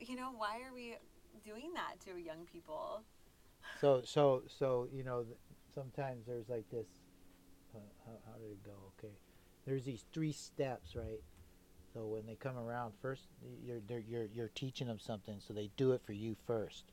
you 0.00 0.16
know 0.16 0.32
why 0.36 0.58
are 0.66 0.74
we 0.74 0.96
doing 1.44 1.70
that 1.74 2.00
to 2.06 2.18
young 2.18 2.44
people 2.50 3.04
so 3.80 4.02
so 4.04 4.42
so 4.58 4.88
you 4.92 5.04
know 5.04 5.24
sometimes 5.74 6.26
there's 6.26 6.48
like 6.48 6.68
this 6.70 6.86
uh, 7.74 7.78
how, 8.06 8.12
how 8.32 8.38
did 8.38 8.50
it 8.50 8.64
go? 8.64 8.72
Okay. 8.98 9.12
There's 9.66 9.84
these 9.84 10.04
three 10.12 10.32
steps 10.32 10.94
right? 10.96 11.22
So 11.92 12.06
when 12.06 12.26
they 12.26 12.34
come 12.34 12.56
around 12.56 12.92
first 13.00 13.22
you're 13.62 13.80
they're, 13.88 14.02
you're 14.06 14.26
you're 14.32 14.50
teaching 14.54 14.86
them 14.86 14.98
something 14.98 15.36
so 15.38 15.52
they 15.52 15.70
do 15.76 15.92
it 15.92 16.02
for 16.04 16.12
you 16.12 16.36
first. 16.46 16.84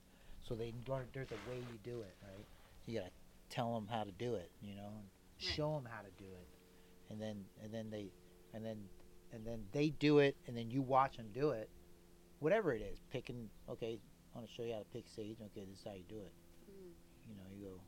So 0.42 0.56
they 0.56 0.74
learn 0.88 1.06
there's 1.14 1.32
a 1.32 1.50
way 1.50 1.58
you 1.58 1.80
do 1.84 2.02
it 2.02 2.16
right? 2.22 2.46
You 2.86 3.00
gotta 3.00 3.12
tell 3.50 3.74
them 3.76 3.88
how 3.90 4.04
to 4.04 4.12
do 4.12 4.36
it 4.36 4.52
you 4.62 4.76
know 4.76 4.92
and 4.98 5.08
show 5.38 5.74
them 5.76 5.88
how 5.90 6.02
to 6.02 6.12
do 6.18 6.30
it. 6.30 6.48
And 7.10 7.22
then 7.22 7.46
and 7.64 7.74
then 7.74 7.90
they 7.90 8.08
and 8.54 8.66
then 8.66 8.78
and 9.32 9.46
then 9.46 9.64
they 9.72 9.90
do 9.90 10.20
it 10.20 10.36
and 10.48 10.58
then 10.58 10.70
you 10.70 10.82
watch 10.82 11.18
them 11.18 11.28
do 11.34 11.52
it. 11.52 11.70
Whatever 12.40 12.74
it 12.74 12.82
is 12.82 13.00
picking 13.12 13.50
okay 13.70 14.00
i 14.34 14.38
want 14.38 14.50
to 14.50 14.54
show 14.56 14.64
you 14.64 14.74
how 14.74 14.80
to 14.80 14.86
pick 14.86 15.06
sage. 15.08 15.38
Okay 15.42 15.66
this 15.70 15.80
is 15.80 15.86
how 15.86 15.94
you 15.94 16.04
do 16.10 16.18
it. 16.18 16.34
You 17.30 17.36
know, 17.36 17.48
you 17.58 17.66
go 17.66 17.82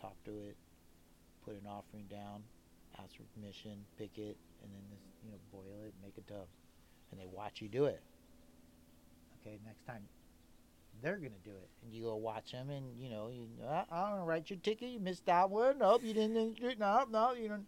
talk 0.00 0.16
to 0.24 0.30
it, 0.48 0.56
put 1.44 1.54
an 1.54 1.66
offering 1.68 2.06
down, 2.10 2.42
ask 2.98 3.16
for 3.16 3.24
permission, 3.34 3.84
pick 3.98 4.18
it, 4.18 4.36
and 4.62 4.70
then 4.72 4.82
this, 4.90 5.00
you 5.24 5.30
know, 5.30 5.38
boil 5.52 5.86
it, 5.86 5.94
make 6.02 6.16
a 6.18 6.20
dove, 6.32 6.48
and 7.10 7.20
they 7.20 7.26
watch 7.26 7.60
you 7.60 7.68
do 7.68 7.86
it. 7.86 8.02
Okay, 9.40 9.58
next 9.66 9.84
time 9.86 10.02
they're 11.02 11.16
gonna 11.16 11.42
do 11.44 11.50
it, 11.50 11.68
and 11.82 11.92
you 11.92 12.04
go 12.04 12.16
watch 12.16 12.52
them, 12.52 12.70
and 12.70 12.84
you 13.00 13.10
know, 13.10 13.28
you 13.28 13.48
uh, 13.66 13.84
I'm 13.90 14.12
gonna 14.12 14.24
write 14.24 14.50
your 14.50 14.58
ticket. 14.58 14.90
You 14.90 15.00
missed 15.00 15.26
that 15.26 15.50
one. 15.50 15.78
Nope, 15.78 16.02
you 16.04 16.14
didn't. 16.14 16.60
No, 16.78 17.04
no, 17.10 17.32
you 17.32 17.48
don't. 17.48 17.66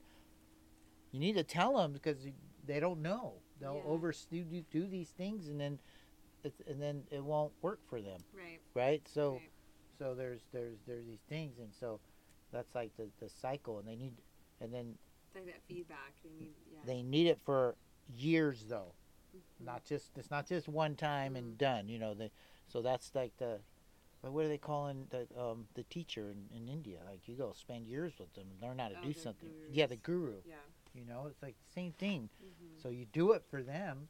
You 1.10 1.20
need 1.20 1.34
to 1.34 1.44
tell 1.44 1.76
them 1.76 1.92
because 1.92 2.26
they 2.66 2.80
don't 2.80 3.00
know. 3.00 3.34
They'll 3.60 3.76
Yeah. 3.76 3.90
overdo 3.90 4.44
do, 4.44 4.62
do 4.70 4.86
these 4.86 5.10
things, 5.10 5.48
and 5.48 5.60
then, 5.60 5.78
it's, 6.42 6.60
and 6.66 6.82
then 6.82 7.04
it 7.10 7.22
won't 7.24 7.52
work 7.62 7.80
for 7.86 8.00
them, 8.00 8.20
right 8.32 8.60
right? 8.74 9.08
So 9.08 9.32
right. 9.34 9.50
So 9.98 10.14
there's 10.14 10.40
there's 10.52 10.78
there's 10.86 11.06
these 11.06 11.22
things 11.28 11.58
and 11.58 11.72
so 11.78 12.00
that's 12.52 12.74
like 12.74 12.90
the, 12.96 13.08
the 13.20 13.28
cycle 13.28 13.78
and 13.78 13.88
they 13.88 13.96
need 13.96 14.12
and 14.60 14.72
then 14.72 14.94
like 15.34 15.46
that 15.46 15.62
feedback 15.66 16.12
they 16.22 16.30
need 16.30 16.54
yeah. 16.72 16.78
they 16.86 17.02
need 17.02 17.26
it 17.26 17.38
for 17.44 17.74
years 18.16 18.66
though. 18.68 18.92
Mhm. 19.34 19.66
not 19.66 19.84
just 19.84 20.16
it's 20.16 20.30
not 20.30 20.46
just 20.46 20.68
one 20.68 20.94
time 20.94 21.34
and 21.36 21.58
done 21.58 21.88
you 21.88 21.98
know 21.98 22.14
the 22.14 22.30
so 22.68 22.80
that's 22.82 23.14
like 23.14 23.36
the 23.38 23.58
but 24.22 24.32
what 24.32 24.44
are 24.44 24.48
they 24.48 24.58
calling 24.58 25.06
the 25.10 25.26
um 25.38 25.66
the 25.74 25.82
teacher 25.84 26.30
in, 26.30 26.56
in 26.56 26.68
india? 26.68 26.98
Like 27.04 27.26
you 27.26 27.34
go 27.34 27.52
spend 27.52 27.86
years 27.86 28.12
with 28.18 28.32
them 28.34 28.44
and 28.52 28.62
learn 28.62 28.78
how 28.78 28.88
to 28.88 28.94
Oh, 29.00 29.04
do 29.04 29.12
something. 29.12 29.50
yeah 29.70 29.86
the 29.86 29.96
guru. 29.96 30.36
Yeah. 30.46 30.54
You 30.94 31.04
know 31.04 31.26
it's 31.28 31.42
like 31.42 31.56
the 31.58 31.72
same 31.72 31.92
thing. 31.92 32.30
Mm-hmm. 32.42 32.80
so 32.82 32.88
you 32.90 33.06
do 33.06 33.32
it 33.32 33.42
for 33.50 33.62
them 33.62 34.08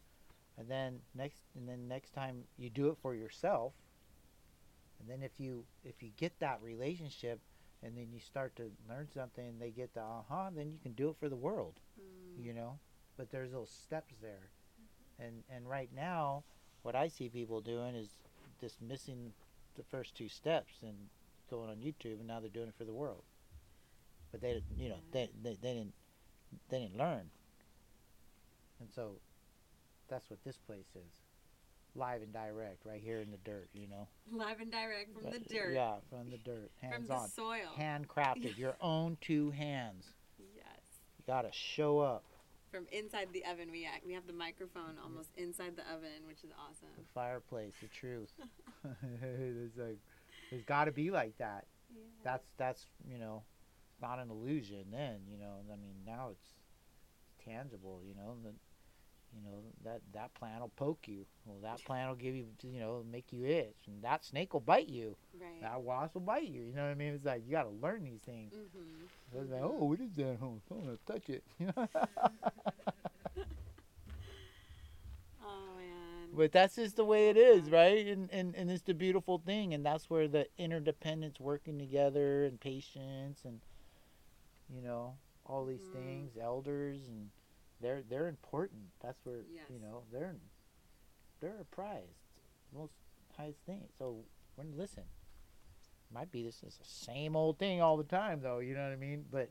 and 0.58 0.68
then 0.70 1.00
next 1.14 1.42
and 1.56 1.68
then 1.68 1.88
next 1.88 2.10
time 2.10 2.44
you 2.58 2.68
do 2.70 2.88
it 2.88 2.98
for 3.00 3.14
yourself 3.14 3.72
and 5.00 5.08
then 5.08 5.22
if 5.22 5.32
you 5.38 5.64
if 5.84 6.02
you 6.02 6.10
get 6.16 6.38
that 6.40 6.60
relationship 6.62 7.40
and 7.82 7.96
then 7.96 8.08
you 8.12 8.20
start 8.20 8.54
to 8.56 8.70
learn 8.88 9.08
something 9.12 9.46
and 9.46 9.60
they 9.60 9.70
get 9.70 9.92
the 9.94 10.00
uh-huh 10.00 10.50
then 10.54 10.70
you 10.70 10.78
can 10.82 10.92
do 10.92 11.08
it 11.08 11.16
for 11.18 11.28
the 11.28 11.36
world 11.36 11.74
mm. 12.00 12.44
you 12.44 12.52
know? 12.52 12.78
But 13.16 13.30
there's 13.30 13.52
those 13.52 13.70
steps 13.70 14.14
there. 14.20 14.50
And 15.18 15.44
and 15.48 15.68
right 15.68 15.90
now 15.94 16.44
what 16.82 16.94
i 16.96 17.08
see 17.08 17.28
people 17.28 17.60
doing 17.60 17.94
is 17.94 18.08
just 18.60 18.82
missing 18.82 19.32
the 19.76 19.84
first 19.84 20.14
two 20.14 20.28
steps 20.28 20.74
and 20.82 20.94
going 21.50 21.70
on 21.70 21.76
youtube 21.76 22.18
and 22.18 22.26
now 22.26 22.40
they're 22.40 22.48
doing 22.48 22.68
it 22.68 22.74
for 22.76 22.84
the 22.84 22.92
world. 22.92 23.22
But 24.32 24.40
they 24.40 24.62
you 24.76 24.88
know 24.88 24.98
they, 25.12 25.30
they, 25.42 25.56
they 25.60 25.74
didn't 25.74 25.94
they 26.68 26.80
didn't 26.80 26.98
learn. 26.98 27.30
And 28.80 28.88
so 28.94 29.12
that's 30.08 30.28
what 30.28 30.42
this 30.44 30.58
place 30.58 30.90
is 30.94 31.23
live 31.94 32.22
and 32.22 32.32
direct 32.32 32.84
right 32.84 33.00
here 33.02 33.20
in 33.20 33.30
the 33.30 33.36
dirt 33.44 33.68
you 33.72 33.86
know? 33.88 34.08
Live 34.32 34.60
and 34.60 34.70
direct 34.70 35.12
from 35.14 35.30
the 35.30 35.38
dirt. 35.38 35.74
yeah 35.74 35.94
from 36.10 36.30
the 36.30 36.38
dirt 36.38 36.70
Hands 36.80 36.94
from 36.96 37.06
the 37.06 37.14
on 37.14 37.28
soil. 37.28 37.70
Handcrafted 37.78 38.56
your 38.58 38.74
own 38.80 39.16
two 39.20 39.50
hands. 39.50 40.06
Yes. 40.38 40.80
You 41.18 41.24
gotta 41.26 41.50
show 41.52 42.00
up. 42.00 42.24
From 42.72 42.86
inside 42.90 43.28
the 43.32 43.44
oven 43.44 43.70
we 43.70 43.84
act 43.86 44.04
we 44.06 44.12
have 44.14 44.26
the 44.26 44.32
microphone 44.32 44.96
almost 45.02 45.30
inside 45.36 45.76
the 45.76 45.82
oven 45.92 46.26
which 46.26 46.38
is 46.38 46.50
the 46.50 46.56
awesome 46.56 46.88
fireplace 47.14 47.72
the 47.80 47.88
truth. 47.88 48.30
It's 49.22 49.76
like 49.78 49.98
there's 50.50 50.64
got 50.64 50.84
to 50.84 50.92
be 50.92 51.10
like 51.10 51.38
that. 51.38 51.66
Yeah. 51.94 52.00
that's 52.24 52.44
that's 52.58 52.86
you 53.08 53.18
know 53.18 53.42
it's 53.92 54.02
not 54.02 54.18
an 54.18 54.30
illusion 54.30 54.86
then 54.90 55.20
you 55.30 55.38
know 55.38 55.58
i 55.72 55.76
mean 55.76 55.94
now 56.04 56.30
it's 56.32 56.48
tangible 57.44 58.00
you 58.06 58.14
know 58.14 58.34
the, 58.42 58.50
you 59.34 59.42
know 59.42 59.58
that 59.84 60.00
that 60.12 60.32
plant 60.34 60.60
will 60.60 60.72
poke 60.76 61.06
you. 61.08 61.26
Well 61.44 61.58
that 61.62 61.84
plant 61.84 62.08
will 62.10 62.16
give 62.16 62.34
you 62.34 62.46
you 62.62 62.80
know 62.80 63.04
make 63.10 63.32
you 63.32 63.44
itch 63.44 63.86
and 63.86 64.02
that 64.02 64.24
snake 64.24 64.52
will 64.52 64.60
bite 64.60 64.88
you. 64.88 65.16
Right. 65.40 65.60
That 65.60 65.82
wasp 65.82 66.14
will 66.14 66.22
bite 66.22 66.44
you 66.48 66.62
you 66.62 66.72
know 66.74 66.82
what 66.84 66.90
i 66.90 66.94
mean? 66.94 67.14
It's 67.14 67.24
like 67.24 67.42
you 67.46 67.52
got 67.52 67.64
to 67.64 67.70
learn 67.70 68.04
these 68.04 68.22
things. 68.22 68.52
Mm-hmm. 68.54 69.40
it's 69.40 69.50
like 69.50 69.62
oh 69.62 69.84
what 69.84 70.00
is 70.00 70.12
that 70.16 70.38
oh, 70.42 70.60
i'm 70.70 70.80
gonna 70.82 70.98
touch 71.06 71.28
it. 71.28 71.44
Oh 75.42 75.76
man. 75.76 76.28
But 76.36 76.52
that's 76.52 76.76
just 76.76 76.96
the 76.96 77.04
way 77.04 77.28
it 77.28 77.36
is 77.36 77.70
right? 77.70 78.06
And, 78.06 78.28
and 78.32 78.54
and 78.56 78.70
it's 78.70 78.82
the 78.82 78.94
beautiful 78.94 79.38
thing 79.38 79.74
and 79.74 79.84
that's 79.84 80.10
where 80.10 80.26
the 80.26 80.46
interdependence 80.58 81.38
working 81.38 81.78
together 81.78 82.44
and 82.44 82.58
patience 82.60 83.42
and 83.44 83.60
you 84.74 84.80
know 84.82 85.14
all 85.46 85.64
these 85.66 85.82
Mhm. 85.82 85.92
things 85.92 86.36
elders 86.40 87.06
and 87.08 87.30
they're 87.84 88.02
they're 88.08 88.28
important. 88.28 88.80
That's 89.02 89.18
where 89.24 89.42
Yes. 89.52 89.64
you 89.70 89.78
know 89.78 90.02
they're 90.10 90.36
they're 91.40 91.60
a 91.60 91.64
prize 91.66 92.16
most 92.74 92.94
highest 93.36 93.58
thing. 93.66 93.82
So 93.98 94.24
we're 94.56 94.64
listen 94.74 95.04
might 96.12 96.30
be 96.30 96.42
this 96.44 96.62
is 96.62 96.76
the 96.76 96.84
same 96.84 97.34
old 97.34 97.58
thing 97.58 97.80
all 97.82 97.96
the 97.96 98.04
time 98.04 98.40
though 98.40 98.60
you 98.60 98.74
know 98.74 98.84
what 98.84 98.92
i 98.92 98.96
mean? 98.96 99.24
But 99.30 99.50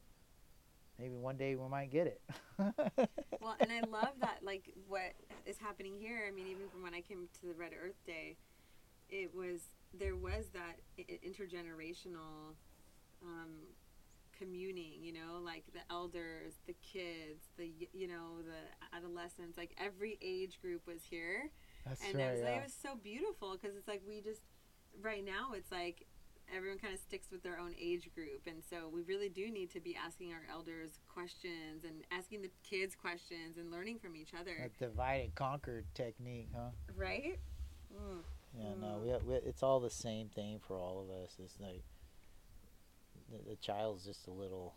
maybe 0.97 1.15
one 1.15 1.35
day 1.37 1.55
we 1.55 1.67
might 1.67 1.91
get 1.91 2.07
it. 2.07 2.21
Well 3.41 3.55
and 3.59 3.71
i 3.71 3.81
love 3.81 4.13
that 4.21 4.39
like 4.43 4.73
what 4.87 5.13
is 5.45 5.57
happening 5.57 5.95
here. 5.99 6.23
I 6.27 6.31
mean 6.31 6.47
even 6.47 6.69
from 6.69 6.81
when 6.81 6.93
i 6.93 7.01
came 7.01 7.27
to 7.41 7.47
the 7.47 7.53
red 7.53 7.71
earth 7.73 7.99
day 8.05 8.37
it 9.09 9.35
was 9.35 9.61
there 9.93 10.15
was 10.15 10.45
that 10.53 10.79
intergenerational 10.97 12.55
um, 13.21 13.49
communing 14.37 15.01
you 15.01 15.13
know 15.13 15.39
like 15.43 15.63
the 15.73 15.79
elders 15.91 16.53
the 16.67 16.75
kids 16.81 17.45
the 17.57 17.71
you 17.93 18.07
know 18.07 18.41
the 18.45 18.95
adolescents 18.97 19.57
like 19.57 19.75
every 19.79 20.17
age 20.21 20.59
group 20.61 20.85
was 20.87 21.03
here 21.09 21.49
that's 21.85 22.01
and 22.05 22.15
right 22.15 22.23
it, 22.25 22.31
was, 22.31 22.41
yeah. 22.41 22.57
it 22.57 22.63
was 22.63 22.73
so 22.73 22.95
beautiful 23.03 23.53
because 23.53 23.75
it's 23.75 23.87
like 23.87 24.01
we 24.07 24.21
just 24.21 24.41
right 25.01 25.25
now 25.25 25.53
it's 25.53 25.71
like 25.71 26.05
everyone 26.53 26.77
kind 26.77 26.93
of 26.93 26.99
sticks 26.99 27.31
with 27.31 27.43
their 27.43 27.59
own 27.59 27.73
age 27.79 28.09
group, 28.13 28.41
and 28.47 28.63
so 28.67 28.89
we 28.91 29.01
really 29.03 29.29
do 29.29 29.49
need 29.49 29.71
to 29.71 29.79
be 29.79 29.95
asking 29.95 30.31
our 30.33 30.43
elders 30.51 30.99
questions 31.11 31.83
and 31.83 32.03
asking 32.11 32.41
the 32.41 32.51
kids 32.67 32.95
questions 32.95 33.57
and 33.57 33.71
learning 33.71 33.99
from 33.99 34.15
each 34.15 34.33
other, 34.39 34.55
That 34.59 34.77
divide 34.77 35.21
and 35.23 35.35
conquer 35.35 35.83
technique, 35.93 36.49
huh? 36.53 36.69
right? 36.95 37.39
Mm. 37.93 38.19
Yeah, 38.57 38.73
no, 38.79 38.99
we, 39.03 39.31
we 39.31 39.35
it's 39.35 39.63
all 39.63 39.79
the 39.79 39.89
same 39.89 40.29
thing 40.29 40.59
for 40.59 40.77
all 40.77 41.01
of 41.01 41.23
us. 41.23 41.37
It's 41.43 41.59
like 41.59 41.83
the, 43.33 43.49
the 43.51 43.55
child's 43.57 44.05
just 44.05 44.27
a 44.27 44.31
little 44.31 44.75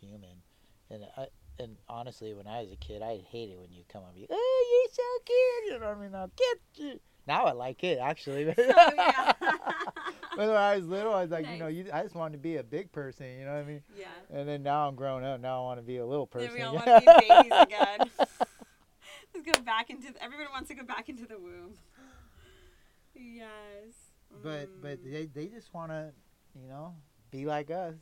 human, 0.00 0.42
and 0.90 1.04
I 1.16 1.26
and 1.58 1.76
honestly, 1.88 2.34
when 2.34 2.46
I 2.48 2.60
was 2.62 2.72
a 2.72 2.76
kid, 2.76 3.00
I 3.02 3.18
hated 3.30 3.58
when 3.60 3.70
you 3.72 3.84
come 3.88 4.02
up 4.02 4.08
and 4.08 4.16
be, 4.16 4.26
oh, 4.28 4.84
you're 4.84 4.92
so 4.92 5.02
cute. 5.24 5.72
You 5.74 5.80
know 5.80 5.88
what 5.88 5.96
I 5.98 6.00
mean? 6.00 6.10
Now 6.12 6.28
get 6.36 6.58
you. 6.84 7.00
Now 7.28 7.44
I 7.46 7.52
like 7.52 7.82
it 7.84 7.98
actually. 8.00 8.52
Oh, 8.58 8.90
yeah. 8.96 9.32
but 9.40 10.48
when 10.48 10.50
I 10.50 10.76
was 10.76 10.86
little, 10.86 11.14
I 11.14 11.22
was 11.22 11.30
like, 11.30 11.46
you 11.48 11.56
know, 11.58 11.68
you, 11.68 11.86
I 11.92 12.02
just 12.02 12.16
wanted 12.16 12.32
to 12.32 12.38
be 12.42 12.56
a 12.56 12.62
big 12.64 12.90
person. 12.90 13.26
You 13.38 13.44
know 13.44 13.52
what 13.52 13.60
I 13.60 13.64
mean? 13.64 13.82
yeah. 13.96 14.06
And 14.30 14.48
then 14.48 14.62
now 14.64 14.88
I'm 14.88 14.96
grown 14.96 15.22
up. 15.24 15.40
Now 15.40 15.60
I 15.60 15.62
want 15.62 15.78
to 15.78 15.86
be 15.86 15.98
a 15.98 16.04
little 16.06 16.26
person. 16.26 16.48
Then 16.48 16.56
we 16.56 16.62
all 16.62 16.74
want 16.74 16.86
to 16.86 17.00
be 17.00 17.06
babies 17.28 17.52
again. 17.60 18.10
Let's 18.18 19.46
go 19.58 19.62
back 19.64 19.90
into. 19.90 20.12
The, 20.12 20.22
everyone 20.22 20.46
wants 20.52 20.68
to 20.70 20.74
go 20.74 20.82
back 20.84 21.08
into 21.08 21.24
the 21.26 21.38
womb. 21.38 21.74
Yes. 23.14 23.94
but 24.42 24.68
but 24.82 24.98
Mm. 25.04 25.12
they 25.12 25.26
they 25.26 25.46
just 25.46 25.72
want 25.72 25.92
to, 25.92 26.10
you 26.60 26.68
know, 26.68 26.94
be 27.34 27.46
like 27.46 27.70
us. 27.70 27.94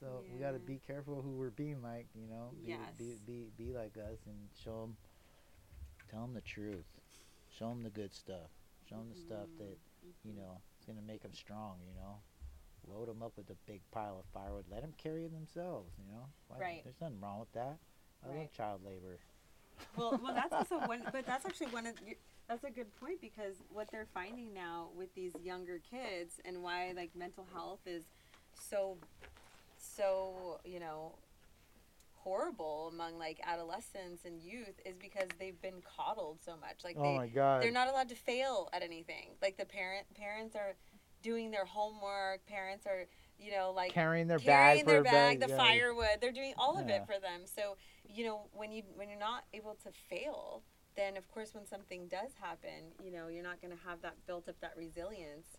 So 0.00 0.22
we 0.32 0.38
got 0.38 0.52
to 0.52 0.60
be 0.60 0.80
careful 0.86 1.20
who 1.20 1.30
we're 1.30 1.50
being 1.50 1.82
like, 1.82 2.06
you 2.14 2.28
know. 2.28 2.50
Be, 2.64 2.72
Be, 2.96 3.04
Yes. 3.04 3.18
be 3.26 3.50
be 3.58 3.72
like 3.72 3.96
us 3.96 4.18
and 4.26 4.36
show 4.62 4.82
them, 4.82 4.96
tell 6.08 6.20
them 6.22 6.34
the 6.34 6.40
truth, 6.40 6.86
show 7.58 7.68
them 7.70 7.82
the 7.82 7.90
good 7.90 8.12
stuff, 8.14 8.50
show 8.88 8.96
them 8.96 9.08
the 9.12 9.18
stuff 9.18 9.48
that 9.58 9.76
you 10.24 10.32
Mhm. 10.32 10.36
know 10.36 10.60
is 10.78 10.86
gonna 10.86 11.02
make 11.02 11.22
them 11.22 11.32
strong. 11.34 11.80
You 11.88 11.94
know, 12.00 12.20
load 12.86 13.08
them 13.08 13.22
up 13.22 13.36
with 13.36 13.50
a 13.50 13.56
big 13.66 13.80
pile 13.90 14.20
of 14.20 14.26
firewood. 14.26 14.66
Let 14.70 14.82
them 14.82 14.92
carry 14.96 15.24
it 15.24 15.32
themselves. 15.32 15.92
You 15.98 16.12
know, 16.12 16.28
Why- 16.46 16.58
Right. 16.60 16.84
There's 16.84 17.00
nothing 17.00 17.20
wrong 17.20 17.40
with 17.40 17.52
that. 17.52 17.78
I 18.22 18.26
love 18.28 18.36
Right. 18.36 18.52
child 18.52 18.84
labor. 18.84 19.18
well, 19.96 20.16
well, 20.22 20.34
that's 20.34 20.52
also 20.52 20.78
one. 20.88 21.02
But 21.12 21.26
that's 21.26 21.44
actually 21.44 21.72
one 21.72 21.86
of. 21.86 21.96
That's 22.48 22.64
a 22.64 22.70
good 22.70 22.94
point 23.00 23.20
because 23.20 23.56
what 23.68 23.90
they're 23.90 24.06
finding 24.14 24.54
now 24.54 24.90
with 24.94 25.12
these 25.14 25.34
younger 25.42 25.80
kids 25.80 26.40
and 26.44 26.62
why 26.62 26.92
like 26.92 27.14
mental 27.14 27.44
health 27.52 27.86
is 27.86 28.04
so, 28.60 28.96
so 29.78 30.60
you 30.64 30.80
know, 30.80 31.12
horrible 32.14 32.90
among 32.92 33.18
like 33.18 33.40
adolescents 33.44 34.24
and 34.24 34.40
youth 34.42 34.80
is 34.84 34.96
because 34.98 35.28
they've 35.38 35.60
been 35.62 35.82
coddled 35.96 36.38
so 36.44 36.52
much. 36.60 36.84
Like 36.84 36.96
oh 36.98 37.02
they, 37.02 37.16
my 37.16 37.26
God. 37.28 37.62
they're 37.62 37.72
not 37.72 37.88
allowed 37.88 38.08
to 38.10 38.14
fail 38.14 38.68
at 38.72 38.82
anything. 38.82 39.30
Like 39.40 39.56
the 39.56 39.64
parent 39.64 40.06
parents 40.14 40.54
are 40.56 40.74
doing 41.22 41.50
their 41.50 41.64
homework. 41.64 42.44
Parents 42.46 42.86
are 42.86 43.06
you 43.38 43.52
know 43.52 43.72
like 43.74 43.92
carrying 43.92 44.26
their 44.26 44.38
carrying 44.38 44.84
bag 44.84 44.86
their 44.86 45.02
bag, 45.02 45.40
bag, 45.40 45.48
the 45.48 45.54
yeah. 45.54 45.56
firewood. 45.56 46.18
They're 46.20 46.32
doing 46.32 46.54
all 46.58 46.78
of 46.78 46.88
Yeah. 46.88 46.96
it 46.96 47.06
for 47.06 47.18
them. 47.20 47.42
So 47.44 47.76
you 48.08 48.24
know 48.24 48.40
when 48.52 48.72
you 48.72 48.82
when 48.94 49.08
you're 49.08 49.18
not 49.18 49.44
able 49.54 49.76
to 49.84 49.90
fail, 50.10 50.62
then 50.96 51.16
of 51.16 51.28
course 51.28 51.54
when 51.54 51.66
something 51.66 52.08
does 52.08 52.32
happen, 52.40 52.92
you 53.02 53.10
know 53.10 53.28
you're 53.28 53.44
not 53.44 53.60
going 53.60 53.72
to 53.76 53.82
have 53.88 54.02
that 54.02 54.14
built 54.26 54.48
up 54.48 54.56
that 54.60 54.74
resilience 54.76 55.56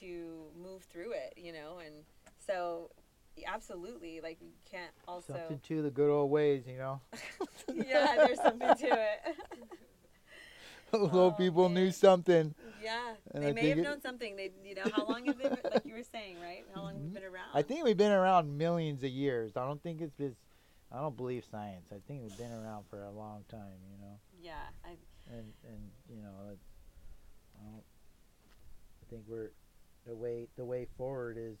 to 0.00 0.46
move 0.60 0.82
through 0.84 1.12
it. 1.12 1.34
You 1.36 1.52
know, 1.52 1.78
and 1.84 2.04
so 2.46 2.90
absolutely 3.46 4.20
like 4.20 4.38
you 4.40 4.50
can't 4.70 4.92
also 5.08 5.32
Something 5.34 5.60
to 5.68 5.82
the 5.82 5.90
good 5.90 6.10
old 6.10 6.30
ways, 6.30 6.64
you 6.66 6.78
know. 6.78 7.00
yeah 7.74 8.16
there's 8.16 8.40
something 8.40 8.74
to 8.76 8.86
it. 8.86 9.36
Little 10.92 11.20
Oh, 11.28 11.30
people 11.32 11.68
knew 11.68 11.90
something. 11.90 12.54
yeah, 12.80 13.14
And 13.32 13.42
they 13.42 13.48
I 13.48 13.52
may 13.52 13.68
have 13.70 13.78
it- 13.78 13.82
known 13.82 14.00
something. 14.00 14.36
They 14.36 14.52
you 14.64 14.76
know 14.76 14.84
how 14.92 15.04
long 15.08 15.24
have 15.26 15.36
they 15.38 15.48
been, 15.48 15.58
like 15.72 15.84
you 15.84 15.94
were 15.94 16.04
saying 16.04 16.36
right? 16.40 16.64
How 16.72 16.82
long 16.82 16.94
have 16.94 17.02
Mhm. 17.02 17.14
they 17.14 17.20
been 17.20 17.28
around? 17.28 17.48
I 17.52 17.62
think 17.62 17.84
we've 17.84 17.96
been 17.96 18.12
around 18.12 18.56
millions 18.56 19.02
of 19.02 19.10
years. 19.10 19.56
I 19.56 19.66
don't 19.66 19.82
think 19.82 20.00
it's 20.00 20.16
just. 20.16 20.36
I 20.92 21.00
don't 21.00 21.16
believe 21.16 21.44
science. 21.50 21.86
I 21.90 21.96
think 22.06 22.22
we've 22.22 22.36
been 22.38 22.52
around 22.52 22.84
for 22.88 23.02
a 23.02 23.10
long 23.10 23.42
time, 23.50 23.80
you 23.90 23.98
know. 24.00 24.20
yeah, 24.40 24.52
I 24.84 24.90
And 25.32 25.52
and 25.66 25.90
you 26.08 26.22
know, 26.22 26.52
it, 26.52 26.58
I 27.58 27.64
don't. 27.64 27.82
I 29.02 29.10
think 29.10 29.24
we're 29.26 29.50
the 30.06 30.14
way 30.14 30.46
the 30.56 30.64
way 30.64 30.86
forward 30.96 31.36
is. 31.38 31.56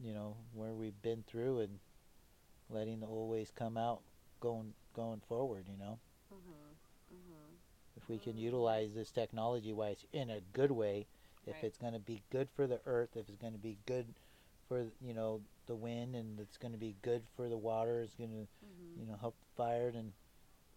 You 0.00 0.12
know 0.14 0.36
where 0.52 0.74
we've 0.74 1.00
been 1.02 1.22
through 1.24 1.60
and 1.60 1.78
letting 2.70 3.00
the 3.00 3.06
old 3.06 3.30
ways 3.30 3.50
come 3.54 3.76
out, 3.76 4.02
going 4.40 4.74
going 4.94 5.20
forward. 5.20 5.68
You 5.68 5.76
know, 5.78 5.98
mhm 6.30 6.76
mhm 7.10 7.58
if 7.96 8.08
we 8.08 8.18
can 8.18 8.36
Mm. 8.36 8.40
utilize 8.42 8.94
this 8.94 9.10
technology 9.10 9.72
wise 9.72 10.04
in 10.12 10.30
a 10.30 10.40
good 10.52 10.70
way, 10.70 11.06
if 11.46 11.54
Right. 11.54 11.64
it's 11.64 11.78
going 11.78 11.92
to 11.94 11.98
be 11.98 12.22
good 12.30 12.48
for 12.50 12.66
the 12.66 12.80
earth, 12.86 13.16
if 13.16 13.28
it's 13.28 13.38
going 13.38 13.52
to 13.54 13.58
be 13.58 13.78
good 13.86 14.14
for 14.68 14.86
you 15.00 15.14
know 15.14 15.42
the 15.66 15.74
wind, 15.76 16.14
and 16.16 16.38
it's 16.40 16.56
going 16.58 16.72
to 16.72 16.78
be 16.78 16.96
good 17.02 17.22
for 17.36 17.48
the 17.48 17.56
water, 17.58 18.00
it's 18.00 18.14
going 18.16 18.30
to 18.30 18.46
mhm. 18.62 19.00
you 19.00 19.06
know 19.06 19.16
help 19.20 19.36
fire 19.56 19.88
and 19.88 20.12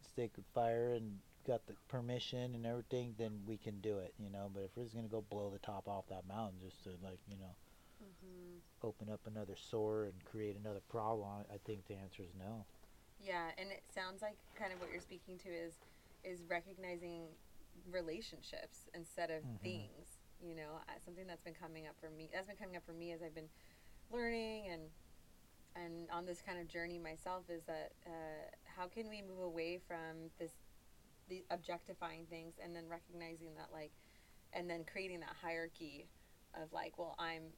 stake 0.02 0.36
with 0.38 0.46
fire 0.54 0.94
and 0.94 1.20
got 1.46 1.66
the 1.68 1.76
permission 1.88 2.56
and 2.56 2.66
everything, 2.66 3.16
then 3.18 3.42
we 3.46 3.58
can 3.58 3.80
do 3.82 4.00
it. 4.00 4.14
You 4.20 4.30
know, 4.30 4.50
but 4.54 4.64
if 4.64 4.72
we're 4.76 4.84
just 4.84 4.96
going 4.96 5.08
to 5.08 5.12
go 5.12 5.22
blow 5.22 5.50
the 5.52 5.60
top 5.60 5.88
off 5.88 6.08
that 6.10 6.28
mountain 6.28 6.60
just 6.62 6.84
to 6.84 6.92
like 7.04 7.20
you 7.28 7.38
know 7.38 7.56
Mhm. 8.02 8.62
open 8.82 9.10
up 9.10 9.28
another 9.28 9.56
sore 9.56 10.06
and 10.06 10.26
create 10.26 10.56
another 10.56 10.82
problem, 10.82 11.46
I- 11.52 11.58
think 11.60 11.86
the 11.86 11.96
answer 11.96 12.24
is 12.24 12.34
no. 12.34 12.66
Yeah, 13.20 13.52
and 13.58 13.72
it 13.72 13.84
sounds 13.94 14.22
like 14.22 14.38
kind 14.56 14.74
of 14.74 14.80
what 14.80 14.90
you're 14.90 15.00
speaking 15.00 15.38
to 15.40 15.50
is 15.50 15.80
is 16.24 16.44
recognizing 16.44 17.40
relationships 17.90 18.90
instead 18.94 19.32
of 19.32 19.44
Mhm. 19.44 19.60
things. 19.64 20.20
You 20.40 20.56
know, 20.56 20.82
uh, 20.90 21.00
something 21.00 21.28
that's 21.28 21.42
been 21.42 21.54
coming 21.54 21.88
up 21.88 21.96
for 22.00 22.10
me. 22.10 22.30
That's 22.34 22.48
been 22.48 22.58
coming 22.58 22.76
up 22.76 22.84
for 22.86 22.94
me 22.94 23.12
as 23.12 23.22
I've 23.22 23.36
been 23.36 23.50
learning 24.12 24.68
and 24.70 24.92
and 25.76 26.10
on 26.12 26.26
this 26.26 26.42
kind 26.42 26.60
of 26.60 26.68
journey 26.68 27.00
myself 27.00 27.50
is 27.50 27.64
that 27.66 27.94
uh, 28.06 28.50
how 28.66 28.88
can 28.88 29.10
we 29.10 29.22
move 29.22 29.40
away 29.40 29.78
from 29.88 30.32
this 30.38 30.52
the 31.30 31.46
objectifying 31.50 32.26
things 32.28 32.60
and 32.62 32.76
then 32.76 32.88
recognizing 32.90 33.56
that 33.56 33.72
like 33.72 33.92
and 34.54 34.70
then 34.70 34.84
creating 34.84 35.20
that 35.22 35.34
hierarchy 35.42 36.10
of 36.54 36.74
like 36.74 36.98
well 36.98 37.16
i'm 37.20 37.54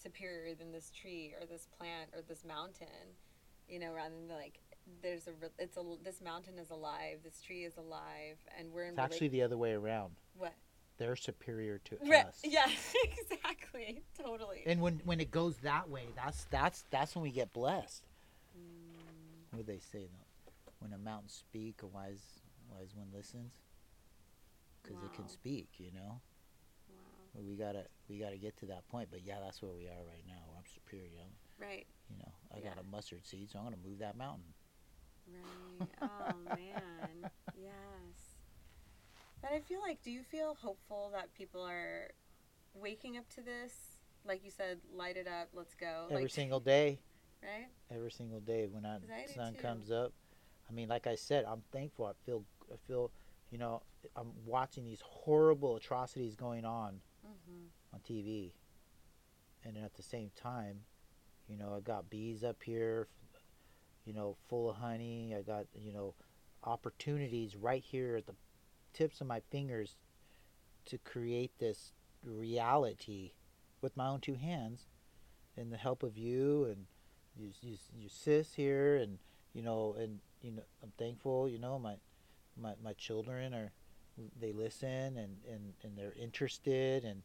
superior 0.00 0.54
than 0.54 0.72
this 0.72 0.90
tree 0.90 1.34
or 1.40 1.46
this 1.46 1.66
plant 1.76 2.10
or 2.14 2.22
this 2.22 2.44
mountain 2.44 3.16
you 3.68 3.78
know 3.78 3.92
rather 3.92 4.14
than 4.14 4.36
like 4.36 4.58
there's 5.02 5.26
a 5.28 5.32
it's 5.58 5.76
a 5.76 5.82
this 6.02 6.20
mountain 6.22 6.58
is 6.58 6.70
alive 6.70 7.18
this 7.22 7.40
tree 7.42 7.64
is 7.64 7.76
alive 7.76 8.36
and 8.58 8.72
we're 8.72 8.84
in 8.84 8.90
It's 8.90 8.98
actually 8.98 9.28
the 9.28 9.42
other 9.42 9.56
way 9.58 9.72
around. 9.72 10.12
what 10.36 10.54
They're 10.96 11.16
superior 11.16 11.78
to 11.84 11.96
Re- 12.06 12.20
us. 12.20 12.40
yeah 12.44 12.66
exactly 13.04 14.02
totally 14.18 14.62
And 14.66 14.80
when 14.80 15.00
when 15.04 15.20
it 15.20 15.30
goes 15.30 15.56
that 15.58 15.88
way, 15.90 16.06
that's 16.16 16.44
that's 16.50 16.84
that's 16.90 17.14
when 17.14 17.22
we 17.22 17.30
get 17.30 17.52
blessed. 17.52 18.02
Mm, 18.56 19.52
What 19.52 19.66
do 19.66 19.72
they 19.72 19.78
say 19.78 20.06
though? 20.10 20.52
When 20.80 20.92
a 20.92 20.98
mountain 20.98 21.28
speak, 21.28 21.82
a 21.82 21.86
wise 21.86 22.24
wise 22.72 22.94
one 22.94 23.08
listens, 23.14 23.52
because 24.82 25.02
it 25.02 25.12
can 25.12 25.28
speak. 25.28 25.68
You 25.78 25.90
know, 25.94 26.00
wow 26.00 26.20
we 27.34 27.56
gotta 27.56 27.84
we 28.08 28.18
gotta 28.18 28.36
get 28.36 28.56
to 28.58 28.66
that 28.66 28.88
point. 28.88 29.08
But 29.10 29.20
yeah, 29.24 29.38
that's 29.40 29.62
where 29.62 29.72
we 29.72 29.86
are 29.86 30.04
right 30.06 30.24
now. 30.26 30.56
I'm 30.56 30.64
superior. 30.66 31.20
I'm, 31.22 31.32
right 31.58 31.86
you 32.10 32.16
know, 32.16 32.32
I 32.54 32.60
got 32.60 32.78
a 32.78 32.82
mustard 32.90 33.26
seed, 33.26 33.50
so 33.50 33.58
I'm 33.58 33.64
gonna 33.66 33.76
move 33.84 33.98
that 33.98 34.16
mountain. 34.16 34.54
Right. 35.26 35.88
Oh 36.02 36.34
man. 36.44 37.30
Yes. 37.60 38.38
But 39.42 39.50
I 39.52 39.60
feel 39.60 39.80
like, 39.80 40.00
do 40.02 40.10
you 40.12 40.22
feel 40.22 40.54
hopeful 40.54 41.10
that 41.12 41.34
people 41.34 41.62
are 41.62 42.10
waking 42.74 43.16
up 43.16 43.28
to 43.30 43.42
this? 43.42 43.98
Like 44.24 44.44
you 44.44 44.50
said, 44.50 44.78
light 44.94 45.16
it 45.16 45.26
up. 45.26 45.48
Let's 45.52 45.74
go. 45.74 46.06
Every 46.10 46.22
like, 46.22 46.30
single 46.30 46.60
day, 46.60 47.00
right. 47.42 47.66
every 47.90 48.10
single 48.12 48.40
day 48.40 48.66
when 48.66 48.82
that 48.84 49.00
'Cause 49.02 49.10
I 49.10 49.26
do 49.26 49.32
sun 49.32 49.54
too. 49.54 49.58
comes 49.60 49.90
up. 49.90 50.12
I 50.68 50.72
mean, 50.72 50.88
like 50.88 51.06
I 51.06 51.14
said, 51.14 51.44
I'm 51.46 51.62
thankful. 51.72 52.06
I 52.06 52.12
feel 52.24 52.44
I 52.72 52.76
feel, 52.86 53.10
you 53.50 53.58
know, 53.58 53.82
I'm 54.14 54.32
watching 54.44 54.84
these 54.84 55.00
horrible 55.00 55.76
atrocities 55.76 56.36
going 56.36 56.64
on 56.64 57.00
Mm-hmm. 57.48 57.94
on 57.94 58.00
TV. 58.00 58.52
And 59.64 59.76
then 59.76 59.84
at 59.84 59.94
the 59.94 60.02
same 60.02 60.30
time, 60.36 60.80
you 61.48 61.56
know, 61.56 61.74
I 61.76 61.80
got 61.80 62.10
bees 62.10 62.44
up 62.44 62.62
here, 62.62 63.08
you 64.04 64.12
know, 64.12 64.36
full 64.48 64.70
of 64.70 64.76
honey. 64.76 65.34
I 65.36 65.42
got, 65.42 65.66
you 65.74 65.92
know, 65.92 66.14
opportunities 66.64 67.56
right 67.56 67.82
here 67.82 68.16
at 68.16 68.26
the 68.26 68.34
tips 68.92 69.20
of 69.20 69.26
my 69.26 69.40
fingers 69.50 69.96
to 70.86 70.98
create 70.98 71.52
this 71.58 71.92
reality 72.24 73.32
with 73.80 73.96
my 73.96 74.08
own 74.08 74.20
two 74.20 74.34
hands 74.34 74.86
and 75.56 75.72
the 75.72 75.76
help 75.76 76.02
of 76.02 76.16
you 76.16 76.64
and 76.64 76.86
you, 77.36 77.50
you, 77.60 77.76
you 77.96 78.08
sis 78.08 78.54
here 78.54 78.96
and 78.96 79.18
you 79.52 79.62
know 79.62 79.94
and 79.98 80.18
you 80.42 80.50
know 80.50 80.62
I'm 80.82 80.92
thankful 80.98 81.48
you 81.48 81.58
know 81.58 81.78
my 81.78 81.94
my, 82.60 82.72
my 82.82 82.92
children 82.94 83.54
are 83.54 83.70
they 84.40 84.52
listen 84.52 85.16
and, 85.16 85.36
and, 85.48 85.74
and 85.84 85.96
they're 85.96 86.14
interested 86.20 87.04
and 87.04 87.22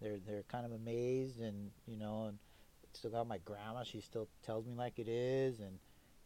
they're 0.00 0.18
they're 0.26 0.44
kind 0.44 0.64
of 0.66 0.72
amazed 0.72 1.40
and 1.40 1.70
you 1.86 1.96
know 1.96 2.26
and 2.26 2.38
still 2.92 3.10
got 3.10 3.26
my 3.26 3.38
grandma 3.38 3.82
she 3.82 4.00
still 4.00 4.28
tells 4.42 4.66
me 4.66 4.74
like 4.74 4.98
it 4.98 5.08
is 5.08 5.60
and 5.60 5.78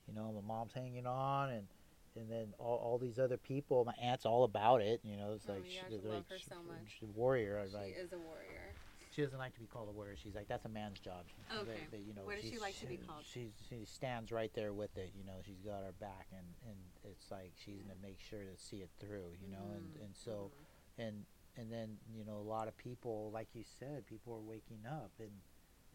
you 0.07 0.15
know 0.15 0.33
my 0.33 0.55
mom's 0.55 0.73
hanging 0.73 1.07
on 1.07 1.51
and 1.51 1.67
and 2.15 2.31
then 2.31 2.53
all, 2.59 2.77
all 2.79 2.99
these 2.99 3.19
other 3.19 3.37
people 3.37 3.85
my 3.85 3.95
aunt's 4.01 4.25
all 4.27 4.45
about 4.45 4.81
it 4.83 5.01
you 5.03 5.17
know 5.17 5.33
it's 5.35 5.47
Oh, 5.49 5.55
like 5.55 5.65
she, 5.67 5.97
like 6.09 6.29
her 6.29 6.39
she- 6.39 6.45
so 6.51 6.57
much. 6.67 6.97
she's 6.99 7.09
a 7.09 7.13
warrior 7.13 7.59
I 7.59 7.63
was 7.63 7.73
She 7.73 7.77
like 7.79 7.97
is 7.99 8.13
a 8.13 8.19
warrior. 8.19 8.75
she 9.11 9.23
doesn't 9.23 9.39
like 9.39 9.55
to 9.55 9.61
be 9.61 9.67
called 9.67 9.89
a 9.89 9.93
warrior. 9.93 10.17
She's 10.17 10.35
like, 10.35 10.49
that's 10.49 10.65
a 10.65 10.71
man's 10.71 10.99
job. 10.99 11.25
Okay. 11.55 11.87
that, 11.91 12.01
you 12.01 12.15
know, 12.15 12.23
What 12.25 12.41
does 12.41 12.49
she 12.49 12.59
like 12.59 12.79
to 12.81 12.87
be 12.87 12.97
called? 12.97 13.25
She's, 13.31 13.53
she 13.69 13.85
stands 13.85 14.33
right 14.33 14.51
there 14.55 14.73
with 14.73 14.97
it. 14.97 15.13
You 15.15 15.23
know, 15.27 15.35
she's 15.45 15.61
got 15.61 15.83
her 15.85 15.93
back, 16.01 16.29
and, 16.33 16.47
and 16.67 16.79
it's 17.05 17.31
like 17.31 17.53
she's 17.57 17.75
Yeah. 17.77 17.93
gonna 17.93 18.01
make 18.01 18.19
sure 18.21 18.41
to 18.41 18.57
see 18.57 18.79
it 18.79 18.89
through. 18.99 19.37
You 19.43 19.49
know, 19.53 19.73
and, 19.77 19.85
Mhm, 20.01 20.05
and 20.07 20.17
so 20.17 20.51
and 20.97 21.25
and 21.57 21.71
then 21.71 21.97
you 22.15 22.25
know 22.25 22.39
a 22.39 22.49
lot 22.49 22.69
of 22.69 22.77
people, 22.77 23.31
like 23.33 23.49
you 23.55 23.65
said, 23.79 24.07
people 24.07 24.35
are 24.35 24.41
waking 24.41 24.81
up, 24.89 25.13
and 25.19 25.33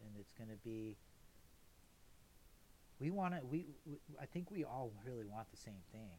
and 0.04 0.16
it's 0.18 0.32
gonna 0.38 0.58
be. 0.64 0.96
We 3.00 3.10
want 3.10 3.34
to. 3.34 3.44
We, 3.46 3.66
we 3.86 3.98
I 4.20 4.26
think 4.26 4.50
we 4.50 4.64
all 4.64 4.92
really 5.04 5.26
want 5.26 5.50
the 5.50 5.56
same 5.56 5.82
thing. 5.92 6.10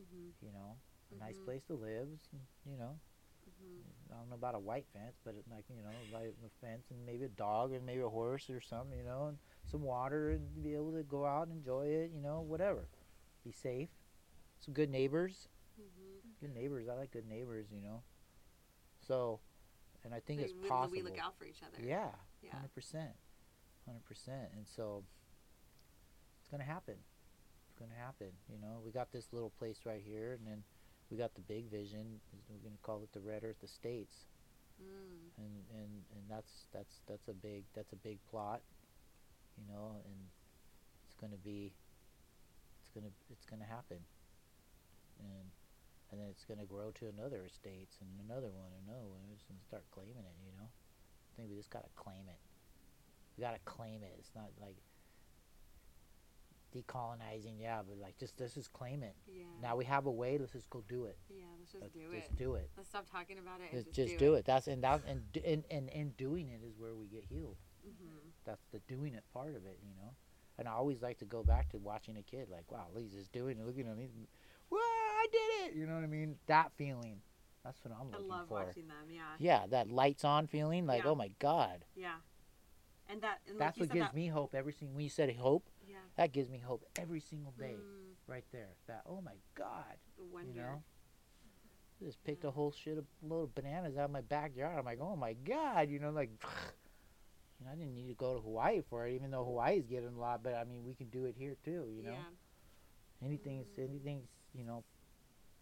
Mhm, 0.00 0.32
You 0.42 0.52
know, 0.52 0.76
a 1.14 1.18
nice 1.24 1.38
Mhm. 1.38 1.44
place 1.44 1.64
to 1.64 1.74
live. 1.74 2.08
You 2.66 2.76
know, 2.78 2.98
mhm. 3.46 3.82
I 4.10 4.16
don't 4.16 4.28
know 4.28 4.34
about 4.36 4.54
a 4.54 4.58
white 4.58 4.86
fence, 4.92 5.18
but 5.24 5.34
it, 5.34 5.44
like 5.50 5.64
you 5.68 5.82
know, 5.82 6.06
like 6.12 6.34
a 6.44 6.50
fence 6.66 6.90
and 6.90 7.04
maybe 7.06 7.24
a 7.24 7.28
dog 7.28 7.72
and 7.72 7.84
maybe 7.84 8.00
a 8.02 8.08
horse 8.08 8.48
or 8.50 8.60
something, 8.60 8.96
you 8.98 9.04
know, 9.04 9.26
and 9.28 9.38
some 9.66 9.82
water 9.82 10.30
and 10.30 10.62
be 10.62 10.74
able 10.74 10.92
to 10.92 11.02
go 11.02 11.24
out 11.26 11.48
and 11.48 11.56
enjoy 11.58 11.86
it, 11.86 12.10
you 12.14 12.20
know, 12.20 12.40
whatever. 12.40 12.88
Be 13.44 13.52
safe. 13.52 13.88
Some 14.60 14.74
good 14.74 14.90
neighbors. 14.90 15.48
Mhm. 15.76 16.34
Good 16.40 16.54
neighbors. 16.54 16.88
I 16.88 16.94
like 16.94 17.10
good 17.12 17.26
neighbors, 17.28 17.66
you 17.72 17.80
know. 17.80 18.02
So, 19.06 19.40
and 20.04 20.14
I 20.14 20.20
think 20.20 20.40
it's 20.40 20.52
we- 20.54 20.68
possible. 20.68 20.96
We 20.96 21.02
look 21.02 21.18
out 21.18 21.36
for 21.38 21.44
each 21.44 21.62
other. 21.62 21.82
Yeah, 21.82 22.10
Yeah. 22.42 22.52
hundred 22.52 22.74
percent, 22.74 23.12
hundred 23.86 24.04
percent. 24.04 24.52
And 24.54 24.66
so, 24.66 25.04
it's 26.40 26.48
gonna 26.48 26.64
happen. 26.64 26.96
It's 27.66 27.74
gonna 27.78 27.94
happen. 27.94 28.32
You 28.48 28.58
know, 28.58 28.80
we 28.84 28.90
got 28.92 29.12
this 29.12 29.32
little 29.32 29.50
place 29.50 29.80
right 29.84 30.02
here, 30.02 30.32
and 30.32 30.46
then 30.46 30.64
we 31.10 31.16
got 31.16 31.34
the 31.34 31.40
big 31.42 31.70
vision. 31.70 32.20
We're 32.48 32.58
gonna 32.58 32.76
call 32.82 33.02
it 33.02 33.12
the 33.12 33.20
Red 33.20 33.44
Earth 33.44 33.62
Estates. 33.62 34.26
Mm. 34.82 35.30
and 35.38 35.64
and 35.70 36.04
and 36.16 36.22
that's 36.28 36.66
that's 36.72 37.00
that's 37.06 37.28
a 37.28 37.32
big 37.32 37.62
that's 37.74 37.92
a 37.92 37.96
big 37.96 38.18
plot 38.28 38.60
you 39.56 39.62
know 39.72 40.02
and 40.04 40.16
it's 41.06 41.14
going 41.14 41.30
to 41.30 41.38
be 41.38 41.72
it's 42.80 42.88
going 42.90 43.06
to 43.06 43.12
it's 43.30 43.46
going 43.46 43.60
to 43.60 43.66
happen 43.68 43.98
and 45.20 45.46
and 46.10 46.20
then 46.20 46.28
it's 46.30 46.44
going 46.44 46.60
to 46.60 46.66
grow 46.66 46.90
to 46.92 47.06
another 47.08 47.44
estates 47.46 47.96
and 48.00 48.08
another 48.28 48.50
one 48.50 48.70
and 48.74 48.82
another 48.88 49.06
one 49.08 49.20
and 49.24 49.32
just 49.32 49.46
start 49.66 49.84
claiming 49.90 50.24
it 50.24 50.36
you 50.44 50.52
know 50.58 50.68
i 50.68 51.30
think 51.36 51.48
we 51.50 51.56
just 51.56 51.70
got 51.70 51.82
to 51.84 51.90
claim 51.96 52.28
it 52.28 52.40
we 53.36 53.42
got 53.42 53.52
to 53.52 53.62
claim 53.64 54.02
it 54.02 54.14
it's 54.18 54.32
not 54.34 54.50
like 54.60 54.76
decolonizing 56.74 57.54
yeah 57.60 57.80
but 57.86 57.96
like 57.98 58.18
just 58.18 58.38
let's 58.40 58.54
just 58.54 58.72
claim 58.72 59.02
it 59.04 59.14
Yeah. 59.32 59.44
now 59.62 59.76
we 59.76 59.84
have 59.84 60.06
a 60.06 60.10
way 60.10 60.38
let's 60.38 60.52
just 60.52 60.68
go 60.70 60.82
do 60.88 61.04
it 61.04 61.16
Yeah. 61.30 61.44
Let's 61.58 61.70
just 61.72 61.82
let's 61.82 61.94
do 61.94 62.00
just 62.12 62.30
it. 62.32 62.36
do 62.36 62.54
it 62.56 62.70
Let's 62.76 62.88
stop 62.88 63.06
talking 63.10 63.38
about 63.38 63.60
it. 63.60 63.72
And 63.72 63.84
just, 63.84 63.94
just, 63.94 64.08
just 64.10 64.18
do 64.18 64.34
it. 64.34 64.44
That's 64.44 64.66
and 64.66 64.82
that 64.82 65.02
and 65.06 65.22
and 65.44 65.64
and 65.70 65.88
and 65.90 66.16
doing 66.16 66.48
it 66.50 66.60
is 66.66 66.74
where 66.76 66.94
we 66.94 67.06
get 67.06 67.24
healed. 67.24 67.56
Mhm. 67.86 68.32
That's 68.44 68.64
the 68.72 68.80
doing 68.80 69.14
it 69.14 69.22
part 69.32 69.54
of 69.54 69.64
it, 69.66 69.78
you 69.82 69.94
know. 69.94 70.14
And 70.58 70.68
I 70.68 70.72
always 70.72 71.00
like 71.00 71.18
to 71.18 71.24
go 71.24 71.42
back 71.42 71.70
to 71.70 71.78
watching 71.78 72.16
a 72.16 72.22
kid, 72.22 72.48
like, 72.50 72.70
wow, 72.70 72.86
Lisa's 72.94 73.28
doing 73.28 73.58
it. 73.58 73.64
Looking 73.66 73.88
at 73.88 73.96
me, 73.96 74.08
I 74.80 75.26
did 75.30 75.70
it. 75.70 75.76
You 75.78 75.86
know 75.86 75.94
what 75.94 76.04
I 76.04 76.08
mean? 76.08 76.36
That 76.46 76.72
feeling. 76.76 77.20
That's 77.64 77.78
what 77.84 77.94
I'm 77.98 78.10
looking 78.10 78.26
for. 78.28 78.34
I 78.34 78.36
love 78.38 78.48
for. 78.48 78.54
watching 78.66 78.88
them. 78.88 79.10
Yeah. 79.10 79.22
Yeah, 79.38 79.66
that 79.70 79.90
lights 79.90 80.24
on 80.24 80.46
feeling, 80.46 80.86
like, 80.86 81.04
Yeah. 81.04 81.10
oh 81.10 81.14
my 81.14 81.28
god, 81.38 81.84
Yeah. 81.94 82.16
And 83.08 83.20
that. 83.22 83.40
And 83.48 83.58
that's 83.60 83.76
like 83.78 83.88
what 83.90 83.94
gives 83.94 84.06
that, 84.08 84.14
me 84.14 84.28
hope. 84.28 84.54
Every 84.54 84.72
single 84.72 84.94
when 84.96 85.04
you 85.04 85.10
said 85.10 85.34
hope, 85.36 85.68
Yeah. 85.86 85.96
that 86.16 86.32
gives 86.32 86.48
me 86.50 86.58
hope 86.58 86.84
every 86.98 87.20
single 87.20 87.52
day, 87.52 87.74
Mm, 87.78 88.14
right 88.26 88.44
there. 88.52 88.70
That 88.86 89.02
oh 89.06 89.20
my 89.20 89.36
god, 89.54 89.96
the 90.16 90.24
wonder. 90.24 90.50
you 90.52 90.60
know. 90.60 90.82
I 92.00 92.04
just 92.04 92.22
picked 92.24 92.44
Yeah. 92.44 92.48
a 92.48 92.52
whole 92.52 92.70
shit 92.72 92.98
of 92.98 93.54
bananas 93.54 93.96
out 93.96 94.06
of 94.06 94.10
my 94.10 94.20
backyard. 94.22 94.78
I'm 94.78 94.84
like, 94.84 95.00
oh 95.00 95.16
my 95.16 95.32
god, 95.34 95.88
you 95.90 95.98
know, 95.98 96.10
like, 96.10 96.30
you 97.60 97.66
know, 97.66 97.72
I 97.72 97.76
didn't 97.76 97.94
need 97.94 98.08
to 98.08 98.14
go 98.14 98.34
to 98.34 98.40
Hawaii 98.40 98.82
for 98.82 99.06
it, 99.06 99.14
even 99.14 99.30
though 99.30 99.44
Hawaii's 99.44 99.86
getting 99.86 100.14
a 100.14 100.18
lot. 100.18 100.42
But 100.42 100.54
I 100.54 100.64
mean, 100.64 100.84
we 100.84 100.94
can 100.94 101.08
do 101.08 101.24
it 101.26 101.34
here 101.38 101.56
too, 101.64 101.88
you 101.94 102.02
know. 102.02 102.12
Yeah. 102.12 103.26
Anything's 103.26 103.68
Mm. 103.68 103.84
anything's 103.88 104.28
you 104.54 104.64
know, 104.64 104.84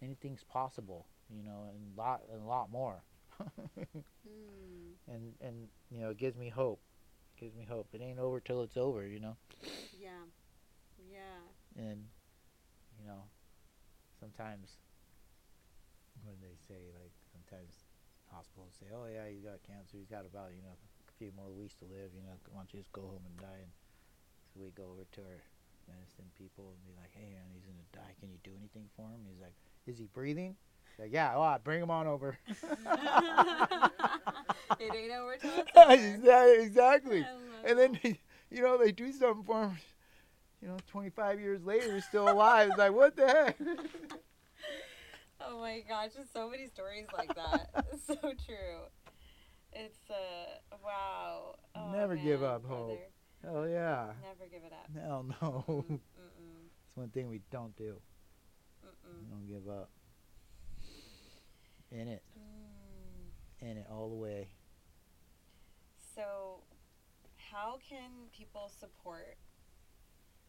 anything's 0.02 0.44
possible, 0.44 1.06
you 1.30 1.42
know, 1.42 1.66
and 1.70 1.96
a 1.96 2.00
lot 2.00 2.22
and 2.32 2.42
a 2.42 2.46
lot 2.46 2.70
more. 2.70 3.02
Mm, 4.26 4.94
and 5.08 5.34
and 5.40 5.68
you 5.90 6.00
know, 6.00 6.10
it 6.10 6.16
gives 6.18 6.36
me 6.36 6.48
hope. 6.48 6.80
gives 7.38 7.54
me 7.56 7.66
hope. 7.68 7.88
It 7.92 8.02
ain't 8.02 8.18
over 8.18 8.40
till 8.40 8.62
it's 8.62 8.76
over, 8.76 9.06
you 9.06 9.20
know. 9.20 9.36
yeah. 9.92 10.24
Yeah. 11.10 11.40
And 11.76 12.06
you 12.98 13.06
know, 13.06 13.24
sometimes 14.20 14.78
when 16.24 16.36
they 16.40 16.56
say 16.68 16.92
like 16.94 17.12
sometimes 17.32 17.84
hospitals 18.30 18.74
say, 18.78 18.88
"Oh 18.94 19.06
yeah, 19.06 19.28
he's 19.28 19.42
got 19.44 19.62
cancer. 19.62 19.96
He's 19.98 20.10
got 20.10 20.24
about 20.26 20.52
you 20.56 20.62
know 20.62 20.76
a 20.76 21.12
few 21.18 21.32
more 21.36 21.50
weeks 21.50 21.74
to 21.80 21.86
live. 21.86 22.12
You 22.14 22.22
know, 22.22 22.36
why 22.50 22.62
don't 22.62 22.72
you 22.72 22.80
just 22.80 22.92
go 22.92 23.02
home 23.02 23.24
and 23.26 23.36
die?" 23.38 23.62
And 23.66 23.72
so 24.52 24.60
we 24.62 24.70
go 24.70 24.90
over 24.92 25.04
to 25.04 25.20
our 25.22 25.42
medicine 25.94 26.24
people 26.36 26.72
and 26.74 26.82
be 26.84 26.92
like, 27.00 27.10
"Hey, 27.12 27.28
man, 27.30 27.44
he's 27.52 27.64
gonna 27.64 27.84
die. 27.92 28.14
Can 28.20 28.30
you 28.30 28.38
do 28.44 28.50
anything 28.58 28.88
for 28.96 29.02
him?" 29.02 29.20
He's 29.28 29.40
like, 29.40 29.54
"Is 29.86 29.98
he 29.98 30.06
breathing?" 30.12 30.56
Like, 30.98 31.12
yeah, 31.12 31.34
all 31.34 31.42
right, 31.42 31.62
bring 31.62 31.82
him 31.82 31.90
on 31.90 32.06
over. 32.06 32.38
it 32.48 32.56
ain't 34.94 35.12
over 35.12 35.36
till 35.40 35.50
it's. 35.58 35.70
Exactly- 35.76 36.64
exactly. 36.64 37.24
I 37.24 37.32
love 37.32 37.40
And 37.64 37.78
then, 37.78 37.98
that. 38.02 38.16
you 38.50 38.62
know, 38.62 38.76
they 38.78 38.92
do 38.92 39.12
something 39.12 39.44
for 39.44 39.68
him. 39.68 39.76
You 40.60 40.68
know, 40.68 40.76
25 40.90 41.40
years 41.40 41.64
later, 41.64 41.94
he's 41.94 42.04
still 42.04 42.28
alive. 42.30 42.68
It's 42.70 42.78
like, 42.78 42.92
what 42.92 43.16
the 43.16 43.26
heck? 43.26 43.58
Oh 45.40 45.58
my 45.60 45.80
gosh, 45.88 46.10
just 46.16 46.32
so 46.32 46.48
many 46.48 46.68
stories 46.68 47.06
like 47.12 47.34
that. 47.34 47.68
so 48.06 48.14
true. 48.22 48.86
It's 49.72 49.98
uh 50.10 50.58
wow. 50.84 51.56
Oh, 51.74 51.90
Never 51.92 52.14
give 52.14 52.42
man, 52.42 52.50
up 52.50 52.64
hope. 52.64 53.00
Hell 53.44 53.68
yeah. 53.68 54.12
Never 54.22 54.48
give 54.50 54.62
it 54.64 54.72
up. 54.72 54.88
Hell 55.02 55.24
no. 55.40 55.64
Mm-mm. 55.90 55.98
It's 55.98 56.96
one 56.96 57.08
thing 57.08 57.28
we 57.28 57.40
don't 57.50 57.76
do. 57.76 57.96
Mm-mm. 58.84 59.18
We 59.20 59.26
don't 59.30 59.48
give 59.48 59.68
up. 59.68 59.90
In 61.90 62.08
it. 62.08 62.22
Mm. 62.38 63.70
In 63.70 63.76
it 63.78 63.86
all 63.90 64.08
the 64.08 64.14
way. 64.16 64.48
So, 66.14 66.60
how 67.36 67.78
can 67.88 68.10
people 68.36 68.70
support 68.80 69.36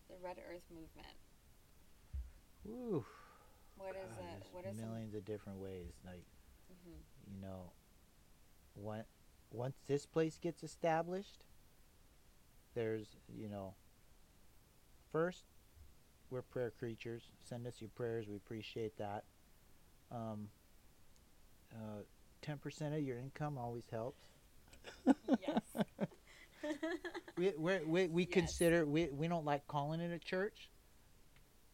the 0.09 0.15
Red 0.23 0.37
Earth 0.37 0.63
movement? 0.69 1.15
Woo. 2.63 3.05
What 3.77 3.95
is 3.95 4.15
God, 4.15 4.25
it? 4.39 4.47
What 4.51 4.65
is 4.65 4.77
millions 4.77 5.15
of 5.15 5.25
different 5.25 5.59
ways. 5.59 5.93
Like, 6.05 6.23
Mhm. 6.71 6.99
you 7.27 7.41
know, 7.41 7.71
one, 8.75 9.05
once 9.51 9.81
this 9.87 10.05
place 10.05 10.37
gets 10.37 10.63
established, 10.63 11.43
there's, 12.73 13.07
you 13.27 13.49
know, 13.49 13.75
first, 15.11 15.43
we're 16.29 16.41
prayer 16.41 16.71
creatures. 16.71 17.23
Send 17.43 17.67
us 17.67 17.79
your 17.81 17.89
prayers. 17.95 18.27
We 18.27 18.35
appreciate 18.35 18.97
that. 18.97 19.25
Um, 20.11 20.49
uh, 21.73 22.03
10% 22.41 22.95
of 22.95 23.01
your 23.03 23.19
income 23.19 23.57
always 23.57 23.89
helps. 23.91 24.23
Yes. 25.39 25.75
we 27.37 27.53
we 27.57 27.79
we, 27.85 28.07
we 28.07 28.25
Yes. 28.27 28.31
consider 28.31 28.85
we 28.85 29.07
we 29.11 29.27
don't 29.27 29.45
like 29.45 29.67
calling 29.67 29.99
it 30.01 30.11
a 30.11 30.19
church, 30.19 30.69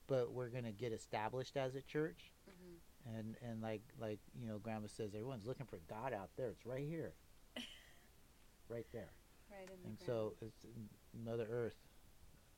but 0.07 0.31
we're 0.31 0.49
gonna 0.49 0.71
get 0.71 0.91
established 0.91 1.57
as 1.57 1.75
a 1.75 1.81
church, 1.81 2.31
Mhm. 2.49 2.79
and 3.17 3.35
and 3.41 3.61
like 3.61 3.81
like 3.99 4.19
you 4.39 4.47
know, 4.47 4.59
Grandma 4.59 4.87
says 4.87 5.13
everyone's 5.13 5.45
looking 5.45 5.65
for 5.67 5.79
God 5.89 6.13
out 6.13 6.29
there. 6.37 6.49
It's 6.49 6.65
right 6.65 6.87
here, 6.87 7.13
right 8.69 8.87
there. 8.91 9.11
Right 9.49 9.69
in 9.69 9.81
the 9.83 9.89
And 9.89 9.97
ground. 9.97 10.05
so 10.05 10.33
it's 10.41 10.65
another 11.13 11.47
Earth, 11.49 11.75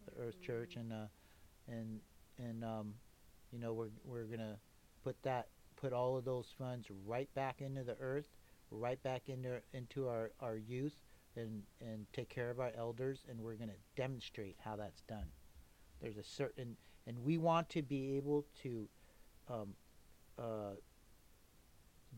the 0.05 0.21
Earth 0.21 0.39
Church, 0.41 0.75
Mhm. 0.75 0.81
and 0.81 0.93
uh, 0.93 1.07
and 1.67 2.01
and 2.37 2.63
um, 2.63 2.95
you 3.51 3.59
know 3.59 3.73
we're 3.73 3.91
we're 4.03 4.25
gonna 4.25 4.59
put 5.03 5.21
that 5.23 5.49
put 5.75 5.93
all 5.93 6.17
of 6.17 6.25
those 6.25 6.47
funds 6.57 6.89
right 7.05 7.33
back 7.33 7.61
into 7.61 7.83
the 7.83 7.95
Earth, 7.99 8.27
right 8.71 9.01
back 9.03 9.29
into 9.29 9.61
into 9.73 10.07
our 10.07 10.31
our 10.39 10.57
youth, 10.57 10.95
and 11.35 11.63
and 11.81 12.05
take 12.13 12.29
care 12.29 12.49
of 12.49 12.59
our 12.59 12.71
elders, 12.75 13.23
and 13.29 13.39
we're 13.39 13.55
gonna 13.55 13.77
demonstrate 13.95 14.57
how 14.59 14.75
that's 14.75 15.01
done. 15.01 15.31
There's 16.01 16.17
a 16.17 16.23
certain, 16.23 16.77
and 17.07 17.19
we 17.23 17.37
want 17.37 17.69
to 17.69 17.81
be 17.81 18.17
able 18.17 18.45
to, 18.63 18.89
um, 19.49 19.75
uh, 20.37 20.75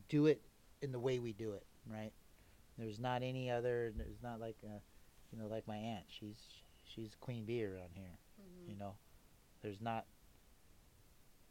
do 0.09 0.27
it 0.27 0.41
in 0.81 0.91
the 0.91 0.99
way 0.99 1.19
we 1.19 1.33
do 1.33 1.53
it, 1.53 1.65
right? 1.85 2.11
There's 2.77 2.99
not 2.99 3.23
any 3.23 3.49
other. 3.51 3.93
There's 3.95 4.21
not 4.23 4.39
like, 4.39 4.57
uh, 4.63 4.79
you 5.31 5.37
know, 5.39 5.47
like 5.47 5.67
my 5.67 5.77
aunt. 5.77 6.05
She's 6.07 6.37
she's 6.83 7.15
queen 7.19 7.45
bee 7.45 7.63
around 7.65 7.89
here. 7.93 8.17
Mhm. 8.41 8.69
You 8.69 8.75
know, 8.77 8.95
there's 9.61 9.81
not 9.81 10.05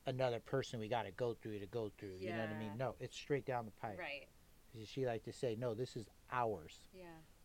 another 0.07 0.41
person 0.41 0.81
we 0.81 0.89
got 0.89 1.05
to 1.05 1.13
go 1.13 1.35
through 1.35 1.59
to 1.61 1.67
go 1.67 1.91
through. 1.99 2.17
You 2.19 2.31
know 2.31 2.41
what 2.41 2.51
I 2.51 2.59
mean? 2.59 2.73
No, 2.77 2.95
it's 3.01 3.17
straight 3.17 3.47
down 3.47 3.65
the 3.67 3.71
pipe. 3.73 3.99
Right. 3.99 4.27
She 4.87 5.07
like 5.07 5.23
to 5.25 5.33
say, 5.33 5.55
no, 5.59 5.75
this 5.75 5.97
is 5.97 6.07
ours, 6.31 6.79
Yeah. 6.95 7.05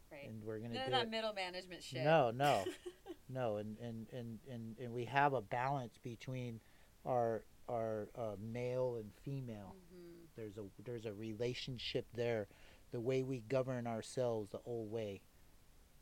Right. 0.10 0.30
and 0.30 0.41
we're 0.45 0.60
gonna 0.60 0.86
do 0.86 0.91
that 0.91 1.04
it. 1.04 1.10
middle 1.10 1.34
management 1.34 1.84
shit. 1.84 2.04
No, 2.06 2.32
no, 2.32 2.64
no, 3.30 3.58
and, 3.58 3.78
and, 3.80 4.08
and, 4.14 4.40
and, 4.49 4.78
and 4.80 4.94
we 4.94 5.04
have 5.06 5.34
a 5.34 5.41
balance 5.41 5.98
between 6.02 6.60
our 7.06 7.44
our 7.68 8.08
uh, 8.18 8.36
male 8.40 8.95
and 8.95 9.12
female. 9.26 9.76
Mhm. 9.94 10.28
There's 10.38 10.58
a 10.58 10.64
there's 10.86 11.06
a 11.06 11.14
relationship 11.14 12.08
there 12.14 12.48
the 12.91 12.99
way 12.99 13.23
we 13.23 13.39
govern 13.41 13.88
ourselves 13.88 14.49
the 14.51 14.59
old 14.65 14.91
way. 14.91 15.22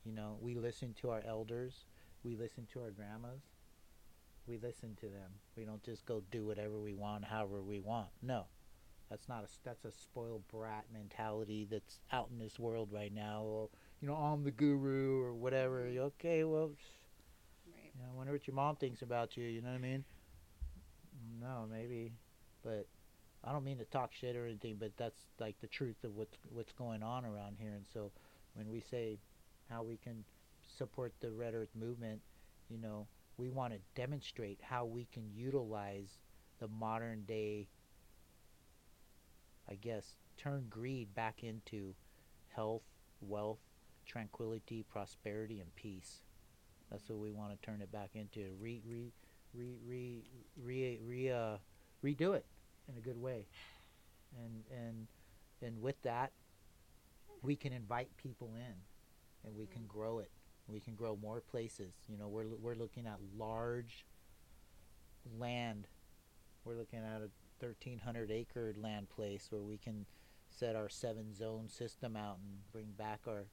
You 0.04 0.12
know, 0.14 0.38
we 0.40 0.56
listen 0.56 0.94
to 1.02 1.10
our 1.10 1.24
elders, 1.28 1.86
we 2.24 2.36
listen 2.36 2.68
to 2.74 2.82
our 2.82 2.92
grandmas, 2.92 3.42
we 4.48 4.58
listen 4.58 4.96
to 5.02 5.08
them. 5.08 5.32
We 5.56 5.66
don't 5.66 5.84
just 5.84 6.06
go 6.06 6.22
do 6.32 6.46
whatever 6.46 6.80
we 6.80 6.94
want, 6.94 7.26
however 7.26 7.62
we 7.64 7.80
want. 7.80 8.10
No, 8.22 8.46
that's 9.10 9.28
not 9.28 9.44
a 9.44 9.48
that's 9.64 9.86
a 9.86 9.92
spoiled 9.92 10.48
brat 10.48 10.86
mentality 10.94 11.68
that's 11.70 12.00
out 12.12 12.30
in 12.32 12.38
this 12.38 12.60
world 12.60 12.90
right 12.92 13.14
now. 13.14 13.42
Or 13.42 13.70
you 14.02 14.08
know, 14.08 14.16
I'm 14.16 14.44
the 14.44 14.52
guru 14.52 15.20
or 15.22 15.34
whatever. 15.34 15.88
Okay, 15.88 16.44
well, 16.44 16.72
Right. 17.68 17.92
you 17.96 18.02
know, 18.02 18.10
I 18.12 18.16
wonder 18.16 18.32
what 18.32 18.46
your 18.46 18.56
mom 18.56 18.76
thinks 18.76 19.02
about 19.02 19.36
you. 19.36 19.46
You 19.46 19.62
know 19.62 19.70
what 19.70 19.76
I 19.76 19.80
mean? 19.80 20.06
No, 21.42 21.68
maybe, 21.70 22.14
but 22.64 22.88
I 23.46 23.52
don't 23.52 23.64
mean 23.64 23.78
to 23.78 23.86
talk 23.86 24.12
shit 24.12 24.36
or 24.36 24.46
anything. 24.46 24.78
But 24.80 24.98
that's 24.98 25.20
like 25.40 25.56
the 25.62 25.68
truth 25.68 26.04
of 26.04 26.16
what's 26.16 26.38
what's 26.50 26.74
going 26.74 27.04
on 27.04 27.26
around 27.26 27.58
here. 27.60 27.74
And 27.74 27.86
so, 27.94 28.12
when 28.56 28.70
we 28.70 28.82
say 28.82 29.20
how 29.70 29.84
we 29.84 29.98
can 29.98 30.24
support 30.78 31.14
the 31.20 31.32
Red 31.32 31.54
Earth 31.54 31.70
movement, 31.80 32.22
you 32.70 32.78
know, 32.78 33.08
we 33.38 33.50
want 33.50 33.74
to 33.74 33.80
demonstrate 33.96 34.60
how 34.62 34.86
we 34.86 35.08
can 35.14 35.30
utilize 35.36 36.20
the 36.60 36.68
modern 36.68 37.24
day. 37.24 37.68
I 39.70 39.76
guess 39.76 40.16
turn 40.38 40.66
greed 40.70 41.14
back 41.16 41.44
into 41.44 41.96
health, 42.56 42.84
wealth, 43.22 43.60
tranquility, 44.06 44.86
prosperity, 44.92 45.60
and 45.60 45.74
peace. 45.76 46.22
That's 46.92 47.10
what 47.10 47.20
we 47.20 47.32
want 47.32 47.52
to 47.52 47.66
turn 47.66 47.82
it 47.82 47.92
back 47.92 48.12
into. 48.14 48.52
Re 48.60 48.82
re 48.88 49.12
re 49.54 49.76
re 49.88 50.24
re 50.64 51.00
re 51.04 51.32
uh, 51.32 51.58
redo 52.04 52.36
it 52.36 52.46
in 52.90 52.98
a 52.98 53.02
good 53.02 53.20
way, 53.22 53.46
and 54.38 54.64
and 54.72 55.08
and 55.62 55.82
with 55.82 56.02
that, 56.04 56.32
we 57.42 57.56
can 57.56 57.74
invite 57.74 58.16
people 58.18 58.54
in, 58.56 58.76
and 59.46 59.56
we 59.58 59.66
can 59.66 59.82
mm-hmm. 59.82 60.00
grow 60.00 60.20
it. 60.20 60.32
We 60.68 60.80
can 60.80 60.96
grow 60.96 61.16
more 61.16 61.42
places. 61.42 61.94
You 62.08 62.18
know, 62.18 62.28
we're 62.28 62.48
we're 62.62 62.76
looking 62.76 63.06
at 63.06 63.18
large 63.38 64.06
land. 65.38 65.88
We're 66.64 66.76
looking 66.76 67.00
at 67.00 67.22
a 67.22 67.30
1,300 67.60 68.32
acre 68.32 68.74
land 68.78 69.10
place 69.10 69.48
where 69.50 69.62
we 69.62 69.78
can 69.78 70.06
set 70.50 70.76
our 70.76 70.90
seven 70.90 71.34
zone 71.34 71.70
system 71.70 72.16
out 72.16 72.38
and 72.38 72.72
bring 72.72 72.92
back 72.98 73.22
our 73.28 73.46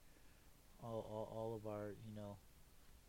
all, 0.82 1.06
all, 1.10 1.36
all 1.36 1.54
of 1.54 1.70
our 1.70 1.94
you 2.06 2.14
know 2.14 2.36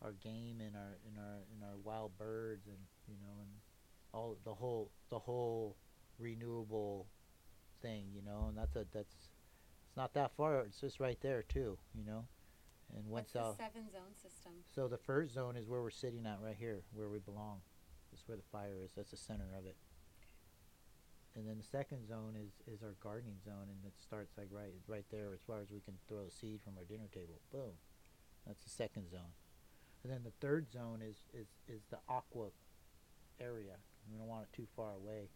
our 0.02 0.12
game 0.12 0.60
and 0.60 0.76
our 0.76 0.98
and 1.06 1.18
our 1.18 1.38
and 1.52 1.62
our 1.62 1.76
wild 1.82 2.16
birds 2.18 2.66
and 2.66 2.76
you 3.08 3.14
know 3.22 3.40
and 3.40 3.50
all 4.12 4.36
the 4.44 4.54
whole 4.54 4.90
the 5.10 5.18
whole 5.18 5.76
renewable 6.18 7.06
thing 7.82 8.06
you 8.14 8.22
know 8.22 8.46
and 8.48 8.56
that's 8.56 8.76
a 8.76 8.84
that's 8.92 9.14
it's 9.14 9.96
not 9.96 10.14
that 10.14 10.32
far 10.36 10.60
it's 10.60 10.80
just 10.80 11.00
right 11.00 11.18
there 11.20 11.42
too 11.42 11.76
you 11.94 12.04
know 12.04 12.24
and 12.96 13.06
once 13.06 13.32
What's 13.32 13.32
the 13.32 13.40
out 13.40 13.56
seven 13.56 13.90
zone 13.90 14.14
system? 14.14 14.52
so 14.74 14.88
the 14.88 14.98
first 14.98 15.34
zone 15.34 15.56
is 15.56 15.66
where 15.68 15.82
we're 15.82 15.90
sitting 15.90 16.26
at 16.26 16.38
right 16.42 16.56
here 16.58 16.82
where 16.92 17.08
we 17.08 17.18
belong 17.18 17.60
that's 18.12 18.26
where 18.28 18.36
the 18.36 18.46
fire 18.52 18.78
is 18.84 18.92
that's 18.96 19.10
the 19.10 19.16
center 19.16 19.50
of 19.58 19.66
it. 19.66 19.76
And 21.36 21.48
then 21.48 21.58
the 21.58 21.64
second 21.66 22.06
zone 22.06 22.34
is 22.38 22.52
is 22.72 22.80
our 22.82 22.94
gardening 23.02 23.40
zone 23.44 23.66
and 23.66 23.84
it 23.84 23.94
starts 24.00 24.38
like 24.38 24.46
right 24.52 24.72
right 24.86 25.04
there 25.10 25.32
as 25.34 25.40
far 25.44 25.60
as 25.60 25.70
we 25.70 25.80
can 25.80 25.94
throw 26.06 26.22
a 26.28 26.30
seed 26.30 26.60
from 26.62 26.74
our 26.78 26.84
dinner 26.84 27.08
table 27.12 27.40
boom 27.50 27.74
that's 28.46 28.62
the 28.62 28.70
second 28.70 29.10
zone. 29.10 29.34
And 30.04 30.12
then 30.12 30.22
the 30.22 30.30
third 30.40 30.70
zone 30.70 31.00
is 31.02 31.16
is 31.34 31.48
is 31.66 31.82
the 31.90 31.98
aqua 32.08 32.50
area 33.40 33.74
we 34.10 34.16
don't 34.16 34.28
want 34.28 34.44
it 34.44 34.54
too 34.54 34.68
far 34.76 34.92
away 34.92 35.28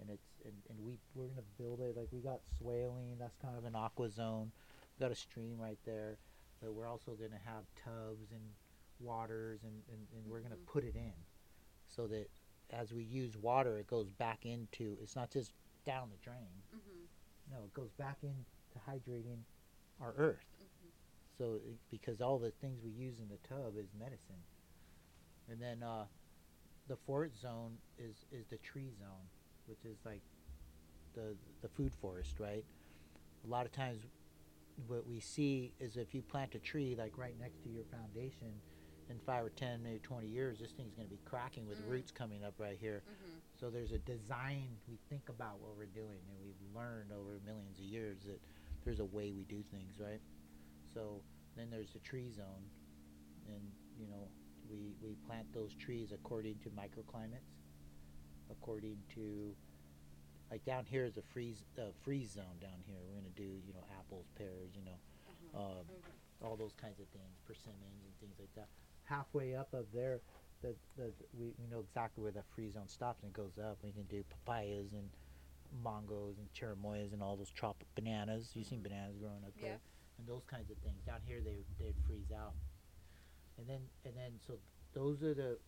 and 0.00 0.10
it's 0.10 0.26
and, 0.44 0.54
and 0.70 0.78
we 0.84 0.98
we're 1.14 1.28
gonna 1.28 1.42
build 1.58 1.80
it. 1.80 1.96
Like 1.96 2.08
we 2.12 2.20
got 2.20 2.40
swaling 2.58 3.16
that's 3.18 3.36
kind 3.36 3.56
of 3.56 3.64
an 3.64 3.74
aqua 3.76 4.08
zone. 4.10 4.50
We 4.98 5.04
got 5.04 5.12
a 5.12 5.16
stream 5.16 5.58
right 5.60 5.78
there 5.84 6.18
but 6.60 6.72
we're 6.74 6.86
also 6.88 7.12
gonna 7.12 7.40
have 7.44 7.64
tubs 7.74 8.30
and 8.30 8.40
waters 9.00 9.60
and 9.64 9.72
and, 9.92 10.06
and 10.16 10.26
we're 10.30 10.40
gonna 10.40 10.54
Mhm. 10.56 10.66
put 10.66 10.84
it 10.84 10.94
in 10.94 11.12
so 11.88 12.06
that 12.06 12.28
as 12.70 12.92
we 12.92 13.02
use 13.02 13.36
water 13.36 13.78
it 13.78 13.86
goes 13.86 14.10
back 14.12 14.46
into 14.46 14.96
it's 15.02 15.16
not 15.16 15.30
just 15.30 15.52
down 15.84 16.08
the 16.10 16.16
drain. 16.18 16.62
Mm-hmm. 16.74 17.52
no 17.52 17.64
it 17.64 17.74
goes 17.74 17.90
back 17.92 18.18
into 18.22 18.78
hydrating 18.88 19.40
our 20.00 20.14
earth. 20.16 20.46
Mm-hmm. 20.56 20.88
so 21.36 21.54
it, 21.66 21.76
because 21.90 22.20
all 22.20 22.38
the 22.38 22.52
things 22.60 22.80
we 22.84 22.90
use 22.92 23.18
in 23.18 23.28
the 23.28 23.38
tub 23.48 23.76
is 23.76 23.88
medicine. 23.98 24.42
And 25.50 25.60
then 25.60 25.82
uh, 25.82 26.04
the 26.88 26.96
fourth 26.96 27.34
zone 27.36 27.76
is 27.98 28.24
is 28.30 28.46
the 28.46 28.58
tree 28.58 28.90
zone 28.98 29.26
which 29.66 29.84
is 29.84 29.98
like 30.04 30.22
the 31.14 31.36
the 31.62 31.68
food 31.68 31.92
forest 32.00 32.38
right 32.40 32.64
a 33.44 33.48
lot 33.48 33.66
of 33.66 33.72
times 33.72 34.00
what 34.86 35.06
we 35.06 35.20
see 35.20 35.74
is 35.78 35.96
if 35.96 36.14
you 36.14 36.22
plant 36.22 36.54
a 36.54 36.58
tree 36.58 36.96
like 36.98 37.18
right 37.18 37.36
next 37.38 37.62
to 37.62 37.68
your 37.68 37.84
foundation 37.84 38.60
in 39.10 39.18
five 39.26 39.44
or 39.44 39.50
ten 39.50 39.82
maybe 39.82 39.98
20 39.98 40.26
years 40.26 40.58
this 40.60 40.72
thing's 40.72 40.94
going 40.94 41.06
to 41.06 41.10
be 41.14 41.20
cracking 41.24 41.66
with 41.66 41.78
Mm. 41.82 41.90
roots 41.90 42.10
coming 42.10 42.42
up 42.44 42.54
right 42.58 42.78
here 42.80 43.02
Mm-hmm. 43.06 43.38
so 43.60 43.70
there's 43.70 43.92
a 43.92 43.98
design 43.98 44.68
we 44.88 44.98
think 45.10 45.28
about 45.28 45.60
what 45.60 45.76
we're 45.76 45.86
doing, 45.86 46.20
and 46.28 46.38
we've 46.42 46.74
learned 46.74 47.12
over 47.12 47.38
millions 47.44 47.78
of 47.78 47.84
years 47.84 48.22
that 48.24 48.40
there's 48.84 48.98
a 49.00 49.04
way 49.04 49.30
we 49.32 49.44
do 49.44 49.62
things, 49.70 49.98
right? 50.00 50.20
So 50.92 51.22
then 51.56 51.68
there's 51.70 51.92
the 51.92 52.00
tree 52.00 52.30
zone, 52.30 52.64
and 53.46 53.62
you 54.00 54.06
know 54.08 54.30
we 54.70 54.94
we 55.02 55.14
plant 55.26 55.46
those 55.52 55.74
trees 55.74 56.12
according 56.12 56.56
to 56.64 56.70
microclimates, 56.70 57.61
according 58.52 58.98
to 59.14 59.54
like 60.50 60.64
down 60.64 60.84
here 60.84 61.04
is 61.04 61.16
a 61.16 61.22
freeze 61.22 61.64
uh, 61.78 61.92
freeze 62.02 62.32
zone 62.32 62.58
down 62.60 62.78
here. 62.86 62.96
We're 63.08 63.16
gonna 63.20 63.34
do 63.34 63.42
you 63.66 63.72
know 63.74 63.84
apples, 63.98 64.26
pears, 64.36 64.70
you 64.76 64.84
know, 64.84 64.98
Uh-huh. 65.54 65.80
um, 65.80 65.86
all 66.44 66.56
those 66.56 66.74
kinds 66.74 67.00
of 67.00 67.06
things, 67.08 67.38
persimmons 67.46 68.04
and 68.04 68.14
things 68.20 68.36
like 68.38 68.52
that. 68.54 68.68
Halfway 69.04 69.54
up 69.54 69.72
of 69.72 69.86
there, 69.92 70.20
the, 70.60 70.74
the 70.96 71.12
we, 71.32 71.52
we 71.58 71.66
know 71.70 71.80
exactly 71.80 72.22
where 72.22 72.32
that 72.32 72.44
free 72.54 72.70
zone 72.70 72.88
stops 72.88 73.22
and 73.22 73.32
goes 73.32 73.58
up. 73.58 73.78
We 73.82 73.92
can 73.92 74.04
do 74.04 74.22
papayas 74.28 74.92
and 74.92 75.08
mangos 75.84 76.36
and 76.38 76.48
cherimoyas 76.52 77.12
and 77.14 77.22
all 77.22 77.36
those 77.36 77.50
tropic 77.50 77.86
bananas. 77.94 78.50
You've 78.54 78.66
seen 78.66 78.80
Mhm. 78.80 78.84
bananas 78.84 79.16
growing 79.18 79.44
up 79.44 79.52
Yeah. 79.56 79.62
there, 79.62 79.80
and 80.18 80.26
those 80.28 80.44
kinds 80.44 80.70
of 80.70 80.76
things. 80.78 81.00
Down 81.06 81.22
here, 81.22 81.40
they 81.40 81.64
they'd 81.78 81.96
freeze 82.06 82.30
out, 82.30 82.54
and 83.56 83.66
then 83.66 83.88
and 84.04 84.14
then 84.14 84.38
so 84.46 84.58
those 84.92 85.22
are 85.22 85.32
the 85.34 85.58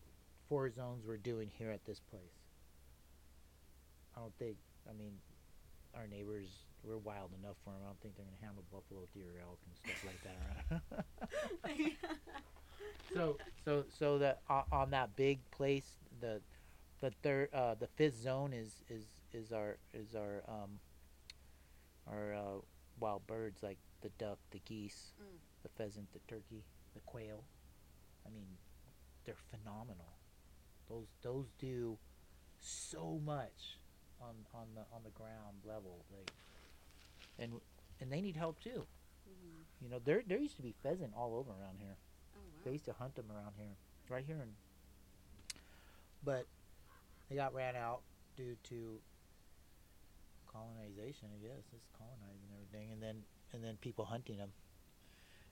four 0.47 0.69
zones 0.69 1.03
we're 1.07 1.17
doing 1.17 1.49
here 1.49 1.71
at 1.71 1.83
this 1.85 1.99
place. 1.99 2.44
I 4.15 4.19
don't 4.21 4.35
think. 4.37 4.57
I 4.89 4.93
mean, 4.93 5.13
our 5.95 6.07
neighbors 6.07 6.47
we're 6.83 6.97
wild 6.97 7.31
enough 7.41 7.55
for 7.63 7.71
them. 7.71 7.79
I 7.83 7.87
don't 7.87 7.99
think 8.01 8.15
they're 8.15 8.25
gonna 8.25 8.45
handle 8.45 8.63
buffalo, 8.71 9.07
deer, 9.13 9.41
elk, 9.41 9.59
and 9.65 9.75
stuff 9.75 10.05
like 10.05 10.21
that. 10.23 10.81
Right? 11.63 11.93
so 13.13 13.37
so 13.63 13.85
so 13.89 14.17
that 14.19 14.41
uh, 14.49 14.63
on 14.71 14.91
that 14.91 15.15
big 15.15 15.39
place, 15.51 15.97
the 16.19 16.41
the 17.01 17.11
third 17.23 17.49
uh, 17.53 17.75
the 17.75 17.87
fifth 17.87 18.21
zone 18.21 18.53
is 18.53 18.83
is 18.89 19.05
is 19.33 19.51
our 19.51 19.77
is 19.93 20.15
our 20.15 20.43
um 20.47 20.79
our 22.07 22.33
uh, 22.33 22.59
wild 22.99 23.25
birds 23.27 23.63
like 23.63 23.77
the 24.01 24.09
duck, 24.17 24.37
the 24.51 24.59
geese, 24.65 25.13
Mm. 25.19 25.39
the 25.63 25.69
pheasant, 25.69 26.11
the 26.13 26.19
turkey, 26.27 26.63
the 26.93 26.99
quail. 27.05 27.43
I 28.25 28.29
mean, 28.29 28.47
they're 29.25 29.35
phenomenal. 29.49 30.13
Those 30.87 31.07
those 31.23 31.47
do 31.57 31.97
so 32.59 33.19
much 33.25 33.79
on 34.21 34.35
on 34.53 34.67
the 34.75 34.81
on 34.93 35.01
the 35.03 35.11
ground 35.11 35.63
level. 35.65 36.05
Like, 36.11 36.31
and 37.39 37.61
and 38.01 38.11
they 38.11 38.21
need 38.21 38.35
help 38.35 38.59
too. 38.59 38.85
Mm-hmm. 39.27 39.85
You 39.85 39.89
know, 39.89 39.99
there 40.03 40.21
there 40.27 40.39
used 40.39 40.57
to 40.57 40.63
be 40.63 40.73
pheasant 40.83 41.13
all 41.15 41.35
over 41.35 41.51
around 41.51 41.77
here. 41.79 41.95
Oh 42.35 42.39
wow. 42.39 42.61
They 42.65 42.71
used 42.71 42.85
to 42.85 42.93
hunt 42.93 43.15
them 43.15 43.25
around 43.31 43.53
here, 43.57 43.75
right 44.09 44.23
here, 44.25 44.37
in, 44.41 44.49
but 46.23 46.45
they 47.29 47.35
got 47.35 47.53
ran 47.53 47.75
out 47.75 48.01
due 48.35 48.55
to 48.69 48.99
colonization. 50.51 51.29
I 51.33 51.45
guess 51.45 51.63
it's 51.73 51.89
colonizing 51.97 52.49
everything, 52.53 52.91
and 52.91 53.01
then 53.01 53.23
and 53.53 53.63
then 53.63 53.77
people 53.81 54.05
hunting 54.05 54.37
them. 54.37 54.49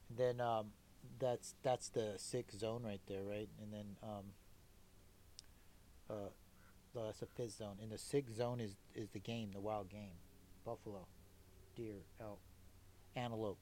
And 0.10 0.18
then 0.18 0.42
um, 0.42 0.68
that's 1.20 1.56
that's 1.64 1.90
the 1.90 2.14
sixth 2.18 2.60
zone 2.60 2.84
right 2.84 3.02
there, 3.08 3.24
right? 3.24 3.50
And 3.62 3.74
then 3.74 3.96
um, 4.02 4.34
that's 7.02 7.22
a 7.22 7.26
fifth 7.26 7.58
zone. 7.58 7.78
And 7.82 7.92
the 7.92 7.98
sixth 7.98 8.36
zone 8.36 8.60
is 8.60 8.76
is 8.96 9.10
the 9.10 9.20
game, 9.20 9.52
the 9.54 9.62
wild 9.62 9.90
game, 9.90 10.16
buffalo, 10.66 11.08
deer, 11.76 12.04
elk, 12.22 12.40
antelope, 13.16 13.60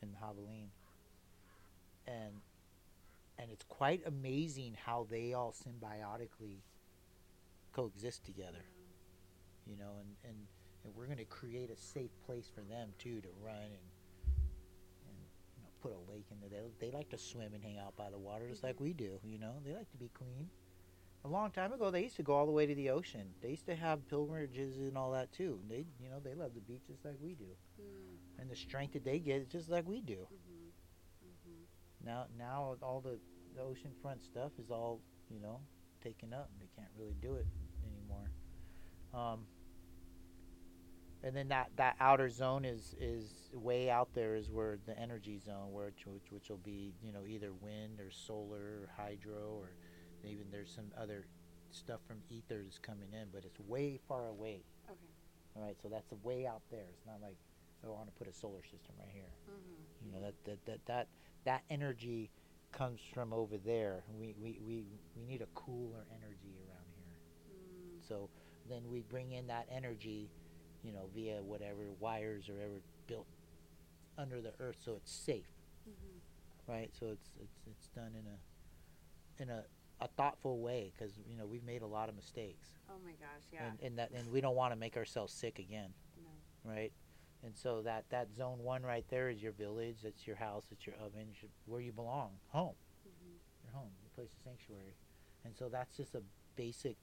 and 0.00 0.14
javelin. 0.18 0.70
And 2.06 2.40
and 3.38 3.50
it's 3.50 3.64
quite 3.68 4.02
amazing 4.06 4.76
how 4.84 5.06
they 5.10 5.34
all 5.34 5.54
symbiotically 5.54 6.58
coexist 7.72 8.24
together 8.24 8.64
you 9.68 9.76
know 9.76 9.92
and 10.00 10.08
and, 10.24 10.36
and 10.84 10.94
we're 10.96 11.06
going 11.06 11.18
to 11.18 11.24
create 11.24 11.70
a 11.70 11.76
safe 11.76 12.10
place 12.26 12.48
for 12.52 12.62
them 12.62 12.88
too 12.98 13.20
to 13.20 13.28
run 13.44 13.54
and 13.54 13.86
put 15.80 15.92
a 15.92 16.10
lake 16.10 16.26
in 16.32 16.36
there 16.40 16.62
they, 16.80 16.86
they 16.86 16.92
like 16.92 17.08
to 17.08 17.18
swim 17.18 17.54
and 17.54 17.62
hang 17.62 17.78
out 17.78 17.96
by 17.96 18.10
the 18.10 18.18
water 18.18 18.48
just 18.48 18.64
like 18.64 18.80
we 18.80 18.92
do 18.92 19.20
you 19.24 19.38
know 19.38 19.52
they 19.64 19.72
like 19.72 19.88
to 19.92 19.96
be 19.96 20.10
clean 20.12 20.48
a 21.24 21.28
long 21.28 21.50
time 21.50 21.72
ago 21.72 21.90
they 21.90 22.02
used 22.02 22.16
to 22.16 22.22
go 22.22 22.34
all 22.34 22.46
the 22.46 22.52
way 22.52 22.66
to 22.66 22.74
the 22.74 22.88
ocean 22.90 23.34
they 23.42 23.48
used 23.50 23.66
to 23.66 23.74
have 23.74 24.06
pilgrimages 24.08 24.76
and 24.78 24.96
all 24.96 25.10
that 25.12 25.30
too 25.32 25.58
they 25.68 25.84
you 26.00 26.08
know 26.08 26.20
they 26.22 26.34
love 26.34 26.54
the 26.54 26.60
beach 26.60 26.82
just 26.86 27.04
like 27.04 27.16
we 27.20 27.34
do 27.34 27.44
Mm. 27.80 28.40
and 28.40 28.50
the 28.50 28.56
strength 28.56 28.92
that 28.94 29.04
they 29.04 29.18
get 29.20 29.40
is 29.42 29.48
just 29.48 29.68
like 29.68 29.86
we 29.86 30.00
do. 30.00 30.26
Mhm. 30.32 30.72
Mhm. 31.26 31.64
Now, 32.04 32.26
now 32.36 32.76
all 32.82 33.00
the, 33.00 33.18
the 33.54 33.60
oceanfront 33.62 34.20
stuff 34.22 34.52
is 34.58 34.70
all 34.70 35.00
you 35.30 35.38
know 35.40 35.60
taken 36.02 36.32
up. 36.32 36.50
They 36.60 36.68
can't 36.76 36.90
really 36.98 37.14
do 37.20 37.34
it 37.36 37.46
anymore. 37.86 38.30
Um, 39.14 39.46
and 41.22 41.34
then 41.36 41.48
that, 41.48 41.70
that 41.76 41.96
outer 42.00 42.28
zone 42.30 42.64
is 42.64 42.94
is 43.00 43.50
way 43.52 43.90
out 43.90 44.12
there 44.14 44.34
is 44.36 44.50
where 44.50 44.78
the 44.86 44.96
energy 44.98 45.38
zone, 45.38 45.72
where 45.72 45.86
which 45.86 46.06
which, 46.06 46.30
which 46.32 46.48
will 46.50 46.58
be 46.58 46.94
you 47.02 47.12
know 47.12 47.24
either 47.26 47.52
wind 47.52 48.00
or 48.00 48.10
solar 48.10 48.82
or 48.82 48.90
hydro 48.96 49.58
or 49.60 49.70
even 50.24 50.46
there's 50.50 50.70
some 50.70 50.90
other 51.00 51.26
stuff 51.70 52.00
from 52.06 52.18
ether 52.30 52.62
that's 52.62 52.78
coming 52.78 53.08
in, 53.12 53.28
but 53.32 53.44
it's 53.44 53.60
way 53.68 53.98
far 54.08 54.28
away. 54.28 54.60
Okay. 54.88 54.96
All 55.56 55.62
right, 55.62 55.76
so 55.82 55.88
that's 55.88 56.10
way 56.22 56.46
out 56.46 56.62
there. 56.70 56.86
It's 56.92 57.06
not 57.06 57.20
like 57.22 57.36
oh, 57.84 57.92
I 57.92 57.96
want 57.96 58.06
to 58.06 58.18
put 58.18 58.26
a 58.28 58.32
solar 58.32 58.62
system 58.62 58.94
right 58.98 59.08
here. 59.12 59.30
Mhm. 59.50 60.06
You 60.06 60.12
know 60.12 60.20
that 60.20 60.34
that 60.44 60.64
that 60.66 60.86
that, 60.86 61.08
that 61.44 61.62
energy 61.70 62.30
comes 62.72 63.00
from 63.14 63.32
over 63.32 63.56
there. 63.56 64.02
We, 64.20 64.34
we, 64.40 64.58
we, 64.66 64.84
we 65.16 65.24
need 65.26 65.40
a 65.40 65.46
cooler 65.54 66.04
energy 66.10 66.52
around 66.68 66.84
here. 66.98 67.16
Mm. 67.56 68.06
So 68.06 68.28
then 68.68 68.82
we 68.90 69.00
bring 69.00 69.32
in 69.32 69.46
that 69.46 69.66
energy, 69.72 70.28
you 70.84 70.92
know, 70.92 71.08
via 71.14 71.42
whatever 71.42 71.84
wires 71.98 72.50
or 72.50 72.60
ever 72.60 72.80
built 73.06 73.26
under 74.18 74.42
the 74.42 74.52
earth, 74.60 74.76
so 74.84 74.96
it's 74.96 75.10
safe, 75.10 75.48
Mhm. 75.88 76.20
right? 76.66 76.90
So 76.98 77.06
it's 77.06 77.30
it's 77.40 77.60
it's 77.70 77.86
done 77.88 78.12
in 78.14 78.26
a 78.26 79.42
in 79.42 79.48
a, 79.50 79.64
a 80.00 80.08
thoughtful 80.08 80.60
way 80.60 80.92
because 80.96 81.12
you 81.28 81.36
know 81.36 81.46
we've 81.46 81.64
made 81.64 81.82
a 81.82 81.86
lot 81.86 82.08
of 82.08 82.14
mistakes, 82.16 82.68
Oh 82.88 82.94
my 83.04 83.12
gosh, 83.12 83.42
yeah. 83.52 83.64
and 83.70 83.78
and 83.82 83.98
that 83.98 84.10
and 84.12 84.30
we 84.30 84.40
don't 84.40 84.54
want 84.56 84.72
to 84.72 84.78
make 84.78 84.96
ourselves 84.96 85.32
sick 85.32 85.58
again, 85.58 85.90
no. 86.22 86.70
right? 86.70 86.92
And 87.44 87.56
so 87.56 87.82
that 87.82 88.04
that 88.10 88.28
zone 88.36 88.58
one 88.62 88.82
right 88.82 89.04
there 89.10 89.28
is 89.30 89.42
your 89.42 89.52
village. 89.52 89.98
It's 90.04 90.26
your 90.26 90.36
house. 90.36 90.66
It's 90.72 90.86
your 90.86 90.96
oven. 90.96 91.26
Your, 91.40 91.50
where 91.66 91.80
you 91.80 91.92
belong, 91.92 92.30
home. 92.48 92.74
Mhm. 93.06 93.34
your 93.64 93.72
home, 93.72 93.90
your 94.02 94.10
place 94.14 94.32
of 94.36 94.42
sanctuary. 94.44 94.94
And 95.44 95.54
so 95.56 95.68
that's 95.68 95.96
just 95.96 96.14
a 96.14 96.22
basic 96.56 96.96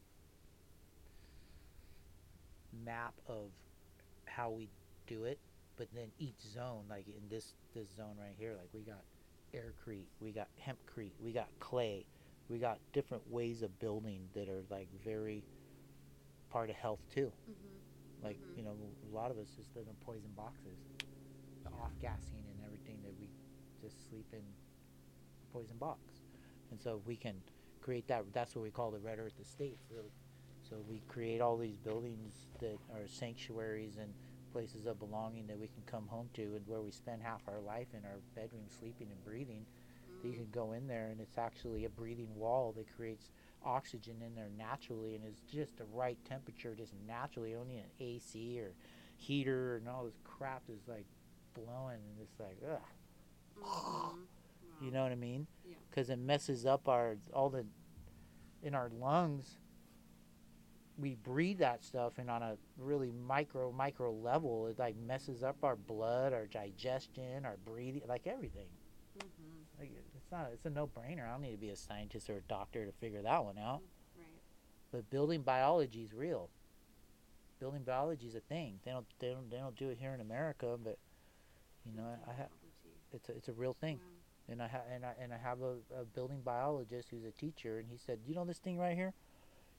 map 2.85 3.13
of 3.27 3.49
how 4.25 4.49
we 4.49 4.69
do 5.07 5.23
it. 5.25 5.39
But 5.77 5.87
then 5.93 6.07
each 6.19 6.39
zone, 6.53 6.83
like 6.89 7.07
in 7.07 7.29
this 7.29 7.53
this 7.73 7.87
zone 7.95 8.15
right 8.19 8.35
here, 8.37 8.53
like 8.57 8.69
we 8.73 8.81
got 8.81 9.01
aircrete, 9.53 10.07
we 10.19 10.31
got 10.31 10.47
hempcrete, 10.65 11.11
we 11.21 11.31
got 11.31 11.47
clay, 11.59 12.05
we 12.49 12.59
got 12.59 12.79
different 12.93 13.29
ways 13.29 13.61
of 13.61 13.79
building 13.79 14.29
that 14.33 14.49
are 14.49 14.63
like 14.69 14.89
very 15.03 15.43
part 16.49 16.69
of 16.69 16.75
health 16.75 17.01
too. 17.09 17.33
Mhm. 17.49 17.81
Like 18.21 18.39
Mhm. 18.39 18.57
you 18.57 18.63
know, 18.63 18.77
a 19.03 19.05
lot 19.15 19.31
of 19.31 19.37
us 19.37 19.49
just 19.55 19.75
live 19.75 19.87
in 19.87 19.95
poison 19.97 20.33
boxes, 20.33 20.79
the 21.63 21.71
Yeah. 21.71 21.77
off 21.77 21.97
gassing 21.99 22.47
and 22.49 22.63
everything 22.63 23.01
that 23.03 23.13
we 23.17 23.29
just 23.81 24.07
sleep 24.07 24.27
in 24.33 24.55
poison 25.51 25.77
box, 25.77 26.23
and 26.71 26.79
so 26.81 26.97
we 27.05 27.17
can 27.17 27.43
create 27.81 28.07
that. 28.07 28.31
That's 28.33 28.55
what 28.55 28.61
we 28.63 28.71
call 28.71 28.91
the 28.91 28.99
red 28.99 29.19
earth 29.19 29.39
estate. 29.39 29.79
So, 29.87 30.11
so 30.61 30.81
we 30.81 31.01
create 31.07 31.41
all 31.41 31.57
these 31.57 31.77
buildings 31.77 32.47
that 32.59 32.77
are 32.93 33.07
sanctuaries 33.07 33.97
and 33.97 34.15
places 34.51 34.85
of 34.85 34.99
belonging 34.99 35.47
that 35.47 35.59
we 35.59 35.67
can 35.67 35.83
come 35.83 36.07
home 36.07 36.29
to, 36.33 36.55
and 36.55 36.65
where 36.67 36.81
we 36.81 36.91
spend 36.91 37.21
half 37.21 37.47
our 37.47 37.59
life 37.59 37.93
in 37.93 38.05
our 38.05 38.21
bedroom 38.35 38.67
sleeping 38.69 39.11
and 39.11 39.23
breathing. 39.23 39.67
You 40.25 40.33
can 40.33 40.47
go 40.51 40.73
in 40.73 40.87
there, 40.87 41.09
and 41.11 41.19
it's 41.21 41.37
actually 41.37 41.85
a 41.85 41.89
breathing 41.89 42.35
wall 42.35 42.73
that 42.77 42.87
creates 42.95 43.29
oxygen 43.63 44.21
in 44.25 44.35
there 44.35 44.49
naturally, 44.57 45.15
and 45.15 45.23
is 45.25 45.41
just 45.51 45.77
the 45.77 45.85
right 45.85 46.17
temperature, 46.27 46.75
just 46.75 46.93
naturally. 47.07 47.55
Only 47.55 47.77
an 47.77 47.89
AC 47.99 48.59
or 48.59 48.73
heater 49.17 49.77
and 49.77 49.87
all 49.87 50.03
this 50.05 50.19
crap 50.23 50.63
is 50.69 50.87
like 50.87 51.05
blowing, 51.53 51.99
and 52.09 52.19
it's 52.21 52.39
like 52.39 52.57
ugh. 52.69 52.81
Mhm. 53.63 54.17
You 54.81 54.91
know 54.91 55.03
what 55.03 55.13
I 55.13 55.15
mean? 55.15 55.47
Yeah. 55.65 55.75
Because 55.89 56.09
it 56.09 56.19
messes 56.19 56.65
up 56.65 56.89
our 56.89 57.15
all 57.33 57.49
the 57.49 57.65
in 58.61 58.75
our 58.75 58.89
lungs. 58.89 59.57
We 60.97 61.15
breathe 61.15 61.59
that 61.59 61.83
stuff, 61.83 62.17
and 62.17 62.29
on 62.29 62.41
a 62.43 62.57
really 62.77 63.11
micro 63.11 63.71
micro 63.71 64.11
level, 64.13 64.67
it 64.67 64.79
like 64.79 64.95
messes 64.97 65.43
up 65.43 65.63
our 65.63 65.75
blood, 65.77 66.33
our 66.33 66.45
digestion, 66.45 67.45
our 67.45 67.57
breathing, 67.65 68.01
like 68.07 68.27
everything. 68.27 68.67
Mm-hmm. 69.17 69.79
Like 69.79 69.91
it's 70.25 70.31
not. 70.31 70.49
It's 70.51 70.65
a 70.65 70.69
no 70.69 70.87
brainer. 70.87 71.27
I 71.27 71.31
don't 71.33 71.41
need 71.41 71.51
to 71.51 71.57
be 71.57 71.69
a 71.69 71.75
scientist 71.75 72.29
or 72.29 72.37
a 72.37 72.41
doctor 72.41 72.85
to 72.85 72.91
figure 72.91 73.21
that 73.21 73.45
one 73.45 73.57
out. 73.59 73.81
Right. 74.17 74.25
But 74.91 75.09
building 75.09 75.41
biology 75.41 76.01
is 76.01 76.13
real. 76.13 76.49
Building 77.59 77.83
biology 77.83 78.25
is 78.27 78.35
a 78.35 78.39
thing. 78.39 78.79
They 78.83 78.91
don't. 78.91 79.05
They 79.19 79.29
don't. 79.29 79.49
They 79.51 79.57
don't 79.57 79.75
do 79.77 79.89
it 79.89 79.97
here 79.99 80.13
in 80.13 80.21
America, 80.21 80.77
but 80.83 80.97
you 81.85 81.95
know, 81.95 82.03
I, 82.27 82.31
I 82.31 82.33
have. 82.35 82.47
It's 83.13 83.29
a. 83.29 83.31
It's 83.33 83.47
a 83.49 83.53
real 83.53 83.73
thing. 83.79 83.97
Wow. 83.97 84.51
and 84.53 84.61
I 84.63 84.67
ha- 84.67 84.83
and 84.93 85.05
I 85.05 85.13
and 85.21 85.33
I 85.33 85.37
have 85.37 85.61
a, 85.61 85.75
a 86.01 86.05
building 86.05 86.41
biologist 86.43 87.09
who's 87.11 87.23
a 87.23 87.31
teacher, 87.31 87.77
and 87.79 87.87
he 87.89 87.97
said, 87.97 88.19
"You 88.27 88.33
know 88.35 88.45
this 88.45 88.57
thing 88.57 88.77
right 88.77 88.95
here? 88.95 89.13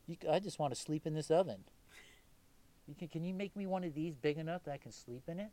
You, 0.07 0.17
c- 0.23 0.29
I 0.29 0.39
just 0.39 0.59
want 0.59 0.73
to 0.73 0.81
sleep 0.81 1.07
in 1.07 1.15
this 1.15 1.31
oven. 1.31 1.65
You 2.87 2.95
can 2.95 3.09
can 3.09 3.25
you 3.25 3.35
make 3.35 3.57
me 3.57 3.67
one 3.67 3.83
of 3.85 3.95
these 3.95 4.15
big 4.15 4.39
enough 4.39 4.63
that 4.65 4.73
I 4.73 4.79
can 4.79 4.93
sleep 4.93 5.25
in 5.29 5.41
it?" 5.41 5.51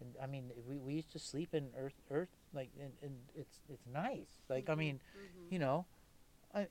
And 0.00 0.14
I 0.22 0.26
mean, 0.26 0.50
we, 0.68 0.76
we 0.78 0.94
used 0.94 1.12
to 1.12 1.18
sleep 1.18 1.54
in 1.54 1.68
earth 1.78 1.94
earth 2.10 2.28
like 2.52 2.70
and, 2.80 2.92
and 3.02 3.14
it's 3.34 3.60
it's 3.68 3.86
nice. 3.86 4.42
Like 4.48 4.68
I 4.68 4.74
Mhm. 4.74 4.78
mean, 4.78 5.00
Mhm. 5.16 5.52
you 5.52 5.58
know, 5.58 5.86
I, 6.54 6.68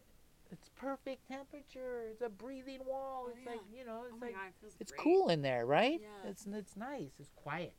it's 0.51 0.69
perfect 0.75 1.27
temperature. 1.27 2.03
It's 2.11 2.21
a 2.21 2.29
breathing 2.29 2.85
wall. 2.85 3.25
Oh, 3.27 3.31
it's 3.35 3.45
like 3.45 3.59
you 3.73 3.85
know, 3.85 4.03
Oh 4.03 4.07
it's 4.11 4.21
my 4.21 4.27
like 4.27 4.35
God, 4.35 4.53
it 4.61 4.73
it's 4.79 4.91
great. 4.91 5.01
cool 5.01 5.29
in 5.29 5.41
there, 5.41 5.65
right? 5.65 5.99
Yeah. 6.01 6.29
It's 6.29 6.45
it's 6.45 6.75
nice. 6.77 7.11
It's 7.19 7.31
quiet. 7.35 7.73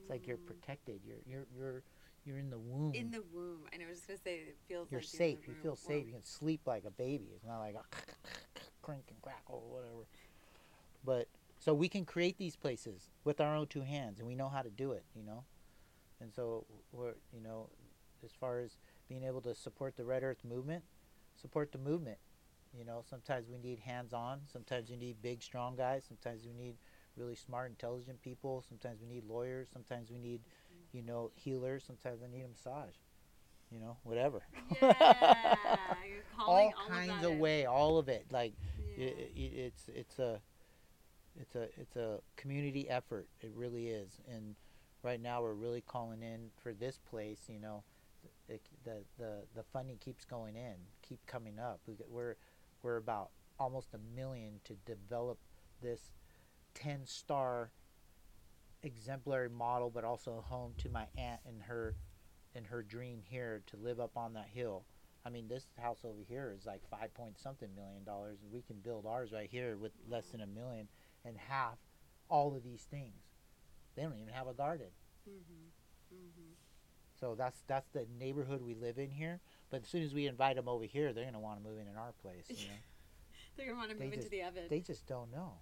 It's 0.00 0.10
like 0.10 0.26
you're 0.26 0.36
Mm. 0.36 0.46
protected. 0.46 1.00
You're 1.06 1.16
you're 1.26 1.46
you're 1.56 1.82
you're 2.26 2.38
in 2.38 2.50
the 2.50 2.58
womb. 2.58 2.94
in 2.94 3.10
the 3.10 3.22
womb. 3.32 3.66
And 3.72 3.82
I 3.82 3.86
was 3.86 3.98
just 3.98 4.08
gonna 4.08 4.18
say 4.18 4.36
it 4.48 4.56
feels 4.68 4.90
you're 4.90 5.00
like 5.00 5.06
safe. 5.08 5.38
You 5.48 5.54
feel 5.62 5.76
safe. 5.76 6.06
You 6.06 6.12
can 6.12 6.24
sleep 6.24 6.62
like 6.66 6.84
a 6.84 6.90
baby. 6.90 7.28
It's 7.34 7.44
not 7.44 7.60
like 7.60 7.74
a 7.76 7.84
crink 8.82 9.04
and 9.08 9.20
crackle 9.22 9.62
or 9.70 9.74
whatever. 9.80 10.06
But 11.04 11.28
so 11.64 11.72
we 11.72 11.88
can 11.88 12.04
create 12.04 12.36
these 12.36 12.56
places 12.56 13.08
with 13.24 13.40
our 13.40 13.56
own 13.56 13.66
two 13.68 13.80
hands, 13.80 14.18
and 14.18 14.28
we 14.28 14.34
know 14.34 14.50
how 14.50 14.60
to 14.60 14.68
do 14.70 14.92
it. 14.92 15.04
You 15.16 15.24
know, 15.24 15.44
and 16.20 16.30
so 16.34 16.66
we're 16.92 17.14
you 17.32 17.40
know, 17.40 17.70
as 18.22 18.32
far 18.38 18.58
as 18.60 18.76
being 19.08 19.24
able 19.24 19.40
to 19.42 19.54
support 19.54 19.96
the 19.96 20.04
Red 20.04 20.22
Earth 20.22 20.44
movement, 20.44 20.84
support 21.40 21.72
the 21.72 21.78
movement. 21.78 22.18
You 22.76 22.84
know, 22.84 23.02
sometimes 23.08 23.48
we 23.48 23.56
need 23.56 23.78
hands-on. 23.78 24.40
Sometimes 24.52 24.90
we 24.90 24.96
need 24.96 25.22
big, 25.22 25.42
strong 25.42 25.76
guys. 25.76 26.04
Sometimes 26.06 26.44
we 26.44 26.52
need 26.52 26.74
really 27.16 27.36
smart, 27.36 27.70
intelligent 27.70 28.20
people. 28.20 28.64
Sometimes 28.68 29.00
we 29.00 29.06
need 29.06 29.24
lawyers. 29.24 29.68
Sometimes 29.72 30.10
we 30.10 30.18
need, 30.18 30.40
you 30.92 31.02
know, 31.02 31.30
healers. 31.36 31.84
Sometimes 31.86 32.20
I 32.22 32.26
need 32.26 32.42
a 32.42 32.48
massage. 32.48 32.94
You 33.70 33.78
know, 33.78 33.96
whatever. 34.02 34.42
Yeah, 34.82 35.54
all 36.38 36.46
all 36.46 36.72
kinds 36.88 37.24
of, 37.24 37.32
of, 37.32 37.38
way, 37.38 37.64
all 37.64 37.96
of 37.98 38.08
it. 38.08 38.26
Like 38.30 38.54
Yeah. 38.96 39.06
i 39.06 39.10
i 39.10 39.50
it's 39.66 39.88
it's 39.88 40.18
a 40.18 40.40
it's 41.40 41.54
a 41.54 41.68
it's 41.80 41.96
a 41.96 42.20
community 42.36 42.88
effort. 42.88 43.26
It 43.40 43.52
really 43.54 43.88
is. 43.88 44.20
And 44.30 44.54
right 45.02 45.20
now 45.20 45.42
we're 45.42 45.54
really 45.54 45.80
calling 45.80 46.22
in 46.22 46.50
for 46.62 46.72
this 46.72 46.98
place. 46.98 47.40
You 47.48 47.60
know, 47.60 47.84
it, 48.48 48.62
the 48.84 49.04
the 49.18 49.42
the 49.54 49.62
funding 49.72 49.98
keeps 49.98 50.24
going 50.24 50.56
in, 50.56 50.74
keep 51.02 51.24
coming 51.26 51.58
up. 51.58 51.80
We 51.86 51.96
we're 52.08 52.36
we're 52.82 52.96
about 52.96 53.30
almost 53.58 53.94
a 53.94 53.98
million 54.16 54.60
to 54.64 54.74
develop 54.84 55.38
this 55.82 56.12
ten 56.74 57.06
star 57.06 57.70
exemplary 58.82 59.48
model, 59.48 59.90
but 59.90 60.04
also 60.04 60.44
home 60.46 60.74
to 60.78 60.88
my 60.88 61.06
aunt 61.16 61.40
and 61.46 61.62
her 61.62 61.94
and 62.54 62.66
her 62.66 62.82
dream 62.82 63.20
here 63.24 63.62
to 63.66 63.76
live 63.76 63.98
up 63.98 64.16
on 64.16 64.34
that 64.34 64.48
hill. 64.52 64.84
I 65.26 65.30
mean, 65.30 65.48
this 65.48 65.66
house 65.80 66.04
over 66.04 66.20
here 66.28 66.54
is 66.56 66.66
like 66.66 66.82
five 66.90 67.12
point 67.14 67.38
something 67.38 67.68
million 67.74 68.04
dollars, 68.04 68.38
and 68.42 68.52
we 68.52 68.62
can 68.62 68.76
build 68.76 69.06
ours 69.06 69.32
right 69.32 69.48
here 69.50 69.76
with 69.76 69.92
less 70.08 70.26
than 70.26 70.42
a 70.42 70.46
million 70.46 70.86
and 71.24 71.36
have 71.38 71.76
all 72.28 72.54
of 72.56 72.62
these 72.62 72.82
things. 72.82 73.22
They 73.94 74.02
don't 74.02 74.14
even 74.18 74.32
have 74.32 74.46
a 74.46 74.54
garden. 74.54 74.88
Mhm. 75.28 75.70
Mhm. 76.12 76.54
So 77.14 77.34
that's 77.34 77.62
that's 77.66 77.88
the 77.90 78.06
neighborhood 78.18 78.60
we 78.62 78.74
live 78.74 78.98
in 78.98 79.10
here. 79.10 79.40
But 79.70 79.82
as 79.82 79.88
soon 79.88 80.02
as 80.02 80.12
we 80.14 80.26
invite 80.26 80.56
them 80.56 80.68
over 80.68 80.84
here, 80.84 81.12
they're 81.12 81.24
gonna 81.24 81.40
want 81.40 81.62
to 81.62 81.68
move 81.68 81.78
in 81.78 81.86
in 81.86 81.96
our 81.96 82.12
place. 82.12 82.46
You 82.50 82.68
know, 82.68 82.74
They're 83.56 83.66
gonna 83.66 83.78
want 83.78 83.90
to 83.90 83.94
move 83.96 84.04
into 84.12 84.16
just- 84.16 84.30
the 84.30 84.42
oven. 84.42 84.66
they 84.68 84.80
just 84.80 85.06
don't 85.06 85.30
know. 85.30 85.60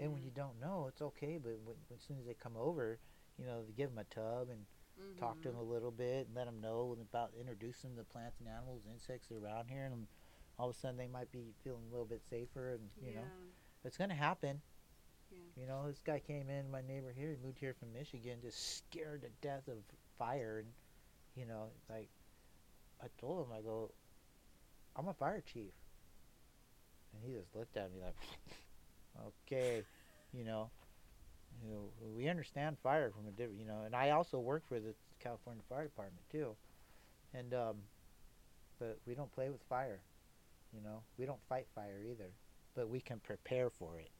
And 0.00 0.12
when 0.12 0.22
you 0.22 0.30
don't 0.30 0.60
know, 0.60 0.86
it's 0.86 1.00
okay. 1.00 1.38
But 1.38 1.58
when, 1.64 1.76
as 1.94 2.02
soon 2.02 2.18
as 2.18 2.26
they 2.26 2.34
come 2.34 2.56
over, 2.58 2.98
you 3.38 3.46
know, 3.46 3.64
they 3.64 3.72
give 3.72 3.88
them 3.90 3.98
a 3.98 4.04
tub 4.04 4.48
and 4.50 4.66
talk 5.18 5.40
to 5.42 5.48
them 5.48 5.56
a 5.58 5.62
little 5.62 5.90
bit 5.90 6.26
and 6.26 6.34
let 6.36 6.44
them 6.44 6.60
know 6.60 6.94
about 7.00 7.32
introduce 7.38 7.80
them 7.82 7.96
to 7.96 8.04
plants 8.04 8.38
and 8.40 8.48
animals, 8.48 8.82
insects 8.92 9.30
around 9.32 9.68
here, 9.70 9.84
and 9.86 10.06
all 10.58 10.68
of 10.68 10.76
a 10.76 10.78
sudden 10.78 10.96
they 10.98 11.06
might 11.08 11.30
be 11.32 11.54
feeling 11.64 11.84
a 11.88 11.90
little 11.90 12.04
bit 12.06 12.22
safer. 12.28 12.74
And 12.74 12.90
you 13.02 13.14
know, 13.14 13.20
Yeah. 13.22 13.84
it's 13.84 13.96
gonna 13.96 14.14
happen. 14.14 14.60
You 15.56 15.66
know, 15.66 15.86
this 15.88 16.00
guy 16.04 16.20
came 16.20 16.48
in, 16.50 16.70
my 16.70 16.82
neighbor 16.82 17.12
here, 17.16 17.30
he 17.30 17.36
moved 17.44 17.58
here 17.58 17.74
from 17.74 17.92
Michigan, 17.92 18.38
just 18.42 18.78
scared 18.78 19.22
to 19.22 19.28
death 19.42 19.68
of 19.68 19.78
fire, 20.18 20.60
and 20.60 20.68
you 21.36 21.46
know, 21.46 21.70
like 21.90 22.10
I 23.02 23.08
told 23.20 23.46
him, 23.46 23.52
I 23.56 23.62
go, 23.62 23.92
I'm 24.96 25.08
a 25.08 25.14
fire 25.14 25.40
chief, 25.40 25.72
and 27.12 27.22
he 27.24 27.38
just 27.38 27.54
looked 27.54 27.76
at 27.76 27.92
me 27.92 28.00
like, 28.02 28.16
okay, 29.46 29.84
you 30.32 30.44
know, 30.44 30.70
You 31.62 31.70
know, 31.70 31.90
we 32.16 32.28
understand 32.28 32.78
fire 32.82 33.10
from 33.10 33.28
a 33.28 33.32
different, 33.32 33.60
you 33.60 33.66
know, 33.66 33.82
and 33.86 33.94
I 33.96 34.10
also 34.10 34.38
work 34.40 34.64
for 34.68 34.80
the 34.80 34.94
California 35.20 35.62
Fire 35.68 35.84
Department 35.84 36.24
too, 36.30 36.56
and 37.34 37.54
um, 37.54 37.76
but 38.78 38.98
we 39.06 39.14
don't 39.14 39.32
play 39.32 39.50
with 39.50 39.62
fire, 39.68 40.00
you 40.72 40.80
know, 40.82 41.02
we 41.18 41.26
don't 41.26 41.42
fight 41.48 41.68
fire 41.74 42.02
either, 42.04 42.32
but 42.74 42.88
we 42.88 43.00
can 43.00 43.20
prepare 43.20 43.70
for 43.70 43.98
it, 43.98 44.10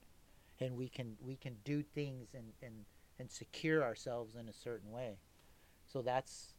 and 0.60 0.76
we 0.76 0.88
can 0.88 1.16
we 1.20 1.36
can 1.36 1.56
do 1.64 1.82
things 1.82 2.28
and 2.34 2.52
and 2.62 2.84
and 3.18 3.30
secure 3.30 3.82
ourselves 3.82 4.34
in 4.36 4.48
a 4.48 4.52
certain 4.52 4.90
way, 4.90 5.18
so 5.86 6.02
that's 6.02 6.54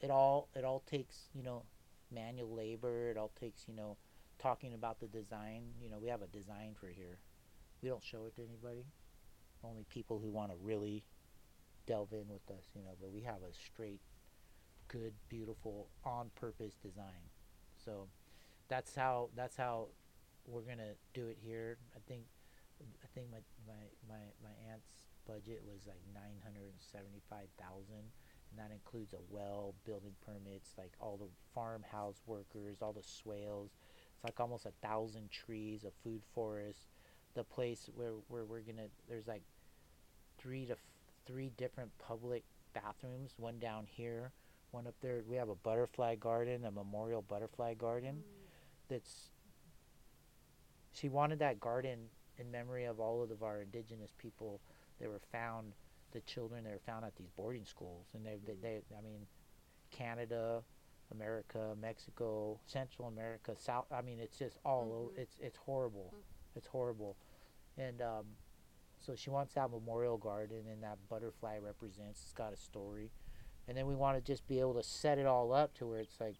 it 0.00 0.10
all 0.10 0.48
it 0.54 0.64
all 0.64 0.82
takes 0.86 1.28
you 1.34 1.42
know 1.42 1.64
manual 2.10 2.54
labor. 2.54 3.10
It 3.10 3.16
all 3.16 3.32
takes 3.38 3.66
you 3.68 3.74
know 3.74 3.96
talking 4.38 4.74
about 4.74 5.00
the 5.00 5.06
design. 5.06 5.62
You 5.80 5.90
know 5.90 5.98
we 5.98 6.08
have 6.08 6.22
a 6.22 6.26
design 6.26 6.74
for 6.78 6.88
here. 6.88 7.18
We 7.82 7.88
don't 7.88 8.04
show 8.04 8.26
it 8.26 8.36
to 8.36 8.42
anybody. 8.42 8.84
Only 9.62 9.84
people 9.90 10.18
who 10.18 10.30
want 10.30 10.50
to 10.50 10.56
really 10.62 11.04
delve 11.86 12.12
in 12.12 12.28
with 12.28 12.56
us 12.56 12.66
you 12.76 12.82
know 12.82 12.90
but 13.00 13.10
we 13.10 13.22
have 13.22 13.42
a 13.42 13.52
straight 13.54 14.00
good 14.90 15.12
beautiful 15.28 15.88
on 16.04 16.30
purpose 16.34 16.74
design. 16.82 17.30
So 17.84 18.08
that's 18.68 18.94
how 18.94 19.30
that's 19.36 19.56
how 19.56 19.88
we're 20.46 20.62
gonna 20.62 20.94
do 21.14 21.28
it 21.28 21.38
here. 21.40 21.78
I 21.94 21.98
think 22.08 22.24
i 23.04 23.08
think 23.14 23.30
my 23.30 23.42
my 23.66 23.82
my, 24.08 24.22
my 24.42 24.54
aunt's 24.70 25.04
budget 25.26 25.62
was 25.64 25.86
like 25.86 26.00
975000 26.14 28.10
and 28.50 28.58
that 28.58 28.72
includes 28.72 29.12
a 29.12 29.18
well, 29.28 29.74
building 29.84 30.14
permits, 30.24 30.74
like 30.76 30.92
all 31.00 31.16
the 31.16 31.28
farmhouse 31.54 32.20
workers, 32.26 32.78
all 32.82 32.92
the 32.92 33.02
swales. 33.02 33.70
It's 34.14 34.24
like 34.24 34.40
almost 34.40 34.66
a 34.66 34.72
thousand 34.82 35.30
trees, 35.30 35.84
a 35.84 35.90
food 36.02 36.22
forest. 36.34 36.88
The 37.34 37.44
place 37.44 37.88
where, 37.94 38.14
where 38.28 38.44
we're 38.44 38.60
gonna 38.60 38.88
there's 39.08 39.28
like 39.28 39.42
three 40.36 40.66
to 40.66 40.72
f- 40.72 40.78
three 41.26 41.52
different 41.56 41.90
public 41.98 42.42
bathrooms. 42.74 43.34
One 43.36 43.60
down 43.60 43.86
here, 43.88 44.32
one 44.72 44.88
up 44.88 44.94
there. 45.00 45.22
We 45.28 45.36
have 45.36 45.48
a 45.48 45.54
butterfly 45.54 46.16
garden, 46.16 46.64
a 46.64 46.72
memorial 46.72 47.22
butterfly 47.22 47.74
garden. 47.74 48.16
Mm. 48.16 48.88
That's 48.88 49.30
she 50.92 51.08
wanted 51.08 51.38
that 51.38 51.60
garden 51.60 52.08
in 52.40 52.50
memory 52.50 52.84
of 52.84 52.98
all 53.00 53.22
of 53.22 53.42
our 53.42 53.62
indigenous 53.62 54.12
people 54.18 54.60
that 55.00 55.08
were 55.08 55.20
found 55.30 55.72
the 56.12 56.20
children 56.20 56.64
that 56.64 56.72
were 56.72 56.80
found 56.84 57.04
at 57.04 57.14
these 57.16 57.30
boarding 57.36 57.64
schools, 57.64 58.06
and 58.14 58.24
they, 58.24 58.38
they, 58.46 58.54
they 58.60 58.80
I 58.96 59.02
mean, 59.02 59.26
Canada, 59.90 60.62
America, 61.12 61.74
Mexico, 61.80 62.58
Central 62.66 63.08
America, 63.08 63.54
South. 63.56 63.86
I 63.92 64.02
mean, 64.02 64.18
it's 64.18 64.38
just 64.38 64.58
all 64.64 64.92
over. 64.92 65.20
It's 65.20 65.36
it's 65.40 65.56
horrible. 65.56 66.14
It's 66.56 66.66
horrible, 66.66 67.16
and 67.78 68.02
um, 68.02 68.24
so 68.98 69.14
she 69.14 69.30
wants 69.30 69.54
that 69.54 69.70
memorial 69.70 70.18
garden, 70.18 70.62
and 70.70 70.82
that 70.82 70.98
butterfly 71.08 71.58
represents. 71.58 72.22
It's 72.22 72.32
got 72.32 72.52
a 72.52 72.56
story, 72.56 73.10
and 73.68 73.76
then 73.76 73.86
we 73.86 73.94
want 73.94 74.16
to 74.16 74.32
just 74.32 74.46
be 74.48 74.58
able 74.60 74.74
to 74.74 74.82
set 74.82 75.18
it 75.18 75.26
all 75.26 75.52
up 75.52 75.74
to 75.74 75.86
where 75.86 76.00
it's 76.00 76.20
like, 76.20 76.36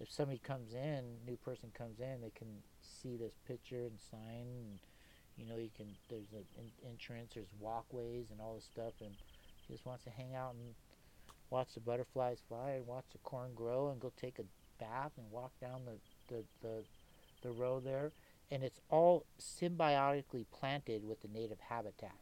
if 0.00 0.10
somebody 0.10 0.38
comes 0.38 0.72
in, 0.72 1.02
new 1.26 1.36
person 1.36 1.70
comes 1.76 2.00
in, 2.00 2.20
they 2.22 2.30
can 2.30 2.48
see 2.80 3.16
this 3.16 3.34
picture 3.46 3.84
and 3.84 4.00
sign 4.00 4.46
and 4.56 4.78
you 5.42 5.52
know, 5.52 5.58
you 5.58 5.70
can 5.76 5.86
there's 6.08 6.32
an 6.32 6.44
en- 6.58 6.90
entrance, 6.90 7.32
there's 7.34 7.52
walkways 7.58 8.26
and 8.30 8.40
all 8.40 8.54
this 8.54 8.64
stuff, 8.64 8.92
and 9.00 9.14
she 9.66 9.72
just 9.72 9.86
wants 9.86 10.04
to 10.04 10.10
hang 10.10 10.34
out 10.34 10.54
and 10.54 10.74
watch 11.50 11.74
the 11.74 11.80
butterflies 11.80 12.38
fly 12.48 12.70
and 12.72 12.86
watch 12.86 13.04
the 13.12 13.18
corn 13.18 13.50
grow 13.54 13.90
and 13.90 14.00
go 14.00 14.12
take 14.16 14.38
a 14.38 14.44
bath 14.82 15.12
and 15.16 15.30
walk 15.30 15.52
down 15.60 15.82
the 15.84 16.34
the 16.34 16.44
the, 16.62 16.84
the 17.42 17.50
road 17.50 17.84
there, 17.84 18.12
and 18.50 18.62
it's 18.62 18.80
all 18.88 19.26
symbiotically 19.40 20.46
planted 20.52 21.06
with 21.06 21.20
the 21.22 21.28
native 21.28 21.58
habitat. 21.60 22.16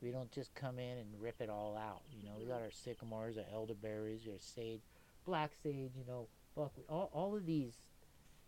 We 0.00 0.10
don't 0.10 0.32
just 0.32 0.54
come 0.54 0.78
in 0.78 0.96
and 0.96 1.08
rip 1.20 1.40
it 1.40 1.50
all 1.50 1.76
out. 1.76 2.02
You 2.10 2.26
know, 2.26 2.36
we 2.38 2.46
got 2.46 2.62
our 2.62 2.70
sycamores, 2.70 3.36
our 3.36 3.44
elderberries, 3.52 4.22
our 4.26 4.38
sage, 4.38 4.80
black 5.26 5.50
sage. 5.62 5.92
You 5.96 6.04
know, 6.08 6.28
buckwheat. 6.56 6.86
All, 6.88 7.10
all 7.12 7.36
of 7.36 7.44
these, 7.44 7.74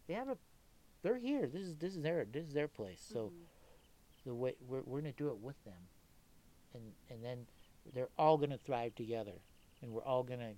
they 0.07 0.15
have 0.15 0.29
a, 0.29 0.39
they're 1.03 1.19
here. 1.19 1.47
This 1.47 1.63
is 1.63 1.77
this 1.77 1.95
is 1.95 2.03
their 2.03 2.25
this 2.25 2.47
is 2.47 2.55
their 2.55 2.69
place. 2.69 3.05
So 3.13 3.19
mm-hmm. 3.19 3.43
The 4.25 4.35
way 4.35 4.55
we're, 4.67 4.83
we're 4.85 5.01
going 5.01 5.13
to 5.13 5.19
do 5.19 5.29
it 5.29 5.39
with 5.39 5.63
them. 5.65 5.75
And 6.75 6.83
and 7.11 7.25
then 7.25 7.47
they're 7.95 8.09
all 8.19 8.37
going 8.37 8.51
to 8.51 8.59
thrive 8.59 8.95
together 8.95 9.35
and 9.83 9.91
we're 9.91 10.05
all 10.05 10.23
going 10.23 10.41
to 10.41 10.55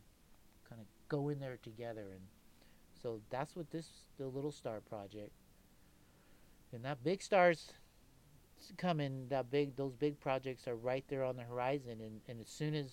kind 0.68 0.80
of 0.80 0.86
go 1.08 1.28
in 1.28 1.40
there 1.40 1.58
together. 1.62 2.06
And 2.12 2.20
so 3.02 3.20
that's 3.30 3.56
what 3.56 3.70
this 3.70 3.88
the 4.18 4.26
little 4.26 4.52
star 4.52 4.80
project 4.80 5.32
and 6.74 6.84
that 6.84 7.02
big 7.04 7.22
stars 7.22 7.72
coming 8.76 9.26
that 9.28 9.50
big 9.50 9.76
those 9.76 9.94
big 9.94 10.18
projects 10.20 10.66
are 10.66 10.76
right 10.76 11.04
there 11.08 11.24
on 11.24 11.36
the 11.36 11.42
horizon. 11.42 12.00
And, 12.00 12.20
and 12.28 12.40
as 12.40 12.48
soon 12.48 12.74
as 12.74 12.92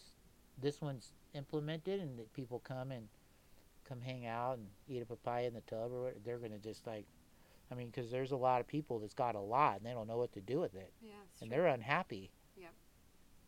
this 0.61 0.81
one's 0.81 1.13
implemented 1.33 1.99
and 1.99 2.19
people 2.33 2.59
come 2.59 2.91
and 2.91 3.07
come 3.87 4.01
hang 4.01 4.25
out 4.25 4.57
and 4.57 4.67
eat 4.87 5.01
a 5.01 5.05
papaya 5.05 5.47
in 5.47 5.53
the 5.53 5.61
tub 5.61 5.91
or 5.91 6.03
what, 6.03 6.23
they're 6.23 6.37
going 6.37 6.51
to 6.51 6.59
just 6.59 6.85
like 6.85 7.05
I 7.71 7.75
mean, 7.75 7.87
because 7.87 8.11
there's 8.11 8.31
a 8.31 8.37
lot 8.37 8.59
of 8.59 8.67
people 8.67 8.99
that's 8.99 9.13
got 9.13 9.35
a 9.35 9.39
lot 9.39 9.77
and 9.77 9.85
they 9.85 9.93
don't 9.93 10.07
know 10.07 10.17
what 10.17 10.33
to 10.33 10.41
do 10.41 10.59
with 10.59 10.75
it, 10.75 10.91
Yeah, 11.01 11.11
and 11.39 11.49
true. 11.49 11.57
they're 11.57 11.67
unhappy. 11.67 12.31
Yep, 12.57 12.73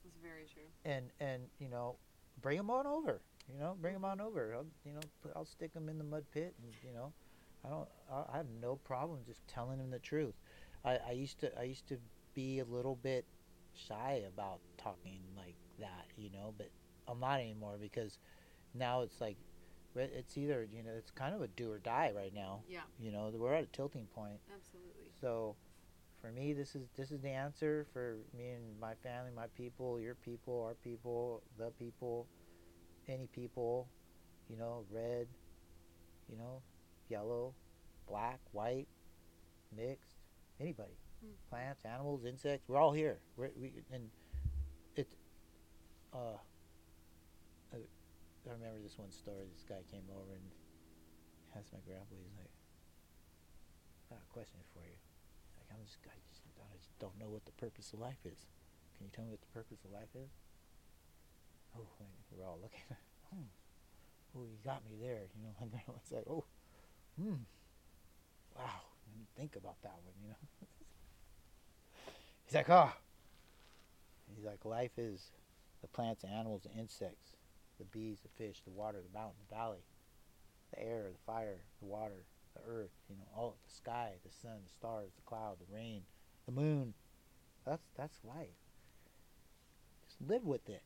it's 0.05 0.17
very 0.23 0.45
true. 0.51 0.63
And 0.85 1.11
and 1.19 1.43
you 1.59 1.69
know, 1.69 1.97
bring 2.41 2.57
them 2.57 2.69
on 2.69 2.87
over. 2.87 3.21
You 3.51 3.59
know, 3.59 3.75
bring 3.81 3.93
them 3.93 4.05
on 4.05 4.21
over. 4.21 4.53
I'll, 4.55 4.65
you 4.85 4.93
know, 4.93 5.01
put, 5.21 5.33
I'll 5.35 5.45
stick 5.45 5.73
them 5.73 5.89
in 5.89 5.97
the 5.97 6.03
mud 6.05 6.23
pit, 6.33 6.55
and 6.63 6.71
you 6.85 6.93
know, 6.93 7.11
I 7.65 7.69
don't. 7.69 7.87
I, 8.09 8.33
I 8.33 8.37
have 8.37 8.47
no 8.61 8.77
problem 8.77 9.19
just 9.25 9.45
telling 9.47 9.77
them 9.79 9.89
the 9.89 9.99
truth. 9.99 10.35
I, 10.85 10.97
I 11.09 11.11
used 11.11 11.39
to. 11.41 11.59
I 11.59 11.63
used 11.63 11.87
to 11.87 11.97
be 12.33 12.59
a 12.59 12.65
little 12.65 12.95
bit 12.95 13.25
shy 13.75 14.23
about 14.27 14.59
talking 14.77 15.19
like 15.35 15.55
that. 15.79 16.05
You 16.15 16.29
know, 16.31 16.53
but 16.57 16.69
I'm 17.09 17.19
not 17.19 17.41
anymore 17.41 17.77
because 17.79 18.17
now 18.73 19.01
it's 19.01 19.19
like. 19.19 19.35
It's 19.95 20.37
either 20.37 20.67
you 20.71 20.83
know 20.83 20.91
it's 20.97 21.11
kind 21.11 21.35
of 21.35 21.41
a 21.41 21.47
do 21.47 21.71
or 21.71 21.79
die 21.79 22.11
right 22.15 22.33
now. 22.33 22.61
Yeah, 22.67 22.81
You 22.99 23.11
know 23.11 23.31
we're 23.33 23.53
at 23.53 23.63
a 23.63 23.67
tilting 23.67 24.07
point. 24.13 24.39
absolutely. 24.53 25.11
So, 25.21 25.55
for 26.21 26.31
me, 26.31 26.53
this 26.53 26.75
is 26.75 26.87
this 26.97 27.11
is 27.11 27.21
the 27.21 27.29
answer 27.29 27.85
for 27.93 28.17
me 28.35 28.49
and 28.49 28.79
my 28.79 28.95
family, 28.95 29.31
my 29.35 29.47
people, 29.55 29.99
your 29.99 30.15
people, 30.15 30.63
our 30.63 30.73
people, 30.75 31.43
the 31.57 31.69
people, 31.71 32.27
any 33.07 33.27
people, 33.27 33.87
you 34.49 34.57
know, 34.57 34.85
red, 34.89 35.27
you 36.29 36.37
know, 36.37 36.61
yellow, 37.09 37.53
black, 38.07 38.39
white, 38.51 38.87
mixed, 39.75 40.15
anybody, 40.59 40.97
Hmm. 41.21 41.31
plants, 41.49 41.85
animals, 41.85 42.25
insects, 42.25 42.67
we're 42.67 42.77
all 42.77 42.91
here. 42.93 43.19
We're, 43.37 43.51
we 43.55 43.71
and 43.91 44.09
it. 44.95 45.07
Uh, 46.13 46.37
I 48.43 48.51
remember 48.51 48.83
this 48.83 48.99
one 48.99 49.11
story. 49.11 49.47
This 49.47 49.63
guy 49.63 49.87
came 49.87 50.07
over 50.11 50.35
and 50.35 50.47
asked 51.55 51.71
my 51.71 51.79
grandpa. 51.87 52.11
He's 52.19 52.35
like, 52.35 52.51
"I 54.11 54.19
got 54.19 54.23
a 54.23 54.31
question 54.35 54.59
for 54.75 54.83
you." 54.83 54.99
Like 55.55 55.69
I'm 55.71 55.83
just, 55.87 55.97
I 56.03 56.19
just, 56.27 56.43
I 56.59 56.75
just 56.75 56.91
don't 56.99 57.15
know 57.15 57.31
what 57.31 57.47
the 57.47 57.55
purpose 57.55 57.95
of 57.95 58.03
life 58.03 58.19
is. 58.27 58.51
Can 58.97 59.07
you 59.07 59.11
tell 59.15 59.23
me 59.23 59.31
what 59.31 59.41
the 59.41 59.53
purpose 59.55 59.79
of 59.87 59.95
life 59.95 60.11
is? 60.11 60.31
Oh, 61.77 61.87
we're 62.31 62.45
all 62.45 62.59
looking. 62.61 62.83
hmm. 63.31 63.47
Oh, 64.35 64.43
you 64.43 64.57
got 64.63 64.83
me 64.85 64.99
there. 64.99 65.31
You 65.33 65.47
know, 65.47 65.55
then 65.71 65.81
it's 65.97 66.11
like, 66.11 66.27
oh, 66.27 66.43
hmm. 67.15 67.47
Wow. 68.55 68.83
Let 69.07 69.17
me 69.17 69.25
think 69.37 69.55
about 69.55 69.81
that 69.83 69.95
one. 70.03 70.13
You 70.21 70.29
know. 70.35 70.41
He's 72.45 72.55
like, 72.55 72.69
oh. 72.69 72.91
He's 74.35 74.45
like, 74.45 74.65
life 74.65 74.97
is 74.97 75.31
the 75.81 75.87
plants, 75.87 76.23
animals, 76.23 76.63
the 76.63 76.79
insects, 76.79 77.35
the 77.83 77.97
bees, 77.97 78.19
the 78.21 78.43
fish, 78.43 78.61
the 78.63 78.71
water, 78.71 78.99
the 79.01 79.17
mountain, 79.17 79.37
the 79.49 79.55
valley, 79.55 79.83
the 80.71 80.81
air, 80.81 81.09
the 81.11 81.31
fire, 81.31 81.61
the 81.79 81.85
water, 81.85 82.25
the 82.55 82.61
earth, 82.67 82.91
you 83.09 83.15
know, 83.15 83.27
all 83.35 83.57
the 83.65 83.73
sky, 83.73 84.13
the 84.25 84.31
sun, 84.31 84.57
the 84.63 84.69
stars, 84.69 85.11
the 85.15 85.21
cloud, 85.23 85.57
the 85.59 85.73
rain, 85.73 86.03
the 86.45 86.51
moon. 86.51 86.93
That's 87.65 87.83
that's 87.97 88.19
life. 88.23 88.47
Just 90.05 90.17
live 90.29 90.43
with 90.43 90.67
it. 90.69 90.83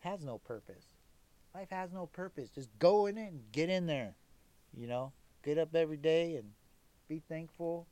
Has 0.00 0.24
no 0.24 0.38
purpose. 0.38 0.84
Life 1.54 1.70
has 1.70 1.92
no 1.92 2.06
purpose. 2.06 2.50
Just 2.50 2.68
go 2.78 3.06
in 3.06 3.16
it 3.16 3.32
and 3.32 3.40
get 3.52 3.70
in 3.70 3.86
there. 3.86 4.14
You 4.76 4.86
know, 4.86 5.12
get 5.42 5.58
up 5.58 5.74
every 5.74 5.96
day 5.96 6.36
and 6.36 6.50
be 7.08 7.22
thankful, 7.28 7.86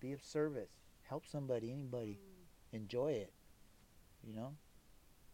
be 0.00 0.12
of 0.12 0.22
service, 0.22 0.70
help 1.02 1.24
somebody, 1.26 1.70
anybody, 1.70 2.18
mm. 2.18 2.76
enjoy 2.76 3.12
it. 3.12 3.32
You 4.26 4.34
know, 4.34 4.54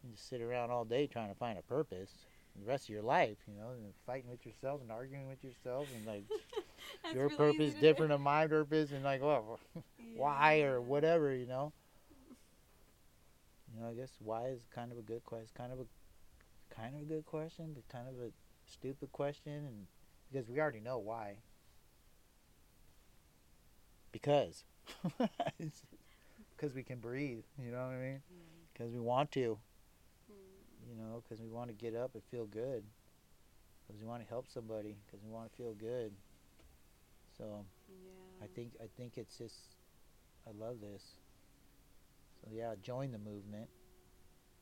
you 0.03 0.11
just 0.11 0.29
sit 0.29 0.41
around 0.41 0.71
all 0.71 0.85
day 0.85 1.07
trying 1.07 1.29
to 1.29 1.35
find 1.35 1.57
a 1.57 1.61
purpose. 1.61 2.11
The 2.59 2.65
rest 2.65 2.85
of 2.85 2.89
your 2.89 3.01
life, 3.01 3.37
you 3.47 3.55
know, 3.55 3.69
and 3.69 3.93
fighting 4.05 4.29
with 4.29 4.45
yourself 4.45 4.81
and 4.81 4.91
arguing 4.91 5.27
with 5.27 5.43
yourself 5.43 5.87
and 5.95 6.05
like 6.05 6.23
your 7.13 7.23
really 7.23 7.35
purpose 7.35 7.61
easy 7.61 7.73
to 7.75 7.81
do. 7.81 7.87
different 7.87 8.11
than 8.11 8.21
my 8.21 8.45
purpose 8.45 8.91
and 8.91 9.03
like 9.03 9.21
well 9.21 9.59
why 10.15 10.61
or 10.61 10.79
whatever 10.79 11.33
you 11.33 11.47
know 11.47 11.73
you 13.73 13.81
know 13.81 13.89
i 13.89 13.93
guess 13.93 14.11
why 14.19 14.47
is 14.47 14.59
kind 14.73 14.91
of 14.91 14.97
a 14.97 15.01
good 15.01 15.23
question 15.25 15.49
kind 15.57 15.71
of 15.73 15.79
a 15.79 16.73
kind 16.73 16.95
of 16.95 17.01
a 17.01 17.05
good 17.05 17.25
question 17.25 17.71
but 17.73 17.87
kind 17.89 18.07
of 18.07 18.13
a 18.23 18.29
stupid 18.65 19.11
question 19.11 19.53
and 19.53 19.87
because 20.31 20.49
we 20.49 20.59
already 20.59 20.79
know 20.79 20.97
why. 20.97 21.35
because 24.11 24.63
because 26.55 26.73
we 26.73 26.83
can 26.83 26.99
breathe. 26.99 27.43
You 27.63 27.71
know 27.71 27.77
what 27.77 27.95
I 27.95 27.99
mean? 27.99 28.21
Because 28.73 28.91
we 28.91 28.99
want 28.99 29.31
to. 29.33 29.57
You 30.93 31.01
know, 31.01 31.23
because 31.23 31.41
we 31.41 31.49
want 31.49 31.69
to 31.69 31.73
get 31.73 31.95
up 31.95 32.11
and 32.13 32.23
feel 32.29 32.45
good. 32.45 32.83
Because 33.87 33.99
we 33.99 34.07
want 34.07 34.21
to 34.21 34.29
help 34.29 34.45
somebody. 34.47 34.95
Because 35.05 35.23
we 35.25 35.31
want 35.31 35.49
to 35.49 35.57
feel 35.57 35.73
good. 35.73 36.13
So 37.37 37.65
Yeah. 37.89 38.43
I 38.43 38.47
think 38.47 38.73
I 38.79 38.85
think 38.95 39.17
it's 39.17 39.37
just 39.37 39.75
I 40.47 40.51
love 40.51 40.81
this. 40.81 41.17
So 42.41 42.49
yeah, 42.51 42.75
join 42.81 43.11
the 43.11 43.17
movement. 43.17 43.69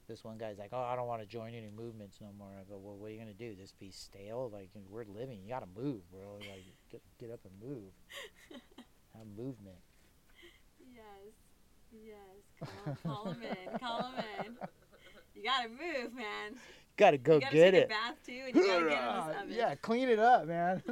This 0.08 0.24
one 0.24 0.38
guy's 0.38 0.58
like, 0.58 0.72
"Oh, 0.74 0.82
I 0.82 0.96
don't 0.96 1.08
want 1.08 1.22
to 1.22 1.28
join 1.28 1.54
any 1.54 1.70
movements 1.70 2.20
no 2.22 2.32
more." 2.38 2.50
I 2.60 2.64
go, 2.64 2.78
"Well, 2.78 2.96
what 2.98 3.08
are 3.08 3.12
you 3.12 3.20
gonna 3.20 3.34
do? 3.34 3.56
Just 3.56 3.78
be 3.80 3.92
stale? 3.92 4.50
Like 4.52 4.70
we're 4.90 5.06
living. 5.06 5.42
You 5.42 5.50
gotta 5.50 5.68
move, 5.76 6.10
bro. 6.12 6.36
Like 6.40 6.64
get 6.92 7.02
get 7.20 7.32
up 7.32 7.40
and 7.46 7.54
move. 7.60 7.92
Have 9.18 9.28
movement." 9.28 9.80
Yes. 10.80 11.34
Yes. 11.92 12.70
Call, 12.86 12.96
call 13.04 13.32
him 13.34 13.44
in. 13.44 13.80
Call 13.80 14.12
him 14.12 14.24
in. 14.46 14.58
You 15.36 15.44
gotta 15.44 15.70
move, 15.70 16.14
man. 16.14 16.56
Gotta 16.98 17.18
go 17.18 17.36
you 17.36 17.42
gotta 17.42 17.56
get 17.56 17.72
take 17.72 17.82
it. 17.84 17.86
a 17.86 17.88
bath 17.90 18.16
too, 18.26 18.42
and 18.48 18.56
you 18.56 18.68
gotta 18.68 18.90
get 18.90 19.00
in 19.00 19.28
this 19.28 19.36
oven. 19.42 19.52
yeah, 19.52 19.76
clean 19.76 20.10
it 20.10 20.20
up, 20.20 20.46
man. 20.48 20.84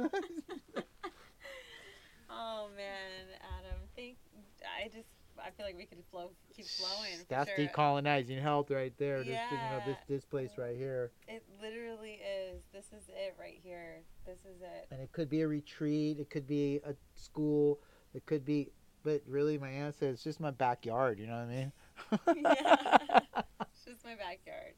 Oh 2.32 2.68
man, 2.76 3.26
Adam. 3.58 3.78
Thank. 3.96 4.16
I 4.62 4.88
just. 4.88 5.08
I 5.42 5.48
feel 5.56 5.64
like 5.64 5.76
we 5.78 5.86
could 5.86 5.98
flow, 6.10 6.30
keep 6.54 6.66
flowing. 6.66 7.16
For 7.20 7.24
That's 7.30 7.50
sure. 7.56 7.66
decolonizing 7.66 8.42
health 8.42 8.70
right 8.70 8.92
there. 8.98 9.18
This, 9.24 9.38
you 9.50 9.56
know, 9.56 9.80
this 9.86 9.96
this 10.06 10.24
place 10.24 10.50
right 10.58 10.76
here. 10.76 11.12
It 11.28 11.42
literally 11.62 12.20
is. 12.22 12.62
This 12.74 12.86
is 12.86 13.08
it 13.08 13.34
right 13.40 13.58
here. 13.62 14.02
This 14.26 14.40
is 14.40 14.60
it. 14.60 14.86
and 14.90 15.00
it 15.00 15.10
could 15.12 15.30
be 15.30 15.40
a 15.40 15.48
retreat 15.48 16.18
it 16.20 16.28
could 16.30 16.46
be 16.46 16.80
a 16.84 16.94
school 17.14 17.80
it 18.14 18.24
could 18.26 18.44
be 18.44 18.68
but 19.02 19.22
really 19.26 19.56
my 19.58 19.68
aunt 19.70 19.94
said 19.94 20.10
it's 20.10 20.22
just 20.22 20.40
my 20.40 20.50
backyard 20.50 21.18
you 21.18 21.26
know 21.26 21.32
what 21.32 22.34
i 22.34 22.36
mean 22.36 22.44
Yeah. 22.44 23.42
Just 23.90 24.04
my 24.04 24.14
backyard. 24.14 24.74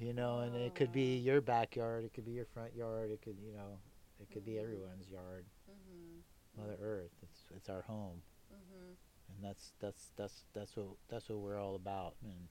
you 0.00 0.12
know 0.12 0.40
and 0.40 0.54
it 0.56 0.74
Oh, 0.74 0.74
could 0.74 0.92
be 0.92 1.16
your 1.18 1.40
backyard 1.40 2.04
it 2.04 2.12
could 2.14 2.24
be 2.24 2.32
your 2.32 2.44
front 2.46 2.74
yard 2.74 3.10
it 3.10 3.22
could 3.22 3.36
you 3.38 3.52
know 3.52 3.78
it 4.20 4.30
could 4.32 4.44
be 4.44 4.56
Mhm. 4.56 4.62
everyone's 4.62 5.08
yard 5.08 5.44
Mhm. 5.68 6.22
mother 6.56 6.76
earth 6.82 7.12
it's 7.22 7.44
it's 7.56 7.68
our 7.68 7.82
home 7.82 8.22
Mhm. 8.50 8.96
and 9.28 9.44
that's 9.44 9.72
that's 9.80 10.12
that's 10.16 10.44
that's 10.54 10.76
what 10.76 10.86
that's 11.08 11.28
what 11.28 11.38
we're 11.38 11.60
all 11.60 11.74
about 11.74 12.14
and 12.22 12.48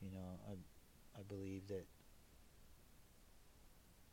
you 0.00 0.10
know 0.10 0.38
i 0.48 0.52
i 1.18 1.22
believe 1.22 1.68
that 1.68 1.86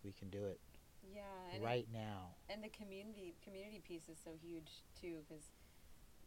we 0.03 0.11
can 0.11 0.29
do 0.29 0.45
it 0.45 0.59
Yeah. 1.01 1.21
And 1.53 1.63
right 1.63 1.87
now 1.93 2.35
and 2.49 2.63
the 2.63 2.69
community 2.69 3.35
community 3.43 3.79
piece 3.79 4.09
is 4.09 4.17
so 4.23 4.31
huge 4.41 4.83
too, 4.99 5.23
because 5.27 5.43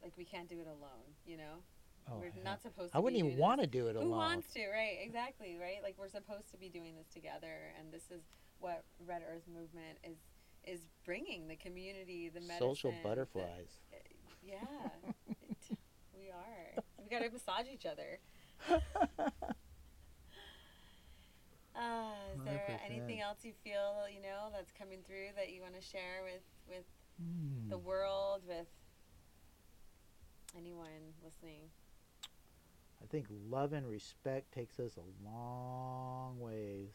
like 0.02 0.16
we 0.16 0.24
can't 0.24 0.48
do 0.48 0.60
it 0.60 0.66
alone. 0.66 1.16
You 1.26 1.36
know, 1.38 1.62
oh 2.08 2.18
we're 2.18 2.30
hell. 2.30 2.42
not 2.44 2.62
supposed 2.62 2.92
to. 2.92 2.96
i 2.96 3.00
wouldn't 3.00 3.18
even 3.24 3.36
want 3.38 3.60
to 3.60 3.66
do 3.66 3.88
it 3.88 3.94
Who 3.96 4.00
alone 4.02 4.10
wants 4.10 4.52
to? 4.54 4.60
Right. 4.68 4.98
Exactly. 5.02 5.56
Right. 5.60 5.78
Like 5.82 5.96
we're 5.98 6.08
supposed 6.08 6.50
to 6.52 6.56
be 6.56 6.68
doing 6.68 6.94
this 6.96 7.08
together, 7.08 7.72
and 7.78 7.92
this 7.92 8.10
is 8.10 8.22
what 8.58 8.84
Red 9.06 9.22
Earth 9.30 9.44
Movement 9.52 9.98
is 10.04 10.16
is 10.64 10.80
bringing 11.04 11.48
the 11.48 11.56
community, 11.56 12.28
the 12.28 12.40
medicine, 12.40 12.58
social 12.58 12.90
the- 12.92 13.02
butterflies 13.02 13.80
yeah, 14.42 14.56
it, 15.28 15.76
we 16.18 16.30
are. 16.30 16.82
We 16.98 17.10
got 17.10 17.22
to 17.22 17.30
massage 17.32 17.66
each 17.72 17.84
other. 17.86 18.18
Uh, 21.76 22.10
is 22.36 22.44
there 22.44 22.66
100%. 22.68 22.90
anything 22.90 23.20
else 23.20 23.38
you 23.42 23.52
feel 23.64 24.04
you 24.12 24.20
know 24.20 24.50
that's 24.52 24.72
coming 24.72 24.98
through 25.06 25.28
that 25.36 25.50
you 25.50 25.62
want 25.62 25.74
to 25.74 25.80
share 25.80 26.20
with 26.24 26.42
with 26.68 26.84
Hmm. 27.20 27.68
the 27.68 27.78
world, 27.78 28.42
with 28.48 28.66
anyone 30.56 31.14
listening? 31.22 31.68
I 33.02 33.06
think 33.06 33.26
love 33.48 33.72
and 33.72 33.88
respect 33.88 34.52
takes 34.52 34.78
us 34.78 34.96
a 34.96 35.28
long 35.28 36.38
ways. 36.38 36.90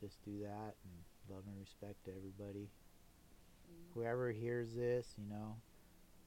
Just 0.00 0.22
do 0.24 0.40
that 0.40 0.74
and 0.84 1.30
love 1.30 1.44
and 1.46 1.58
respect 1.60 2.04
to 2.04 2.10
everybody. 2.16 2.68
Mm. 3.70 3.94
Whoever 3.94 4.32
hears 4.32 4.74
this, 4.74 5.14
you 5.16 5.28
know, 5.28 5.56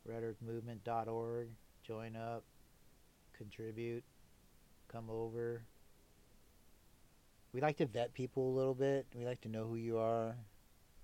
redearthmovement.org, 0.08 1.50
join 1.84 2.16
up, 2.16 2.44
contribute, 3.38 4.04
come 4.88 5.10
over. 5.10 5.64
We 7.54 7.62
like 7.62 7.78
to 7.78 7.86
vet 7.86 8.14
people 8.14 8.50
a 8.50 8.56
little 8.56 8.74
bit. 8.74 9.06
We 9.14 9.26
like 9.26 9.42
to 9.42 9.50
know 9.50 9.66
who 9.66 9.76
you 9.76 9.98
are, 9.98 10.36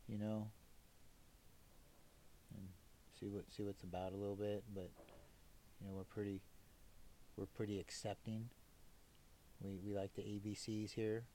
you 0.07 0.17
know, 0.17 0.47
and 2.55 2.67
see 3.19 3.27
what 3.27 3.45
see 3.49 3.63
what's 3.63 3.83
about 3.83 4.13
a 4.13 4.17
little 4.17 4.35
bit. 4.35 4.63
But 4.73 4.89
you 5.79 5.88
know, 5.88 5.93
we're 5.93 6.03
pretty 6.03 6.41
we're 7.41 7.49
pretty 7.57 7.80
accepting. 7.80 8.53
We 9.59 9.81
we 9.84 9.97
like 9.97 10.13
the 10.13 10.22
ABCs 10.22 10.93
here. 10.93 11.26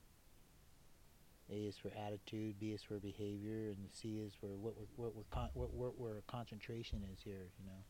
A 1.51 1.67
is 1.67 1.75
for 1.75 1.91
attitude, 1.91 2.59
B 2.59 2.71
is 2.71 2.81
for 2.81 2.95
behavior, 2.95 3.75
and 3.75 3.91
C 3.91 4.23
is 4.23 4.31
for 4.39 4.55
what 4.55 4.79
we're 4.79 4.87
what 4.95 5.15
we're 5.15 5.27
con- 5.29 5.51
what, 5.53 5.73
what 5.75 5.99
where 5.99 6.15
our 6.15 6.27
concentration 6.31 7.03
is 7.11 7.19
here. 7.19 7.51
You 7.59 7.67
know, 7.67 7.83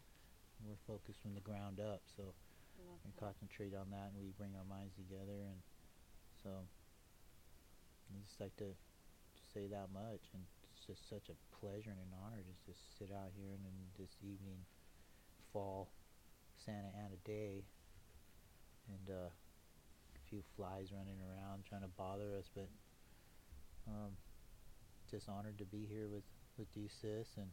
we're 0.65 0.81
focused 0.89 1.21
from 1.21 1.35
the 1.35 1.45
ground 1.45 1.79
up, 1.79 2.01
so 2.09 2.33
we 3.05 3.13
that. 3.13 3.21
concentrate 3.21 3.77
on 3.77 3.93
that, 3.93 4.09
and 4.09 4.17
we 4.17 4.33
bring 4.33 4.57
our 4.57 4.65
minds 4.65 4.97
together, 4.97 5.45
and 5.45 5.61
so 6.41 6.49
I 8.09 8.17
just 8.25 8.41
like 8.41 8.57
to 8.57 8.73
say 9.53 9.69
that 9.69 9.93
much, 9.93 10.25
and 10.33 10.41
it's 10.73 10.89
just 10.89 11.05
such 11.05 11.29
a 11.29 11.37
pleasure 11.53 11.93
and 11.93 12.01
an 12.01 12.17
honor 12.25 12.41
to 12.41 12.53
just 12.65 12.97
sit 12.97 13.13
out 13.13 13.29
here 13.37 13.53
in 13.53 13.61
this 14.01 14.17
evening, 14.25 14.65
fall 15.53 15.93
Santa 16.57 16.89
Ana 16.97 17.17
day, 17.25 17.61
and 18.87 19.15
uh, 19.15 19.29
a 19.29 20.29
few 20.29 20.41
flies 20.55 20.91
running 20.91 21.19
around 21.21 21.63
trying 21.65 21.81
to 21.81 21.87
bother 21.97 22.35
us, 22.37 22.49
but 22.53 22.67
um, 23.87 24.11
just 25.09 25.29
honored 25.29 25.57
to 25.57 25.65
be 25.65 25.85
here 25.89 26.07
with 26.07 26.23
with 26.57 26.67
you, 26.75 26.87
sis, 26.89 27.27
and 27.37 27.47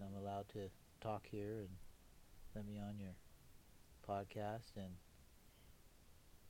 I'm 0.00 0.14
allowed 0.16 0.48
to 0.50 0.68
talk 1.00 1.26
here 1.30 1.60
and 1.60 1.68
let 2.54 2.66
me 2.66 2.78
on 2.78 2.98
your 2.98 3.14
podcast 4.08 4.76
and 4.76 4.94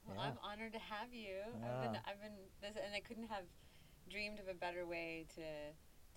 Well, 0.06 0.16
Yeah. 0.16 0.22
I'm 0.32 0.38
honored 0.42 0.72
to 0.72 0.78
have 0.78 1.12
you. 1.12 1.38
I've 1.62 1.82
been, 1.82 2.00
I've 2.06 2.20
been 2.20 2.36
this, 2.60 2.76
and 2.76 2.94
I 2.94 3.00
couldn't 3.00 3.28
have 3.28 3.44
dreamed 4.10 4.40
of 4.40 4.48
a 4.48 4.54
better 4.54 4.86
way 4.86 5.26
to 5.36 5.42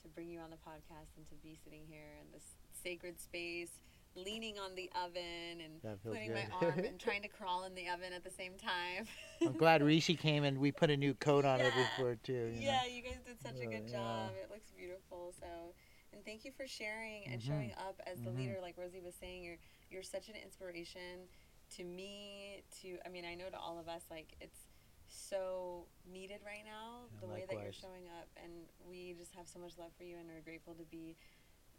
to 0.01 0.07
bring 0.13 0.29
you 0.29 0.39
on 0.39 0.49
the 0.51 0.57
podcast 0.57 1.17
and 1.17 1.25
to 1.27 1.35
be 1.41 1.57
sitting 1.63 1.81
here 1.87 2.17
in 2.21 2.31
this 2.31 2.43
sacred 2.71 3.19
space, 3.19 3.81
leaning 4.15 4.57
on 4.57 4.75
the 4.75 4.89
oven 5.03 5.59
and 5.63 6.01
putting 6.03 6.29
good. 6.29 6.35
my 6.51 6.67
arm 6.67 6.79
and 6.79 6.99
trying 7.07 7.21
to 7.21 7.27
crawl 7.27 7.65
in 7.65 7.75
the 7.75 7.89
oven 7.89 8.13
at 8.13 8.23
the 8.23 8.29
same 8.31 8.53
time. 8.57 9.05
I'm 9.45 9.53
glad 9.57 9.81
Rishi 9.83 10.15
came 10.15 10.43
and 10.43 10.57
we 10.59 10.71
put 10.71 10.89
a 10.89 10.97
new 10.97 11.13
coat 11.13 11.45
on 11.45 11.59
Yeah. 11.59 11.69
before 11.75 12.15
too. 12.23 12.51
You 12.55 12.61
yeah, 12.61 12.81
know? 12.83 12.95
you 12.95 13.01
guys 13.01 13.19
did 13.25 13.41
such 13.41 13.59
a 13.59 13.65
Yeah, 13.65 13.79
good 13.79 13.89
yeah. 13.89 13.97
job. 13.97 14.31
It 14.41 14.49
looks 14.51 14.71
beautiful. 14.71 15.33
So, 15.39 15.73
and 16.13 16.23
thank 16.23 16.45
you 16.45 16.51
for 16.51 16.65
sharing 16.67 17.27
and 17.27 17.41
Mhm. 17.41 17.47
showing 17.47 17.73
up 17.73 17.99
as 18.07 18.21
the 18.21 18.29
Mhm. 18.29 18.37
leader. 18.37 18.59
Like 18.61 18.77
Rosie 18.77 19.01
was 19.01 19.15
saying, 19.15 19.43
you're 19.43 19.57
you're 19.91 20.03
such 20.03 20.29
an 20.29 20.35
inspiration 20.35 21.27
to 21.71 21.83
me. 21.83 22.63
To 22.81 22.97
I 23.05 23.09
mean, 23.09 23.25
I 23.25 23.35
know 23.35 23.49
to 23.49 23.59
all 23.59 23.77
of 23.77 23.87
us, 23.87 24.03
like 24.09 24.35
it's 24.39 24.67
so 25.07 25.87
needed 26.05 26.41
right 26.45 26.63
now. 26.65 27.07
Yeah, 27.13 27.19
the 27.21 27.27
way 27.27 27.45
that 27.47 27.61
you're 27.61 27.71
showing 27.73 28.07
up, 28.19 28.27
and 28.41 28.67
we 28.89 29.13
just 29.13 29.33
have 29.35 29.47
so 29.47 29.59
much 29.59 29.77
love 29.77 29.91
for 29.97 30.03
you, 30.03 30.17
and 30.17 30.29
are 30.31 30.41
grateful 30.41 30.73
to 30.75 30.83
be, 30.85 31.15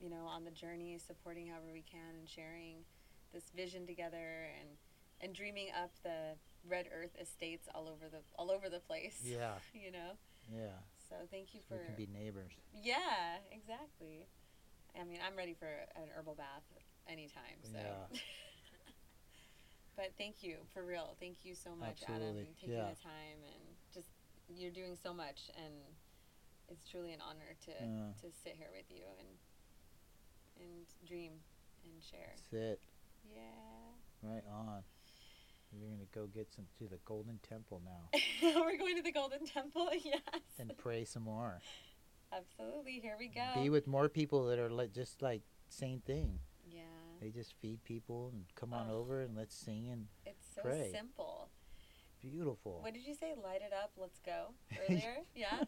you 0.01 0.11
know, 0.11 0.27
on 0.27 0.45
the 0.45 0.51
journey, 0.51 0.99
supporting 0.99 1.47
however 1.49 1.73
we 1.73 1.83
can, 1.83 2.15
and 2.19 2.29
sharing 2.29 2.85
this 3.33 3.51
vision 3.55 3.87
together, 3.87 4.49
and 4.61 4.69
and 5.21 5.35
dreaming 5.35 5.69
up 5.83 5.91
the 6.03 6.37
red 6.69 6.87
earth 6.95 7.17
estates 7.21 7.69
all 7.75 7.89
over 7.89 8.09
the 8.11 8.21
all 8.39 8.51
over 8.51 8.69
the 8.69 8.81
place. 8.81 9.21
Yeah, 9.25 9.55
You 9.75 9.93
know. 9.93 10.13
yeah. 10.53 10.77
So 11.09 11.15
thank 11.31 11.55
you 11.55 11.61
So 11.69 11.77
for 11.77 11.81
we 11.81 11.87
can 11.87 11.95
be 11.97 12.09
neighbors. 12.13 12.53
yeah, 12.83 13.39
exactly. 13.53 14.27
I 14.99 15.05
mean, 15.05 15.19
I'm 15.25 15.37
ready 15.37 15.55
for 15.55 15.69
an 15.95 16.09
herbal 16.17 16.35
bath 16.35 16.65
anytime. 17.09 17.61
So, 17.63 17.79
Yeah. 17.79 18.19
but 19.97 20.13
thank 20.19 20.43
you 20.43 20.57
for 20.75 20.85
real. 20.85 21.17
Thank 21.21 21.45
you 21.45 21.55
so 21.55 21.75
much, 21.77 22.03
Adam, 22.05 22.15
Absolutely, 22.35 22.41
and 22.43 22.57
taking 22.57 22.75
yeah. 22.77 22.91
the 22.93 23.01
time 23.03 23.39
and 23.47 23.63
just 23.95 24.09
you're 24.49 24.71
doing 24.73 24.97
so 25.01 25.13
much, 25.15 25.51
and 25.57 25.75
it's 26.69 26.89
truly 26.89 27.13
an 27.13 27.21
honor 27.23 27.55
to 27.67 27.73
Yeah. 27.73 28.13
to 28.23 28.27
sit 28.45 28.57
here 28.57 28.71
with 28.75 28.91
you 28.91 29.05
and 29.19 29.29
and 30.61 30.87
dream 31.09 31.33
and 31.85 32.03
share. 32.03 32.35
That's 32.37 32.53
it. 32.53 32.81
Yeah. 33.35 33.41
Right 34.23 34.45
on. 34.53 34.83
We're 35.73 35.89
gonna 35.89 36.07
go 36.15 36.27
get 36.27 36.53
some 36.55 36.67
to 36.79 36.85
the 36.89 36.99
Golden 37.05 37.39
Temple 37.47 37.83
now 37.85 38.09
We're 38.43 38.79
going 38.79 38.97
to 38.97 39.03
the 39.03 39.13
Golden 39.13 39.45
Temple. 39.47 39.91
Yes. 40.05 40.21
and 40.59 40.73
pray 40.79 41.05
some 41.05 41.25
more. 41.25 41.61
Absolutely. 42.33 43.01
Here 43.01 43.17
we 43.19 43.29
go. 43.29 43.45
Be 43.63 43.69
with 43.71 43.87
more 43.87 44.09
people 44.09 44.47
that 44.47 44.59
are 44.59 44.71
like 44.71 44.93
just 44.93 45.23
like 45.23 45.43
same 45.69 46.01
thing. 46.01 46.39
yeah. 46.71 46.83
They 47.21 47.31
just 47.31 47.55
feed 47.61 47.83
people 47.85 48.31
and 48.33 48.45
come 48.55 48.73
on 48.73 48.89
Oh. 48.91 48.99
over 48.99 49.21
and 49.23 49.37
let's 49.37 49.55
sing 49.55 49.89
and 49.91 50.07
It's 50.25 50.47
so 50.55 50.63
pray. 50.63 50.91
simple. 50.93 51.49
beautiful. 52.23 52.81
What 52.83 52.95
did 52.95 53.07
you 53.07 53.15
say? 53.15 53.35
Light 53.43 53.61
it 53.63 53.73
up, 53.73 53.91
let's 53.97 54.21
go. 54.21 54.55
Earlier, 54.89 55.17
yeah. 55.35 55.65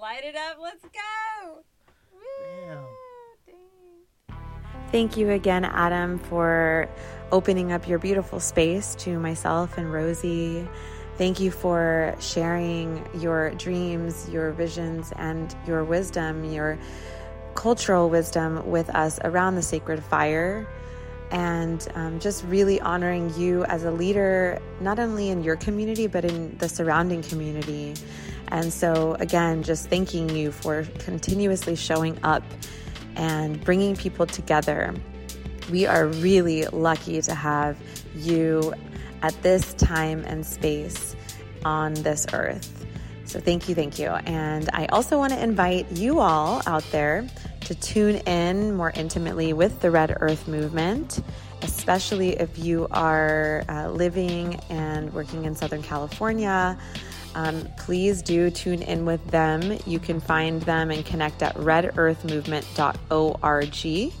Light 0.00 0.24
it 0.24 0.36
up, 0.36 0.58
let's 0.60 0.82
go. 0.84 1.62
Damn. 2.66 2.82
Woo, 2.82 2.88
dang. 3.46 3.56
Thank 4.92 5.16
you 5.16 5.30
again, 5.30 5.64
Adam, 5.64 6.18
for 6.18 6.86
opening 7.32 7.72
up 7.72 7.88
your 7.88 7.98
beautiful 7.98 8.40
space 8.40 8.94
to 8.96 9.18
myself 9.18 9.78
and 9.78 9.90
Rosie. 9.90 10.68
Thank 11.16 11.40
you 11.40 11.50
for 11.50 12.14
sharing 12.20 13.02
your 13.14 13.52
dreams, 13.52 14.28
your 14.28 14.52
visions, 14.52 15.10
and 15.16 15.56
your 15.66 15.82
wisdom, 15.82 16.44
your 16.44 16.78
cultural 17.54 18.10
wisdom 18.10 18.70
with 18.70 18.90
us 18.90 19.18
around 19.24 19.54
the 19.54 19.62
sacred 19.62 20.04
fire. 20.04 20.68
And 21.30 21.88
um, 21.94 22.20
just 22.20 22.44
really 22.44 22.78
honoring 22.78 23.32
you 23.34 23.64
as 23.64 23.84
a 23.84 23.90
leader, 23.90 24.60
not 24.82 24.98
only 24.98 25.30
in 25.30 25.42
your 25.42 25.56
community, 25.56 26.06
but 26.06 26.26
in 26.26 26.58
the 26.58 26.68
surrounding 26.68 27.22
community. 27.22 27.94
And 28.48 28.70
so, 28.70 29.14
again, 29.14 29.62
just 29.62 29.88
thanking 29.88 30.28
you 30.28 30.52
for 30.52 30.84
continuously 30.98 31.76
showing 31.76 32.18
up 32.22 32.42
and 33.16 33.62
bringing 33.64 33.96
people 33.96 34.26
together. 34.26 34.94
We 35.70 35.86
are 35.86 36.06
really 36.06 36.66
lucky 36.66 37.20
to 37.22 37.34
have 37.34 37.78
you 38.14 38.74
at 39.22 39.40
this 39.42 39.74
time 39.74 40.24
and 40.26 40.44
space 40.44 41.14
on 41.64 41.94
this 41.94 42.26
earth. 42.32 42.86
So, 43.24 43.40
thank 43.40 43.68
you, 43.68 43.74
thank 43.74 43.98
you. 43.98 44.08
And 44.08 44.68
I 44.72 44.86
also 44.86 45.16
want 45.16 45.32
to 45.32 45.42
invite 45.42 45.90
you 45.92 46.20
all 46.20 46.60
out 46.66 46.84
there 46.90 47.26
to 47.62 47.74
tune 47.76 48.16
in 48.26 48.74
more 48.74 48.92
intimately 48.94 49.52
with 49.52 49.80
the 49.80 49.90
Red 49.90 50.16
Earth 50.20 50.48
movement, 50.48 51.22
especially 51.62 52.30
if 52.30 52.58
you 52.58 52.88
are 52.90 53.64
uh, 53.68 53.88
living 53.90 54.56
and 54.68 55.12
working 55.14 55.44
in 55.44 55.54
Southern 55.54 55.82
California. 55.82 56.76
Um, 57.34 57.68
please 57.78 58.22
do 58.22 58.50
tune 58.50 58.82
in 58.82 59.04
with 59.04 59.24
them. 59.30 59.78
You 59.86 59.98
can 59.98 60.20
find 60.20 60.62
them 60.62 60.90
and 60.90 61.04
connect 61.04 61.42
at 61.42 61.54
redearthmovement.org. 61.56 64.12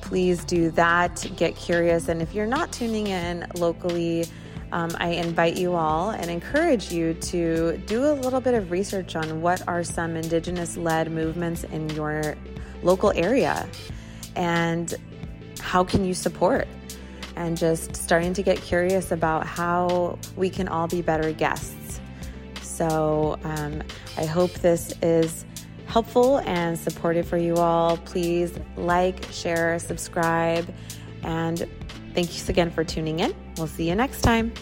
Please 0.00 0.44
do 0.44 0.70
that. 0.72 1.26
Get 1.36 1.56
curious. 1.56 2.08
And 2.08 2.22
if 2.22 2.34
you're 2.34 2.46
not 2.46 2.72
tuning 2.72 3.08
in 3.08 3.46
locally, 3.56 4.26
um, 4.72 4.90
I 4.98 5.10
invite 5.10 5.56
you 5.56 5.74
all 5.74 6.10
and 6.10 6.30
encourage 6.30 6.92
you 6.92 7.14
to 7.14 7.76
do 7.86 8.04
a 8.04 8.14
little 8.14 8.40
bit 8.40 8.54
of 8.54 8.70
research 8.70 9.16
on 9.16 9.40
what 9.40 9.66
are 9.68 9.84
some 9.84 10.16
Indigenous 10.16 10.76
led 10.76 11.10
movements 11.10 11.64
in 11.64 11.88
your 11.90 12.36
local 12.82 13.12
area 13.12 13.68
and 14.34 14.94
how 15.60 15.84
can 15.84 16.04
you 16.04 16.14
support 16.14 16.66
and 17.36 17.56
just 17.56 17.94
starting 17.94 18.34
to 18.34 18.42
get 18.42 18.60
curious 18.60 19.12
about 19.12 19.46
how 19.46 20.18
we 20.36 20.50
can 20.50 20.68
all 20.68 20.88
be 20.88 21.02
better 21.02 21.32
guests. 21.32 21.85
So 22.76 23.38
um, 23.42 23.82
I 24.18 24.26
hope 24.26 24.52
this 24.52 24.92
is 25.00 25.46
helpful 25.86 26.40
and 26.40 26.78
supportive 26.78 27.26
for 27.26 27.38
you 27.38 27.56
all. 27.56 27.96
Please 27.98 28.58
like, 28.76 29.24
share, 29.32 29.78
subscribe, 29.78 30.72
and 31.22 31.66
thanks 32.14 32.48
again 32.50 32.70
for 32.70 32.84
tuning 32.84 33.20
in. 33.20 33.34
We'll 33.56 33.66
see 33.66 33.88
you 33.88 33.94
next 33.94 34.20
time. 34.20 34.52